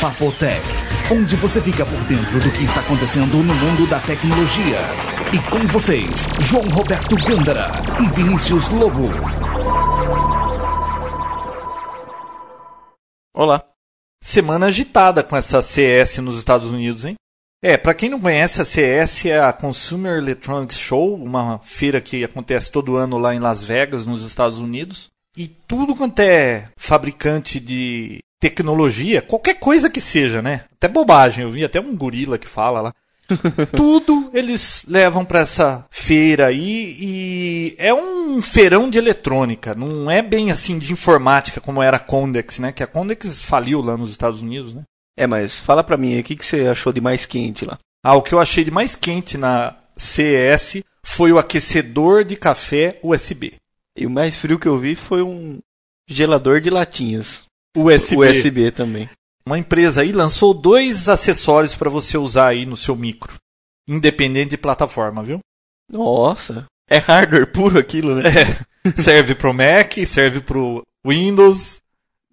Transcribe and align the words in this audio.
Papotec, 0.00 0.62
onde 1.12 1.36
você 1.36 1.60
fica 1.60 1.84
por 1.84 1.98
dentro 2.04 2.40
do 2.40 2.50
que 2.52 2.64
está 2.64 2.80
acontecendo 2.80 3.36
no 3.36 3.54
mundo 3.54 3.86
da 3.86 4.00
tecnologia. 4.00 4.78
E 5.30 5.50
com 5.50 5.66
vocês, 5.66 6.26
João 6.40 6.64
Roberto 6.68 7.14
Gândara 7.16 7.68
e 8.00 8.08
Vinícius 8.08 8.70
Lobo. 8.70 9.10
Olá. 13.34 13.62
Semana 14.22 14.68
agitada 14.68 15.22
com 15.22 15.36
essa 15.36 15.60
CS 15.60 16.16
nos 16.18 16.38
Estados 16.38 16.72
Unidos, 16.72 17.04
hein? 17.04 17.16
É, 17.62 17.76
para 17.76 17.92
quem 17.92 18.08
não 18.08 18.18
conhece, 18.18 18.62
a 18.62 18.64
CS 18.64 19.26
é 19.26 19.38
a 19.38 19.52
Consumer 19.52 20.16
Electronics 20.16 20.78
Show, 20.78 21.14
uma 21.14 21.58
feira 21.58 22.00
que 22.00 22.24
acontece 22.24 22.72
todo 22.72 22.96
ano 22.96 23.18
lá 23.18 23.34
em 23.34 23.38
Las 23.38 23.62
Vegas, 23.62 24.06
nos 24.06 24.26
Estados 24.26 24.60
Unidos. 24.60 25.10
E 25.36 25.46
tudo 25.46 25.94
quanto 25.94 26.20
é 26.20 26.70
fabricante 26.74 27.60
de 27.60 28.20
tecnologia, 28.40 29.20
qualquer 29.20 29.54
coisa 29.54 29.90
que 29.90 30.00
seja, 30.00 30.40
né? 30.40 30.62
Até 30.72 30.88
bobagem, 30.88 31.44
eu 31.44 31.50
vi 31.50 31.62
até 31.62 31.78
um 31.78 31.94
gorila 31.94 32.38
que 32.38 32.48
fala 32.48 32.80
lá. 32.80 32.94
Tudo 33.76 34.30
eles 34.32 34.84
levam 34.88 35.24
para 35.24 35.40
essa 35.40 35.86
feira 35.90 36.46
aí 36.46 36.96
e 36.98 37.76
é 37.78 37.94
um 37.94 38.42
feirão 38.42 38.90
de 38.90 38.98
eletrônica, 38.98 39.74
não 39.74 40.10
é 40.10 40.20
bem 40.20 40.50
assim 40.50 40.78
de 40.78 40.92
informática 40.92 41.60
como 41.60 41.82
era 41.82 41.98
a 41.98 42.00
Condex, 42.00 42.58
né? 42.58 42.72
Que 42.72 42.82
a 42.82 42.88
Condex 42.88 43.40
faliu 43.42 43.80
lá 43.80 43.96
nos 43.96 44.10
Estados 44.10 44.42
Unidos, 44.42 44.74
né? 44.74 44.82
É, 45.16 45.26
mas 45.26 45.58
fala 45.58 45.84
pra 45.84 45.98
mim, 45.98 46.18
o 46.18 46.24
que, 46.24 46.34
que 46.34 46.44
você 46.44 46.66
achou 46.66 46.92
de 46.92 47.00
mais 47.00 47.26
quente 47.26 47.64
lá? 47.64 47.78
Ah, 48.02 48.14
o 48.14 48.22
que 48.22 48.32
eu 48.32 48.40
achei 48.40 48.64
de 48.64 48.70
mais 48.70 48.96
quente 48.96 49.36
na 49.36 49.76
CES 49.96 50.82
foi 51.02 51.30
o 51.30 51.38
aquecedor 51.38 52.24
de 52.24 52.36
café 52.36 52.98
USB. 53.02 53.52
E 53.96 54.06
o 54.06 54.10
mais 54.10 54.36
frio 54.36 54.58
que 54.58 54.66
eu 54.66 54.78
vi 54.78 54.94
foi 54.94 55.22
um 55.22 55.58
gelador 56.08 56.60
de 56.60 56.70
latinhas. 56.70 57.42
USB. 57.76 58.16
USB 58.16 58.70
também. 58.70 59.08
Uma 59.46 59.58
empresa 59.58 60.02
aí 60.02 60.12
lançou 60.12 60.52
dois 60.54 61.08
acessórios 61.08 61.74
para 61.74 61.90
você 61.90 62.18
usar 62.18 62.48
aí 62.48 62.66
no 62.66 62.76
seu 62.76 62.94
micro, 62.94 63.34
independente 63.88 64.50
de 64.50 64.56
plataforma, 64.58 65.22
viu? 65.22 65.40
Nossa, 65.90 66.66
é 66.88 66.98
hardware 66.98 67.50
puro 67.50 67.78
aquilo, 67.78 68.14
né? 68.16 68.22
É. 68.28 68.70
Serve 68.96 69.34
pro 69.34 69.52
Mac, 69.52 69.92
serve 70.06 70.40
pro 70.40 70.82
Windows, 71.06 71.80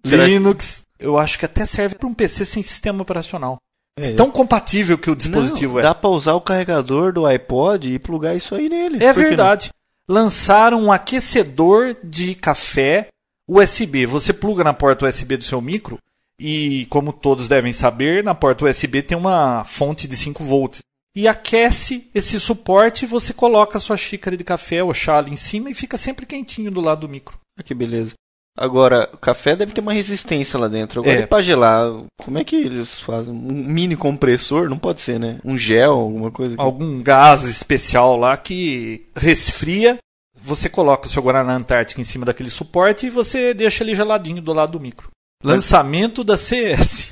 Será 0.04 0.24
que- 0.24 0.30
Linux. 0.30 0.82
Eu 0.98 1.16
acho 1.18 1.38
que 1.38 1.44
até 1.44 1.64
serve 1.64 1.94
para 1.94 2.08
um 2.08 2.14
PC 2.14 2.44
sem 2.44 2.62
sistema 2.62 3.02
operacional. 3.02 3.58
É. 3.96 4.12
Tão 4.14 4.30
compatível 4.30 4.96
que 4.98 5.10
o 5.10 5.14
dispositivo 5.14 5.74
Não, 5.74 5.80
é. 5.80 5.82
Dá 5.82 5.94
pra 5.94 6.10
usar 6.10 6.34
o 6.34 6.40
carregador 6.40 7.12
do 7.12 7.24
iPod 7.26 7.92
e 7.92 7.98
plugar 7.98 8.34
isso 8.36 8.54
aí 8.54 8.68
nele. 8.68 8.96
É 9.04 9.12
que 9.12 9.18
verdade. 9.20 9.70
Lançaram 10.08 10.82
um 10.82 10.90
aquecedor 10.90 11.94
de 12.02 12.34
café 12.34 13.08
USB. 13.48 14.04
Você 14.06 14.32
pluga 14.32 14.62
na 14.62 14.72
porta 14.74 15.06
USB 15.06 15.36
do 15.36 15.44
seu 15.44 15.60
micro 15.60 15.98
e, 16.40 16.86
como 16.90 17.12
todos 17.12 17.48
devem 17.48 17.72
saber, 17.72 18.22
na 18.22 18.34
porta 18.34 18.66
USB 18.66 19.02
tem 19.02 19.16
uma 19.16 19.64
fonte 19.64 20.06
de 20.06 20.16
5 20.16 20.44
volts. 20.44 20.82
E 21.16 21.26
aquece 21.26 22.08
esse 22.14 22.38
suporte 22.38 23.04
e 23.04 23.08
você 23.08 23.32
coloca 23.32 23.78
a 23.78 23.80
sua 23.80 23.96
xícara 23.96 24.36
de 24.36 24.44
café 24.44 24.84
ou 24.84 24.94
chá 24.94 25.18
ali 25.18 25.32
em 25.32 25.36
cima 25.36 25.70
e 25.70 25.74
fica 25.74 25.96
sempre 25.96 26.26
quentinho 26.26 26.70
do 26.70 26.80
lado 26.80 27.00
do 27.00 27.08
micro. 27.08 27.38
Ah, 27.58 27.62
Que 27.62 27.74
beleza. 27.74 28.12
Agora, 28.60 29.08
o 29.12 29.16
café 29.16 29.54
deve 29.54 29.72
ter 29.72 29.80
uma 29.80 29.92
resistência 29.92 30.58
lá 30.58 30.66
dentro. 30.66 31.00
Agora, 31.00 31.20
É. 31.20 31.26
pra 31.26 31.40
gelar, 31.40 31.92
como 32.24 32.38
é 32.38 32.44
que 32.44 32.56
eles 32.56 32.98
fazem? 33.00 33.32
Um 33.32 33.36
mini 33.64 33.94
compressor? 33.96 34.68
Não 34.68 34.76
pode 34.78 35.00
ser, 35.00 35.18
né? 35.20 35.38
Um 35.44 35.56
gel, 35.56 35.92
alguma 35.92 36.32
coisa? 36.32 36.56
Algum 36.58 37.00
gás 37.00 37.44
especial 37.44 38.16
lá 38.16 38.36
que 38.36 39.06
resfria. 39.14 39.98
Você 40.48 40.70
coloca 40.70 41.06
o 41.06 41.10
seu 41.10 41.22
Guaraná 41.22 41.54
Antártica 41.54 42.00
em 42.00 42.04
cima 42.04 42.24
daquele 42.24 42.48
suporte 42.48 43.06
e 43.06 43.10
você 43.10 43.52
deixa 43.52 43.84
ele 43.84 43.94
geladinho 43.94 44.40
do 44.40 44.54
lado 44.54 44.72
do 44.72 44.80
micro. 44.80 45.10
Lançamento 45.44 46.24
da 46.24 46.38
CS. 46.38 47.10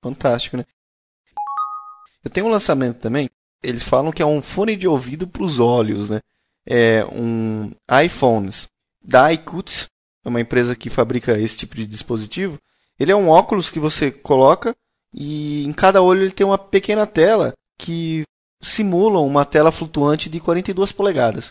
Fantástico, 0.00 0.56
né? 0.56 0.64
Eu 2.22 2.30
tenho 2.30 2.46
um 2.46 2.50
lançamento 2.50 3.00
também. 3.00 3.28
Eles 3.60 3.82
falam 3.82 4.12
que 4.12 4.22
é 4.22 4.26
um 4.26 4.40
fone 4.40 4.76
de 4.76 4.86
ouvido 4.86 5.26
para 5.26 5.42
os 5.42 5.58
olhos, 5.58 6.08
né? 6.08 6.20
É 6.64 7.04
um 7.06 7.72
iPhones 8.04 8.68
da 9.04 9.32
iQuts, 9.32 9.88
é 10.24 10.28
uma 10.28 10.40
empresa 10.40 10.76
que 10.76 10.88
fabrica 10.88 11.36
esse 11.36 11.56
tipo 11.56 11.74
de 11.74 11.84
dispositivo. 11.84 12.56
Ele 13.00 13.10
é 13.10 13.16
um 13.16 13.30
óculos 13.30 13.68
que 13.68 13.80
você 13.80 14.12
coloca 14.12 14.76
e 15.12 15.64
em 15.64 15.72
cada 15.72 16.02
olho 16.02 16.22
ele 16.22 16.30
tem 16.30 16.46
uma 16.46 16.58
pequena 16.58 17.04
tela 17.04 17.52
que 17.76 18.22
simula 18.62 19.18
uma 19.18 19.44
tela 19.44 19.72
flutuante 19.72 20.30
de 20.30 20.38
42 20.38 20.92
polegadas. 20.92 21.50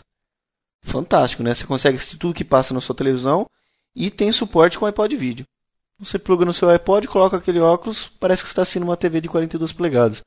Fantástico, 0.82 1.42
né? 1.42 1.54
Você 1.54 1.64
consegue 1.66 1.96
assistir 1.96 2.16
tudo 2.16 2.34
que 2.34 2.44
passa 2.44 2.72
na 2.74 2.80
sua 2.80 2.94
televisão 2.94 3.46
e 3.94 4.10
tem 4.10 4.32
suporte 4.32 4.78
com 4.78 4.86
iPod 4.86 5.14
vídeo. 5.16 5.44
Você 5.98 6.18
pluga 6.18 6.44
no 6.44 6.54
seu 6.54 6.68
iPod, 6.70 7.06
coloca 7.08 7.36
aquele 7.36 7.60
óculos, 7.60 8.10
parece 8.18 8.42
que 8.42 8.48
você 8.48 8.52
está 8.52 8.62
assistindo 8.62 8.84
uma 8.84 8.96
TV 8.96 9.20
de 9.20 9.28
42 9.28 9.72
polegadas. 9.72 10.22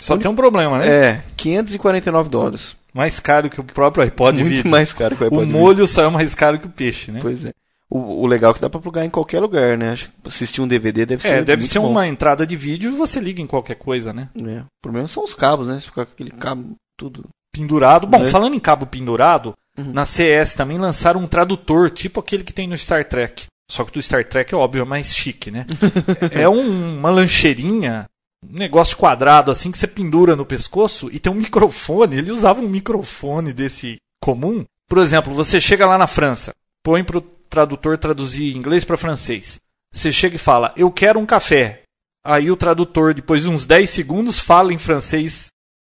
Só 0.00 0.16
tem 0.18 0.30
um 0.30 0.34
problema, 0.34 0.78
né? 0.78 0.86
É, 0.88 1.22
549 1.36 2.28
dólares. 2.28 2.76
Mais 2.92 3.18
caro 3.20 3.48
que 3.48 3.60
o 3.60 3.64
próprio 3.64 4.04
iPod 4.04 4.38
Muito 4.42 4.54
vídeo. 4.56 4.70
mais 4.70 4.92
caro 4.92 5.16
que 5.16 5.22
o 5.22 5.26
O 5.26 5.28
iPod 5.28 5.46
vídeo. 5.46 5.58
molho 5.60 5.86
só 5.86 6.02
é 6.02 6.08
mais 6.10 6.34
caro 6.34 6.58
que 6.58 6.66
o 6.66 6.70
peixe, 6.70 7.10
né? 7.10 7.20
Pois 7.22 7.44
é. 7.44 7.52
O, 7.88 8.22
o 8.22 8.26
legal 8.26 8.50
é 8.50 8.54
que 8.54 8.60
dá 8.60 8.68
pra 8.68 8.80
plugar 8.80 9.04
em 9.04 9.10
qualquer 9.10 9.40
lugar, 9.40 9.78
né? 9.78 9.92
Acho 9.92 10.08
que 10.08 10.12
assistir 10.28 10.60
um 10.60 10.66
DVD 10.68 11.06
deve 11.06 11.22
ser 11.22 11.28
É, 11.34 11.42
deve 11.42 11.64
ser 11.64 11.78
bom. 11.78 11.90
uma 11.90 12.06
entrada 12.08 12.46
de 12.46 12.56
vídeo 12.56 12.90
e 12.92 12.94
você 12.96 13.20
liga 13.20 13.40
em 13.40 13.46
qualquer 13.46 13.76
coisa, 13.76 14.12
né? 14.12 14.28
É, 14.36 14.60
O 14.60 14.66
problema 14.82 15.06
são 15.08 15.22
os 15.24 15.32
cabos, 15.34 15.68
né? 15.68 15.78
Se 15.80 15.86
ficar 15.86 16.04
com 16.06 16.12
aquele 16.12 16.30
cabo 16.32 16.74
tudo... 16.96 17.24
Pendurado. 17.52 18.06
Bom, 18.06 18.24
É. 18.24 18.26
falando 18.26 18.54
em 18.54 18.60
cabo 18.60 18.84
pendurado, 18.84 19.54
Uhum. 19.76 19.92
na 19.92 20.04
CS 20.04 20.54
também 20.54 20.78
lançaram 20.78 21.20
um 21.20 21.26
tradutor, 21.26 21.90
tipo 21.90 22.20
aquele 22.20 22.44
que 22.44 22.52
tem 22.52 22.68
no 22.68 22.76
Star 22.78 23.04
Trek. 23.04 23.46
Só 23.70 23.84
que 23.84 23.92
do 23.92 24.02
Star 24.02 24.24
Trek 24.24 24.54
é 24.54 24.56
óbvio, 24.56 24.82
é 24.82 24.84
mais 24.84 25.14
chique, 25.14 25.50
né? 25.50 25.66
é 26.30 26.48
um- 26.48 26.98
uma 26.98 27.10
lancheirinha, 27.10 28.06
um 28.48 28.56
negócio 28.58 28.96
quadrado 28.96 29.50
assim 29.50 29.70
que 29.70 29.78
você 29.78 29.86
pendura 29.86 30.36
no 30.36 30.46
pescoço 30.46 31.08
e 31.12 31.18
tem 31.18 31.32
um 31.32 31.36
microfone. 31.36 32.16
Ele 32.18 32.30
usava 32.30 32.60
um 32.60 32.68
microfone 32.68 33.52
desse 33.52 33.96
comum. 34.22 34.64
Por 34.88 34.98
exemplo, 34.98 35.32
você 35.34 35.60
chega 35.60 35.86
lá 35.86 35.96
na 35.98 36.06
França, 36.06 36.52
põe 36.84 37.02
pro 37.02 37.20
tradutor 37.20 37.96
traduzir 37.98 38.54
inglês 38.56 38.84
para 38.84 38.96
francês. 38.96 39.58
Você 39.92 40.12
chega 40.12 40.36
e 40.36 40.38
fala: 40.38 40.72
"Eu 40.76 40.90
quero 40.92 41.18
um 41.18 41.26
café". 41.26 41.82
Aí 42.24 42.50
o 42.50 42.56
tradutor, 42.56 43.12
depois 43.14 43.42
de 43.42 43.48
uns 43.50 43.66
10 43.66 43.90
segundos, 43.90 44.38
fala 44.38 44.72
em 44.72 44.78
francês: 44.78 45.48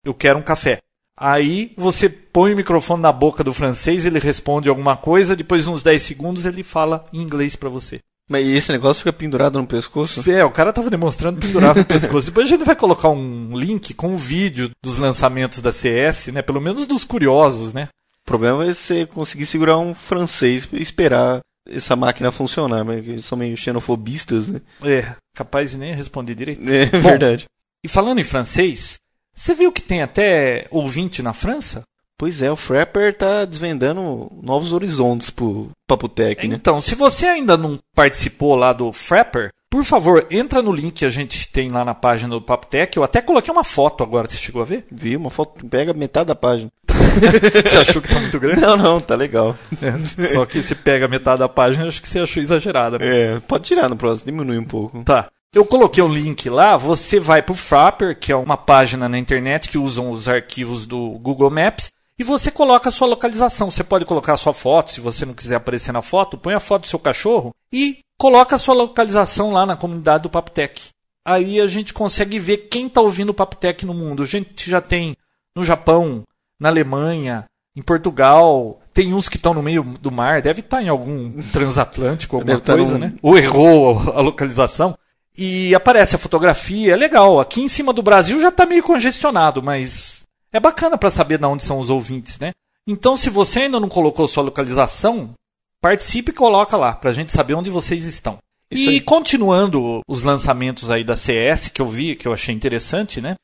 "Eu 0.05 0.15
quero 0.15 0.39
um 0.39 0.43
café". 0.43 0.79
Aí 1.19 1.73
você 1.77 2.09
põe 2.09 2.53
o 2.53 2.57
microfone 2.57 3.03
na 3.03 3.13
boca 3.13 3.45
do 3.45 3.55
francês, 3.55 4.05
ele 4.05 4.19
responde 4.19 4.69
alguma 4.69 4.97
coisa, 4.97 5.37
depois 5.37 5.65
de 5.65 5.71
uns 5.71 5.83
10 5.83 6.03
segundos 6.03 6.45
ele 6.45 6.63
fala 6.63 7.05
em 7.13 7.23
inglês 7.23 7.55
para 7.55 7.69
você. 7.69 8.01
Mas 8.29 8.47
esse 8.47 8.73
negócio 8.73 9.03
fica 9.03 9.13
pendurado 9.13 9.59
no 9.59 9.67
pescoço? 9.67 10.29
É, 10.31 10.45
o 10.45 10.51
cara 10.51 10.73
tava 10.73 10.89
demonstrando 10.89 11.41
pendurar 11.41 11.77
no 11.77 11.85
pescoço. 11.85 12.29
Depois 12.29 12.47
a 12.47 12.51
gente 12.51 12.65
vai 12.65 12.75
colocar 12.75 13.11
um 13.11 13.57
link 13.57 13.93
com 13.93 14.15
o 14.15 14.17
vídeo 14.17 14.71
dos 14.83 14.97
lançamentos 14.97 15.61
da 15.61 15.71
CS, 15.71 16.29
né? 16.29 16.41
Pelo 16.41 16.61
menos 16.61 16.87
dos 16.87 17.05
curiosos, 17.05 17.75
né? 17.75 17.89
O 18.23 18.27
problema 18.27 18.65
vai 18.65 18.73
ser 18.73 19.07
conseguir 19.09 19.45
segurar 19.45 19.77
um 19.77 19.95
francês 19.95 20.67
e 20.73 20.81
esperar 20.81 21.41
essa 21.69 21.95
máquina 21.95 22.33
funcionar, 22.33 22.83
mas 22.83 23.07
eles 23.07 23.25
são 23.27 23.37
meio 23.37 23.57
xenofobistas, 23.57 24.49
né? 24.49 24.61
É, 24.83 25.15
capaz 25.35 25.73
de 25.73 25.79
nem 25.79 25.95
responder 25.95 26.35
direito. 26.35 26.63
É 26.67 26.87
verdade. 26.87 27.45
E 27.85 27.89
falando 27.89 28.19
em 28.19 28.25
francês, 28.25 28.97
você 29.35 29.55
viu 29.55 29.73
que 29.73 29.83
tem 29.83 30.03
até 30.03 30.67
ouvinte 30.71 31.23
na 31.23 31.33
França? 31.33 31.83
Pois 32.17 32.41
é, 32.41 32.51
o 32.51 32.57
Frapper 32.57 33.17
tá 33.17 33.45
desvendando 33.45 34.31
novos 34.41 34.73
horizontes 34.73 35.31
pro 35.31 35.69
Papotec, 35.87 36.47
né? 36.47 36.55
Então, 36.55 36.81
se 36.81 36.95
você 36.95 37.27
ainda 37.27 37.57
não 37.57 37.79
participou 37.95 38.55
lá 38.55 38.73
do 38.73 38.93
Frapper, 38.93 39.51
por 39.69 39.83
favor, 39.83 40.25
entra 40.31 40.63
no 40.63 40.73
link 40.73 40.93
que 40.93 41.05
a 41.05 41.11
gente 41.11 41.49
tem 41.49 41.69
lá 41.69 41.85
na 41.85 41.95
página 41.95 42.33
do 42.33 42.41
Papotec. 42.41 42.97
Eu 42.97 43.03
até 43.03 43.21
coloquei 43.21 43.53
uma 43.53 43.65
foto 43.65 44.05
agora, 44.05 44.29
você 44.29 44.37
chegou 44.37 44.63
a 44.63 44.65
ver? 44.65 44.87
Vi 44.89 45.17
uma 45.17 45.31
foto, 45.31 45.67
pega 45.67 45.93
metade 45.93 46.29
da 46.29 46.37
página. 46.37 46.71
Você 47.65 47.79
achou 47.79 48.03
que 48.03 48.09
tá 48.09 48.21
muito 48.21 48.41
grande? 48.41 48.61
Não, 48.61 48.77
não, 48.77 49.01
tá 49.01 49.15
legal. 49.15 49.57
Só 50.33 50.45
que 50.47 50.63
se 50.63 50.75
pega 50.75 51.09
metade 51.09 51.41
da 51.41 51.49
página, 51.49 51.87
acho 51.87 52.03
que 52.03 52.09
você 52.09 52.21
achou 52.21 52.43
exagerada, 52.43 52.99
né? 52.99 53.07
É, 53.07 53.41
pode 53.41 53.65
tirar 53.65 53.89
no 53.89 53.97
próximo, 53.97 54.27
diminui 54.27 54.59
um 54.59 54.65
pouco. 54.65 55.03
Tá. 55.05 55.29
Eu 55.55 55.65
coloquei 55.65 56.03
um 56.03 56.13
link 56.13 56.51
lá, 56.51 56.77
você 56.77 57.21
vai 57.21 57.41
pro 57.41 57.55
Frapper, 57.55 58.19
que 58.19 58.33
é 58.33 58.37
uma 58.37 58.57
página 58.57 59.09
na 59.09 59.17
internet 59.19 59.69
que 59.69 59.79
usam 59.79 60.11
os 60.11 60.29
arquivos 60.29 60.85
do 60.85 61.11
Google 61.21 61.51
Maps, 61.51 61.93
e 62.19 62.25
você 62.25 62.51
coloca 62.51 62.89
a 62.89 62.93
sua 62.93 63.07
localização. 63.07 63.71
Você 63.71 63.85
pode 63.85 64.05
colocar 64.05 64.35
a 64.35 64.37
sua 64.37 64.53
foto, 64.53 64.91
se 64.91 65.01
você 65.01 65.25
não 65.25 65.33
quiser 65.35 65.57
aparecer 65.57 65.93
na 65.93 66.03
foto, 66.03 66.37
põe 66.37 66.55
a 66.55 66.61
foto 66.61 66.83
do 66.83 66.89
seu 66.89 66.99
cachorro 66.99 67.55
e 67.73 67.99
coloca 68.19 68.57
a 68.57 68.59
sua 68.59 68.75
localização 68.75 69.53
lá 69.53 69.65
na 69.65 69.77
comunidade 69.77 70.25
do 70.25 70.31
Papotec. 70.31 70.89
Aí 71.25 71.61
a 71.61 71.67
gente 71.67 71.95
consegue 71.95 72.39
ver 72.39 72.69
quem 72.69 72.87
está 72.87 73.01
ouvindo 73.01 73.31
o 73.31 73.35
Papotec 73.35 73.87
no 73.87 73.95
mundo. 73.95 74.23
A 74.25 74.27
gente 74.27 74.69
já 74.69 74.81
tem 74.81 75.17
no 75.57 75.65
Japão, 75.65 76.23
na 76.61 76.69
Alemanha, 76.69 77.45
em 77.77 77.83
Portugal, 77.83 78.81
tem 78.93 79.15
uns 79.15 79.29
que 79.29 79.37
estão 79.37 79.55
no 79.55 79.63
meio 79.63 79.83
do 80.01 80.11
mar, 80.11 80.43
deve 80.43 80.61
estar 80.61 80.83
em 80.83 80.89
algum 80.89 81.41
transatlântico, 81.53 82.37
alguma 82.37 82.55
Deve 82.55 82.65
tá 82.65 82.75
coisa, 82.75 82.93
num- 82.95 82.99
né? 82.99 83.13
Ou 83.23 83.39
errou 83.39 83.99
a 84.15 84.21
localização. 84.21 84.97
E 85.37 85.75
aparece 85.75 86.15
a 86.15 86.19
fotografia, 86.19 86.93
é 86.93 86.97
legal. 86.97 87.41
Aqui 87.41 87.61
em 87.61 87.69
cima 87.69 87.93
do 87.93 88.03
Brasil 88.03 88.41
já 88.41 88.49
está 88.49 88.65
meio 88.65 88.83
congestionado, 88.83 89.63
mas 89.63 90.25
é 90.53 90.61
bacana 90.61 90.97
para 90.97 91.11
saber 91.11 91.39
de 91.39 91.47
onde 91.47 91.65
são 91.65 91.81
os 91.81 91.91
ouvintes, 91.91 92.39
né? 92.39 92.53
Então, 92.87 93.17
se 93.17 93.31
você 93.31 93.61
ainda 93.61 93.81
não 93.81 93.89
colocou 93.89 94.29
sua 94.29 94.45
localização, 94.45 95.35
participe 95.81 96.31
e 96.31 96.35
coloca 96.35 96.77
lá, 96.77 96.93
para 96.93 97.11
a 97.11 97.13
gente 97.13 97.33
saber 97.33 97.55
onde 97.55 97.71
vocês 97.71 98.05
estão. 98.05 98.39
Isso 98.71 98.91
e 98.91 98.95
aí. 98.95 99.01
continuando 99.01 100.01
os 100.07 100.23
lançamentos 100.23 100.91
aí 100.91 101.03
da 101.03 101.17
CS 101.17 101.69
que 101.69 101.83
eu 101.83 101.89
vi, 101.89 102.15
que 102.15 102.29
eu 102.29 102.33
achei 102.33 102.55
interessante, 102.55 103.21
né? 103.21 103.35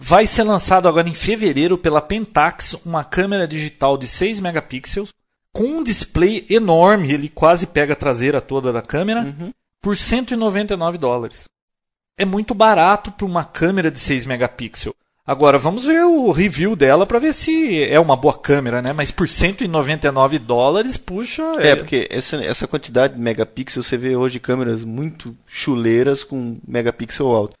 Vai 0.00 0.26
ser 0.26 0.42
lançado 0.42 0.88
agora 0.88 1.08
em 1.08 1.14
fevereiro 1.14 1.78
pela 1.78 2.00
Pentax 2.00 2.74
uma 2.84 3.04
câmera 3.04 3.46
digital 3.46 3.96
de 3.96 4.06
6 4.06 4.40
megapixels 4.40 5.10
com 5.52 5.64
um 5.64 5.84
display 5.84 6.44
enorme, 6.50 7.12
ele 7.12 7.28
quase 7.28 7.66
pega 7.66 7.92
a 7.92 7.96
traseira 7.96 8.40
toda 8.40 8.72
da 8.72 8.82
câmera, 8.82 9.22
Uhum. 9.22 9.52
Por 9.84 9.96
199 9.98 10.96
dólares. 10.96 11.44
É 12.16 12.24
muito 12.24 12.54
barato 12.54 13.12
para 13.12 13.26
uma 13.26 13.44
câmera 13.44 13.90
de 13.90 13.98
6 13.98 14.24
megapixels. 14.24 14.94
Agora 15.26 15.58
vamos 15.58 15.84
ver 15.86 16.04
o 16.04 16.30
review 16.30 16.74
dela 16.76 17.06
para 17.06 17.18
ver 17.18 17.32
se 17.32 17.82
é 17.82 17.98
uma 18.00 18.16
boa 18.16 18.36
câmera, 18.36 18.80
né? 18.82 18.92
Mas 18.92 19.10
por 19.10 19.28
199 19.28 20.38
dólares, 20.38 20.96
puxa, 20.96 21.42
É, 21.58 21.74
porque 21.76 22.06
essa, 22.10 22.36
essa 22.44 22.66
quantidade 22.66 23.14
de 23.14 23.20
megapixels, 23.20 23.86
você 23.86 23.96
vê 23.96 24.16
hoje 24.16 24.38
câmeras 24.38 24.84
muito 24.84 25.36
chuleiras 25.46 26.24
com 26.24 26.58
megapixel 26.66 27.26
alto. 27.34 27.54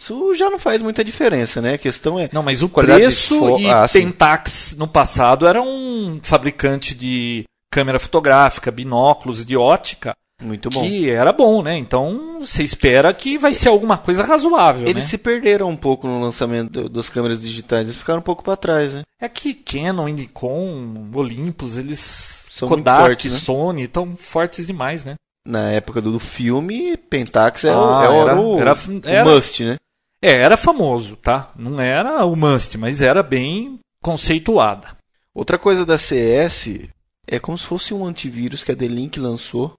Isso 0.00 0.32
já 0.34 0.48
não 0.48 0.60
faz 0.60 0.80
muita 0.80 1.02
diferença, 1.04 1.60
né? 1.60 1.74
A 1.74 1.78
questão 1.78 2.18
é. 2.20 2.28
Não, 2.32 2.42
mas 2.42 2.62
o 2.62 2.68
preço 2.68 3.58
e 3.58 3.68
Ah. 3.68 3.86
Pentax 3.92 4.76
no 4.78 4.86
passado 4.86 5.46
era 5.46 5.60
um 5.60 6.20
fabricante 6.22 6.94
de 6.94 7.44
câmera 7.70 7.98
fotográfica, 7.98 8.70
binóculos 8.70 9.44
de 9.44 9.56
ótica, 9.56 10.16
Muito 10.40 10.70
bom. 10.70 10.82
que 10.82 11.10
era 11.10 11.32
bom, 11.32 11.62
né? 11.62 11.76
Então 11.76 12.38
você 12.40 12.62
espera 12.62 13.12
que 13.12 13.36
vai 13.36 13.52
ser 13.52 13.68
alguma 13.68 13.98
coisa 13.98 14.22
razoável, 14.22 14.88
Eles 14.88 15.04
né? 15.04 15.10
se 15.10 15.18
perderam 15.18 15.68
um 15.68 15.76
pouco 15.76 16.06
no 16.06 16.20
lançamento 16.20 16.82
do- 16.82 16.88
das 16.88 17.08
câmeras 17.08 17.40
digitais, 17.40 17.88
eles 17.88 17.96
ficaram 17.98 18.20
um 18.20 18.22
pouco 18.22 18.44
para 18.44 18.56
trás, 18.56 18.94
né? 18.94 19.02
É 19.20 19.28
que 19.28 19.52
Canon, 19.52 20.06
Nikon, 20.08 21.10
Olympus, 21.14 21.76
eles 21.76 22.46
São 22.52 22.68
Kodak, 22.68 23.00
fortes, 23.02 23.32
né? 23.32 23.38
Sony, 23.38 23.82
estão 23.82 24.16
fortes 24.16 24.66
demais, 24.66 25.04
né? 25.04 25.14
Na 25.46 25.70
época 25.70 26.00
do 26.00 26.18
filme, 26.20 26.96
Pentax 26.96 27.64
é, 27.64 27.74
o- 27.74 27.80
Ah, 27.80 28.04
é 28.04 28.08
o- 28.08 28.20
era- 28.22 28.40
o, 28.40 28.60
era- 28.60 28.74
era- 29.04 29.24
must, 29.24 29.64
né? 29.64 29.76
É, 30.22 30.32
era 30.42 30.56
famoso, 30.56 31.16
tá? 31.16 31.50
Não 31.56 31.80
era 31.80 32.24
o 32.24 32.36
must, 32.36 32.76
mas 32.78 33.02
era 33.02 33.22
bem 33.22 33.78
conceituada. 34.02 34.96
Outra 35.34 35.58
coisa 35.58 35.86
da 35.86 35.98
CS 35.98 36.88
é 37.26 37.38
como 37.38 37.56
se 37.58 37.66
fosse 37.66 37.94
um 37.94 38.04
antivírus 38.04 38.62
que 38.64 38.72
a 38.72 38.74
D-Link 38.74 39.18
lançou. 39.20 39.74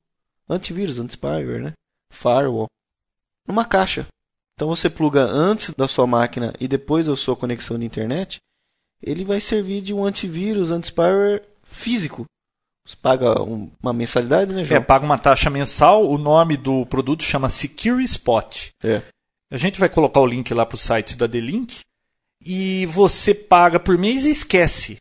Antivírus, 0.50 1.00
anti-spyware, 1.00 1.62
né? 1.62 1.74
Firewall. 2.12 2.68
Numa 3.48 3.66
caixa. 3.66 4.08
Então 4.56 4.68
você 4.68 4.90
pluga 4.90 5.24
antes 5.24 5.74
da 5.74 5.88
sua 5.88 6.06
máquina 6.08 6.54
e 6.60 6.68
depois 6.68 7.06
da 7.08 7.16
sua 7.16 7.36
conexão 7.36 7.78
de 7.78 7.86
internet. 7.86 8.38
Ele 9.02 9.24
vai 9.24 9.40
servir 9.40 9.82
de 9.82 9.94
um 9.94 10.04
antivírus, 10.04 10.72
anti-spyware 10.72 11.44
físico. 11.64 12.26
Você 12.86 12.96
paga 13.02 13.42
um- 13.42 13.72
uma 13.82 13.94
mensalidade, 13.94 14.52
né, 14.54 14.64
É, 14.64 14.66
João? 14.66 14.84
paga 14.84 15.06
uma 15.06 15.18
taxa 15.18 15.50
mensal, 15.50 16.10
o 16.10 16.18
nome 16.18 16.58
do 16.58 16.86
produto 16.88 17.24
chama 17.24 17.50
Secure 17.50 18.04
Spot. 18.04 18.70
É. 18.84 19.02
A 19.52 19.58
gente 19.58 19.80
vai 19.80 19.88
colocar 19.90 20.20
o 20.20 20.26
link 20.26 20.54
lá 20.54 20.66
pro 20.66 20.78
site 20.78 21.16
da 21.16 21.28
D-Link 21.28 21.80
e 22.44 22.86
você 22.88 23.34
paga 23.34 23.80
por 23.80 23.98
mês 23.98 24.26
e 24.26 24.32
esquece. 24.32 24.98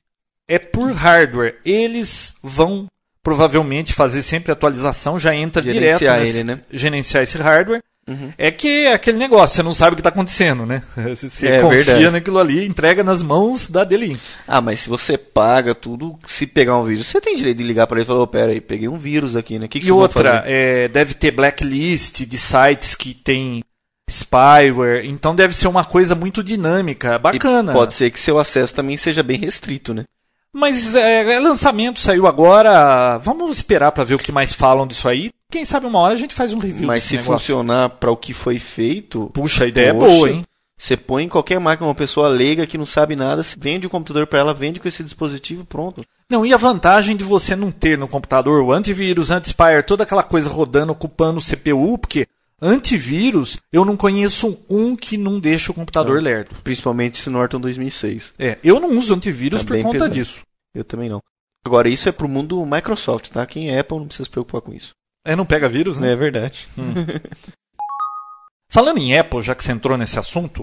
É 0.47 0.59
por 0.59 0.93
hardware. 0.93 1.61
Eles 1.65 2.35
vão 2.43 2.87
provavelmente 3.29 3.93
fazer 3.93 4.23
sempre 4.23 4.51
atualização, 4.53 5.19
já 5.19 5.35
entra 5.35 5.61
direto 5.61 5.81
Gerenciar 5.83 6.19
nesse- 6.21 6.31
ele, 6.31 6.45
né? 6.45 6.61
gerenciar 6.73 7.23
esse 7.23 7.37
hardware. 7.39 7.83
Uhum. 8.09 8.33
É 8.39 8.51
que 8.51 8.87
é 8.87 8.95
aquele 8.95 9.19
negócio, 9.19 9.55
você 9.57 9.63
não 9.63 9.75
sabe 9.75 9.93
o 9.93 9.97
que 9.97 10.01
está 10.01 10.09
acontecendo, 10.09 10.65
né? 10.65 10.83
Você, 11.15 11.47
É 11.47 11.61
confia 11.61 11.85
verdade. 11.85 12.11
naquilo 12.11 12.39
ali, 12.39 12.65
entrega 12.67 13.05
nas 13.05 13.23
mãos 13.23 13.69
da 13.69 13.85
D-Link. 13.85 14.19
Ah, 14.47 14.63
mas 14.63 14.81
se 14.81 14.89
você 14.89 15.19
paga 15.19 15.75
tudo, 15.75 16.19
se 16.27 16.47
pegar 16.47 16.79
um 16.79 16.85
vírus, 16.85 17.07
você 17.07 17.21
tem 17.21 17.37
direito 17.37 17.59
de 17.59 17.65
ligar 17.65 17.87
para 17.87 17.99
ele 17.99 18.05
e 18.05 18.07
falar, 18.07 18.21
ô, 18.23 18.27
pera 18.27 18.51
aí, 18.53 18.63
peguei 18.63 18.89
um 18.89 18.97
vírus 18.97 19.37
aqui, 19.37 19.59
né? 19.59 19.67
O 19.67 19.69
que, 19.69 19.79
que 19.81 19.89
E 19.89 19.93
outra, 19.93 20.43
é, 20.47 20.89
deve 20.89 21.13
ter 21.13 21.33
blacklist 21.33 22.23
de 22.25 22.39
sites 22.39 22.95
que 22.95 23.13
tem 23.13 23.63
spyware, 24.11 25.05
então 25.05 25.35
deve 25.35 25.55
ser 25.55 25.69
uma 25.69 25.85
coisa 25.85 26.15
muito 26.15 26.43
dinâmica, 26.43 27.19
bacana. 27.19 27.73
E 27.73 27.75
pode 27.75 27.95
ser 27.95 28.11
que 28.11 28.19
seu 28.19 28.39
acesso 28.39 28.75
também 28.75 28.97
seja 28.97 29.23
bem 29.23 29.37
restrito, 29.39 29.93
né? 29.93 30.05
Mas 30.53 30.95
é, 30.95 31.35
é 31.35 31.41
lançamento 31.41 32.01
saiu 32.01 32.27
agora, 32.27 33.19
vamos 33.19 33.57
esperar 33.57 33.93
para 33.93 34.05
ver 34.05 34.15
o 34.15 34.19
que 34.19 34.33
mais 34.33 34.53
falam 34.53 34.87
disso 34.87 35.09
aí. 35.09 35.31
Quem 35.51 35.65
sabe 35.65 35.87
uma 35.87 35.99
hora 35.99 36.15
a 36.15 36.17
gente 36.17 36.35
faz 36.35 36.53
um 36.53 36.59
review 36.59 36.87
Mas 36.87 37.05
se 37.05 37.17
negócio. 37.17 37.39
funcionar 37.39 37.91
para 37.91 38.11
o 38.11 38.17
que 38.17 38.35
foi 38.35 38.59
feito, 38.59 39.31
Puxa, 39.33 39.65
a 39.65 39.67
ideia 39.67 39.95
Poxa. 39.95 40.07
é 40.07 40.09
boa, 40.09 40.31
hein? 40.31 40.45
você 40.79 40.97
põe 40.97 41.25
em 41.25 41.29
qualquer 41.29 41.59
máquina 41.59 41.89
uma 41.89 41.95
pessoa 41.95 42.29
leiga 42.29 42.67
que 42.67 42.79
não 42.79 42.87
sabe 42.87 43.17
nada, 43.17 43.43
vende 43.57 43.87
o 43.87 43.91
computador 43.91 44.27
para 44.27 44.39
ela, 44.39 44.55
vende 44.55 44.79
com 44.79 44.87
esse 44.87 45.03
dispositivo, 45.03 45.65
pronto. 45.65 46.03
Não, 46.31 46.45
e 46.45 46.53
a 46.53 46.57
vantagem 46.59 47.17
de 47.17 47.25
você 47.25 47.57
não 47.57 47.71
ter 47.71 47.99
no 47.99 48.07
computador 48.07 48.63
o 48.63 48.73
antivírus, 48.73 49.31
anti-spyware, 49.31 49.85
toda 49.85 50.05
aquela 50.05 50.23
coisa 50.23 50.49
rodando, 50.49 50.93
ocupando 50.93 51.39
o 51.39 51.43
CPU, 51.43 51.99
porque 51.99 52.27
antivírus, 52.61 53.59
eu 53.73 53.85
não 53.85 53.97
conheço 53.97 54.59
um 54.69 54.97
que 54.97 55.17
não 55.17 55.39
deixa 55.39 55.71
o 55.71 55.75
computador 55.75 56.23
lerdo. 56.23 56.57
Principalmente 56.63 57.21
esse 57.21 57.31
Norton 57.31 57.61
2006. 57.61 58.33
É, 58.39 58.59
eu 58.63 58.81
não 58.81 58.99
uso 58.99 59.15
antivírus 59.15 59.63
Tá 59.63 59.69
por 59.69 59.83
conta 59.83 59.93
pesado. 59.93 60.15
disso. 60.15 60.43
Eu 60.75 60.85
também 60.85 61.09
não. 61.09 61.23
Agora, 61.65 61.89
isso 61.89 62.09
é 62.09 62.13
pro 62.13 62.29
mundo 62.29 62.65
Microsoft, 62.65 63.31
tá? 63.31 63.45
Quem 63.47 63.71
é 63.71 63.79
Apple 63.79 63.99
não 63.99 64.07
precisa 64.07 64.25
se 64.25 64.31
preocupar 64.31 64.61
com 64.61 64.73
isso. 64.73 64.93
É, 65.25 65.37
não 65.37 65.45
pega 65.45 65.69
vírus, 65.69 65.99
né? 65.99 66.13
É 66.13 66.17
verdade. 66.17 66.69
Falando 68.71 68.99
em 68.99 69.17
Apple, 69.17 69.43
já 69.43 69.55
que 69.55 69.65
você 69.65 69.73
entrou 69.73 69.97
nesse 69.97 70.19
assunto, 70.19 70.63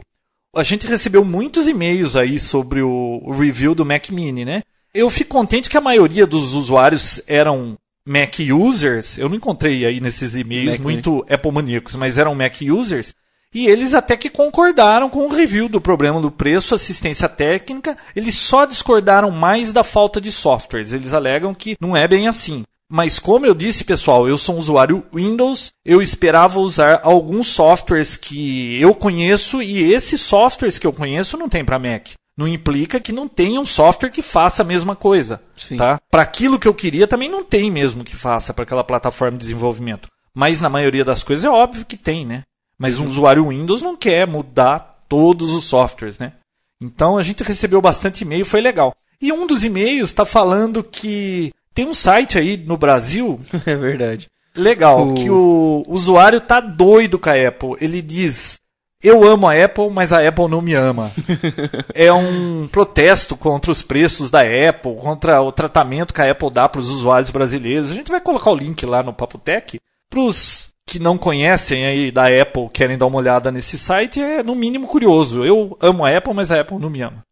a 0.56 0.64
gente 0.64 0.88
recebeu 0.88 1.26
muitos 1.26 1.68
e-mails 1.68 2.16
aí 2.16 2.40
sobre 2.40 2.82
o, 2.82 3.20
o 3.24 3.32
review 3.32 3.76
do 3.76 3.86
Mac 3.86 4.10
Mini, 4.10 4.46
né? 4.46 4.64
Eu 4.94 5.10
fico 5.10 5.32
contente 5.32 5.70
que 5.70 5.78
a 5.78 5.82
maioria 5.82 6.26
dos 6.26 6.54
usuários 6.54 7.22
eram 7.28 7.78
Mac 8.06 8.36
users. 8.40 9.18
Eu 9.18 9.28
não 9.28 9.36
encontrei 9.36 9.86
aí 9.86 10.00
nesses 10.00 10.36
e-mails 10.36 10.74
Mac 10.74 10.82
muito 10.82 11.26
Apple 11.30 11.52
maníacos, 11.52 11.96
mas 11.96 12.18
eram 12.18 12.36
Mac 12.36 12.56
users. 12.62 13.14
E 13.54 13.68
eles 13.68 13.94
até 13.94 14.18
que 14.18 14.30
concordaram 14.30 15.10
com 15.10 15.26
o 15.26 15.34
review 15.34 15.70
do 15.70 15.80
problema 15.80 16.20
do 16.20 16.30
preço, 16.30 16.76
assistência 16.76 17.30
técnica. 17.30 17.98
Eles 18.14 18.36
só 18.36 18.66
discordaram 18.66 19.32
mais 19.32 19.72
da 19.72 19.84
falta 19.84 20.20
de 20.20 20.32
softwares. 20.32 20.92
Eles 20.92 21.14
alegam 21.14 21.54
que 21.54 21.78
não 21.80 21.96
é 21.96 22.06
bem 22.06 22.28
assim. 22.28 22.64
Mas 22.92 23.18
como 23.18 23.46
eu 23.46 23.56
disse, 23.56 23.84
pessoal, 23.84 24.28
eu 24.28 24.38
sou 24.38 24.56
um 24.56 24.60
usuário 24.60 25.04
Windows, 25.12 25.72
eu 25.84 26.02
esperava 26.02 26.60
usar 26.60 27.00
alguns 27.02 27.48
softwares 27.48 28.16
que 28.16 28.80
eu 28.80 28.94
conheço 28.94 29.62
e 29.62 29.92
esses 29.92 30.22
softwares 30.22 30.78
que 30.78 30.86
eu 30.86 30.94
conheço 30.94 31.38
não 31.38 31.50
tem 31.50 31.66
para 31.66 31.80
Mac. 31.80 32.10
Não 32.38 32.48
implica 32.48 33.00
que 33.00 33.14
não 33.14 33.28
tenha 33.28 33.60
um 33.62 33.66
software 33.66 34.10
que 34.12 34.22
faça 34.22 34.62
a 34.62 34.66
mesma 34.66 34.96
coisa, 34.96 35.42
Sim. 35.56 35.78
tá? 35.78 36.00
Para 36.12 36.22
aquilo 36.24 36.60
que 36.60 36.68
eu 36.68 36.74
queria 36.74 37.08
também 37.08 37.30
não 37.30 37.44
tem 37.44 37.72
mesmo 37.72 38.04
que 38.04 38.16
faça 38.16 38.54
para 38.54 38.64
aquela 38.64 38.84
plataforma 38.84 39.38
de 39.38 39.44
desenvolvimento. 39.46 40.10
Mas 40.34 40.60
na 40.60 40.70
maioria 40.70 41.06
das 41.06 41.24
coisas 41.24 41.46
é 41.46 41.50
óbvio 41.50 41.86
que 41.86 41.96
tem, 41.96 42.26
né? 42.26 42.44
Mas 42.78 43.00
um 43.00 43.08
usuário 43.08 43.48
Windows 43.48 43.82
não 43.82 43.96
quer 43.96 44.28
mudar 44.28 45.04
todos 45.08 45.52
os 45.54 45.64
softwares, 45.64 46.20
né? 46.20 46.34
Então 46.82 47.18
a 47.18 47.24
gente 47.24 47.42
recebeu 47.42 47.80
bastante 47.82 48.24
e-mail, 48.26 48.44
foi 48.46 48.60
legal. 48.60 48.94
E 49.22 49.32
um 49.32 49.48
dos 49.48 49.64
e-mails 49.64 50.10
está 50.10 50.26
falando 50.26 50.84
que 50.84 51.54
tem 51.74 51.88
um 51.88 51.94
site 51.94 52.38
aí 52.38 52.58
no 52.58 52.76
Brasil 52.76 53.40
É 53.66 53.78
verdade. 53.78 54.28
legal 54.54 55.08
O- 55.08 55.14
que 55.14 55.30
o 55.30 55.84
usuário 55.88 56.42
tá 56.42 56.60
doido 56.60 57.18
com 57.18 57.30
a 57.30 57.48
Apple. 57.48 57.76
Ele 57.80 58.02
diz: 58.02 58.60
"Eu 59.06 59.24
amo 59.24 59.48
a 59.48 59.64
Apple, 59.64 59.90
mas 59.90 60.12
a 60.12 60.28
Apple 60.28 60.48
não 60.48 60.62
me 60.62 60.74
ama". 60.74 61.12
é 61.94 62.12
um 62.12 62.68
protesto 62.68 63.38
contra 63.38 63.72
os 63.72 63.82
preços 63.82 64.30
da 64.30 64.42
Apple, 64.42 64.96
contra 64.96 65.42
o 65.42 65.52
tratamento 65.52 66.14
que 66.14 66.22
a 66.22 66.32
Apple 66.32 66.52
dá 66.52 66.68
para 66.68 66.80
os 66.80 66.90
usuários 66.90 67.32
brasileiros. 67.32 67.92
A 67.92 67.96
gente 67.96 68.12
vai 68.12 68.20
colocar 68.20 68.52
o 68.52 68.56
link 68.56 68.86
lá 68.86 69.04
no 69.04 69.14
Papo 69.14 69.38
Tech 69.38 69.78
para 70.10 70.20
os 70.20 70.70
que 70.88 71.00
não 71.00 71.18
conhecem 71.18 71.86
aí 71.86 72.12
da 72.12 72.28
Apple, 72.28 72.70
querem 72.72 72.98
dar 72.98 73.08
uma 73.08 73.18
olhada 73.18 73.52
nesse 73.52 73.78
site, 73.78 74.22
é 74.22 74.44
no 74.44 74.56
mínimo 74.56 74.88
curioso. 74.88 75.44
Eu 75.44 75.78
amo 75.82 76.06
a 76.06 76.16
Apple, 76.16 76.34
mas 76.34 76.52
a 76.52 76.62
Apple 76.62 76.80
não 76.80 76.90
me 76.90 77.02
ama. 77.02 77.24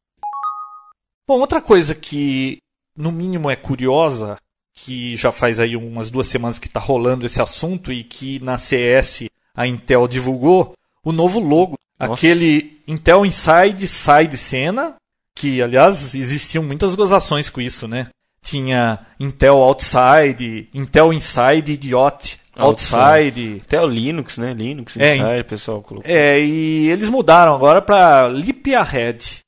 Bom, 1.27 1.39
outra 1.39 1.62
coisa 1.62 1.96
que 1.96 2.58
no 2.98 3.12
mínimo 3.12 3.50
é 3.50 3.56
curiosa, 3.56 4.38
que 4.74 5.15
já 5.15 5.32
faz 5.32 5.60
aí 5.60 5.75
umas 5.75 6.10
duas 6.10 6.27
semanas 6.27 6.60
que 6.60 6.68
está 6.68 6.80
rolando 6.80 7.25
esse 7.25 7.42
assunto 7.42 7.94
e 7.94 8.03
que 8.03 8.39
na 8.39 8.58
CS 8.58 9.25
a 9.56 9.68
Intel 9.68 10.08
divulgou 10.08 10.74
o 11.03 11.12
novo 11.12 11.39
logo, 11.39 11.77
Nossa. 12.00 12.13
aquele 12.13 12.81
Intel 12.88 13.25
Inside 13.25 13.88
Side 13.88 14.38
Cena, 14.38 14.95
que 15.36 15.62
aliás 15.62 16.15
existiam 16.15 16.63
muitas 16.63 16.95
gozações 16.95 17.50
com 17.50 17.60
isso, 17.62 17.88
né? 17.88 18.07
Tinha 18.41 19.00
Intel 19.19 19.55
Outside, 19.57 20.67
Intel 20.74 21.13
Inside 21.13 21.74
Idiot 21.74 22.39
Outside. 22.55 23.62
Até 23.65 23.81
o 23.81 23.88
Linux, 23.88 24.38
né? 24.38 24.53
Linux 24.53 24.98
É, 24.98 25.15
Inside, 25.15 25.41
o 25.41 25.45
pessoal 25.45 25.81
colocou. 25.81 26.10
É, 26.10 26.39
e 26.39 26.89
eles 26.89 27.10
mudaram 27.10 27.55
agora 27.55 27.81
para 27.81 28.27
Lip 28.27 28.74
Ahead. 28.75 29.39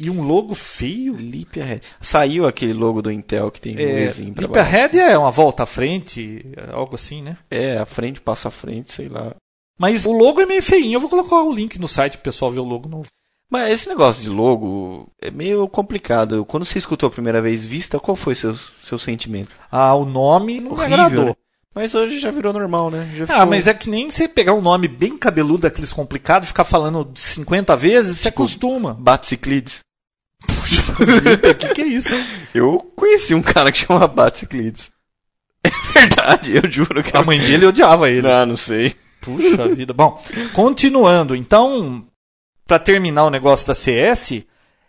E 0.00 0.10
um 0.10 0.22
logo 0.22 0.54
feio. 0.54 1.14
Leap 1.14 1.56
Ahead. 1.60 1.82
Saiu 2.00 2.46
aquele 2.46 2.72
logo 2.72 3.02
do 3.02 3.12
Intel 3.12 3.50
que 3.50 3.60
tem 3.60 3.76
um 3.76 3.80
É, 3.80 4.02
Ezinho 4.04 4.32
pra 4.34 4.42
Lip 4.42 4.54
baixo. 4.54 4.68
Ahead 4.68 4.98
é 4.98 5.16
uma 5.18 5.30
volta 5.30 5.62
à 5.64 5.66
frente, 5.66 6.44
algo 6.72 6.94
assim, 6.94 7.22
né? 7.22 7.36
É, 7.50 7.78
a 7.78 7.86
frente 7.86 8.20
passa 8.20 8.48
a 8.48 8.50
frente, 8.50 8.92
sei 8.92 9.08
lá. 9.08 9.34
Mas 9.78 10.06
o 10.06 10.12
logo 10.12 10.40
é 10.40 10.46
meio 10.46 10.62
feinho. 10.62 10.94
Eu 10.94 11.00
vou 11.00 11.10
colocar 11.10 11.42
o 11.42 11.52
link 11.52 11.78
no 11.78 11.88
site 11.88 12.12
pro 12.14 12.24
pessoal 12.24 12.50
ver 12.50 12.60
o 12.60 12.64
logo 12.64 12.88
novo. 12.88 13.08
Mas 13.50 13.72
esse 13.72 13.88
negócio 13.88 14.22
de 14.22 14.30
logo 14.30 15.08
é 15.20 15.30
meio 15.30 15.68
complicado. 15.68 16.44
Quando 16.44 16.64
você 16.64 16.78
escutou 16.78 17.06
a 17.08 17.10
primeira 17.10 17.40
vez 17.42 17.64
vista, 17.64 18.00
qual 18.00 18.16
foi 18.16 18.34
seu 18.34 18.56
seu 18.82 18.98
sentimento? 18.98 19.50
Ah, 19.70 19.94
o 19.94 20.04
nome 20.04 20.60
não 20.60 20.72
Horrível, 20.72 20.84
agradou. 20.86 21.24
né? 21.26 21.34
Mas 21.74 21.92
hoje 21.94 22.20
já 22.20 22.30
virou 22.30 22.52
normal, 22.52 22.90
né? 22.90 23.10
Já 23.16 23.24
Ah, 23.24 23.26
ficou- 23.26 23.46
mas 23.46 23.66
é 23.66 23.74
que 23.74 23.90
nem 23.90 24.08
você 24.08 24.28
pegar 24.28 24.54
um 24.54 24.60
nome 24.60 24.86
bem 24.88 25.16
cabeludo, 25.16 25.62
daqueles 25.62 25.92
complicados, 25.92 26.48
ficar 26.48 26.64
falando 26.64 27.10
50 27.16 27.76
vezes, 27.76 28.18
você 28.18 28.28
acostuma. 28.28 28.94
Batsiclides. 28.94 29.80
O 30.48 31.54
que, 31.56 31.68
que 31.74 31.82
é 31.82 31.86
isso, 31.86 32.14
hein? 32.14 32.24
Eu 32.54 32.78
conheci 32.94 33.34
um 33.34 33.42
cara 33.42 33.72
que 33.72 33.78
chama 33.86 34.06
Batsiclides. 34.06 34.90
É 35.64 35.98
verdade, 36.06 36.56
eu 36.56 36.70
juro 36.70 37.02
que 37.02 37.16
A 37.16 37.22
mãe 37.22 37.38
dele 37.38 37.64
odiava 37.66 38.10
ele. 38.10 38.20
Não, 38.28 38.44
não 38.46 38.56
sei. 38.56 38.94
Puxa 39.24 39.68
vida. 39.68 39.92
Bom, 39.92 40.20
continuando. 40.52 41.34
Então, 41.34 42.04
pra 42.66 42.78
terminar 42.78 43.24
o 43.24 43.30
negócio 43.30 43.66
da 43.66 43.74
CS, 43.74 44.42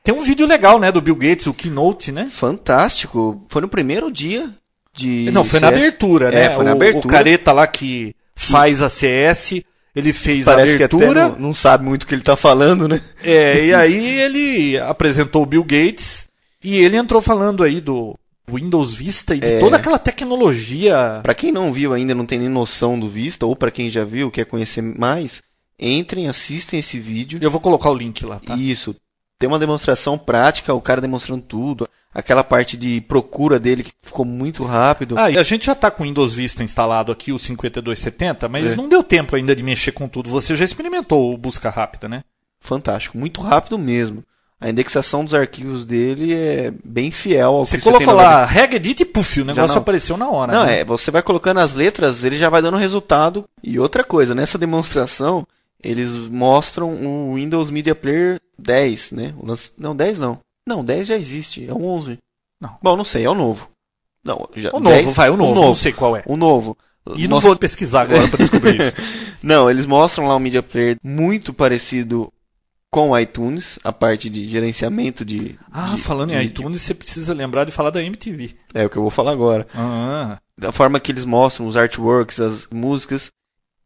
tem 0.03 0.13
um 0.13 0.21
vídeo 0.23 0.45
legal, 0.47 0.79
né, 0.79 0.91
do 0.91 1.01
Bill 1.01 1.15
Gates, 1.15 1.47
o 1.47 1.53
Keynote, 1.53 2.11
né? 2.11 2.29
Fantástico. 2.31 3.43
Foi 3.49 3.61
no 3.61 3.67
primeiro 3.67 4.11
dia 4.11 4.49
de. 4.93 5.29
Não, 5.33 5.43
foi 5.43 5.59
na 5.59 5.69
CS. 5.69 5.79
abertura, 5.79 6.31
né? 6.31 6.45
É, 6.45 6.49
foi 6.51 6.63
na 6.63 6.71
O- 6.71 6.75
abertura. 6.75 7.05
O 7.07 7.09
careta 7.09 7.51
lá 7.51 7.65
que 7.67 8.13
faz 8.35 8.81
a 8.81 8.89
CS, 8.89 9.63
ele 9.95 10.11
fez 10.13 10.45
Parece 10.45 10.75
a 10.75 10.77
que 10.77 10.83
até 10.83 10.95
abertura. 10.95 11.29
não, 11.29 11.39
não 11.39 11.53
sabe 11.53 11.83
muito 11.85 12.03
o 12.03 12.07
que 12.07 12.13
ele 12.15 12.21
tá 12.21 12.35
falando, 12.35 12.87
né? 12.87 13.01
É, 13.23 13.65
e 13.65 13.73
aí 13.73 14.19
ele 14.19 14.77
apresentou 14.79 15.43
o 15.43 15.45
Bill 15.45 15.63
Gates 15.63 16.27
e 16.63 16.75
ele 16.77 16.97
entrou 16.97 17.21
falando 17.21 17.63
aí 17.63 17.79
do 17.79 18.15
Windows 18.49 18.93
Vista 18.93 19.35
e 19.35 19.39
de 19.39 19.47
É. 19.53 19.59
toda 19.59 19.75
aquela 19.77 19.97
tecnologia. 19.99 21.19
Pra 21.23 21.33
quem 21.35 21.51
não 21.51 21.71
viu 21.73 21.93
ainda, 21.93 22.13
não 22.15 22.25
tem 22.25 22.39
nem 22.39 22.49
noção 22.49 22.99
do 22.99 23.07
Vista, 23.07 23.45
ou 23.45 23.55
pra 23.55 23.71
quem 23.71 23.89
já 23.89 24.03
viu, 24.03 24.29
quer 24.31 24.45
conhecer 24.45 24.81
mais, 24.81 25.41
entrem, 25.79 26.27
assistem 26.27 26.79
esse 26.79 26.99
vídeo. 26.99 27.39
Eu 27.41 27.51
vou 27.51 27.59
colocar 27.61 27.89
o 27.89 27.95
link 27.95 28.25
lá, 28.25 28.39
tá? 28.39 28.55
Isso. 28.55 28.95
Tem 29.39 29.47
uma 29.47 29.59
demonstração 29.59 30.17
prática, 30.17 30.73
o 30.73 30.81
cara 30.81 31.01
demonstrando 31.01 31.41
tudo. 31.41 31.87
Aquela 32.13 32.45
parte 32.45 32.77
de 32.77 33.01
procura 33.01 33.59
dele 33.59 33.83
que 33.83 33.91
ficou 34.01 34.23
muito 34.23 34.63
rápido. 34.63 35.17
Ah, 35.19 35.29
e 35.29 35.37
a 35.37 35.43
gente 35.43 35.65
já 35.65 35.75
tá 35.75 35.91
com 35.91 36.03
o 36.03 36.05
Windows 36.05 36.33
Vista 36.33 36.63
instalado 36.63 37.11
aqui, 37.11 37.33
o 37.33 37.37
5270, 37.37 38.47
mas 38.47 38.71
É. 38.71 38.75
não 38.77 38.87
deu 38.87 39.03
tempo 39.03 39.35
ainda 39.35 39.53
de 39.53 39.61
mexer 39.61 39.91
com 39.91 40.07
tudo. 40.07 40.29
Você 40.29 40.55
já 40.55 40.63
experimentou 40.63 41.33
o 41.33 41.37
busca 41.37 41.69
rápida, 41.69 42.07
né? 42.07 42.23
Fantástico, 42.61 43.17
muito 43.17 43.41
rápido 43.41 43.77
mesmo. 43.77 44.23
A 44.59 44.69
indexação 44.69 45.23
dos 45.25 45.33
arquivos 45.33 45.85
dele 45.85 46.33
é 46.33 46.71
bem 46.83 47.11
fiel 47.11 47.53
ao 47.55 47.65
Você 47.65 47.77
que 47.77 47.83
você 47.83 47.91
colocou 47.91 48.13
lá 48.15 48.45
regedit 48.45 49.01
e 49.01 49.05
puff, 49.05 49.41
o 49.41 49.45
negócio 49.45 49.75
não. 49.75 49.81
apareceu 49.81 50.15
na 50.17 50.29
hora. 50.29 50.53
Não, 50.53 50.65
né? 50.65 50.79
é, 50.79 50.85
você 50.85 51.11
vai 51.11 51.21
colocando 51.21 51.59
as 51.59 51.75
letras, 51.75 52.23
ele 52.23 52.37
já 52.37 52.49
vai 52.49 52.61
dando 52.61 52.77
resultado. 52.77 53.43
E 53.61 53.77
outra 53.77 54.03
coisa, 54.03 54.33
nessa 54.33 54.57
demonstração, 54.57 55.45
eles 55.83 56.15
mostram 56.15 56.89
o 56.93 57.35
Windows 57.35 57.69
Media 57.69 57.93
Player 57.93 58.39
10, 58.57 59.11
né? 59.11 59.33
Lance- 59.43 59.71
Não, 59.77 59.93
10 59.95 60.19
não. 60.19 60.39
Não, 60.65 60.83
10 60.83 61.07
já 61.07 61.17
existe, 61.17 61.67
é 61.67 61.73
o 61.73 61.83
11. 61.85 62.17
Não. 62.59 62.77
Bom, 62.81 62.95
não 62.95 63.03
sei, 63.03 63.25
é 63.25 63.29
o 63.29 63.35
novo. 63.35 63.69
Não, 64.23 64.49
já, 64.55 64.69
O 64.73 64.79
novo, 64.79 64.95
10 64.95 65.15
vai, 65.15 65.29
o 65.29 65.37
novo, 65.37 65.51
O 65.51 65.55
não 65.55 65.61
novo. 65.63 65.75
sei 65.79 65.91
qual 65.91 66.15
é. 66.15 66.23
O 66.25 66.37
novo. 66.37 66.75
E 67.17 67.27
não 67.27 67.39
vou 67.39 67.55
pesquisar 67.55 68.01
agora 68.03 68.27
pra 68.29 68.37
descobrir 68.39 68.79
isso. 68.81 68.95
Não, 69.43 69.69
eles 69.69 69.85
mostram 69.85 70.27
lá 70.27 70.35
um 70.35 70.39
Media 70.39 70.63
Player 70.63 70.95
muito 71.03 71.53
parecido 71.53 72.31
com 72.95 73.09
o 73.09 73.19
iTunes, 73.19 73.77
a 73.83 73.91
parte 73.91 74.29
de 74.29 74.47
gerenciamento 74.47 75.25
de. 75.25 75.59
Ah, 75.69 75.95
de- 75.95 76.01
falando 76.01 76.31
em 76.31 76.39
de- 76.39 76.45
iTunes, 76.45 76.81
você 76.81 76.93
precisa 76.93 77.33
lembrar 77.33 77.65
de 77.65 77.71
falar 77.73 77.89
da 77.89 78.01
MTV. 78.01 78.55
É 78.73 78.85
o 78.85 78.89
que 78.89 78.95
eu 78.95 79.01
vou 79.01 79.11
falar 79.11 79.33
agora. 79.33 79.67
Ah, 79.75 80.39
da 80.57 80.71
forma 80.71 80.97
que 80.97 81.11
eles 81.11 81.25
mostram 81.25 81.67
os 81.67 81.75
artworks, 81.75 82.39
as 82.39 82.67
músicas. 82.71 83.29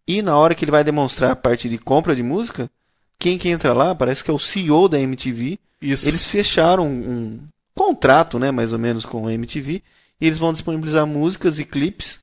E 0.07 0.21
na 0.21 0.37
hora 0.37 0.53
que 0.53 0.63
ele 0.63 0.71
vai 0.71 0.83
demonstrar 0.83 1.31
a 1.31 1.35
parte 1.35 1.67
de 1.67 1.79
compra 1.79 2.15
de 2.15 2.21
música, 2.21 2.69
quem 3.17 3.35
que 3.39 3.49
entra 3.49 3.73
lá 3.73 3.95
parece 3.95 4.23
que 4.23 4.29
é 4.29 4.33
o 4.33 4.37
CEO 4.37 4.87
da 4.87 4.99
MTV. 4.99 5.57
isso. 5.81 6.07
Eles 6.07 6.23
fecharam 6.25 6.85
um 6.87 7.39
contrato, 7.73 8.37
né, 8.37 8.51
mais 8.51 8.73
ou 8.73 8.77
menos, 8.77 9.05
com 9.07 9.25
a 9.25 9.33
MTV. 9.33 9.81
E 10.21 10.27
eles 10.27 10.37
vão 10.37 10.51
disponibilizar 10.51 11.07
músicas 11.07 11.57
e 11.57 11.65
clipes 11.65 12.19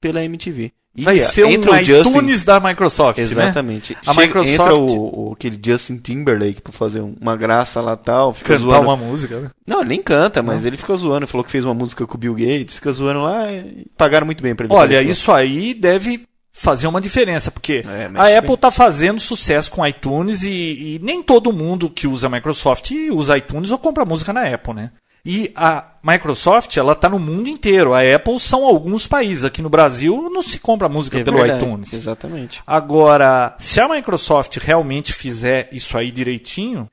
pela 0.00 0.22
MTV. 0.24 0.70
Vai 1.02 1.20
ser 1.20 1.44
um 1.44 1.48
o 1.60 1.84
Justin- 1.84 2.08
iTunes 2.10 2.44
da 2.44 2.58
Microsoft, 2.60 3.18
né? 3.18 3.22
Exatamente. 3.24 3.96
A 4.06 4.12
Chega- 4.14 4.26
Microsoft- 4.26 4.70
Entra 4.70 4.74
o, 4.74 5.28
o- 5.28 5.32
aquele 5.32 5.58
Justin 5.64 5.96
Timberlake 5.98 6.60
pra 6.62 6.72
fazer 6.72 7.00
um- 7.00 7.14
uma 7.20 7.36
graça 7.36 7.80
lá 7.80 7.96
tal. 7.96 8.34
Fica 8.34 8.54
Cantar 8.54 8.64
zoando. 8.64 8.82
uma 8.88 8.96
música, 8.96 9.40
né? 9.40 9.50
Não, 9.66 9.80
ele 9.80 9.90
nem 9.90 10.02
canta, 10.02 10.42
mas 10.42 10.64
ele 10.64 10.76
fica 10.76 10.96
zoando. 10.96 11.26
Falou 11.26 11.44
que 11.44 11.50
fez 11.50 11.64
uma 11.64 11.74
música 11.74 12.06
com 12.06 12.14
o 12.14 12.18
Bill 12.18 12.34
Gates, 12.34 12.74
fica 12.74 12.90
zoando 12.92 13.20
lá 13.22 13.50
e 13.52 13.86
pagaram 13.96 14.26
muito 14.26 14.42
bem 14.42 14.54
pra 14.54 14.66
ele. 14.66 14.74
Olha, 14.74 14.84
aparecer. 14.98 15.10
isso 15.10 15.32
aí 15.32 15.74
deve 15.74 16.22
fazer 16.52 16.88
uma 16.88 17.00
diferença, 17.00 17.50
porque 17.52 17.84
É, 17.86 18.10
a. 18.16 18.38
Apple 18.38 18.54
está 18.54 18.70
fazendo 18.70 19.20
sucesso 19.20 19.70
com 19.70 19.86
iTunes 19.86 20.42
e, 20.42 20.50
e 20.96 21.00
nem 21.00 21.22
todo 21.22 21.52
mundo 21.52 21.88
que 21.88 22.08
usa 22.08 22.26
a 22.26 22.30
Microsoft 22.30 22.90
usa 23.12 23.36
iTunes 23.38 23.70
ou 23.70 23.78
compra 23.78 24.04
música 24.04 24.32
na 24.32 24.42
Apple, 24.42 24.74
né? 24.74 24.90
E 25.24 25.52
a 25.54 25.84
Microsoft, 26.02 26.76
ela 26.76 26.94
tá 26.94 27.08
no 27.08 27.18
mundo 27.18 27.48
inteiro. 27.48 27.92
A 27.92 28.00
Apple 28.00 28.38
são 28.38 28.64
alguns 28.64 29.06
países. 29.06 29.44
Aqui 29.44 29.60
no 29.60 29.68
Brasil 29.68 30.30
não 30.32 30.42
se 30.42 30.58
compra 30.58 30.88
música 30.88 31.18
É 31.18 31.24
pelo 31.24 31.38
verdade, 31.38 31.64
iTunes. 31.64 31.92
Exatamente. 31.92 32.62
Agora, 32.66 33.54
se 33.58 33.80
a 33.80 33.88
Microsoft 33.88 34.56
realmente 34.58 35.12
fizer 35.12 35.68
isso 35.72 35.98
aí 35.98 36.10
direitinho, 36.10 36.88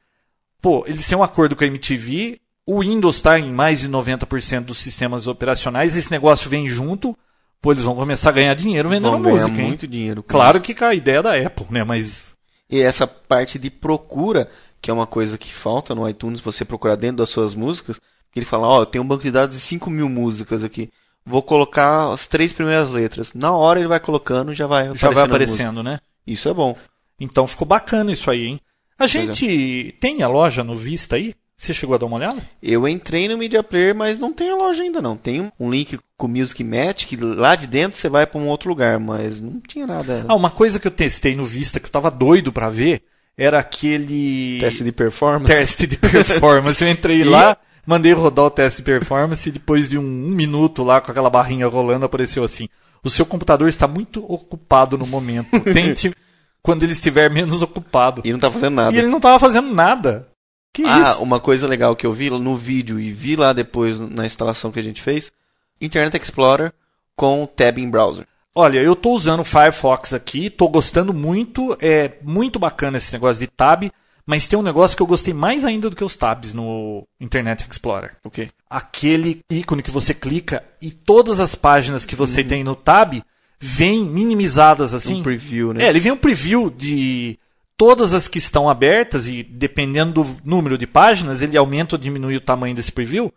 pô, 0.61 0.83
eles 0.87 1.07
têm 1.07 1.17
um 1.17 1.23
acordo 1.23 1.55
com 1.55 1.63
a 1.63 1.67
MTV, 1.67 2.39
o 2.65 2.81
Windows 2.81 3.17
está 3.17 3.39
em 3.39 3.51
mais 3.51 3.81
de 3.81 3.89
90% 3.89 4.61
dos 4.65 4.79
sistemas 4.79 5.27
operacionais, 5.27 5.95
esse 5.95 6.11
negócio 6.11 6.49
vem 6.49 6.67
junto, 6.67 7.15
pô, 7.61 7.71
eles 7.71 7.83
vão 7.83 7.95
começar 7.95 8.29
a 8.29 8.33
ganhar 8.33 8.55
dinheiro 8.55 8.89
vendendo 8.89 9.11
Vão 9.11 9.21
ganhar 9.21 9.41
música, 9.41 9.61
hein? 9.61 9.67
muito 9.67 9.87
dinheiro. 9.87 10.23
Claro 10.23 10.59
que 10.59 10.73
com 10.73 10.85
a 10.85 10.93
ideia 10.95 11.21
da 11.21 11.35
Apple, 11.35 11.67
né? 11.69 11.83
Mas. 11.83 12.35
E 12.69 12.81
essa 12.81 13.05
parte 13.05 13.59
de 13.59 13.69
procura, 13.69 14.49
que 14.81 14.89
é 14.89 14.93
uma 14.93 15.05
coisa 15.05 15.37
que 15.37 15.53
falta 15.53 15.93
no 15.93 16.09
iTunes, 16.09 16.41
você 16.41 16.65
procurar 16.65 16.95
dentro 16.95 17.17
das 17.17 17.29
suas 17.29 17.53
músicas, 17.53 17.99
ele 18.39 18.45
fala, 18.45 18.67
ó, 18.67 18.81
eu 18.81 18.85
tenho 18.85 19.03
um 19.03 19.07
banco 19.07 19.23
de 19.23 19.31
dados 19.31 19.55
de 19.55 19.61
5 19.61 19.89
mil 19.89 20.09
músicas 20.09 20.63
aqui. 20.63 20.89
Vou 21.25 21.41
colocar 21.41 22.11
as 22.13 22.27
três 22.27 22.53
primeiras 22.53 22.91
letras. 22.91 23.33
Na 23.33 23.51
hora 23.51 23.79
ele 23.79 23.87
vai 23.87 23.99
colocando 23.99 24.53
já 24.53 24.67
vai 24.67 24.95
Já 24.95 25.09
vai 25.09 25.23
aparecendo, 25.23 25.81
né? 25.81 25.99
Isso 26.25 26.47
é 26.49 26.53
bom. 26.53 26.75
Então 27.19 27.47
ficou 27.47 27.67
bacana 27.67 28.11
isso 28.11 28.29
aí, 28.29 28.45
hein? 28.45 28.59
A 28.99 29.07
gente 29.07 29.95
tem 29.99 30.21
a 30.23 30.27
loja 30.27 30.63
no 30.63 30.75
Vista 30.75 31.15
aí? 31.15 31.33
Você 31.57 31.73
chegou 31.73 31.95
a 31.95 31.97
dar 31.97 32.05
uma 32.05 32.17
olhada? 32.17 32.41
Eu 32.61 32.85
entrei 32.87 33.27
no 33.29 33.37
Media 33.37 33.63
Player, 33.63 33.95
mas 33.95 34.19
não 34.19 34.33
tem 34.33 34.49
a 34.51 34.55
loja 34.55 34.83
ainda 34.83 35.01
não. 35.01 35.15
Tem 35.15 35.49
um- 35.59 35.71
link 35.71 35.97
com 36.17 36.27
o 36.27 36.29
Music 36.29 36.61
Match, 36.63 37.05
que 37.05 37.15
lá 37.15 37.55
de 37.55 37.65
dentro 37.65 37.97
você 37.97 38.09
vai 38.09 38.27
para 38.27 38.39
um 38.39 38.47
outro 38.49 38.67
lugar, 38.69 38.99
mas 38.99 39.41
não 39.41 39.61
tinha 39.65 39.87
nada. 39.87 40.25
Ah, 40.27 40.35
uma 40.35 40.51
coisa 40.51 40.79
que 40.79 40.87
eu 40.87 40.91
testei 40.91 41.33
no 41.35 41.45
Vista 41.45 41.79
que 41.79 41.85
eu 41.87 41.91
tava 41.91 42.11
doido 42.11 42.51
pra 42.51 42.69
ver 42.69 43.03
era 43.37 43.57
aquele. 43.59 44.57
Teste 44.59 44.83
de 44.83 44.91
performance. 44.91 45.45
teste 45.45 45.87
de 45.87 45.97
performance. 45.97 46.83
Eu 46.83 46.89
entrei 46.89 47.23
lá, 47.25 47.57
mandei 47.85 48.13
rodar 48.13 48.45
o 48.45 48.49
teste 48.49 48.77
de 48.77 48.83
performance 48.83 49.47
e 49.47 49.51
depois 49.51 49.89
de 49.89 49.97
um, 49.97 50.01
um 50.01 50.29
minuto 50.31 50.83
lá 50.83 50.99
com 51.01 51.11
aquela 51.11 51.29
barrinha 51.29 51.67
rolando 51.67 52.05
apareceu 52.05 52.43
assim: 52.43 52.67
o 53.03 53.09
seu 53.09 53.25
computador 53.25 53.67
está 53.67 53.87
muito 53.87 54.25
ocupado 54.31 54.97
no 54.97 55.05
momento. 55.05 55.59
Tente 55.73 56.13
quando 56.61 56.83
ele 56.83 56.93
estiver 56.93 57.29
menos 57.29 57.61
ocupado. 57.61 58.21
E 58.25 58.31
não 58.31 58.39
tá 58.39 58.49
fazendo 58.51 58.73
nada. 58.75 58.95
E 58.95 58.99
ele 58.99 59.07
não 59.07 59.17
estava 59.17 59.39
fazendo 59.39 59.73
nada. 59.73 60.27
Que 60.73 60.83
Ah, 60.83 60.99
isso? 61.01 61.23
uma 61.23 61.39
coisa 61.39 61.67
legal 61.67 61.95
que 61.95 62.05
eu 62.05 62.11
vi 62.11 62.29
no 62.29 62.57
vídeo 62.57 62.99
e 62.99 63.11
vi 63.11 63.35
lá 63.35 63.53
depois 63.53 63.97
na 63.97 64.25
instalação 64.25 64.71
que 64.71 64.79
a 64.79 64.83
gente 64.83 65.01
fez, 65.01 65.31
Internet 65.79 66.21
Explorer 66.21 66.73
com 67.15 67.45
tab 67.45 67.77
em 67.77 67.89
browser. 67.89 68.25
Olha, 68.53 68.79
eu 68.79 68.95
tô 68.95 69.11
usando 69.11 69.41
o 69.41 69.45
Firefox 69.45 70.13
aqui, 70.13 70.49
tô 70.49 70.67
gostando 70.67 71.13
muito, 71.13 71.77
é 71.79 72.13
muito 72.21 72.57
bacana 72.59 72.97
esse 72.97 73.13
negócio 73.13 73.39
de 73.39 73.47
tab, 73.47 73.83
mas 74.25 74.47
tem 74.47 74.57
um 74.57 74.63
negócio 74.63 74.97
que 74.97 75.03
eu 75.03 75.07
gostei 75.07 75.33
mais 75.33 75.63
ainda 75.63 75.89
do 75.89 75.95
que 75.95 76.03
os 76.03 76.15
tabs 76.15 76.53
no 76.53 77.07
Internet 77.19 77.65
Explorer. 77.69 78.17
O 78.23 78.29
quê? 78.29 78.49
Aquele 78.69 79.41
ícone 79.49 79.83
que 79.83 79.91
você 79.91 80.13
clica 80.13 80.63
e 80.81 80.91
todas 80.91 81.39
as 81.39 81.53
páginas 81.53 82.05
que 82.05 82.15
você 82.15 82.43
tem 82.43 82.63
no 82.63 82.75
tab 82.75 83.21
vêm 83.59 84.03
minimizadas 84.03 84.93
assim. 84.93 85.19
Um 85.19 85.23
preview, 85.23 85.73
né? 85.73 85.85
É, 85.85 85.89
ele 85.89 85.99
vem 85.99 86.11
um 86.11 86.17
preview 86.17 86.71
de 86.71 87.37
todas 87.77 88.13
as 88.13 88.27
que 88.27 88.39
estão 88.39 88.69
abertas 88.69 89.27
e 89.27 89.43
dependendo 89.43 90.23
do 90.23 90.37
número 90.43 90.77
de 90.77 90.87
páginas, 90.87 91.41
ele 91.41 91.57
aumenta 91.57 91.95
ou 91.95 91.99
diminui 91.99 92.35
o 92.35 92.41
tamanho 92.41 92.75
desse 92.75 92.91
preview. 92.91 93.31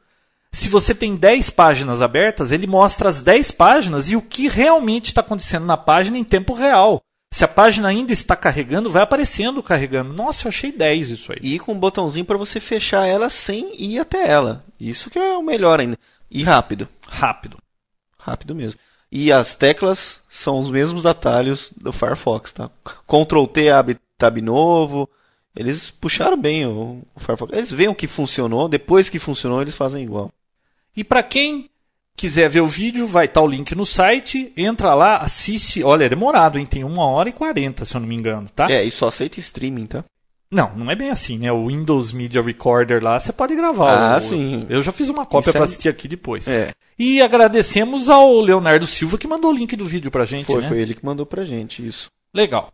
Se 0.50 0.68
você 0.68 0.94
tem 0.94 1.14
10 1.14 1.50
páginas 1.50 2.00
abertas, 2.00 2.52
ele 2.52 2.66
mostra 2.66 3.08
as 3.08 3.20
10 3.20 3.50
páginas 3.50 4.10
e 4.10 4.16
o 4.16 4.22
que 4.22 4.48
realmente 4.48 5.06
está 5.06 5.20
acontecendo 5.20 5.66
na 5.66 5.76
página 5.76 6.16
em 6.16 6.24
tempo 6.24 6.54
real. 6.54 7.02
Se 7.30 7.44
a 7.44 7.48
página 7.48 7.88
ainda 7.88 8.12
está 8.12 8.34
carregando, 8.34 8.88
vai 8.88 9.02
aparecendo 9.02 9.62
carregando. 9.62 10.12
Nossa, 10.12 10.46
eu 10.46 10.48
achei 10.48 10.72
10 10.72 11.10
isso 11.10 11.32
aí. 11.32 11.38
E 11.42 11.58
com 11.58 11.72
um 11.72 11.78
botãozinho 11.78 12.24
para 12.24 12.38
você 12.38 12.58
fechar 12.58 13.06
ela 13.06 13.28
sem 13.28 13.72
ir 13.80 13.98
até 13.98 14.26
ela. 14.26 14.64
Isso 14.80 15.10
que 15.10 15.18
é 15.18 15.36
o 15.36 15.42
melhor 15.42 15.78
ainda. 15.78 15.98
E 16.30 16.42
rápido. 16.42 16.88
Rápido. 17.06 17.58
Rápido 18.18 18.54
mesmo. 18.54 18.78
E 19.10 19.30
as 19.30 19.54
teclas 19.54 20.20
são 20.28 20.58
os 20.58 20.70
mesmos 20.70 21.06
atalhos 21.06 21.72
do 21.76 21.92
Firefox, 21.92 22.52
tá? 22.52 22.70
Ctrl 23.06 23.46
T 23.46 23.70
abre 23.70 23.98
tab 24.16 24.38
novo. 24.38 25.08
Eles 25.54 25.90
puxaram 25.90 26.40
bem 26.40 26.66
o, 26.66 27.02
o 27.14 27.20
Firefox. 27.20 27.56
Eles 27.56 27.70
veem 27.70 27.88
o 27.88 27.94
que 27.94 28.06
funcionou, 28.06 28.68
depois 28.68 29.08
que 29.08 29.18
funcionou, 29.18 29.60
eles 29.60 29.74
fazem 29.74 30.04
igual. 30.04 30.32
E 30.96 31.04
para 31.04 31.22
quem 31.22 31.70
quiser 32.18 32.50
ver 32.50 32.60
o 32.60 32.66
vídeo, 32.66 33.06
vai 33.06 33.24
estar 33.26 33.40
o 33.40 33.46
link 33.46 33.74
no 33.74 33.86
site, 33.86 34.52
entra 34.56 34.92
lá, 34.94 35.16
assiste. 35.18 35.82
Olha, 35.82 36.04
é 36.04 36.08
demorado, 36.08 36.58
hein? 36.58 36.66
Tem 36.66 36.84
1 36.84 36.98
hora 36.98 37.28
e 37.28 37.32
40, 37.32 37.84
se 37.84 37.94
eu 37.96 38.00
não 38.00 38.08
me 38.08 38.14
engano, 38.16 38.48
tá? 38.54 38.70
É, 38.70 38.82
e 38.84 38.90
só 38.90 39.08
aceita 39.08 39.38
streaming, 39.40 39.86
tá? 39.86 40.04
Não, 40.50 40.74
não 40.76 40.90
é 40.90 40.94
bem 40.96 41.10
assim, 41.10 41.38
né? 41.38 41.52
O 41.52 41.66
Windows 41.68 42.12
Media 42.12 42.40
Recorder 42.42 43.02
lá, 43.04 43.18
você 43.18 43.32
pode 43.32 43.54
gravar. 43.54 44.14
Ah, 44.14 44.18
o- 44.18 44.20
sim. 44.20 44.66
Eu 44.68 44.80
já 44.82 44.90
fiz 44.90 45.08
uma 45.10 45.24
cópia 45.26 45.50
é- 45.50 45.52
para 45.52 45.64
assistir 45.64 45.88
aqui 45.90 46.08
depois. 46.08 46.48
É, 46.48 46.70
E 46.98 47.20
agradecemos 47.22 48.08
ao 48.08 48.40
Leonardo 48.40 48.86
Silva 48.86 49.16
que 49.18 49.28
mandou 49.28 49.50
o 49.52 49.54
link 49.54 49.76
do 49.76 49.84
vídeo 49.84 50.10
pra 50.10 50.24
gente, 50.24 50.46
foi, 50.46 50.62
né? 50.62 50.68
foi 50.68 50.78
ele 50.80 50.94
que 50.94 51.04
mandou 51.04 51.24
pra 51.24 51.44
gente 51.44 51.86
isso. 51.86 52.08
Legal. 52.34 52.72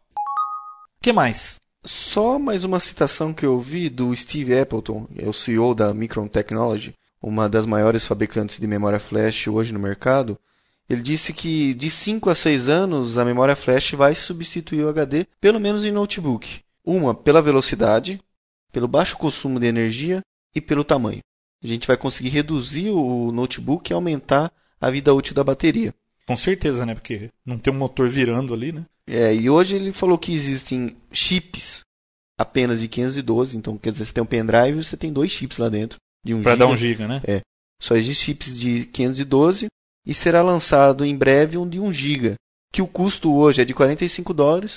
O 0.99 1.03
que 1.03 1.13
mais? 1.13 1.57
Só 1.85 2.39
mais 2.39 2.65
uma 2.65 2.81
citação 2.81 3.35
que 3.35 3.45
eu 3.45 3.59
vi 3.59 3.91
do 3.91 4.15
Steve 4.17 4.59
Appleton, 4.59 5.07
é 5.19 5.29
o 5.29 5.33
CEO 5.35 5.75
da 5.75 5.93
Micron 5.93 6.27
Technology, 6.29 6.95
uma 7.25 7.49
das 7.49 7.65
maiores 7.65 8.05
fabricantes 8.05 8.61
de 8.61 8.67
memória 8.67 9.01
flash 9.01 9.49
hoje 9.49 9.73
no 9.73 9.81
mercado. 9.81 10.39
Ele 10.89 11.03
disse 11.03 11.33
que 11.33 11.73
de 11.73 11.89
5 11.89 12.29
a 12.29 12.35
6 12.35 12.69
anos 12.69 13.17
a 13.17 13.25
memória 13.25 13.57
flash 13.57 13.93
vai 13.93 14.15
substituir 14.15 14.85
o 14.85 14.91
HD, 14.91 15.27
pelo 15.41 15.59
menos 15.59 15.85
em 15.87 15.91
notebook. 15.91 16.61
Uma 16.85 17.15
pela 17.15 17.41
velocidade, 17.41 18.21
pelo 18.71 18.87
baixo 18.87 19.17
consumo 19.17 19.59
de 19.59 19.67
energia 19.67 20.21
e 20.55 20.61
pelo 20.61 20.85
tamanho. 20.85 21.21
A 21.63 21.67
gente 21.67 21.87
vai 21.87 21.97
conseguir 21.97 22.29
reduzir 22.29 22.91
o 22.91 23.33
notebook 23.33 23.91
e 23.91 23.95
aumentar 23.95 24.53
a 24.79 24.91
vida 24.91 25.15
útil 25.15 25.35
da 25.35 25.43
bateria. 25.43 25.95
Com 26.27 26.37
certeza, 26.37 26.85
né? 26.85 26.95
Porque 26.95 27.31
não 27.45 27.57
tem 27.57 27.73
um 27.73 27.79
motor 27.79 28.11
virando 28.11 28.53
ali, 28.53 28.71
né? 28.71 28.85
É, 29.07 29.35
e 29.35 29.49
hoje 29.49 29.77
ele 29.77 29.93
falou 29.93 30.19
que 30.19 30.35
existem 30.35 30.95
chips 31.11 31.81
apenas 32.37 32.81
de 32.81 32.89
512, 32.89 33.57
então 33.57 33.79
quer 33.79 33.93
dizer, 33.93 34.05
você 34.05 34.13
tem 34.13 34.23
um 34.23 34.27
pendrive, 34.27 34.85
você 34.85 34.97
tem 34.97 35.13
dois 35.13 35.31
chips 35.31 35.57
lá 35.57 35.71
dentro 35.71 35.99
de 36.25 36.35
um 36.35 36.43
Pra 36.43 36.53
giga. 36.53 36.65
dar 36.65 36.71
um 36.73 36.77
giga, 36.77 37.07
né? 37.09 37.23
Só 37.81 37.97
existem 37.97 38.35
chips 38.35 38.59
de 38.59 38.87
512 38.87 39.67
e 40.07 40.15
será 40.15 40.43
lançado 40.43 41.05
em 41.05 41.17
breve 41.17 41.59
um 41.59 41.69
de 41.69 41.79
1 41.81 41.93
giga, 41.93 42.35
que 42.73 42.81
o 42.83 42.87
custo 42.87 43.35
hoje 43.35 43.63
é 43.63 43.65
de 43.65 43.75
45 43.75 44.33
dólares, 44.33 44.77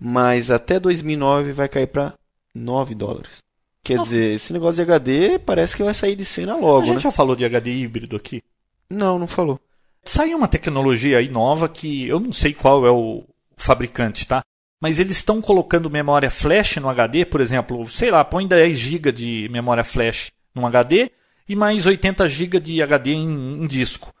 mas 0.00 0.50
até 0.50 0.78
2009 0.78 1.52
vai 1.52 1.68
cair 1.68 1.86
para 1.88 2.14
9 2.54 2.94
dólares. 2.94 3.38
Quer 3.82 3.98
dizer, 3.98 4.34
esse 4.34 4.52
negócio 4.52 4.76
de 4.76 4.90
HD 4.90 5.38
parece 5.38 5.76
que 5.76 5.82
vai 5.82 5.92
sair 5.92 6.16
de 6.16 6.24
cena 6.24 6.54
A 6.54 6.56
logo, 6.56 6.86
gente 6.86 6.94
né? 6.96 7.00
já 7.00 7.10
falou 7.10 7.36
de 7.36 7.44
HD 7.44 7.70
híbrido 7.70 8.16
aqui. 8.16 8.42
Não, 8.88 9.18
não 9.18 9.26
falou. 9.26 9.60
Saiu 10.02 10.36
uma 10.38 10.48
tecnologia 10.48 11.18
aí 11.18 11.28
nova 11.28 11.68
que 11.68 12.06
eu 12.06 12.18
não 12.20 12.32
sei 12.32 12.54
qual 12.54 12.86
é 12.86 12.90
o 12.90 13.24
fabricante, 13.56 14.26
tá? 14.26 14.42
Mas 14.80 14.98
eles 14.98 15.16
estão 15.16 15.40
colocando 15.40 15.90
memória 15.90 16.30
flash 16.30 16.76
no 16.76 16.88
HD, 16.88 17.24
por 17.24 17.40
exemplo, 17.40 17.86
sei 17.86 18.10
lá, 18.10 18.24
põe 18.24 18.46
10 18.46 18.76
GB 18.78 19.12
de 19.12 19.48
memória 19.50 19.84
flash 19.84 20.30
num 20.54 20.66
HD 20.66 21.10
e 21.48 21.54
mais 21.54 21.86
80 21.86 22.28
GB 22.28 22.60
de 22.60 22.82
HD 22.82 23.12
em, 23.12 23.62
em 23.62 23.66
disco. 23.66 24.12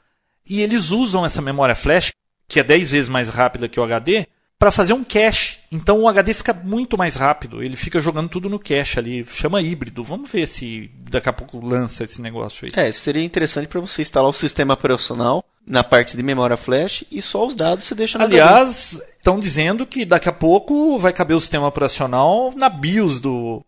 E 0.48 0.60
eles 0.60 0.90
usam 0.90 1.24
essa 1.24 1.40
memória 1.40 1.74
flash, 1.74 2.12
que 2.46 2.60
é 2.60 2.62
10 2.62 2.90
vezes 2.90 3.08
mais 3.08 3.28
rápida 3.28 3.68
que 3.68 3.80
o 3.80 3.82
HD, 3.82 4.26
para 4.58 4.70
fazer 4.70 4.92
um 4.92 5.02
cache. 5.02 5.58
Então 5.70 6.00
o 6.00 6.08
HD 6.08 6.34
fica 6.34 6.52
muito 6.52 6.96
mais 6.96 7.16
rápido. 7.16 7.62
Ele 7.62 7.76
fica 7.76 8.00
jogando 8.00 8.28
tudo 8.28 8.48
no 8.48 8.58
cache 8.58 8.98
ali. 8.98 9.24
Chama 9.24 9.60
híbrido. 9.62 10.04
Vamos 10.04 10.30
ver 10.30 10.46
se 10.46 10.90
daqui 11.10 11.28
a 11.28 11.32
pouco 11.32 11.64
lança 11.64 12.04
esse 12.04 12.20
negócio 12.20 12.66
aí. 12.66 12.88
É, 12.88 12.92
seria 12.92 13.24
interessante 13.24 13.68
para 13.68 13.80
você 13.80 14.02
instalar 14.02 14.28
o 14.28 14.32
sistema 14.32 14.74
operacional 14.74 15.44
na 15.66 15.82
parte 15.82 16.16
de 16.16 16.22
memória 16.22 16.56
flash 16.56 17.04
e 17.10 17.22
só 17.22 17.46
os 17.46 17.54
dados 17.54 17.86
você 17.86 17.94
deixa 17.94 18.18
no. 18.18 18.24
Aliás, 18.24 19.00
estão 19.16 19.40
dizendo 19.40 19.86
que 19.86 20.04
daqui 20.04 20.28
a 20.28 20.32
pouco 20.32 20.98
vai 20.98 21.12
caber 21.12 21.36
o 21.36 21.40
sistema 21.40 21.66
operacional 21.66 22.52
na 22.54 22.68
BIOS 22.68 23.20
do, 23.20 23.64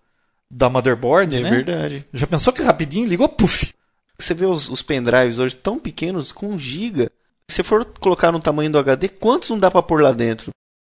da 0.50 0.69
motherboard, 0.69 1.37
É 1.37 1.41
né? 1.41 1.50
verdade. 1.50 2.05
Já 2.12 2.26
pensou 2.26 2.53
que 2.53 2.62
rapidinho 2.62 3.07
ligou, 3.07 3.29
puf! 3.29 3.73
Você 4.19 4.33
vê 4.33 4.47
os, 4.47 4.69
os 4.69 4.81
pendrives 4.83 5.38
hoje 5.38 5.55
tão 5.57 5.79
pequenos, 5.79 6.33
com 6.33 6.49
1 6.49 6.59
giga. 6.59 7.11
Se 7.50 7.62
for 7.62 7.85
colocar 7.85 8.33
no 8.33 8.41
tamanho 8.41 8.71
do 8.71 8.79
HD, 8.79 9.09
quantos 9.09 9.50
não 9.50 9.59
dá 9.59 9.71
para 9.71 9.83
pôr 9.83 10.03
lá 10.03 10.12
dentro? 10.12 10.50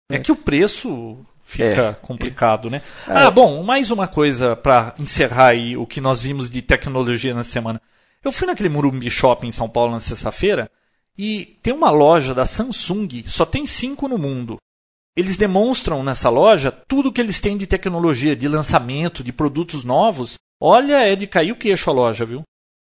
É 0.10 0.20
que 0.20 0.31
o 0.31 0.36
preço 0.36 1.17
fica 1.43 1.98
complicado, 2.01 2.70
né? 2.70 2.81
É. 3.08 3.12
Ah, 3.13 3.31
bom, 3.31 3.63
mais 3.63 3.91
uma 3.91 4.08
coisa 4.08 4.55
para 4.55 4.93
encerrar 5.00 5.48
aí 5.48 5.77
o 5.77 5.86
que 5.86 6.01
nós 6.01 6.24
vimos 6.24 6.50
de 6.50 6.62
tecnologia 6.62 7.34
na 7.34 7.43
semana. 7.43 7.81
Eu 8.24 8.31
fui 8.31 8.48
naquele 8.48 8.70
Murumbi 8.70 9.10
Shopping 9.10 9.48
em 9.48 9.51
São 9.51 9.70
Paulo 9.70 9.91
na 9.91 10.00
sexta-feira 10.00 10.70
e 11.17 11.58
tem 11.62 11.74
uma 11.74 11.91
loja 11.91 12.34
da 12.34 12.46
Samsung, 12.46 13.24
só 13.27 13.46
tem 13.46 13.65
cinco 13.65 14.08
no 14.08 14.17
mundo. 14.17 14.58
Eles 15.15 15.36
demonstram 15.36 16.03
nessa 16.03 16.30
loja 16.30 16.72
tudo 16.72 17.12
que 17.12 17.20
eles 17.20 17.39
têm 17.39 17.58
de 17.58 17.68
tecnologia, 17.68 18.36
de 18.36 18.48
lançamento, 18.48 19.24
de 19.24 19.34
produtos 19.34 19.84
novos. 19.84 20.35
Olha, 20.59 21.05
é 21.05 21.16
de 21.16 21.27
cair 21.27 21.51
o 21.51 21.55
queixo 21.55 21.90
a 21.90 21.94
loja, 21.94 22.25
viu? 22.25 22.44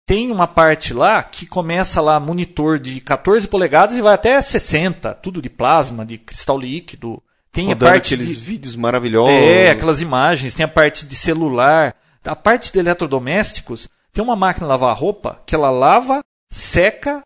Tem 0.05 0.31
uma 0.31 0.47
parte 0.47 0.93
lá 0.93 1.23
que 1.23 1.45
começa 1.45 2.01
lá 2.01 2.19
monitor 2.19 2.77
de 2.77 2.99
14 2.99 3.47
polegadas 3.47 3.97
e 3.97 4.01
vai 4.01 4.13
até 4.13 4.39
60, 4.41 5.13
tudo 5.15 5.41
de 5.41 5.49
plasma, 5.49 6.05
de 6.05 6.17
cristal 6.17 6.57
líquido. 6.57 7.21
Tem 7.51 7.67
a 7.67 7.69
Rodando 7.69 7.91
parte 7.91 8.13
aqueles 8.13 8.35
de... 8.35 8.35
vídeos 8.35 8.75
maravilhosos. 8.75 9.33
É, 9.33 9.71
aquelas 9.71 10.01
imagens, 10.01 10.55
tem 10.55 10.65
a 10.65 10.67
parte 10.67 11.05
de 11.05 11.15
celular, 11.15 11.95
a 12.25 12.35
parte 12.35 12.71
de 12.71 12.79
eletrodomésticos. 12.79 13.87
Tem 14.11 14.23
uma 14.23 14.35
máquina 14.35 14.65
de 14.65 14.71
lavar 14.71 14.95
roupa 14.95 15.41
que 15.45 15.55
ela 15.55 15.71
lava, 15.71 16.21
seca, 16.51 17.21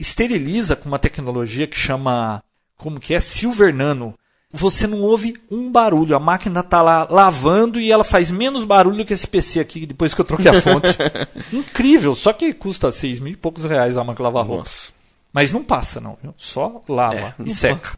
esteriliza 0.00 0.74
com 0.74 0.88
uma 0.88 0.98
tecnologia 0.98 1.66
que 1.66 1.76
chama, 1.76 2.42
como 2.76 2.98
que 2.98 3.14
é, 3.14 3.20
Silver 3.20 3.74
Nano. 3.74 4.14
Você 4.52 4.86
não 4.86 5.00
ouve 5.00 5.34
um 5.50 5.72
barulho, 5.72 6.14
a 6.14 6.20
máquina 6.20 6.62
tá 6.62 6.82
lá 6.82 7.06
lavando 7.10 7.80
e 7.80 7.90
ela 7.90 8.04
faz 8.04 8.30
menos 8.30 8.64
barulho 8.64 9.04
que 9.04 9.14
esse 9.14 9.26
PC 9.26 9.60
aqui 9.60 9.86
depois 9.86 10.12
que 10.12 10.20
eu 10.20 10.24
troquei 10.26 10.50
a 10.50 10.60
fonte. 10.60 10.88
Incrível, 11.50 12.14
só 12.14 12.34
que 12.34 12.52
custa 12.52 12.92
seis 12.92 13.18
mil 13.18 13.32
e 13.32 13.36
poucos 13.36 13.64
reais 13.64 13.96
a 13.96 14.04
máquina 14.04 14.28
lavar 14.28 14.44
roupa. 14.44 14.64
Nossa. 14.64 14.92
Mas 15.32 15.52
não 15.52 15.64
passa, 15.64 16.00
não. 16.00 16.18
Viu? 16.22 16.34
Só 16.36 16.82
lava 16.86 17.16
É, 17.16 17.34
e 17.46 17.50
seca. 17.50 17.92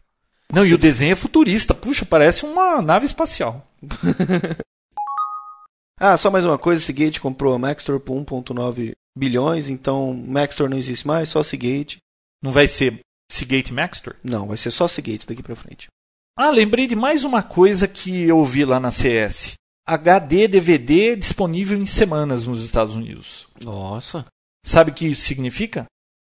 Não, 0.53 0.65
e 0.65 0.73
o 0.73 0.77
desenho 0.77 1.11
é 1.11 1.15
futurista. 1.15 1.73
Puxa, 1.73 2.05
parece 2.05 2.45
uma 2.45 2.81
nave 2.81 3.05
espacial. 3.05 3.67
Ah, 5.97 6.17
só 6.17 6.29
mais 6.29 6.45
uma 6.45 6.57
coisa, 6.57 6.81
Seagate 6.83 7.21
comprou 7.21 7.53
a 7.53 7.57
Maxtor 7.57 8.01
por 8.01 8.15
1.9 8.15 8.91
bilhões, 9.17 9.69
então 9.69 10.13
Maxtor 10.27 10.69
não 10.69 10.77
existe 10.77 11.07
mais, 11.07 11.29
só 11.29 11.41
Seagate. 11.41 11.99
Não 12.43 12.51
vai 12.51 12.67
ser 12.67 12.99
Seagate 13.31 13.73
Maxtor? 13.73 14.13
Não, 14.21 14.45
vai 14.47 14.57
ser 14.57 14.71
só 14.71 14.89
Seagate 14.89 15.25
daqui 15.25 15.41
pra 15.41 15.55
frente. 15.55 15.87
Ah, 16.37 16.49
lembrei 16.49 16.85
de 16.85 16.97
mais 16.97 17.23
uma 17.23 17.41
coisa 17.41 17.87
que 17.87 18.23
eu 18.23 18.43
vi 18.43 18.65
lá 18.65 18.77
na 18.77 18.91
CS. 18.91 19.53
HD 19.87 20.49
DVD 20.49 21.15
disponível 21.15 21.77
em 21.77 21.85
semanas 21.85 22.45
nos 22.45 22.61
Estados 22.61 22.93
Unidos. 22.93 23.47
Nossa. 23.63 24.25
Sabe 24.65 24.91
o 24.91 24.93
que 24.93 25.07
isso 25.07 25.21
significa? 25.21 25.85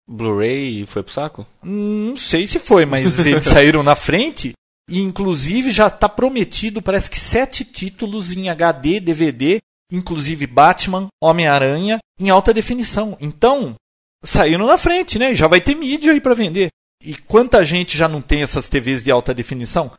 Blu-ray 0.08 0.86
foi 0.86 1.02
pro 1.02 1.12
saco? 1.12 1.46
Não 1.60 2.14
sei 2.14 2.46
se 2.46 2.60
foi, 2.60 2.86
mas 2.86 3.26
eles 3.26 3.42
saíram 3.50 3.82
na 3.82 3.96
frente. 3.96 4.52
E 4.88 5.00
inclusive 5.00 5.72
já 5.72 5.88
está 5.88 6.08
prometido, 6.08 6.80
parece 6.80 7.10
que 7.10 7.18
sete 7.18 7.64
títulos 7.64 8.32
em 8.32 8.48
HD, 8.48 9.00
DVD, 9.00 9.58
inclusive 9.92 10.46
Batman, 10.46 11.08
Homem-Aranha, 11.20 11.98
em 12.20 12.30
alta 12.30 12.54
definição. 12.54 13.16
Então, 13.20 13.74
saíram 14.24 14.64
na 14.64 14.78
frente, 14.78 15.18
né? 15.18 15.34
Já 15.34 15.48
vai 15.48 15.60
ter 15.60 15.74
mídia 15.74 16.12
aí 16.12 16.20
para 16.20 16.34
vender. 16.34 16.68
E 17.02 17.14
quanta 17.14 17.64
gente 17.64 17.96
já 17.96 18.08
não 18.08 18.20
tem 18.20 18.42
essas 18.42 18.68
TVs 18.68 19.04
de 19.04 19.10
alta 19.10 19.32
definição? 19.32 19.90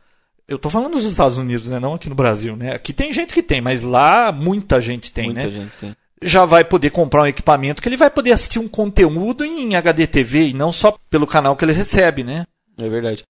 Eu 0.46 0.58
tô 0.58 0.68
falando 0.68 0.92
dos 0.94 1.04
Estados 1.04 1.38
Unidos, 1.38 1.68
né? 1.68 1.78
Não 1.78 1.94
aqui 1.94 2.08
no 2.08 2.14
Brasil, 2.14 2.56
né? 2.56 2.74
Aqui 2.74 2.92
tem 2.92 3.12
gente 3.12 3.32
que 3.32 3.42
tem, 3.42 3.60
mas 3.60 3.82
lá 3.82 4.32
muita 4.32 4.80
gente 4.80 5.12
tem, 5.12 5.26
Muita 5.26 5.46
né? 5.46 5.50
gente 5.50 5.70
tem. 5.78 5.96
já 6.22 6.44
vai 6.44 6.64
poder 6.64 6.90
comprar 6.90 7.22
um 7.22 7.26
equipamento 7.26 7.80
que 7.80 7.88
ele 7.88 7.96
vai 7.96 8.10
poder 8.10 8.32
assistir 8.32 8.58
um 8.58 8.68
conteúdo 8.68 9.44
em 9.44 9.74
HD 9.76 10.06
TV 10.06 10.48
e 10.48 10.52
não 10.54 10.72
só 10.72 10.98
pelo 11.08 11.26
canal 11.26 11.56
que 11.56 11.64
ele 11.64 11.72
recebe, 11.72 12.24
né? 12.24 12.44
É 12.76 12.88
verdade. 12.88 13.22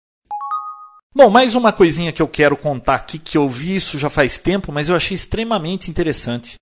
Bom, 1.15 1.29
mais 1.29 1.55
uma 1.55 1.73
coisinha 1.73 2.13
que 2.13 2.23
eu 2.23 2.29
quero 2.29 2.57
contar 2.57 2.95
aqui, 2.95 3.19
que 3.19 3.37
eu 3.37 3.49
vi 3.49 3.77
isso 3.77 3.99
já 3.99 4.09
faz 4.09 4.39
tempo, 4.39 4.73
mas 4.73 4.89
eu 4.89 4.97
achei 4.97 5.15
extremamente 5.15 5.91
interessante. 5.91 6.55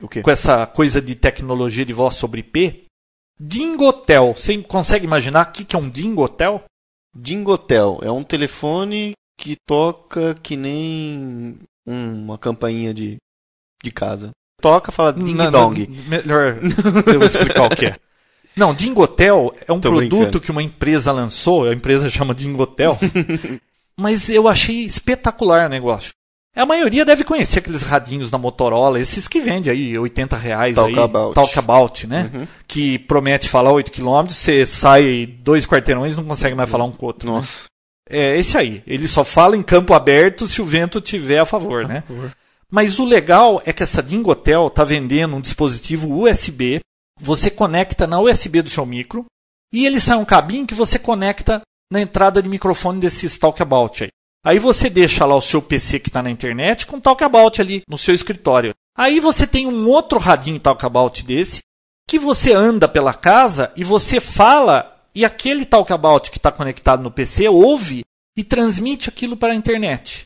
O 0.00 0.08
quê? 0.08 0.22
Com 0.22 0.30
essa 0.30 0.66
coisa 0.66 1.00
de 1.00 1.14
tecnologia 1.14 1.84
de 1.84 1.92
voz 1.92 2.14
sobre 2.14 2.40
IP. 2.40 2.83
Dingotel. 3.38 4.34
Você 4.34 4.56
consegue 4.58 5.04
imaginar 5.04 5.46
o 5.46 5.52
que 5.52 5.64
que 5.64 5.76
é 5.76 5.78
um 5.78 5.88
Dingotel? 5.88 6.62
Dingotel 7.14 8.00
é 8.02 8.10
um 8.10 8.22
telefone 8.22 9.12
que 9.38 9.56
toca 9.66 10.34
que 10.42 10.56
nem 10.56 11.58
uma 11.86 12.38
campainha 12.38 12.92
de, 12.94 13.16
de 13.82 13.90
casa. 13.90 14.30
Toca, 14.60 14.90
fala 14.90 15.12
ding 15.12 15.34
Não, 15.34 15.50
dong. 15.50 15.86
não, 15.86 16.08
Melhor 16.08 16.58
eu 17.06 17.22
explicar 17.22 17.64
o 17.64 17.70
que 17.70 17.86
é. 17.86 17.96
Não, 18.56 18.72
Dingotel 18.72 19.52
é 19.66 19.72
um 19.72 19.80
Tô 19.80 19.88
produto 19.90 20.10
brincando. 20.16 20.40
que 20.40 20.50
uma 20.52 20.62
empresa 20.62 21.10
lançou, 21.10 21.66
a 21.66 21.74
empresa 21.74 22.08
chama 22.08 22.32
Dingotel. 22.34 22.96
mas 23.98 24.30
eu 24.30 24.46
achei 24.46 24.84
espetacular 24.84 25.66
o 25.66 25.68
negócio. 25.68 26.12
A 26.56 26.64
maioria 26.64 27.04
deve 27.04 27.24
conhecer 27.24 27.58
aqueles 27.58 27.82
radinhos 27.82 28.30
da 28.30 28.38
Motorola, 28.38 29.00
esses 29.00 29.26
que 29.26 29.40
vende 29.40 29.68
aí 29.68 29.98
80 29.98 30.36
reais 30.36 30.78
aí, 30.78 30.94
Talkabout. 30.94 31.34
Talkabout, 31.34 32.06
né? 32.06 32.30
Uhum. 32.32 32.46
Que 32.68 32.98
promete 33.00 33.48
falar 33.48 33.72
8 33.72 33.90
km, 33.90 34.26
você 34.28 34.64
sai 34.64 35.26
dois 35.26 35.66
quarteirões 35.66 36.14
e 36.14 36.16
não 36.16 36.24
consegue 36.24 36.54
mais 36.54 36.70
falar 36.70 36.84
um 36.84 36.92
com 36.92 37.04
o 37.04 37.08
outro. 37.08 37.28
né? 37.28 37.36
Nossa. 37.36 37.64
É 38.08 38.38
esse 38.38 38.56
aí. 38.56 38.82
Ele 38.86 39.08
só 39.08 39.24
fala 39.24 39.56
em 39.56 39.62
campo 39.62 39.94
aberto 39.94 40.46
se 40.46 40.60
o 40.62 40.64
vento 40.64 41.00
tiver 41.00 41.38
a 41.38 41.44
favor, 41.46 41.88
né? 41.88 42.04
Mas 42.70 42.98
o 42.98 43.04
legal 43.04 43.62
é 43.64 43.72
que 43.72 43.82
essa 43.82 44.02
Dingotel 44.02 44.66
está 44.66 44.84
vendendo 44.84 45.36
um 45.36 45.40
dispositivo 45.40 46.22
USB. 46.22 46.80
Você 47.20 47.50
conecta 47.50 48.06
na 48.06 48.20
USB 48.20 48.62
do 48.62 48.68
seu 48.70 48.84
micro 48.84 49.24
e 49.72 49.86
ele 49.86 49.98
sai 49.98 50.16
um 50.16 50.24
cabinho 50.24 50.66
que 50.66 50.74
você 50.74 50.98
conecta 50.98 51.62
na 51.90 52.00
entrada 52.00 52.42
de 52.42 52.48
microfone 52.48 53.00
desses 53.00 53.38
Talkabout 53.38 54.04
aí. 54.04 54.10
Aí 54.44 54.58
você 54.58 54.90
deixa 54.90 55.24
lá 55.24 55.34
o 55.34 55.40
seu 55.40 55.62
PC 55.62 55.98
que 55.98 56.10
está 56.10 56.22
na 56.22 56.30
internet 56.30 56.86
com 56.86 57.00
talkabout 57.00 57.60
ali 57.62 57.82
no 57.88 57.96
seu 57.96 58.14
escritório. 58.14 58.74
Aí 58.96 59.18
você 59.18 59.46
tem 59.46 59.66
um 59.66 59.88
outro 59.88 60.18
radinho 60.18 60.60
talkabout 60.60 61.24
desse 61.24 61.60
que 62.06 62.18
você 62.18 62.52
anda 62.52 62.86
pela 62.86 63.14
casa 63.14 63.72
e 63.74 63.82
você 63.82 64.20
fala 64.20 64.94
e 65.14 65.24
aquele 65.24 65.64
talkabout 65.64 66.30
que 66.30 66.36
está 66.36 66.52
conectado 66.52 67.02
no 67.02 67.10
PC 67.10 67.48
ouve 67.48 68.02
e 68.36 68.44
transmite 68.44 69.08
aquilo 69.08 69.36
para 69.36 69.52
a 69.52 69.56
internet. 69.56 70.24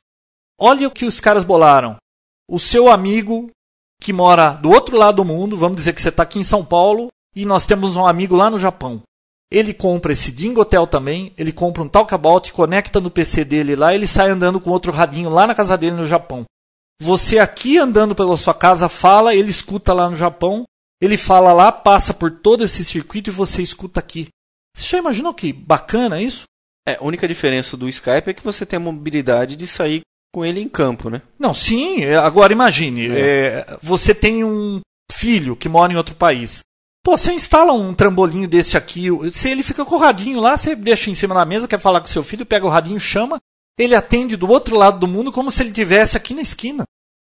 Olha 0.61 0.89
o 0.89 0.91
que 0.91 1.05
os 1.05 1.21
caras 1.21 1.45
bolaram. 1.45 1.97
O 2.51 2.59
seu 2.59 2.89
amigo 2.89 3.49
que 4.03 4.13
mora 4.13 4.51
do 4.53 4.71
outro 4.71 4.97
lado 4.97 5.17
do 5.17 5.25
mundo, 5.25 5.57
vamos 5.57 5.77
dizer 5.77 5.93
que 5.93 6.03
você 6.03 6.09
está 6.09 6.25
aqui 6.25 6.39
em 6.39 6.45
São 6.45 6.65
Paulo 6.65 7.09
e 7.37 7.45
nós 7.45 7.67
temos 7.67 7.95
um 7.95 8.07
amigo 8.07 8.35
lá 8.35 8.51
no 8.51 8.59
Japão. 8.59 9.03
Ele 9.51 9.73
compra 9.73 10.13
esse 10.13 10.31
Dingotel 10.31 10.87
também, 10.87 11.33
ele 11.37 11.53
compra 11.53 11.83
um 11.83 11.89
Talkabout, 11.89 12.53
conecta 12.53 13.01
no 13.01 13.11
PC 13.11 13.45
dele 13.45 13.75
lá, 13.75 13.95
ele 13.95 14.07
sai 14.07 14.29
andando 14.29 14.61
com 14.61 14.71
outro 14.71 14.93
radinho 14.93 15.31
lá 15.31 15.47
na 15.47 15.55
casa 15.55 15.77
dele 15.77 15.97
no 15.97 16.07
Japão. 16.07 16.45
Você 17.01 17.39
aqui 17.39 17.79
andando 17.79 18.15
pela 18.15 18.37
sua 18.37 18.53
casa 18.53 18.89
fala, 18.89 19.35
ele 19.35 19.49
escuta 19.49 19.95
lá 19.95 20.11
no 20.11 20.17
Japão, 20.17 20.65
ele 21.01 21.17
fala 21.17 21.53
lá, 21.53 21.73
passa 21.73 22.13
por 22.13 22.31
todo 22.31 22.65
esse 22.65 22.85
circuito 22.85 23.31
e 23.31 23.33
você 23.33 23.63
escuta 23.63 24.01
aqui. 24.01 24.29
Você 24.77 24.87
já 24.87 24.99
imaginou 24.99 25.33
que 25.33 25.53
bacana 25.53 26.21
isso? 26.21 26.43
É, 26.87 26.97
a 26.97 27.05
única 27.05 27.27
diferença 27.29 27.77
do 27.77 27.89
Skype 27.89 28.31
é 28.31 28.35
que 28.35 28.45
você 28.45 28.67
tem 28.67 28.77
a 28.77 28.81
mobilidade 28.81 29.57
de 29.57 29.67
sair 29.67 30.03
com 30.35 30.45
ele 30.45 30.61
em 30.61 30.69
campo, 30.69 31.09
né? 31.09 31.23
Não, 31.39 31.55
sim. 31.55 32.05
É, 32.05 32.17
agora 32.17 32.53
imagine, 32.53 33.09
é. 33.09 33.21
É, 33.21 33.79
você 33.81 34.15
tem 34.15 34.45
um 34.45 34.81
filho 35.11 35.57
que 35.57 35.69
mora 35.69 35.93
em 35.93 35.97
outro 35.97 36.15
país. 36.15 36.61
Pô, 37.05 37.17
você 37.17 37.33
instala 37.33 37.73
um 37.73 37.95
trambolinho 37.95 38.49
desse 38.49 38.77
aqui, 38.77 39.09
se 39.33 39.49
ele 39.49 39.63
fica 39.63 39.85
com 39.85 39.95
o 39.95 39.99
radinho 39.99 40.41
lá, 40.41 40.57
você 40.57 40.75
deixa 40.75 41.11
em 41.11 41.15
cima 41.15 41.35
da 41.35 41.45
mesa, 41.45 41.69
quer 41.69 41.79
falar 41.79 42.01
com 42.01 42.07
seu 42.07 42.23
filho, 42.23 42.45
pega 42.45 42.67
o 42.67 42.69
radinho, 42.69 43.01
chama, 43.01 43.39
ele 43.79 43.95
atende 43.95 44.37
do 44.37 44.49
outro 44.51 44.77
lado 44.77 44.99
do 44.99 45.07
mundo 45.07 45.33
como 45.33 45.51
se 45.51 45.63
ele 45.63 45.71
estivesse 45.71 46.17
aqui 46.17 46.35
na 46.35 46.43
esquina. 46.43 46.85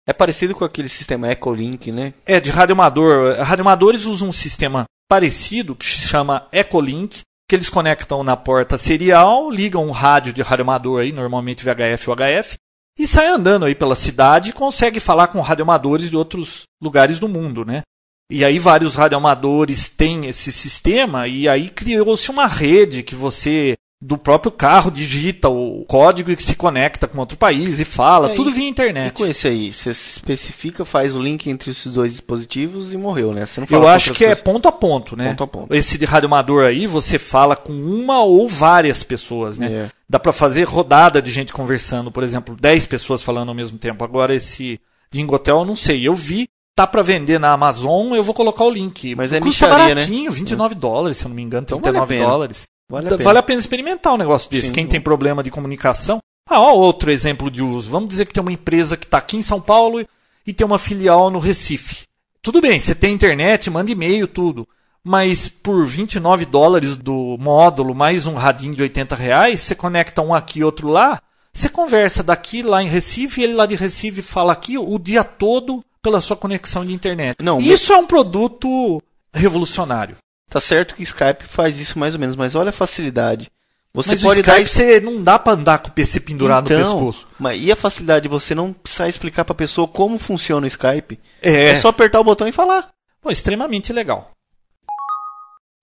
É 0.07 0.13
parecido 0.13 0.55
com 0.55 0.63
aquele 0.63 0.87
sistema 0.87 1.29
Echolink, 1.29 1.91
né? 1.91 2.13
É, 2.25 2.39
de 2.39 2.49
radioamador. 2.49 3.35
Radioamadores 3.41 4.05
usam 4.05 4.29
um 4.29 4.31
sistema 4.31 4.85
parecido 5.09 5.75
que 5.75 5.85
se 5.85 6.07
chama 6.07 6.47
Echolink, 6.51 7.19
que 7.47 7.55
eles 7.55 7.69
conectam 7.69 8.23
na 8.23 8.37
porta 8.37 8.77
serial, 8.77 9.51
ligam 9.51 9.85
um 9.85 9.91
rádio 9.91 10.31
de 10.31 10.41
radioamador 10.41 11.01
aí, 11.01 11.11
normalmente 11.11 11.63
VHF 11.63 12.09
ou 12.09 12.15
HF, 12.15 12.55
e 12.97 13.05
sai 13.05 13.27
andando 13.27 13.65
aí 13.65 13.75
pela 13.75 13.95
cidade 13.95 14.49
e 14.49 14.53
consegue 14.53 14.99
falar 14.99 15.27
com 15.27 15.41
radioamadores 15.41 16.09
de 16.09 16.15
outros 16.15 16.63
lugares 16.81 17.19
do 17.19 17.27
mundo, 17.27 17.65
né? 17.65 17.81
E 18.29 18.43
aí 18.43 18.59
vários 18.59 18.95
radioamadores 18.95 19.87
têm 19.87 20.27
esse 20.27 20.51
sistema 20.51 21.27
e 21.27 21.47
aí 21.47 21.69
criou-se 21.69 22.29
uma 22.29 22.45
rede 22.45 23.01
que 23.03 23.15
você 23.15 23.77
do 23.99 24.17
próprio 24.17 24.51
carro 24.51 24.91
digita 24.91 25.49
o 25.49 25.83
código 25.85 26.29
e 26.29 26.35
que 26.35 26.43
se 26.43 26.55
conecta 26.55 27.07
com 27.07 27.17
outro 27.17 27.37
país 27.37 27.79
e 27.79 27.85
fala, 27.85 28.31
é, 28.31 28.35
tudo 28.35 28.51
via 28.51 28.67
internet. 28.67 29.07
E 29.07 29.11
com 29.11 29.25
esse 29.25 29.47
aí, 29.47 29.73
você 29.73 29.89
especifica, 29.89 30.85
faz 30.85 31.15
o 31.15 31.21
link 31.21 31.49
entre 31.49 31.71
esses 31.71 31.91
dois 31.91 32.11
dispositivos 32.11 32.93
e 32.93 32.97
morreu, 32.97 33.33
né? 33.33 33.45
Você 33.45 33.61
não 33.61 33.67
Eu 33.69 33.87
acho 33.87 34.13
que 34.13 34.23
é 34.23 34.31
é 34.31 34.35
ponto 34.35 34.67
a 34.67 34.71
ponto, 34.71 35.15
né? 35.15 35.29
Ponto 35.29 35.43
a 35.43 35.47
ponto. 35.47 35.73
Esse 35.73 35.97
de 35.97 36.05
radioamador 36.05 36.65
aí, 36.65 36.85
você 36.85 37.17
fala 37.17 37.55
com 37.55 37.73
uma 37.73 38.21
ou 38.21 38.47
várias 38.47 39.03
pessoas, 39.03 39.57
né? 39.57 39.67
É. 39.67 39.89
Dá 40.07 40.19
para 40.19 40.31
fazer 40.31 40.63
rodada 40.65 41.21
de 41.21 41.31
gente 41.31 41.51
conversando, 41.51 42.11
por 42.11 42.23
exemplo, 42.23 42.55
10 42.55 42.85
pessoas 42.85 43.23
falando 43.23 43.49
ao 43.49 43.55
mesmo 43.55 43.79
tempo. 43.79 44.03
Agora 44.03 44.35
esse 44.35 44.79
de 45.09 45.21
Ingotel 45.21 45.59
eu 45.59 45.65
não 45.65 45.75
sei. 45.75 46.07
Eu 46.07 46.15
vi 46.15 46.47
tá 46.77 46.85
para 46.85 47.01
vender 47.01 47.39
na 47.39 47.51
Amazon, 47.51 48.13
eu 48.13 48.23
vou 48.23 48.35
colocar 48.35 48.63
o 48.63 48.69
link. 48.69 49.15
Mas 49.15 49.33
é 49.33 49.39
Custa 49.39 49.65
micharia, 49.65 49.95
baratinho, 49.95 50.29
né? 50.29 50.35
29 50.37 50.75
dólares, 50.75 51.17
se 51.17 51.25
eu 51.25 51.29
não 51.29 51.35
me 51.35 51.41
engano, 51.41 51.63
então 51.63 51.81
39 51.81 52.15
vale 52.15 52.29
dólares. 52.29 52.67
Vale 52.87 53.07
a, 53.07 53.09
pena. 53.09 53.23
vale 53.23 53.39
a 53.39 53.43
pena 53.43 53.59
experimentar 53.59 54.13
um 54.13 54.17
negócio 54.17 54.49
desse. 54.51 54.67
Sim, 54.67 54.73
Quem 54.73 54.85
tem 54.85 55.01
problema 55.01 55.41
de 55.41 55.49
comunicação. 55.49 56.19
Ah, 56.47 56.61
ó, 56.61 56.73
outro 56.75 57.11
exemplo 57.11 57.49
de 57.49 57.63
uso. 57.63 57.89
Vamos 57.89 58.09
dizer 58.09 58.27
que 58.27 58.33
tem 58.33 58.41
uma 58.41 58.51
empresa 58.51 58.95
que 58.95 59.05
está 59.05 59.17
aqui 59.17 59.35
em 59.35 59.41
São 59.41 59.59
Paulo 59.59 60.05
e 60.45 60.53
tem 60.53 60.65
uma 60.65 60.77
filial 60.77 61.31
no 61.31 61.39
Recife. 61.39 62.03
Tudo 62.43 62.61
bem, 62.61 62.79
você 62.79 62.93
tem 62.93 63.11
internet, 63.11 63.71
manda 63.71 63.91
e-mail, 63.91 64.27
tudo. 64.27 64.67
Mas 65.03 65.49
por 65.49 65.83
29 65.83 66.45
dólares 66.45 66.95
do 66.95 67.37
módulo, 67.39 67.95
mais 67.95 68.27
um 68.27 68.35
radinho 68.35 68.75
de 68.75 68.83
80 68.83 69.15
reais, 69.15 69.61
você 69.61 69.73
conecta 69.73 70.21
um 70.21 70.33
aqui 70.33 70.59
e 70.59 70.63
outro 70.63 70.89
lá, 70.89 71.19
você 71.51 71.67
conversa 71.67 72.21
daqui 72.21 72.61
lá 72.61 72.83
em 72.83 72.87
Recife, 72.87 73.41
ele 73.41 73.53
lá 73.53 73.65
de 73.65 73.75
Recife 73.75 74.21
fala 74.21 74.53
aqui 74.53 74.77
o 74.77 74.99
dia 74.99 75.23
todo 75.23 75.83
pela 76.01 76.21
sua 76.21 76.35
conexão 76.35 76.85
de 76.85 76.93
internet. 76.93 77.37
Não, 77.41 77.59
Isso 77.59 77.91
mas... 77.91 77.99
é 77.99 78.01
um 78.01 78.05
produto 78.05 79.01
revolucionário. 79.33 80.17
Tá 80.49 80.59
certo 80.59 80.95
que 80.95 81.01
o 81.01 81.03
Skype 81.03 81.43
faz 81.43 81.77
isso 81.77 81.99
mais 81.99 82.13
ou 82.13 82.19
menos, 82.19 82.35
mas 82.35 82.55
olha 82.55 82.69
a 82.69 82.73
facilidade. 82.73 83.51
Você 83.93 84.11
mas 84.11 84.21
pode 84.21 84.39
o 84.39 84.41
Skype 84.41 84.59
dar... 84.59 84.65
você 84.65 84.99
não 85.01 85.21
dá 85.21 85.39
para 85.39 85.53
andar 85.53 85.79
com 85.79 85.89
o 85.89 85.91
PC 85.91 86.19
pendurado 86.21 86.71
então, 86.71 86.77
no 86.77 86.83
pescoço. 86.83 87.27
Mas 87.37 87.61
e 87.61 87.71
a 87.71 87.75
facilidade 87.75 88.23
de 88.23 88.29
você 88.29 88.55
não 88.55 88.71
precisar 88.71 89.09
explicar 89.09 89.43
para 89.43 89.53
a 89.53 89.57
pessoa 89.57 89.87
como 89.87 90.17
funciona 90.19 90.65
o 90.65 90.67
Skype? 90.67 91.19
É. 91.41 91.69
é 91.69 91.75
só 91.75 91.89
apertar 91.89 92.19
o 92.19 92.23
botão 92.23 92.47
e 92.47 92.51
falar. 92.51 92.89
Pô, 93.21 93.29
extremamente 93.29 93.91
legal. 93.91 94.31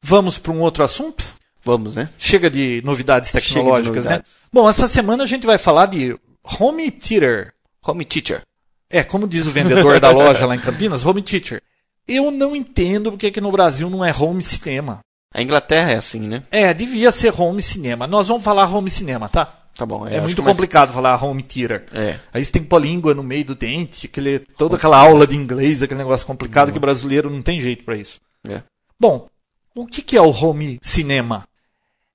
Vamos 0.02 0.38
para 0.38 0.52
um 0.52 0.60
outro 0.60 0.84
assunto? 0.84 1.34
Vamos, 1.64 1.96
né? 1.96 2.10
Chega 2.18 2.50
de 2.50 2.82
novidades 2.84 3.32
tecnológicas, 3.32 4.04
de 4.04 4.10
né? 4.10 4.16
novidades. 4.16 4.32
né? 4.32 4.48
Bom, 4.52 4.68
essa 4.68 4.86
semana 4.86 5.24
a 5.24 5.26
gente 5.26 5.46
vai 5.46 5.58
falar 5.58 5.86
de 5.86 6.16
Home 6.60 6.90
Theater. 6.90 7.52
Home 7.86 8.04
Teacher. 8.04 8.42
É, 8.94 9.02
como 9.02 9.26
diz 9.26 9.44
o 9.44 9.50
vendedor 9.50 9.98
da 9.98 10.12
loja 10.12 10.46
lá 10.46 10.54
em 10.54 10.60
Campinas, 10.60 11.04
Home 11.04 11.20
Teacher. 11.20 11.60
Eu 12.06 12.30
não 12.30 12.54
entendo 12.54 13.10
porque 13.10 13.32
que 13.32 13.40
no 13.40 13.50
Brasil 13.50 13.90
não 13.90 14.04
é 14.04 14.14
home 14.16 14.40
cinema. 14.40 15.00
A 15.34 15.42
Inglaterra 15.42 15.90
é 15.90 15.96
assim, 15.96 16.20
né? 16.20 16.44
É, 16.48 16.72
devia 16.72 17.10
ser 17.10 17.34
home 17.36 17.60
cinema. 17.60 18.06
Nós 18.06 18.28
vamos 18.28 18.44
falar 18.44 18.72
home 18.72 18.88
cinema, 18.88 19.28
tá? 19.28 19.46
Tá 19.74 19.84
bom. 19.84 20.06
É, 20.06 20.20
muito 20.20 20.44
complicado 20.44 20.90
mais... 20.90 20.94
falar 20.94 21.24
home 21.24 21.42
theater. 21.42 21.86
É. 21.92 22.20
Aí 22.32 22.44
você 22.44 22.52
tem 22.52 22.62
que 22.62 22.68
pôr 22.68 22.80
língua 22.80 23.14
no 23.14 23.24
meio 23.24 23.44
do 23.44 23.56
dente, 23.56 24.06
aquele, 24.06 24.38
toda 24.38 24.76
aquela 24.76 24.96
aula 24.96 25.26
de 25.26 25.34
inglês, 25.34 25.82
aquele 25.82 25.98
negócio 25.98 26.24
complicado 26.24 26.70
que 26.70 26.78
o 26.78 26.80
brasileiro 26.80 27.28
não 27.28 27.42
tem 27.42 27.60
jeito 27.60 27.82
para 27.82 27.96
isso. 27.96 28.20
É. 28.48 28.62
Bom, 29.00 29.26
o 29.74 29.86
que, 29.86 30.02
que 30.02 30.16
é 30.16 30.22
o 30.22 30.30
home 30.30 30.78
cinema? 30.80 31.48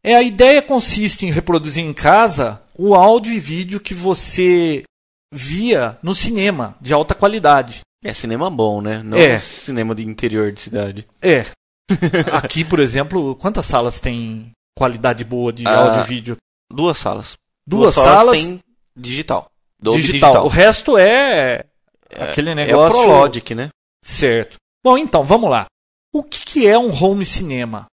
É 0.01 0.15
a 0.15 0.23
ideia 0.23 0.61
consiste 0.61 1.25
em 1.25 1.31
reproduzir 1.31 1.83
em 1.83 1.91
casa 1.91 2.61
o 2.77 2.95
áudio 2.95 3.33
e 3.33 3.39
vídeo 3.39 3.81
que 3.81 3.93
você 3.93 4.83
via 5.31 5.97
no 6.01 6.13
cinema 6.13 6.75
de 6.81 6.93
alta 6.93 7.13
qualidade. 7.13 7.81
É 8.03 8.13
cinema 8.13 8.49
bom, 8.49 8.81
né? 8.81 9.03
Não 9.03 9.17
é. 9.17 9.37
cinema 9.37 9.93
de 9.93 10.03
interior 10.03 10.51
de 10.51 10.61
cidade. 10.61 11.07
É. 11.21 11.45
Aqui, 12.31 12.63
por 12.63 12.79
exemplo, 12.79 13.35
quantas 13.35 13.65
salas 13.65 13.99
tem 13.99 14.51
qualidade 14.77 15.23
boa 15.23 15.51
de 15.51 15.67
ah, 15.67 15.75
áudio 15.75 16.01
e 16.01 16.07
vídeo? 16.07 16.37
Duas 16.71 16.97
salas. 16.97 17.35
Duas, 17.67 17.95
duas 17.95 18.05
salas, 18.05 18.45
tem 18.45 18.59
digital. 18.95 19.51
Digital. 19.81 20.01
digital. 20.01 20.45
O 20.45 20.47
resto 20.47 20.97
é, 20.97 21.65
é 22.09 22.23
aquele 22.23 22.55
negócio. 22.55 22.97
É 22.97 23.01
o 23.01 23.03
Prologic, 23.03 23.55
né? 23.55 23.69
Certo. 24.03 24.57
Bom, 24.83 24.97
então, 24.97 25.23
vamos 25.23 25.49
lá. 25.49 25.65
O 26.13 26.23
que, 26.23 26.45
que 26.45 26.67
é 26.67 26.77
um 26.77 26.91
home 26.91 27.25
cinema? 27.25 27.85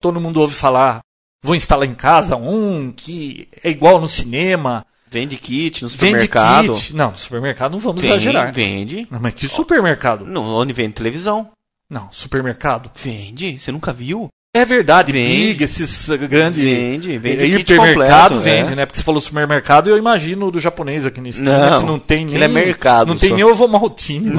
Todo 0.00 0.20
mundo 0.20 0.40
ouve 0.40 0.54
falar, 0.54 1.00
vou 1.44 1.54
instalar 1.54 1.86
em 1.86 1.94
casa 1.94 2.36
um 2.36 2.90
que 2.90 3.48
é 3.62 3.70
igual 3.70 4.00
no 4.00 4.08
cinema, 4.08 4.84
Vende 5.12 5.36
kit 5.36 5.82
no 5.82 5.90
supermercado. 5.90 6.68
Vende 6.68 6.80
kit. 6.80 6.96
Não, 6.96 7.10
no 7.10 7.16
supermercado 7.16 7.72
não 7.72 7.78
vamos 7.78 8.00
Tem, 8.00 8.10
exagerar. 8.10 8.50
Vende. 8.50 9.06
Mas 9.10 9.34
que 9.34 9.46
supermercado? 9.46 10.24
No, 10.24 10.42
onde 10.58 10.72
vende 10.72 10.94
televisão. 10.94 11.50
Não, 11.90 12.08
supermercado. 12.10 12.90
Vende. 12.94 13.60
Você 13.60 13.70
nunca 13.70 13.92
viu? 13.92 14.28
É 14.54 14.64
verdade, 14.64 15.12
vende. 15.12 15.30
Big, 15.30 15.64
esses 15.64 16.08
grandes. 16.08 16.62
Vende, 16.62 17.18
vende. 17.18 17.60
Hipermercado 17.60 18.40
vende, 18.40 18.72
é. 18.72 18.76
né? 18.76 18.86
Porque 18.86 18.98
você 18.98 19.04
falou 19.04 19.20
supermercado, 19.20 19.88
eu 19.88 19.98
imagino 19.98 20.50
do 20.50 20.58
japonês 20.58 21.04
aqui 21.04 21.20
nesse 21.20 21.42
não, 21.42 21.80
que 21.80 21.86
não 21.86 21.98
tem 21.98 22.24
nem. 22.24 22.34
Ele 22.34 22.44
é 22.44 22.48
mercado. 22.48 23.08
Não 23.08 23.18
tem 23.18 23.30
só. 23.30 23.36
nem 23.36 23.44
ovo 23.44 23.68
maltine. 23.68 24.30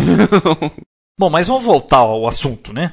Bom, 1.20 1.30
mas 1.30 1.48
vamos 1.48 1.64
voltar 1.64 1.98
ao 1.98 2.28
assunto, 2.28 2.74
né? 2.74 2.92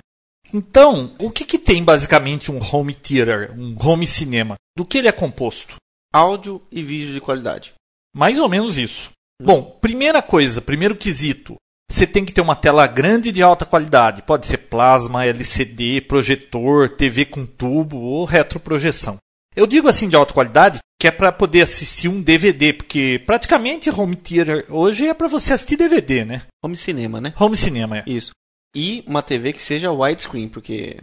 Então, 0.53 1.12
o 1.19 1.31
que, 1.31 1.45
que 1.45 1.59
tem 1.59 1.83
basicamente 1.83 2.51
um 2.51 2.59
home 2.61 2.95
theater, 2.95 3.53
um 3.57 3.75
home 3.81 4.07
cinema? 4.07 4.57
Do 4.77 4.85
que 4.85 4.99
ele 4.99 5.09
é 5.09 5.12
composto? 5.12 5.77
Áudio 6.12 6.62
e 6.70 6.83
vídeo 6.83 7.12
de 7.12 7.20
qualidade. 7.20 7.75
Mais 8.14 8.38
ou 8.38 8.49
menos 8.49 8.79
isso. 8.79 9.11
Bom, 9.40 9.79
primeira 9.81 10.20
coisa, 10.20 10.61
primeiro 10.61 10.96
quesito. 10.96 11.57
Você 11.90 12.07
tem 12.07 12.25
que 12.25 12.33
ter 12.33 12.40
uma 12.40 12.55
tela 12.55 12.87
grande 12.87 13.33
de 13.33 13.42
alta 13.42 13.66
qualidade. 13.66 14.23
Pode 14.23 14.46
ser 14.46 14.59
plasma, 14.59 15.25
LCD, 15.25 16.03
projetor, 16.03 16.88
TV 16.90 17.25
com 17.25 17.44
tubo 17.44 17.99
ou 17.99 18.25
retroprojeção. 18.25 19.16
Eu 19.57 19.66
digo 19.66 19.88
assim 19.88 20.09
de 20.09 20.14
alta 20.14 20.33
qualidade 20.33 20.79
que 21.01 21.09
é 21.09 21.11
para 21.11 21.33
poder 21.33 21.62
assistir 21.62 22.09
um 22.09 22.20
DVD, 22.20 22.75
porque 22.75 23.23
praticamente 23.27 23.88
home 23.88 24.14
theater 24.14 24.66
hoje 24.68 25.09
é 25.09 25.14
para 25.14 25.29
você 25.29 25.55
assistir 25.55 25.77
DVD, 25.77 26.27
né? 26.27 26.42
Home 26.62 26.77
cinema, 26.77 27.18
né? 27.20 27.33
Home 27.40 27.57
cinema, 27.57 27.99
é. 27.99 28.05
Isso. 28.07 28.33
E 28.77 29.03
uma 29.07 29.23
TV 29.23 29.55
que 29.55 29.62
seja 29.62 29.90
widescreen, 29.90 30.49
porque 30.49 30.99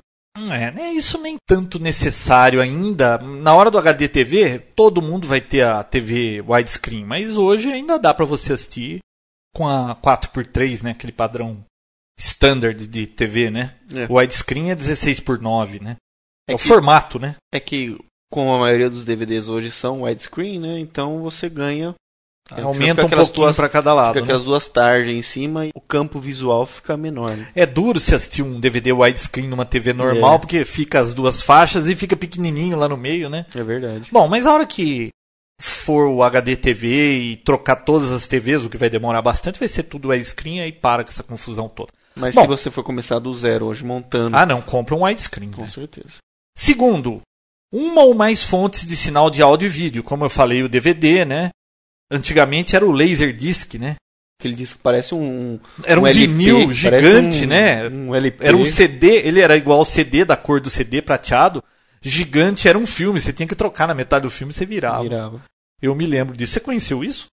é, 0.53 0.71
né? 0.71 0.91
Isso 0.91 1.17
nem 1.17 1.37
tanto 1.45 1.79
necessário 1.79 2.61
ainda. 2.61 3.17
Na 3.17 3.53
hora 3.53 3.71
do 3.71 3.77
HD 3.77 4.07
TV, 4.07 4.59
todo 4.59 5.01
mundo 5.01 5.27
vai 5.27 5.41
ter 5.41 5.63
a 5.63 5.83
TV 5.83 6.41
widescreen, 6.41 7.05
mas 7.05 7.37
hoje 7.37 7.71
ainda 7.71 7.97
dá 7.97 8.13
para 8.13 8.25
você 8.25 8.53
assistir 8.53 8.99
com 9.55 9.67
a 9.67 9.95
4x3, 9.95 10.83
né? 10.83 10.91
Aquele 10.91 11.11
padrão 11.11 11.63
standard 12.19 12.87
de 12.87 13.07
TV, 13.07 13.49
né? 13.49 13.75
É. 13.93 14.05
O 14.09 14.17
widescreen 14.17 14.71
é 14.71 14.75
16 14.75 15.19
por 15.19 15.39
9, 15.39 15.79
né? 15.79 15.95
É, 16.47 16.53
é 16.53 16.55
o 16.55 16.57
formato, 16.57 17.19
né? 17.19 17.35
É 17.53 17.59
que 17.59 17.97
como 18.31 18.53
a 18.53 18.59
maioria 18.59 18.89
dos 18.89 19.05
DVDs 19.05 19.47
hoje 19.47 19.71
são 19.71 20.03
widescreen, 20.03 20.59
né? 20.59 20.79
Então 20.79 21.21
você 21.21 21.49
ganha. 21.49 21.95
É, 22.55 22.61
Aumenta 22.61 23.05
um 23.05 23.09
pouquinho 23.09 23.33
duas- 23.33 23.55
para 23.55 23.67
cada 23.69 23.93
lado. 23.93 24.13
Fica 24.13 24.21
né? 24.21 24.23
aquelas 24.25 24.43
duas 24.45 24.67
tarjas 24.67 25.09
em 25.11 25.21
cima 25.21 25.65
e 25.65 25.71
o 25.75 25.81
campo 25.81 26.19
visual 26.19 26.65
fica 26.65 26.95
menor. 26.95 27.35
Né? 27.35 27.47
É 27.55 27.65
duro 27.65 27.99
se 27.99 28.13
assistir 28.15 28.41
um 28.43 28.59
DVD 28.59 28.91
widescreen 28.93 29.47
numa 29.47 29.65
TV 29.65 29.91
normal, 29.93 30.35
É. 30.35 30.37
porque 30.37 30.63
fica 30.65 30.99
as 30.99 31.13
duas 31.13 31.41
faixas 31.41 31.89
e 31.89 31.95
fica 31.95 32.15
pequenininho 32.15 32.77
lá 32.77 32.87
no 32.87 32.95
meio, 32.97 33.29
né? 33.29 33.45
É 33.53 33.63
verdade. 33.63 34.09
Bom, 34.11 34.27
mas 34.27 34.45
a 34.47 34.53
hora 34.53 34.65
que 34.65 35.09
for 35.59 36.07
o 36.07 36.21
HD 36.23 36.55
TV 36.55 37.17
e 37.17 37.35
trocar 37.37 37.77
todas 37.77 38.11
as 38.11 38.27
TVs, 38.27 38.63
o 38.65 38.69
que 38.69 38.77
vai 38.77 38.89
demorar 38.89 39.21
bastante, 39.21 39.57
vai 39.59 39.67
ser 39.67 39.83
tudo 39.83 40.09
widescreen 40.09 40.61
aí 40.61 40.71
para 40.71 41.03
com 41.03 41.09
essa 41.09 41.23
confusão 41.23 41.67
toda. 41.67 41.89
Mas 42.15 42.35
Bom. 42.35 42.41
se 42.41 42.47
você 42.47 42.71
for 42.71 42.83
começar 42.83 43.19
do 43.19 43.33
zero 43.33 43.65
hoje 43.65 43.83
montando, 43.83 44.37
Ah, 44.37 44.45
não, 44.45 44.61
compra 44.61 44.95
um 44.95 45.03
widescreen. 45.03 45.51
com 45.51 45.63
né? 45.63 45.69
certeza. 45.69 46.17
Segundo, 46.55 47.21
uma 47.73 48.03
ou 48.03 48.13
mais 48.13 48.43
fontes 48.47 48.85
de 48.85 48.95
sinal 48.95 49.29
de 49.29 49.41
áudio 49.41 49.65
e 49.65 49.69
vídeo, 49.69 50.03
como 50.03 50.23
eu 50.25 50.29
falei, 50.29 50.63
o 50.63 50.69
DVD, 50.69 51.25
né? 51.25 51.49
Antigamente 52.11 52.75
era 52.75 52.85
o 52.85 52.91
Laserdisc, 52.91 53.75
né? 53.75 53.95
Aquele 54.39 54.55
disco 54.55 54.79
parece 54.83 55.15
um. 55.15 55.59
Era 55.83 55.99
um, 55.99 56.05
LP, 56.07 56.27
vinil 56.27 56.71
gigante, 56.73 57.45
um- 57.45 57.47
né? 57.47 57.89
Um 57.89 58.13
LP. 58.15 58.45
Era 58.45 58.55
um 58.55 58.65
CD, 58.65 59.17
ele 59.27 59.39
era 59.41 59.57
igual 59.57 59.79
ao 59.79 59.85
CD, 59.85 60.23
da 60.23 60.37
cor 60.37 60.61
do 60.61 60.69
CD 60.69 61.01
prateado. 61.01 61.63
Gigante, 62.01 62.67
era 62.67 62.77
um 62.77 62.85
filme, 62.85 63.19
você 63.19 63.33
tinha 63.33 63.47
que 63.47 63.55
trocar 63.55 63.87
na 63.87 63.95
metade 63.95 64.23
do 64.23 64.29
filme 64.29 64.51
e 64.51 64.53
você 64.53 64.65
virava. 64.65 65.01
Virava. 65.03 65.41
Eu 65.81 65.95
me 65.95 66.05
lembro 66.05 66.37
disso. 66.37 66.53
Você 66.53 66.59
conheceu 66.59 67.03
isso? 67.03 67.27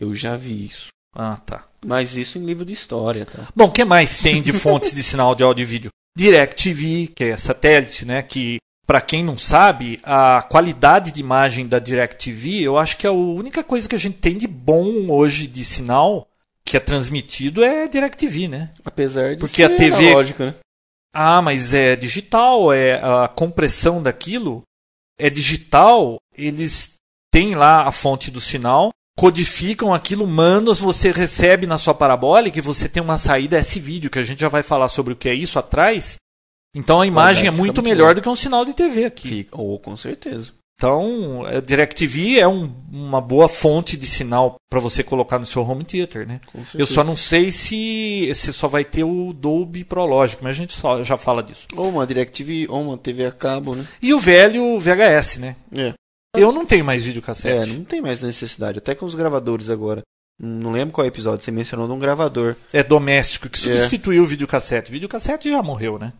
Eu 0.00 0.14
já 0.14 0.36
vi 0.36 0.66
isso. 0.66 0.88
Ah, 1.14 1.36
tá. 1.36 1.64
Mas 1.84 2.14
isso 2.16 2.38
em 2.38 2.44
livro 2.44 2.64
de 2.64 2.72
história, 2.72 3.26
tá? 3.26 3.48
Bom, 3.54 3.64
o 3.64 3.72
que 3.72 3.84
mais 3.84 4.18
tem 4.18 4.40
de 4.40 4.52
fontes 4.52 4.94
de 4.94 5.02
sinal 5.02 5.34
de 5.34 5.42
áudio 5.42 5.62
e 5.62 5.64
vídeo? 5.64 5.90
DirecTV, 6.16 7.08
que 7.14 7.24
é 7.24 7.36
satélite, 7.36 8.04
né? 8.04 8.22
Que, 8.22 8.58
para 8.86 9.00
quem 9.00 9.24
não 9.24 9.36
sabe, 9.36 9.98
a 10.04 10.42
qualidade 10.42 11.10
de 11.10 11.20
imagem 11.20 11.66
da 11.66 11.78
DirecTV, 11.78 12.62
eu 12.62 12.78
acho 12.78 12.96
que 12.96 13.06
é 13.06 13.10
a 13.10 13.12
única 13.12 13.64
coisa 13.64 13.88
que 13.88 13.94
a 13.94 13.98
gente 13.98 14.18
tem 14.18 14.36
de 14.36 14.46
bom 14.46 15.10
hoje 15.10 15.46
de 15.46 15.64
sinal 15.64 16.28
que 16.64 16.76
é 16.76 16.80
transmitido 16.80 17.62
é 17.64 17.86
DirecTV, 17.86 18.48
né? 18.48 18.70
Apesar 18.84 19.34
de 19.34 19.40
Porque 19.40 19.62
a 19.62 19.68
ser 19.68 19.76
TV 19.76 20.08
analógica, 20.08 20.46
né? 20.46 20.54
Ah, 21.14 21.40
mas 21.40 21.72
é 21.72 21.96
digital, 21.96 22.72
é 22.72 22.94
a 22.94 23.28
compressão 23.28 24.02
daquilo 24.02 24.62
é 25.18 25.30
digital, 25.30 26.18
eles 26.36 26.94
têm 27.32 27.54
lá 27.54 27.86
a 27.86 27.92
fonte 27.92 28.30
do 28.30 28.40
sinal, 28.40 28.90
codificam 29.16 29.94
aquilo, 29.94 30.26
mandam, 30.26 30.74
você 30.74 31.10
recebe 31.10 31.66
na 31.66 31.78
sua 31.78 31.94
parabólica 31.94 32.58
e 32.58 32.62
você 32.62 32.88
tem 32.88 33.02
uma 33.02 33.16
saída 33.16 33.58
S-vídeo, 33.58 34.10
que 34.10 34.18
a 34.18 34.22
gente 34.22 34.40
já 34.40 34.48
vai 34.48 34.62
falar 34.62 34.88
sobre 34.88 35.14
o 35.14 35.16
que 35.16 35.28
é 35.28 35.34
isso 35.34 35.58
atrás. 35.58 36.16
Então 36.76 37.00
a 37.00 37.06
imagem 37.06 37.46
é 37.46 37.50
muito 37.50 37.82
melhor 37.82 38.14
do 38.14 38.20
que 38.22 38.28
um 38.28 38.34
sinal 38.36 38.64
de 38.64 38.74
TV 38.74 39.04
aqui. 39.06 39.28
Fica. 39.28 39.60
Ou 39.60 39.78
com 39.78 39.96
certeza. 39.96 40.52
Então, 40.78 41.42
a 41.46 41.58
DirecTV 41.58 42.38
é 42.38 42.46
um- 42.46 42.70
uma 42.92 43.18
boa 43.18 43.48
fonte 43.48 43.96
de 43.96 44.06
sinal 44.06 44.56
para 44.70 44.78
você 44.78 45.02
colocar 45.02 45.38
no 45.38 45.46
seu 45.46 45.62
home 45.62 45.84
theater, 45.84 46.28
né? 46.28 46.38
Eu 46.74 46.84
só 46.84 47.02
não 47.02 47.16
sei 47.16 47.50
se 47.50 48.30
se 48.34 48.52
só 48.52 48.68
vai 48.68 48.84
ter 48.84 49.02
o 49.02 49.32
Dolby 49.32 49.84
Pro 49.84 50.04
Logic, 50.04 50.42
mas 50.42 50.50
a 50.50 50.58
gente 50.58 50.74
só, 50.74 51.02
já 51.02 51.16
fala 51.16 51.42
disso. 51.42 51.66
Ou 51.74 51.88
uma 51.88 52.06
DirecTV, 52.06 52.66
ou 52.68 52.82
uma 52.82 52.98
TV 52.98 53.24
a 53.24 53.32
cabo, 53.32 53.74
né? 53.74 53.86
E 54.02 54.12
o 54.12 54.18
velho 54.18 54.78
VHS, 54.78 55.38
né? 55.40 55.56
É. 55.74 55.94
Eu 56.36 56.52
não 56.52 56.66
tenho 56.66 56.84
mais 56.84 57.06
videocassete. 57.06 57.70
É, 57.70 57.74
não 57.74 57.82
tem 57.82 58.02
mais 58.02 58.20
necessidade. 58.20 58.76
Até 58.76 58.94
com 58.94 59.06
os 59.06 59.14
gravadores 59.14 59.70
agora. 59.70 60.02
Não 60.38 60.72
lembro 60.72 60.92
qual 60.92 61.06
episódio, 61.06 61.42
você 61.42 61.50
mencionou 61.50 61.86
de 61.86 61.94
um 61.94 61.98
gravador. 61.98 62.54
É 62.70 62.82
doméstico 62.82 63.48
que 63.48 63.56
É. 63.56 63.78
substituiu 63.78 64.22
o 64.22 64.26
videocassete. 64.26 64.90
O 64.90 64.92
videocassete 64.92 65.50
já 65.50 65.62
morreu, 65.62 65.98
né? 65.98 66.12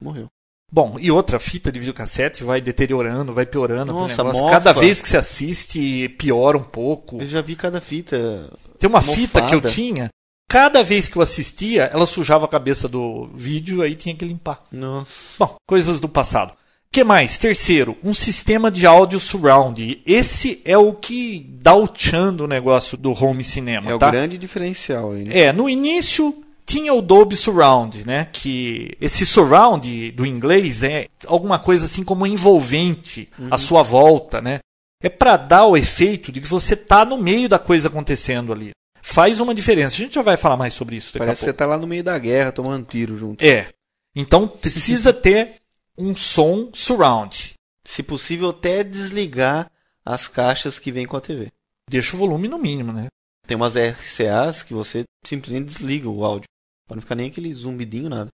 Morreu. 0.00 0.28
Bom, 0.70 0.96
e 1.00 1.10
outra 1.10 1.38
fita 1.38 1.72
de 1.72 1.78
videocassete 1.78 2.44
vai 2.44 2.60
deteriorando, 2.60 3.32
vai 3.32 3.46
piorando. 3.46 3.92
Nossa, 3.92 4.18
negócio. 4.18 4.42
mofa. 4.42 4.54
Cada 4.54 4.72
vez 4.74 5.00
que 5.00 5.08
você 5.08 5.16
assiste, 5.16 6.08
piora 6.18 6.58
um 6.58 6.62
pouco. 6.62 7.20
Eu 7.22 7.26
já 7.26 7.40
vi 7.40 7.56
cada 7.56 7.80
fita. 7.80 8.50
Tem 8.78 8.88
uma 8.88 8.98
mofada. 9.00 9.16
fita 9.16 9.46
que 9.46 9.54
eu 9.54 9.62
tinha, 9.62 10.10
cada 10.46 10.82
vez 10.82 11.08
que 11.08 11.16
eu 11.16 11.22
assistia, 11.22 11.84
ela 11.84 12.04
sujava 12.04 12.44
a 12.44 12.48
cabeça 12.48 12.86
do 12.86 13.30
vídeo, 13.34 13.80
aí 13.80 13.94
tinha 13.94 14.14
que 14.14 14.26
limpar. 14.26 14.62
Nossa. 14.70 15.36
Bom, 15.38 15.56
coisas 15.66 16.00
do 16.00 16.08
passado. 16.08 16.52
que 16.92 17.02
mais? 17.02 17.38
Terceiro, 17.38 17.96
um 18.04 18.12
sistema 18.12 18.70
de 18.70 18.86
áudio 18.86 19.18
surround. 19.18 20.02
Esse 20.04 20.60
é 20.66 20.76
o 20.76 20.92
que 20.92 21.46
dá 21.62 21.74
o 21.74 21.88
tchan 21.88 22.34
do 22.34 22.46
negócio 22.46 22.96
do 22.98 23.12
home 23.12 23.42
cinema, 23.42 23.90
É 23.90 23.96
tá? 23.96 24.08
o 24.08 24.10
grande 24.10 24.36
diferencial 24.36 25.12
aí, 25.12 25.24
né? 25.24 25.38
É, 25.44 25.52
no 25.52 25.66
início 25.68 26.34
tinha 26.68 26.92
o 26.92 27.00
Dolby 27.00 27.34
Surround, 27.34 28.06
né? 28.06 28.26
Que 28.26 28.94
esse 29.00 29.24
surround 29.24 30.10
do 30.12 30.26
inglês 30.26 30.82
é 30.82 31.06
alguma 31.26 31.58
coisa 31.58 31.86
assim 31.86 32.04
como 32.04 32.26
envolvente 32.26 33.26
à 33.50 33.56
sua 33.56 33.82
volta, 33.82 34.42
né? 34.42 34.58
É 35.02 35.08
para 35.08 35.38
dar 35.38 35.64
o 35.64 35.78
efeito 35.78 36.30
de 36.30 36.42
que 36.42 36.46
você 36.46 36.76
tá 36.76 37.06
no 37.06 37.16
meio 37.16 37.48
da 37.48 37.58
coisa 37.58 37.88
acontecendo 37.88 38.52
ali. 38.52 38.72
Faz 39.00 39.40
uma 39.40 39.54
diferença. 39.54 39.94
A 39.94 39.98
gente 39.98 40.16
já 40.16 40.22
vai 40.22 40.36
falar 40.36 40.58
mais 40.58 40.74
sobre 40.74 40.96
isso 40.96 41.14
daqui 41.14 41.20
Parece 41.20 41.32
a 41.32 41.34
que 41.36 41.44
pouco. 41.46 41.52
você 41.52 41.56
tá 41.56 41.64
lá 41.64 41.78
no 41.78 41.86
meio 41.86 42.04
da 42.04 42.18
guerra 42.18 42.52
tomando 42.52 42.84
tiro 42.84 43.16
junto. 43.16 43.42
É. 43.42 43.68
Então 44.14 44.46
precisa 44.46 45.10
ter 45.14 45.54
um 45.96 46.14
som 46.14 46.68
surround. 46.74 47.54
Se 47.82 48.02
possível, 48.02 48.50
até 48.50 48.84
desligar 48.84 49.70
as 50.04 50.28
caixas 50.28 50.78
que 50.78 50.92
vem 50.92 51.06
com 51.06 51.16
a 51.16 51.20
TV. 51.22 51.48
Deixa 51.88 52.14
o 52.14 52.18
volume 52.18 52.46
no 52.46 52.58
mínimo, 52.58 52.92
né? 52.92 53.06
Tem 53.46 53.56
umas 53.56 53.74
RCAs 53.74 54.62
que 54.62 54.74
você 54.74 55.04
simplesmente 55.24 55.68
desliga 55.68 56.10
o 56.10 56.22
áudio. 56.22 56.46
Pra 56.88 56.96
não 56.96 57.02
ficar 57.02 57.14
nem 57.14 57.28
aquele 57.28 57.52
zumbidinho, 57.54 58.08
nada. 58.08 58.30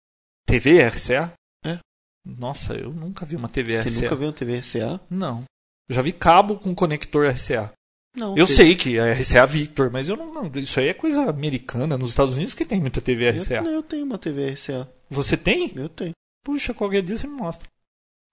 TV 0.46 0.82
RCA? 0.86 1.32
É. 1.64 1.78
Nossa, 2.26 2.74
eu 2.74 2.92
nunca 2.92 3.24
vi 3.24 3.36
uma 3.36 3.48
TV 3.48 3.74
Você 3.80 3.88
RCA. 3.88 4.02
nunca 4.02 4.16
viu 4.16 4.26
uma 4.26 4.32
TV 4.34 4.58
RCA? 4.58 5.00
Não. 5.08 5.44
Eu 5.88 5.94
já 5.94 6.02
vi 6.02 6.12
cabo 6.12 6.58
com 6.58 6.74
conector 6.74 7.26
RCA. 7.30 7.72
Não. 8.16 8.36
Eu 8.36 8.46
sei 8.46 8.74
que 8.74 8.98
é 8.98 9.12
RCA 9.12 9.46
Victor, 9.46 9.88
mas 9.92 10.08
eu 10.08 10.16
não, 10.16 10.34
não- 10.34 10.50
Isso 10.60 10.80
aí 10.80 10.88
é 10.88 10.94
coisa 10.94 11.30
americana. 11.30 11.96
Nos 11.96 12.10
Estados 12.10 12.34
Unidos 12.34 12.54
que 12.54 12.64
tem 12.64 12.80
muita 12.80 13.00
TV 13.00 13.28
Eu, 13.28 13.34
RCA. 13.34 13.62
não, 13.62 13.70
eu 13.70 13.82
tenho 13.84 14.04
uma 14.04 14.18
TV 14.18 14.50
RCA. 14.50 14.92
Você 15.08 15.36
tem? 15.36 15.72
Eu 15.76 15.88
tenho. 15.88 16.12
Puxa, 16.44 16.74
qualquer 16.74 17.02
dia 17.02 17.16
você 17.16 17.26
me 17.28 17.34
mostra. 17.36 17.68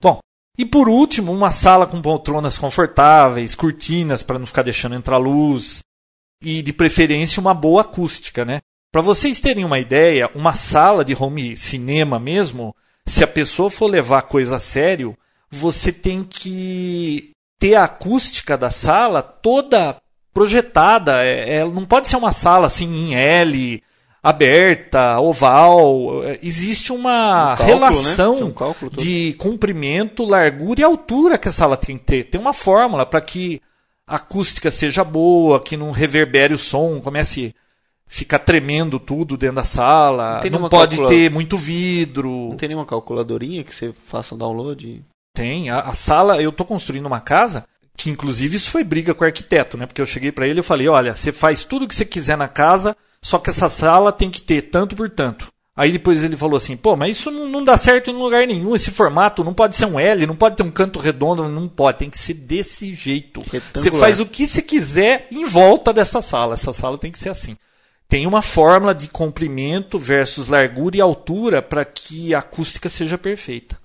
Bom, 0.02 0.20
e 0.58 0.66
por 0.66 0.90
último, 0.90 1.32
uma 1.32 1.52
sala 1.52 1.86
com 1.86 2.02
poltronas 2.02 2.58
confortáveis, 2.58 3.54
cortinas 3.54 4.24
para 4.24 4.40
não 4.40 4.48
ficar 4.48 4.64
deixando 4.64 4.96
entrar 4.96 5.18
luz. 5.18 5.82
E 6.42 6.64
de 6.64 6.74
preferência 6.74 7.40
uma 7.40 7.54
boa 7.54 7.82
acústica, 7.82 8.44
né? 8.46 8.60
Para 8.98 9.04
vocês 9.04 9.40
terem 9.40 9.64
uma 9.64 9.78
ideia, 9.78 10.28
uma 10.34 10.56
sala 10.56 11.06
de 11.06 11.16
home 11.16 11.56
cinema 11.56 12.18
mesmo, 12.18 12.76
se 13.06 13.24
a 13.24 13.28
pessoa 13.28 13.70
for 13.70 13.86
levar 13.86 14.18
a 14.18 14.22
coisa 14.24 14.56
a 14.56 14.60
sério, 14.60 15.16
você 15.52 15.92
tem 15.92 16.24
que 16.24 17.30
ter 17.60 17.76
a 17.76 17.84
acústica 17.84 18.58
da 18.58 18.72
sala 18.72 19.22
toda 19.22 19.98
projetada. 20.34 21.24
É, 21.24 21.58
é- 21.58 21.66
não 21.66 21.86
pode 21.86 22.08
ser 22.08 22.16
uma 22.16 22.32
sala 22.32 22.66
assim 22.66 22.88
em 22.92 23.16
L, 23.16 23.84
aberta, 24.24 25.20
oval. 25.20 26.24
É, 26.24 26.40
Existe 26.42 26.92
uma 26.92 27.54
Um 27.54 27.56
cálculo, 27.56 27.68
né? 27.68 27.88
relação 27.88 28.36
Tem 28.38 28.44
um 28.46 28.52
cálculo 28.52 28.90
de 28.90 29.34
comprimento, 29.34 30.26
largura 30.26 30.82
e 30.82 30.84
altura 30.84 31.38
que 31.38 31.50
a 31.50 31.52
sala 31.52 31.78
tem 31.78 32.00
que 32.00 32.04
ter. 32.04 32.24
Tem 32.24 32.42
uma 32.42 32.52
fórmula 32.52 33.06
para 33.06 33.22
que 33.22 33.62
a 34.08 34.16
acústica 34.16 34.72
seja 34.72 35.04
boa, 35.04 35.60
que 35.60 35.78
não 35.78 35.92
reverbere 35.92 36.56
o 36.56 36.58
som, 36.58 37.00
comece 37.00 37.54
ficar 38.08 38.40
tremendo 38.40 39.00
tudo 39.00 39.36
dentro 39.38 39.58
da 39.58 39.64
sala. 39.64 40.42
Não 40.52 40.60
Não 40.62 40.70
pode 40.70 40.96
calcula- 40.96 41.10
ter 41.10 41.30
muito 41.30 41.58
vidro. 41.58 42.50
Não 42.50 42.58
tem 42.58 42.70
nenhuma 42.70 42.86
calculadorinha 42.86 43.64
que 43.64 43.74
você 43.76 43.94
faça 44.08 44.34
um 44.34 44.38
download? 44.38 45.04
Tem. 45.36 45.70
A, 45.70 45.82
a 45.82 45.94
sala, 45.94 46.42
eu 46.42 46.50
estou 46.50 46.66
construindo 46.66 47.06
uma 47.06 47.20
casa, 47.22 47.66
que 47.96 48.10
inclusive 48.10 48.56
isso 48.58 48.72
foi 48.72 48.84
briga 48.84 49.14
com 49.14 49.24
o 49.24 49.28
arquiteto, 49.28 49.78
né? 49.78 49.86
Porque 49.86 50.02
eu 50.02 50.06
cheguei 50.06 50.32
para 50.32 50.48
ele 50.48 50.62
e 50.62 50.64
falei: 50.64 50.88
olha, 50.88 51.16
você 51.16 51.32
faz 51.32 51.64
tudo 51.64 51.86
o 51.86 51.88
que 51.88 51.94
você 51.96 52.06
quiser 52.06 52.38
na 52.38 52.48
casa, 52.48 52.96
só 53.22 53.38
que 53.38 53.50
essa 53.50 53.70
sala 53.70 54.12
tem 54.12 54.30
que 54.30 54.42
ter 54.42 54.64
tanto 54.64 54.96
por 54.96 55.10
tanto. 55.10 55.48
Aí 55.76 55.92
depois 55.92 56.24
ele 56.24 56.36
falou 56.36 56.56
assim: 56.58 56.76
pô, 56.76 56.96
mas 56.96 57.18
isso 57.18 57.30
não, 57.30 57.48
não 57.48 57.64
dá 57.64 57.78
certo 57.78 58.10
em 58.10 58.14
lugar 58.16 58.48
nenhum. 58.48 58.74
Esse 58.76 58.90
formato 58.90 59.44
não 59.44 59.54
pode 59.54 59.76
ser 59.76 59.86
um 59.86 60.00
L, 60.00 60.26
não 60.26 60.36
pode 60.36 60.56
ter 60.56 60.64
um 60.64 60.72
canto 60.72 60.98
redondo, 60.98 61.48
não 61.48 61.68
pode. 61.68 62.00
Tem 62.00 62.10
que 62.10 62.18
ser 62.18 62.34
desse 62.34 62.96
jeito. 62.96 63.44
Você 63.76 63.92
faz 63.92 64.20
o 64.20 64.26
que 64.26 64.48
você 64.48 64.62
quiser 64.64 65.28
em 65.30 65.46
volta 65.46 65.94
dessa 65.94 66.20
sala. 66.20 66.56
Essa 66.56 66.74
sala 66.74 66.98
tem 66.98 67.12
que 67.12 67.20
ser 67.20 67.30
assim. 67.30 67.56
Tem 68.10 68.26
uma 68.26 68.42
fórmula 68.42 68.96
de 68.96 69.10
comprimento 69.10 70.00
versus 70.00 70.48
largura 70.48 70.98
e 70.98 71.02
altura 71.02 71.62
para 71.62 71.84
que 71.84 72.34
a 72.34 72.40
acústica 72.40 72.88
seja 72.88 73.18
perfeita. 73.18 73.78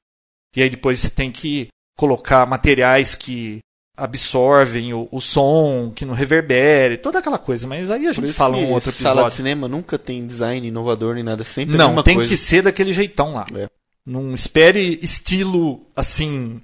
E 0.56 0.62
aí 0.62 0.70
depois 0.70 1.00
você 1.00 1.10
tem 1.10 1.30
que 1.32 1.68
colocar 1.98 2.46
materiais 2.46 3.14
que 3.14 3.58
absorvem 3.96 4.94
o, 4.94 5.08
o 5.10 5.20
som, 5.20 5.92
que 5.94 6.04
não 6.04 6.14
reverbere, 6.14 6.96
toda 6.96 7.18
aquela 7.18 7.38
coisa. 7.38 7.66
Mas 7.66 7.90
aí 7.90 8.06
a 8.06 8.12
gente 8.12 8.32
fala 8.32 8.56
um 8.56 8.70
outro 8.70 8.90
Sala 8.92 9.14
de 9.14 9.18
episódio. 9.20 9.36
cinema 9.36 9.68
nunca 9.68 9.98
tem 9.98 10.26
design 10.26 10.66
inovador 10.66 11.14
nem 11.14 11.24
nada. 11.24 11.44
Sempre 11.44 11.74
a 11.74 11.78
Não, 11.78 12.02
tem 12.02 12.16
coisa. 12.16 12.30
que 12.30 12.36
ser 12.36 12.62
daquele 12.62 12.92
jeitão 12.92 13.34
lá. 13.34 13.46
É. 13.54 13.68
Não 14.06 14.32
espere 14.34 14.98
estilo 15.02 15.86
assim 15.96 16.60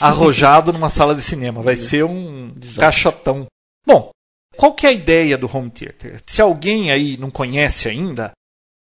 arrojado 0.00 0.72
numa 0.72 0.88
sala 0.88 1.14
de 1.14 1.22
cinema. 1.22 1.62
Vai 1.62 1.76
ser 1.76 2.04
um 2.04 2.52
Desastre. 2.56 2.80
caixotão. 2.80 3.46
Bom, 3.86 4.10
qual 4.60 4.74
que 4.74 4.84
é 4.84 4.90
a 4.90 4.92
ideia 4.92 5.38
do 5.38 5.48
home 5.50 5.70
theater? 5.70 6.20
Se 6.26 6.42
alguém 6.42 6.92
aí 6.92 7.16
não 7.16 7.30
conhece 7.30 7.88
ainda, 7.88 8.30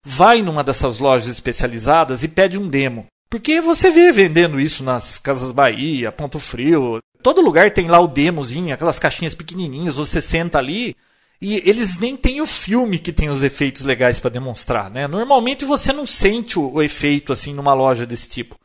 vai 0.06 0.42
numa 0.42 0.64
dessas 0.64 1.00
lojas 1.00 1.28
especializadas 1.28 2.24
e 2.24 2.30
pede 2.30 2.58
um 2.58 2.70
demo. 2.70 3.08
Porque 3.30 3.60
você 3.60 3.92
vê 3.92 4.10
vendendo 4.10 4.58
isso 4.58 4.86
nas 4.86 5.20
Casas 5.20 5.52
Bahia, 5.52 6.14
Ponto 6.14 6.40
Frio, 6.40 7.00
todo 7.22 7.42
lugar 7.42 7.72
tem 7.72 7.90
lá 7.90 8.00
o 8.00 8.08
demozinho, 8.08 8.74
aquelas 8.74 8.98
caixinhas 8.98 9.36
pequenininhas, 9.36 9.98
você 9.98 10.22
senta 10.22 10.60
ali 10.60 10.96
e 11.42 11.56
eles 11.70 11.98
nem 11.98 12.16
têm 12.16 12.40
o 12.40 12.46
filme 12.46 12.98
que 12.98 13.12
tem 13.12 13.28
os 13.28 13.44
efeitos 13.44 13.84
legais 13.84 14.18
para 14.18 14.30
demonstrar, 14.30 14.90
né? 14.90 15.10
Normalmente 15.10 15.66
você 15.66 15.92
não 15.92 16.06
sente 16.06 16.58
o, 16.58 16.72
o 16.72 16.82
efeito 16.82 17.34
assim 17.34 17.54
numa 17.54 17.74
loja 17.74 18.06
desse 18.06 18.30
tipo. 18.30 18.58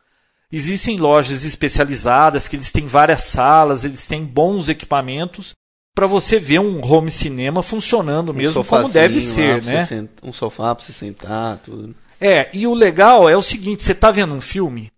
Existem 0.53 0.97
lojas 0.97 1.45
especializadas 1.45 2.47
que 2.47 2.55
eles 2.55 2.71
têm 2.71 2.87
várias 2.87 3.25
salas, 3.25 3.83
eles 3.83 4.07
têm 4.07 4.25
bons 4.25 4.69
equipamentos 4.69 5.57
para 5.95 6.07
você 6.07 6.39
ver 6.39 6.61
um 6.61 6.81
home 6.85 7.11
cinema 7.11 7.63
funcionando 7.63 8.33
mesmo 8.33 8.65
como 8.65 8.89
deve 8.89 9.21
ser, 9.21 9.63
né? 9.63 9.85
Senta, 9.85 10.27
um 10.27 10.33
sofá 10.33 10.75
para 10.75 10.85
você 10.85 10.93
sentar, 10.93 11.59
tudo. 11.59 11.95
É, 12.21 12.51
e 12.53 12.67
o 12.67 12.75
legal 12.75 13.29
é 13.29 13.37
o 13.37 13.43
seguinte: 13.43 13.83
você 13.83 13.93
está 13.93 14.11
vendo 14.11 14.35
um 14.35 14.41
filme, 14.41 14.93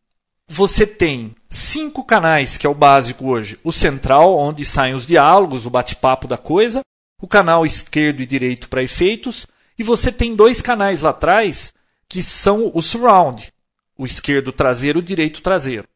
você 0.49 0.87
tem 0.87 1.35
cinco 1.49 2.05
canais, 2.05 2.59
que 2.59 2.67
é 2.67 2.71
o 2.71 2.75
básico 2.75 3.27
hoje. 3.27 3.59
O 3.65 3.73
central, 3.73 4.37
onde 4.37 4.67
saem 4.67 4.93
os 4.93 5.07
diálogos, 5.07 5.65
o 5.65 5.71
bate-papo 5.71 6.29
da 6.29 6.37
coisa. 6.37 6.83
O 7.21 7.27
canal 7.27 7.65
esquerdo 7.65 8.21
e 8.21 8.27
direito 8.27 8.69
para 8.69 8.83
efeitos. 8.83 9.47
E 9.79 9.83
você 9.83 10.13
tem 10.13 10.35
dois 10.35 10.61
canais 10.61 11.01
lá 11.01 11.09
atrás, 11.09 11.73
que 12.07 12.23
são 12.23 12.71
o 12.75 12.83
surround. 12.83 13.51
O 13.97 14.05
esquerdo 14.05 14.53
traseiro 14.53 14.99
e 14.99 15.01
o 15.01 15.05
direito 15.05 15.41
traseiro. 15.41 15.89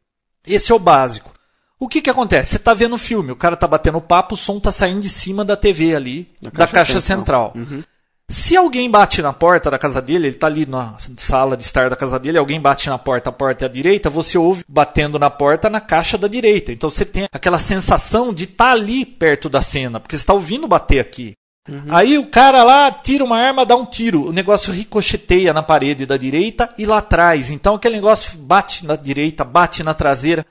Esse 0.46 0.72
é 0.72 0.74
o 0.74 0.78
básico. 0.78 1.34
O 1.78 1.88
que, 1.88 2.00
que 2.00 2.10
acontece? 2.10 2.52
Você 2.52 2.56
está 2.56 2.72
vendo 2.72 2.94
o 2.94 2.98
filme, 2.98 3.32
o 3.32 3.36
cara 3.36 3.54
está 3.54 3.66
batendo 3.66 4.00
papo, 4.00 4.34
o 4.34 4.36
som 4.36 4.56
está 4.56 4.72
saindo 4.72 5.00
de 5.00 5.10
cima 5.10 5.44
da 5.44 5.56
TV 5.56 5.94
ali, 5.94 6.30
caixa 6.42 6.56
da 6.56 6.66
caixa 6.66 7.00
central. 7.00 7.52
central. 7.54 7.76
Uhum. 7.78 7.82
Se 8.28 8.56
alguém 8.56 8.90
bate 8.90 9.22
na 9.22 9.32
porta 9.32 9.70
da 9.70 9.78
casa 9.78 10.02
dele, 10.02 10.26
ele 10.26 10.34
está 10.34 10.48
ali 10.48 10.66
na 10.66 10.96
sala 11.16 11.56
de 11.56 11.62
estar 11.62 11.88
da 11.88 11.94
casa 11.94 12.18
dele, 12.18 12.38
alguém 12.38 12.60
bate 12.60 12.88
na 12.88 12.98
porta, 12.98 13.30
a 13.30 13.32
porta 13.32 13.64
é 13.64 13.66
à 13.66 13.70
direita, 13.70 14.10
você 14.10 14.36
ouve 14.36 14.64
batendo 14.66 15.16
na 15.16 15.30
porta 15.30 15.70
na 15.70 15.80
caixa 15.80 16.18
da 16.18 16.26
direita. 16.26 16.72
Então 16.72 16.90
você 16.90 17.04
tem 17.04 17.28
aquela 17.32 17.58
sensação 17.58 18.34
de 18.34 18.44
estar 18.44 18.64
tá 18.64 18.70
ali 18.72 19.06
perto 19.06 19.48
da 19.48 19.62
cena, 19.62 20.00
porque 20.00 20.16
você 20.16 20.22
está 20.22 20.32
ouvindo 20.32 20.66
bater 20.66 20.98
aqui. 20.98 21.34
Uhum. 21.68 21.84
Aí 21.88 22.18
o 22.18 22.26
cara 22.26 22.64
lá 22.64 22.90
tira 22.90 23.22
uma 23.22 23.38
arma, 23.38 23.66
dá 23.66 23.76
um 23.76 23.84
tiro. 23.84 24.28
O 24.28 24.32
negócio 24.32 24.72
ricocheteia 24.72 25.52
na 25.52 25.62
parede 25.62 26.04
da 26.04 26.16
direita 26.16 26.68
e 26.76 26.84
lá 26.84 26.98
atrás. 26.98 27.50
Então 27.50 27.74
aquele 27.74 27.96
negócio 27.96 28.38
bate 28.38 28.84
na 28.84 28.96
direita, 28.96 29.44
bate 29.44 29.84
na 29.84 29.94
traseira, 29.94 30.44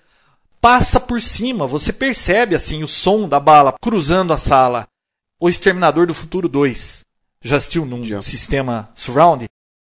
passa 0.65 0.99
por 0.99 1.21
cima. 1.21 1.67
Você 1.67 1.93
percebe 1.93 2.55
assim 2.55 2.81
o 2.81 2.87
som 2.87 3.29
da 3.29 3.39
bala 3.39 3.75
cruzando 3.79 4.33
a 4.33 4.37
sala. 4.37 4.87
O 5.39 5.47
Exterminador 5.47 6.07
do 6.07 6.13
Futuro 6.15 6.49
2 6.49 7.01
já 7.39 7.57
assistiu 7.57 7.85
num 7.85 8.03
já. 8.03 8.19
sistema 8.19 8.89
surround, 8.95 9.45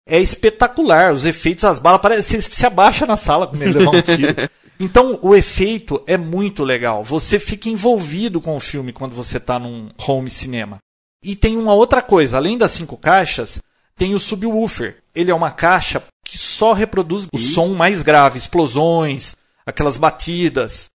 é 0.08 0.22
espetacular. 0.22 1.12
Os 1.12 1.26
efeitos, 1.26 1.64
as 1.64 1.80
balas, 1.80 2.00
parece 2.00 2.40
você 2.40 2.42
se 2.52 2.66
abaixa 2.68 3.08
na 3.08 3.16
sala 3.16 3.48
quando 3.48 3.64
ele 3.64 3.80
levar 3.80 3.90
um 3.90 4.02
tiro. 4.04 4.36
Então, 4.80 5.18
o 5.24 5.36
efeito 5.36 6.04
é 6.06 6.18
muito 6.18 6.64
legal. 6.64 7.04
Você 7.04 7.40
fica 7.40 7.68
envolvido 7.68 8.40
com 8.40 8.56
o 8.56 8.60
filme 8.60 8.94
quando 8.94 9.16
você 9.16 9.38
está 9.38 9.58
num 9.58 9.90
home 10.08 10.30
cinema. 10.30 10.78
E 11.24 11.36
tem 11.36 11.58
uma 11.58 11.74
outra 11.74 12.00
coisa, 12.00 12.38
além 12.38 12.60
das 12.60 12.70
cinco 12.70 12.96
caixas, 12.96 13.60
tem 13.96 14.14
o 14.14 14.20
subwoofer. 14.20 14.98
Ele 15.16 15.32
é 15.32 15.34
uma 15.34 15.50
caixa 15.50 16.04
que 16.24 16.38
só 16.38 16.74
reproduz 16.74 17.28
o 17.34 17.40
som 17.40 17.70
mais 17.70 18.04
grave, 18.04 18.38
explosões, 18.38 19.36
aquelas 19.68 19.98
batidas. 19.98 20.88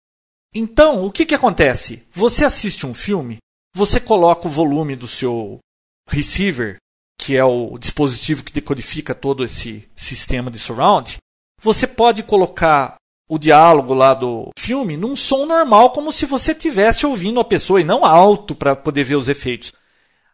Então, 0.55 1.05
o 1.05 1.13
que, 1.13 1.27
que 1.27 1.35
acontece? 1.35 2.07
Você 2.11 2.45
assiste 2.45 2.87
um 2.87 2.95
filme, 2.95 3.37
você 3.75 4.01
coloca 4.01 4.49
o 4.49 4.51
volume 4.51 4.97
do 4.97 5.07
seu 5.07 5.59
receiver, 6.09 6.79
que 7.19 7.37
é 7.37 7.45
o 7.45 7.77
dispositivo 7.79 8.43
que 8.43 8.53
decodifica 8.53 9.15
todo 9.15 9.45
esse 9.45 9.89
sistema 9.95 10.51
de 10.51 10.59
surround, 10.59 11.19
você 11.61 11.87
pode 11.87 12.23
colocar 12.23 12.97
o 13.31 13.39
diálogo 13.39 13.95
lá 13.95 14.15
do 14.15 14.51
filme 14.59 14.97
num 14.97 15.15
som 15.15 15.47
normal, 15.47 15.91
como 15.91 16.11
se 16.11 16.27
você 16.27 16.53
estivesse 16.53 17.07
ouvindo 17.07 17.41
a 17.41 17.45
pessoa 17.45 17.81
e 17.81 17.85
não 17.85 18.05
alto 18.05 18.55
para 18.55 18.75
poder 18.75 19.05
ver 19.05 19.17
os 19.17 19.29
efeitos. 19.29 19.73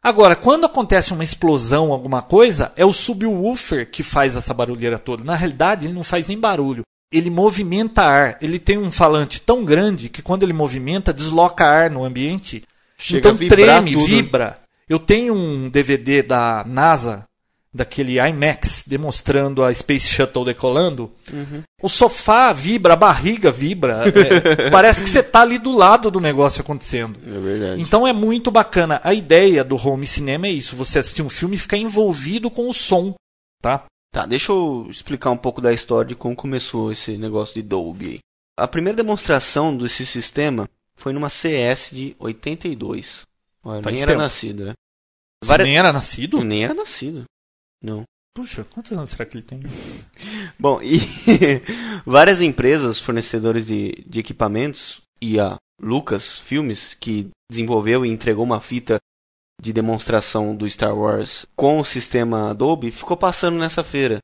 Agora, 0.03 0.35
quando 0.35 0.65
acontece 0.65 1.13
uma 1.13 1.25
explosão, 1.25 1.93
alguma 1.93 2.23
coisa, 2.23 2.73
é 2.77 2.85
o 2.85 2.93
subwoofer 2.93 3.91
que 3.91 4.03
faz 4.03 4.37
essa 4.37 4.55
barulheira 4.55 4.99
toda. 4.99 5.25
Na 5.25 5.35
realidade, 5.35 5.87
ele 5.87 5.93
não 5.93 6.05
faz 6.05 6.29
nem 6.29 6.39
barulho. 6.39 6.83
Ele 7.13 7.31
movimenta 7.31 8.03
ar. 8.03 8.39
Ele 8.41 8.59
tem 8.59 8.77
um 8.79 8.93
falante 8.93 9.41
tão 9.41 9.65
grande 9.65 10.09
que 10.09 10.23
quando 10.23 10.43
ele 10.43 10.53
movimenta, 10.53 11.13
desloca 11.13 11.65
ar 11.65 11.91
no 11.91 12.05
ambiente. 12.05 12.65
Chega 12.99 13.31
então 13.31 13.49
treme, 13.49 13.93
tudo. 13.93 14.07
vibra. 14.07 14.55
Eu 14.89 14.99
tenho 14.99 15.35
um 15.35 15.69
DVD 15.69 16.23
da 16.23 16.65
NASA, 16.67 17.25
daquele 17.73 18.19
IMAX, 18.19 18.85
demonstrando 18.87 19.63
a 19.63 19.73
Space 19.73 20.09
Shuttle 20.09 20.45
decolando. 20.45 21.11
Uhum. 21.33 21.63
O 21.83 21.89
sofá 21.89 22.53
vibra, 22.53 22.95
a 22.95 22.97
barriga 22.97 23.53
vibra. 23.53 24.05
É, 24.07 24.71
parece 24.71 25.03
que 25.03 25.09
você 25.09 25.21
está 25.21 25.43
ali 25.43 25.59
do 25.59 25.77
lado 25.77 26.11
do 26.11 26.21
negócio 26.21 26.63
acontecendo. 26.63 27.19
É 27.27 27.39
verdade. 27.39 27.83
Então 27.83 28.07
é 28.07 28.13
muito 28.13 28.51
bacana. 28.51 29.01
A 29.05 29.13
ideia 29.13 29.63
do 29.63 29.77
home 29.77 30.07
cinema 30.07 30.47
é 30.47 30.51
isso: 30.51 30.77
você 30.77 30.99
assistir 30.99 31.23
um 31.23 31.29
filme 31.29 31.57
e 31.57 31.59
ficar 31.59 31.77
envolvido 31.77 32.51
com 32.51 32.69
o 32.69 32.73
som. 32.73 33.15
Tá? 33.63 33.85
Tá, 34.11 34.27
deixa 34.27 34.53
eu 34.53 34.87
explicar 34.89 35.31
um 35.31 35.37
pouco 35.37 35.61
da 35.61 35.73
história 35.73 36.09
de 36.09 36.15
como 36.15 36.35
começou 36.35 36.91
esse 36.91 37.17
negócio 37.19 37.55
de 37.55 37.63
Dolby. 37.63 38.21
A 38.59 38.67
primeira 38.67 38.97
demonstração 38.97 39.77
desse 39.77 40.05
sistema 40.05 40.69
foi 40.97 41.13
numa 41.13 41.29
CS 41.29 41.91
de 41.93 42.17
82. 42.19 43.23
Olha, 43.63 43.83
nem 43.91 44.03
era 44.03 44.17
nascido, 44.17 44.65
né? 44.67 44.73
Várias... 45.45 45.69
nem 45.69 45.79
era 45.79 45.93
nascido? 45.93 46.45
Nem 46.45 46.65
era 46.65 46.75
nascido. 46.75 47.25
Não. 47.83 48.03
Puxa, 48.35 48.65
quantos 48.65 48.93
anos 48.93 49.11
será 49.11 49.27
que 49.27 49.37
ele 49.37 49.45
tem? 49.45 49.61
Bom, 50.59 50.81
e 50.83 50.99
várias 52.07 52.41
empresas 52.41 52.99
fornecedoras 52.99 53.67
de, 53.67 53.93
de 54.07 54.21
equipamentos 54.21 55.03
e 55.21 55.39
a 55.39 55.57
Lucas 55.81 56.37
Filmes, 56.37 56.95
que 56.95 57.29
desenvolveu 57.51 58.05
e 58.05 58.09
entregou 58.09 58.45
uma 58.45 58.61
fita 58.61 58.99
de 59.61 59.73
demonstração 59.73 60.55
do 60.55 60.69
Star 60.69 60.97
Wars 60.97 61.47
com 61.57 61.81
o 61.81 61.85
sistema 61.85 62.55
Dolby, 62.55 62.91
ficou 62.91 63.17
passando 63.17 63.59
nessa 63.59 63.83
feira. 63.83 64.19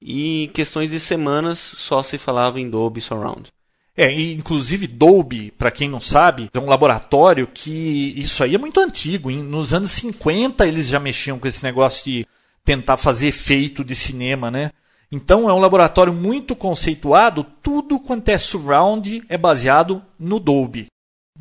E 0.00 0.44
em 0.44 0.48
questões 0.48 0.90
de 0.90 0.98
semanas 0.98 1.58
só 1.58 2.02
se 2.02 2.16
falava 2.16 2.58
em 2.58 2.70
Dolby 2.70 3.00
Surround. 3.00 3.50
É, 3.96 4.10
inclusive 4.10 4.86
Dolby, 4.86 5.50
para 5.50 5.70
quem 5.70 5.88
não 5.88 6.00
sabe, 6.00 6.48
é 6.54 6.58
um 6.58 6.68
laboratório 6.68 7.46
que 7.46 8.14
isso 8.16 8.42
aí 8.42 8.54
é 8.54 8.58
muito 8.58 8.80
antigo. 8.80 9.30
Nos 9.30 9.74
anos 9.74 9.90
50 9.90 10.66
eles 10.66 10.88
já 10.88 10.98
mexiam 10.98 11.38
com 11.38 11.46
esse 11.46 11.62
negócio 11.62 12.04
de 12.04 12.26
tentar 12.64 12.96
fazer 12.96 13.28
efeito 13.28 13.84
de 13.84 13.94
cinema, 13.94 14.50
né? 14.50 14.70
Então 15.12 15.50
é 15.50 15.52
um 15.52 15.58
laboratório 15.58 16.12
muito 16.12 16.54
conceituado, 16.54 17.44
tudo 17.62 17.98
quanto 17.98 18.28
é 18.28 18.38
surround 18.38 19.22
é 19.28 19.36
baseado 19.36 20.02
no 20.18 20.38
Dolby. 20.38 20.86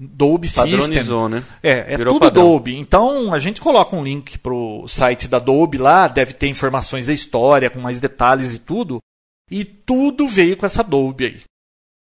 Dolby 0.01 0.47
System. 0.47 1.03
né? 1.29 1.43
É, 1.61 1.93
é 1.93 1.97
Virou 1.97 2.13
tudo 2.13 2.23
padrão. 2.23 2.45
Dolby. 2.45 2.77
Então 2.77 3.33
a 3.33 3.39
gente 3.39 3.59
coloca 3.59 3.93
um 3.93 4.01
link 4.01 4.37
pro 4.37 4.85
site 4.87 5.27
da 5.27 5.39
Dolby 5.39 5.77
lá, 5.77 6.07
deve 6.07 6.31
ter 6.33 6.47
informações 6.47 7.07
da 7.07 7.13
história 7.13 7.69
com 7.69 7.81
mais 7.81 7.99
detalhes 7.99 8.53
e 8.53 8.59
tudo. 8.59 8.99
E 9.51 9.65
tudo 9.65 10.25
veio 10.25 10.55
com 10.55 10.65
essa 10.65 10.83
Dolby 10.83 11.25
aí. 11.25 11.41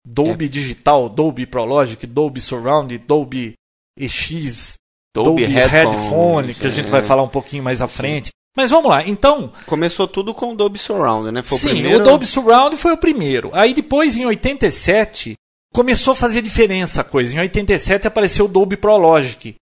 Dolby 0.06 0.44
é. 0.44 0.48
Digital, 0.48 1.08
Dolby 1.08 1.46
Prologic, 1.46 2.06
Dolby 2.06 2.40
Surround, 2.40 2.96
Dolby 2.98 3.54
EX, 3.98 4.76
Dolby, 5.12 5.42
Dolby 5.42 5.44
Headphone, 5.46 5.96
Headphone 5.96 6.54
que 6.54 6.66
a 6.66 6.70
gente 6.70 6.86
é. 6.86 6.90
vai 6.90 7.02
falar 7.02 7.24
um 7.24 7.28
pouquinho 7.28 7.64
mais 7.64 7.82
à 7.82 7.88
frente. 7.88 8.26
Sim. 8.26 8.32
Mas 8.56 8.70
vamos 8.70 8.90
lá, 8.90 9.06
então. 9.06 9.52
Começou 9.66 10.06
tudo 10.06 10.32
com 10.32 10.52
o 10.52 10.56
Dolby 10.56 10.78
Surround, 10.78 11.30
né? 11.30 11.42
Foi 11.42 11.58
sim, 11.58 11.68
o, 11.68 11.70
primeiro... 11.72 12.00
o 12.00 12.04
Dolby 12.04 12.26
Surround 12.26 12.76
foi 12.76 12.92
o 12.92 12.96
primeiro. 12.96 13.50
Aí 13.52 13.74
depois, 13.74 14.16
em 14.16 14.26
87, 14.26 15.34
começou 15.72 16.12
a 16.12 16.16
fazer 16.16 16.42
diferença 16.42 17.00
a 17.00 17.04
coisa. 17.04 17.34
Em 17.34 17.38
87 17.38 18.06
apareceu 18.06 18.44
o 18.44 18.48
Dolby 18.48 18.76
Prologic, 18.76 19.56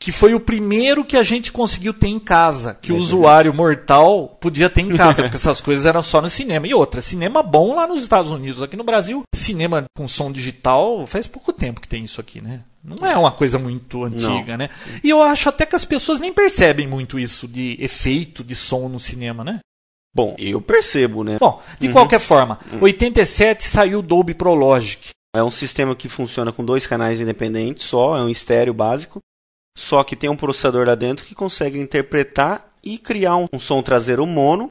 que 0.00 0.10
foi 0.10 0.34
o 0.34 0.40
primeiro 0.40 1.04
que 1.04 1.16
a 1.16 1.22
gente 1.22 1.52
conseguiu 1.52 1.92
ter 1.92 2.08
em 2.08 2.18
casa, 2.18 2.72
que 2.72 2.90
é 2.90 2.94
o 2.94 2.96
usuário 2.96 3.52
mortal 3.52 4.38
podia 4.40 4.70
ter 4.70 4.80
em 4.80 4.88
casa, 4.96 5.22
porque 5.22 5.36
essas 5.36 5.60
coisas 5.60 5.84
eram 5.84 6.00
só 6.00 6.22
no 6.22 6.30
cinema. 6.30 6.66
E 6.66 6.72
outra, 6.72 7.02
cinema 7.02 7.42
bom 7.42 7.74
lá 7.74 7.86
nos 7.86 8.00
Estados 8.00 8.30
Unidos, 8.30 8.62
aqui 8.62 8.76
no 8.76 8.84
Brasil, 8.84 9.22
cinema 9.34 9.84
com 9.94 10.08
som 10.08 10.32
digital, 10.32 11.06
faz 11.06 11.26
pouco 11.26 11.52
tempo 11.52 11.82
que 11.82 11.88
tem 11.88 12.02
isso 12.02 12.18
aqui, 12.18 12.40
né? 12.40 12.62
Não 12.82 13.06
é 13.06 13.14
uma 13.14 13.30
coisa 13.30 13.58
muito 13.58 14.04
antiga, 14.04 14.52
Não. 14.52 14.64
né? 14.64 14.70
E 15.04 15.10
eu 15.10 15.22
acho 15.22 15.50
até 15.50 15.66
que 15.66 15.76
as 15.76 15.84
pessoas 15.84 16.18
nem 16.18 16.32
percebem 16.32 16.86
muito 16.86 17.18
isso 17.18 17.46
de 17.46 17.76
efeito 17.78 18.42
de 18.42 18.54
som 18.54 18.88
no 18.88 18.98
cinema, 18.98 19.44
né? 19.44 19.60
Bom, 20.14 20.34
eu 20.38 20.62
percebo, 20.62 21.22
né? 21.22 21.36
Bom, 21.38 21.62
de 21.78 21.88
uhum. 21.88 21.92
qualquer 21.92 22.18
forma, 22.18 22.58
uhum. 22.72 22.82
87 22.82 23.68
saiu 23.68 23.98
o 23.98 24.02
Dolby 24.02 24.32
Pro 24.32 24.54
Logic. 24.54 25.10
É 25.34 25.42
um 25.42 25.50
sistema 25.50 25.94
que 25.94 26.08
funciona 26.08 26.52
com 26.52 26.64
dois 26.64 26.86
canais 26.86 27.20
independentes 27.20 27.84
só, 27.84 28.16
é 28.16 28.22
um 28.22 28.28
estéreo 28.28 28.74
básico. 28.74 29.20
Só 29.78 30.02
que 30.02 30.16
tem 30.16 30.28
um 30.28 30.36
processador 30.36 30.86
lá 30.86 30.94
dentro 30.94 31.24
que 31.24 31.34
consegue 31.34 31.78
interpretar 31.78 32.72
e 32.82 32.98
criar 32.98 33.36
um, 33.36 33.46
um 33.52 33.58
som 33.58 33.82
traseiro 33.82 34.26
mono 34.26 34.68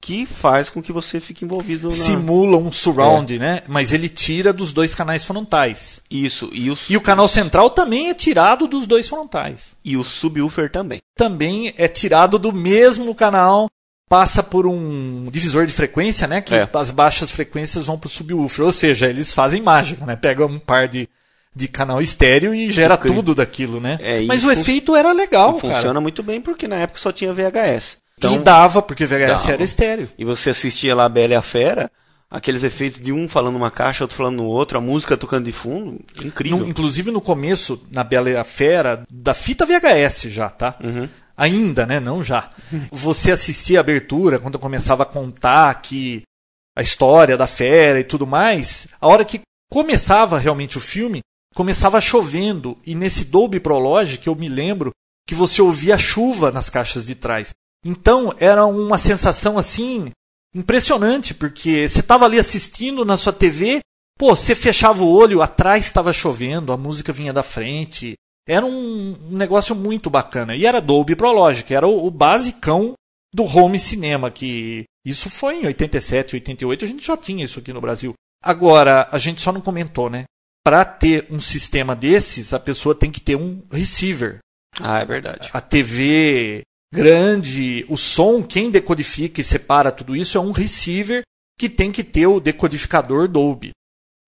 que 0.00 0.24
faz 0.24 0.70
com 0.70 0.80
que 0.80 0.92
você 0.92 1.18
fique 1.18 1.44
envolvido 1.44 1.88
na... 1.88 1.90
Simula 1.90 2.56
um 2.56 2.70
surround, 2.70 3.34
é. 3.34 3.38
né? 3.38 3.62
Mas 3.66 3.92
ele 3.92 4.08
tira 4.08 4.52
dos 4.52 4.72
dois 4.72 4.94
canais 4.94 5.24
frontais. 5.24 6.00
Isso. 6.08 6.48
E, 6.52 6.70
os... 6.70 6.88
e 6.88 6.96
o 6.96 7.00
canal 7.00 7.26
central 7.26 7.70
também 7.70 8.08
é 8.08 8.14
tirado 8.14 8.68
dos 8.68 8.86
dois 8.86 9.08
frontais. 9.08 9.76
E 9.84 9.96
o 9.96 10.04
subwoofer 10.04 10.70
também. 10.70 11.00
Também 11.16 11.74
é 11.76 11.88
tirado 11.88 12.38
do 12.38 12.52
mesmo 12.52 13.12
canal 13.14 13.68
passa 14.08 14.42
por 14.42 14.66
um 14.66 15.28
divisor 15.30 15.66
de 15.66 15.72
frequência, 15.72 16.26
né? 16.26 16.40
Que 16.40 16.54
É. 16.54 16.68
as 16.74 16.90
baixas 16.90 17.30
frequências 17.30 17.86
vão 17.86 17.98
pro 17.98 18.08
subwoofer. 18.08 18.64
Ou 18.64 18.72
seja, 18.72 19.06
eles 19.06 19.34
fazem 19.34 19.60
mágica, 19.62 20.04
né? 20.06 20.16
Pegam 20.16 20.46
um 20.48 20.58
par 20.58 20.88
de, 20.88 21.08
de 21.54 21.68
canal 21.68 22.00
estéreo 22.00 22.54
e 22.54 22.70
gera 22.70 22.94
Ok. 22.94 23.10
tudo 23.12 23.34
daquilo, 23.34 23.80
né? 23.80 23.98
É, 24.00 24.20
Mas 24.22 24.44
o 24.44 24.50
efeito 24.50 24.96
era 24.96 25.12
legal, 25.12 25.56
E 25.58 25.60
cara. 25.62 25.74
funciona 25.74 26.00
muito 26.00 26.22
bem 26.22 26.40
porque 26.40 26.66
na 26.66 26.76
época 26.76 27.00
só 27.00 27.12
tinha 27.12 27.32
VHS. 27.34 27.98
Então, 28.16 28.34
e 28.34 28.38
dava, 28.38 28.80
porque 28.82 29.06
VHS 29.06 29.26
dava. 29.42 29.52
era 29.52 29.62
estéreo. 29.62 30.08
E 30.18 30.24
você 30.24 30.50
assistia 30.50 30.94
lá 30.94 31.04
a 31.04 31.08
Bela 31.08 31.34
e 31.34 31.36
a 31.36 31.42
Fera, 31.42 31.88
aqueles 32.30 32.64
efeitos 32.64 32.98
de 32.98 33.12
um 33.12 33.28
falando 33.28 33.52
numa 33.54 33.70
caixa, 33.70 34.02
outro 34.04 34.16
falando 34.16 34.36
no 34.38 34.46
outro, 34.46 34.76
a 34.76 34.80
música 34.80 35.16
tocando 35.16 35.44
de 35.44 35.52
fundo, 35.52 36.00
incrível. 36.24 36.58
No- 36.58 36.68
inclusive 36.68 37.10
no 37.12 37.20
começo, 37.20 37.80
na 37.92 38.02
Bela 38.02 38.28
e 38.30 38.36
a 38.36 38.42
Fera, 38.42 39.02
da 39.08 39.34
fita 39.34 39.64
VHS 39.64 40.22
já, 40.30 40.50
tá? 40.50 40.74
Uhum. 40.82 41.08
Ainda, 41.38 41.86
né? 41.86 42.00
Não 42.00 42.20
já. 42.20 42.50
Você 42.90 43.30
assistia 43.30 43.78
a 43.78 43.80
abertura, 43.80 44.40
quando 44.40 44.54
eu 44.54 44.60
começava 44.60 45.04
a 45.04 45.06
contar 45.06 45.80
que 45.80 46.22
a 46.76 46.82
história 46.82 47.36
da 47.36 47.46
fera 47.46 48.00
e 48.00 48.04
tudo 48.04 48.26
mais, 48.26 48.88
a 49.00 49.06
hora 49.06 49.24
que 49.24 49.40
começava 49.70 50.36
realmente 50.36 50.76
o 50.76 50.80
filme, 50.80 51.20
começava 51.54 52.00
chovendo. 52.00 52.76
E 52.84 52.92
nesse 52.92 53.24
Dolby 53.24 53.60
Prologue, 53.60 54.18
que 54.18 54.28
eu 54.28 54.34
me 54.34 54.48
lembro, 54.48 54.90
que 55.28 55.34
você 55.34 55.62
ouvia 55.62 55.94
a 55.94 55.98
chuva 55.98 56.50
nas 56.50 56.68
caixas 56.68 57.06
de 57.06 57.14
trás. 57.14 57.54
Então, 57.84 58.34
era 58.38 58.66
uma 58.66 58.98
sensação 58.98 59.56
assim 59.56 60.10
impressionante, 60.52 61.34
porque 61.34 61.86
você 61.86 62.00
estava 62.00 62.24
ali 62.24 62.38
assistindo 62.38 63.04
na 63.04 63.16
sua 63.16 63.32
TV, 63.32 63.80
pô, 64.18 64.34
você 64.34 64.56
fechava 64.56 65.04
o 65.04 65.08
olho, 65.08 65.40
atrás 65.40 65.84
estava 65.84 66.12
chovendo, 66.12 66.72
a 66.72 66.76
música 66.76 67.12
vinha 67.12 67.32
da 67.32 67.44
frente. 67.44 68.14
Era 68.48 68.64
um 68.64 69.14
negócio 69.30 69.76
muito 69.76 70.08
bacana. 70.08 70.56
E 70.56 70.64
era 70.64 70.80
Dolby 70.80 71.14
Prologue, 71.14 71.62
que 71.62 71.74
era 71.74 71.86
o, 71.86 72.06
o 72.06 72.10
basicão 72.10 72.94
do 73.32 73.44
home 73.44 73.78
cinema, 73.78 74.30
que 74.30 74.84
isso 75.04 75.28
foi 75.28 75.62
em 75.62 75.66
87, 75.66 76.36
88, 76.36 76.84
a 76.84 76.88
gente 76.88 77.06
já 77.06 77.16
tinha 77.16 77.44
isso 77.44 77.58
aqui 77.58 77.72
no 77.72 77.80
Brasil. 77.80 78.14
Agora, 78.42 79.06
a 79.12 79.18
gente 79.18 79.40
só 79.40 79.52
não 79.52 79.60
comentou, 79.60 80.08
né? 80.08 80.24
Para 80.64 80.84
ter 80.84 81.26
um 81.30 81.38
sistema 81.38 81.94
desses, 81.94 82.54
a 82.54 82.58
pessoa 82.58 82.94
tem 82.94 83.10
que 83.10 83.20
ter 83.20 83.36
um 83.36 83.62
receiver. 83.70 84.38
Ah, 84.80 85.00
é 85.00 85.04
verdade. 85.04 85.50
A 85.52 85.60
TV 85.60 86.62
grande, 86.92 87.84
o 87.88 87.96
som, 87.96 88.42
quem 88.42 88.70
decodifica 88.70 89.40
e 89.40 89.44
separa 89.44 89.92
tudo 89.92 90.16
isso 90.16 90.38
é 90.38 90.40
um 90.40 90.52
receiver 90.52 91.22
que 91.58 91.68
tem 91.68 91.92
que 91.92 92.04
ter 92.04 92.26
o 92.26 92.40
decodificador 92.40 93.28
Dolby. 93.28 93.72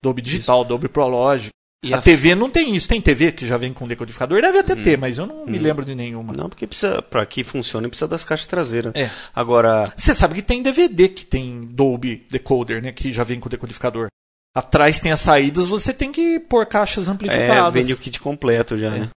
Dolby 0.02 0.22
Digital, 0.22 0.64
Dolby 0.64 0.88
Prologue. 0.88 1.50
E 1.82 1.94
a, 1.94 1.98
a- 1.98 2.02
TV 2.02 2.34
não 2.34 2.50
tem 2.50 2.74
isso. 2.76 2.88
Tem 2.88 3.00
TV 3.00 3.32
que 3.32 3.46
já 3.46 3.56
vem 3.56 3.72
com 3.72 3.88
decodificador? 3.88 4.40
Deve 4.42 4.58
até 4.58 4.76
ter, 4.76 4.98
mas 4.98 5.16
eu 5.18 5.26
não 5.26 5.46
me 5.46 5.58
Hum. 5.58 5.62
lembro 5.62 5.84
de 5.84 5.94
nenhuma. 5.94 6.32
Não, 6.34 6.48
porque 6.48 6.66
precisa, 6.66 7.00
para 7.00 7.24
que 7.24 7.42
funcione, 7.42 7.88
precisa 7.88 8.06
das 8.08 8.22
caixas 8.24 8.46
traseiras. 8.46 8.92
É. 8.94 9.10
Agora, 9.34 9.90
Você 9.96 10.14
sabe 10.14 10.34
que 10.34 10.42
tem 10.42 10.62
DVD 10.62 11.08
que 11.08 11.24
tem 11.24 11.60
Dolby 11.62 12.26
Decoder, 12.30 12.82
né? 12.82 12.92
Que 12.92 13.10
já 13.12 13.24
vem 13.24 13.40
com 13.40 13.48
decodificador. 13.48 14.08
Atrás 14.54 14.98
tem 15.00 15.12
as 15.12 15.20
saídas, 15.20 15.68
você 15.68 15.94
tem 15.94 16.10
que 16.12 16.38
pôr 16.40 16.66
caixas 16.66 17.08
é, 17.08 17.10
amplificadas. 17.12 17.72
vende 17.72 17.92
o 17.92 17.98
kit 17.98 18.18
completo 18.20 18.76
já, 18.76 18.88
É. 18.88 18.98
né? 19.00 19.08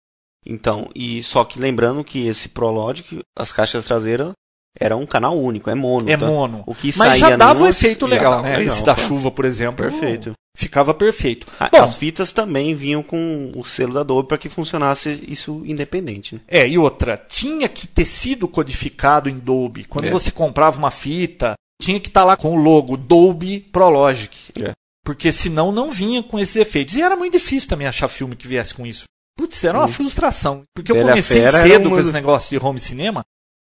Então, 0.45 0.91
e 0.95 1.23
só 1.23 1.45
que 1.45 1.59
lembrando 1.59 2.03
que 2.05 2.27
esse 2.27 2.49
Prologic, 2.49 3.21
as 3.37 3.53
caixas 3.53 3.85
traseiras 3.85 4.33
era 4.79 4.97
um 4.97 5.07
canal 5.07 5.39
único, 5.39 5.69
é 5.71 5.75
mono. 5.75 6.09
É 6.11 6.17
tá? 6.17 6.27
mono. 6.27 6.63
O 6.67 6.75
que 6.75 6.93
Mas 6.97 7.19
já 7.19 7.37
dava 7.37 7.65
um 7.65 7.69
efeito 7.69 8.07
legal, 8.07 8.33
dava 8.33 8.43
né? 8.45 8.57
legal, 8.59 8.75
Esse 8.75 8.85
da 8.85 8.97
chuva, 8.97 9.31
por 9.31 9.45
exemplo. 9.45 9.77
Perfeito. 9.89 10.33
Ficava 10.57 10.93
perfeito. 10.93 11.47
A- 11.59 11.69
Bom, 11.71 11.79
As 11.83 11.95
fitas 11.95 12.31
também 12.31 12.75
vinham 12.75 13.03
com 13.03 13.51
o 13.57 13.65
selo 13.65 13.95
da 13.95 14.03
Dolby 14.03 14.29
para 14.29 14.39
que 14.39 14.49
funcionasse 14.51 15.25
isso 15.27 15.63
independente. 15.65 16.35
Né? 16.35 16.41
É, 16.47 16.69
e 16.69 16.77
outra, 16.79 17.17
tinha 17.17 17.69
que 17.69 17.87
ter 17.89 18.05
sido 18.05 18.47
codificado 18.47 19.29
em 19.31 19.35
Dolby. 19.39 19.85
Quando 19.85 20.07
É. 20.07 20.11
você 20.11 20.31
comprava 20.31 20.79
uma 20.79 20.91
fita, 20.91 21.55
tinha 21.81 21.99
que 21.99 22.09
estar 22.09 22.25
lá 22.25 22.37
com 22.37 22.55
o 22.55 22.63
logo 22.63 22.97
Dolby 22.97 23.61
Prologic. 23.61 24.53
É. 24.63 24.73
Porque 25.05 25.33
senão 25.33 25.73
não 25.73 25.91
vinha 25.91 26.23
com 26.23 26.39
esses 26.39 26.57
efeitos. 26.57 26.97
E 26.97 27.03
era 27.03 27.17
muito 27.17 27.33
difícil 27.33 27.69
também 27.69 27.87
achar 27.89 28.07
filme 28.09 28.37
que 28.37 28.47
viesse 28.47 28.75
com 28.75 28.87
isso. 28.87 29.05
Putz, 29.37 29.65
era 29.65 29.79
uma 29.79 29.87
Hum. 29.87 29.89
frustração. 29.89 30.63
Porque 30.77 30.93
eu 30.93 30.97
Bela 30.97 31.09
comecei 31.11 31.49
cedo 31.49 31.89
uma- 31.89 31.97
com 31.97 32.01
esse 32.01 32.13
negócio 32.13 32.51
de 32.57 32.65
home 32.65 32.79
cinema 32.79 33.23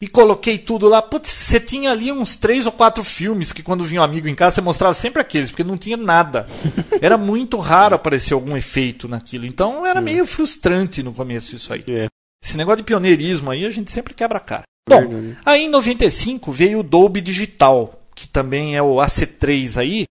e 0.01 0.07
coloquei 0.07 0.57
tudo 0.57 0.89
lá. 0.89 1.01
Putz, 1.01 1.29
você 1.29 1.59
tinha 1.59 1.91
ali 1.91 2.11
uns 2.11 2.35
três 2.35 2.65
ou 2.65 2.71
quatro 2.71 3.03
filmes 3.03 3.53
que 3.53 3.61
quando 3.61 3.83
vinha 3.83 4.01
um 4.01 4.03
amigo 4.03 4.27
em 4.27 4.33
casa, 4.33 4.55
você 4.55 4.61
mostrava 4.61 4.95
sempre 4.95 5.21
aqueles, 5.21 5.51
porque 5.51 5.63
não 5.63 5.77
tinha 5.77 5.95
nada. 5.95 6.47
Era 6.99 7.17
muito 7.17 7.57
raro 7.57 7.95
aparecer 7.95 8.33
algum 8.33 8.57
efeito 8.57 9.07
naquilo. 9.07 9.45
Então 9.45 9.85
era 9.85 10.01
meio 10.01 10.25
frustrante 10.25 11.03
no 11.03 11.13
começo 11.13 11.55
isso 11.55 11.71
aí. 11.71 11.83
É. 11.87 12.07
Esse 12.43 12.57
negócio 12.57 12.77
de 12.77 12.83
pioneirismo 12.83 13.51
aí 13.51 13.63
a 13.65 13.69
gente 13.69 13.91
sempre 13.91 14.13
quebra 14.13 14.37
a 14.37 14.41
cara. 14.41 14.63
Bom, 14.89 15.07
Verdade. 15.07 15.37
aí 15.45 15.63
em 15.63 15.69
95 15.69 16.51
veio 16.51 16.79
o 16.79 16.83
Dolby 16.83 17.21
Digital, 17.21 18.01
que 18.15 18.27
também 18.27 18.75
é 18.75 18.81
o 18.81 18.95
AC3 18.95 19.79
aí, 19.79 20.05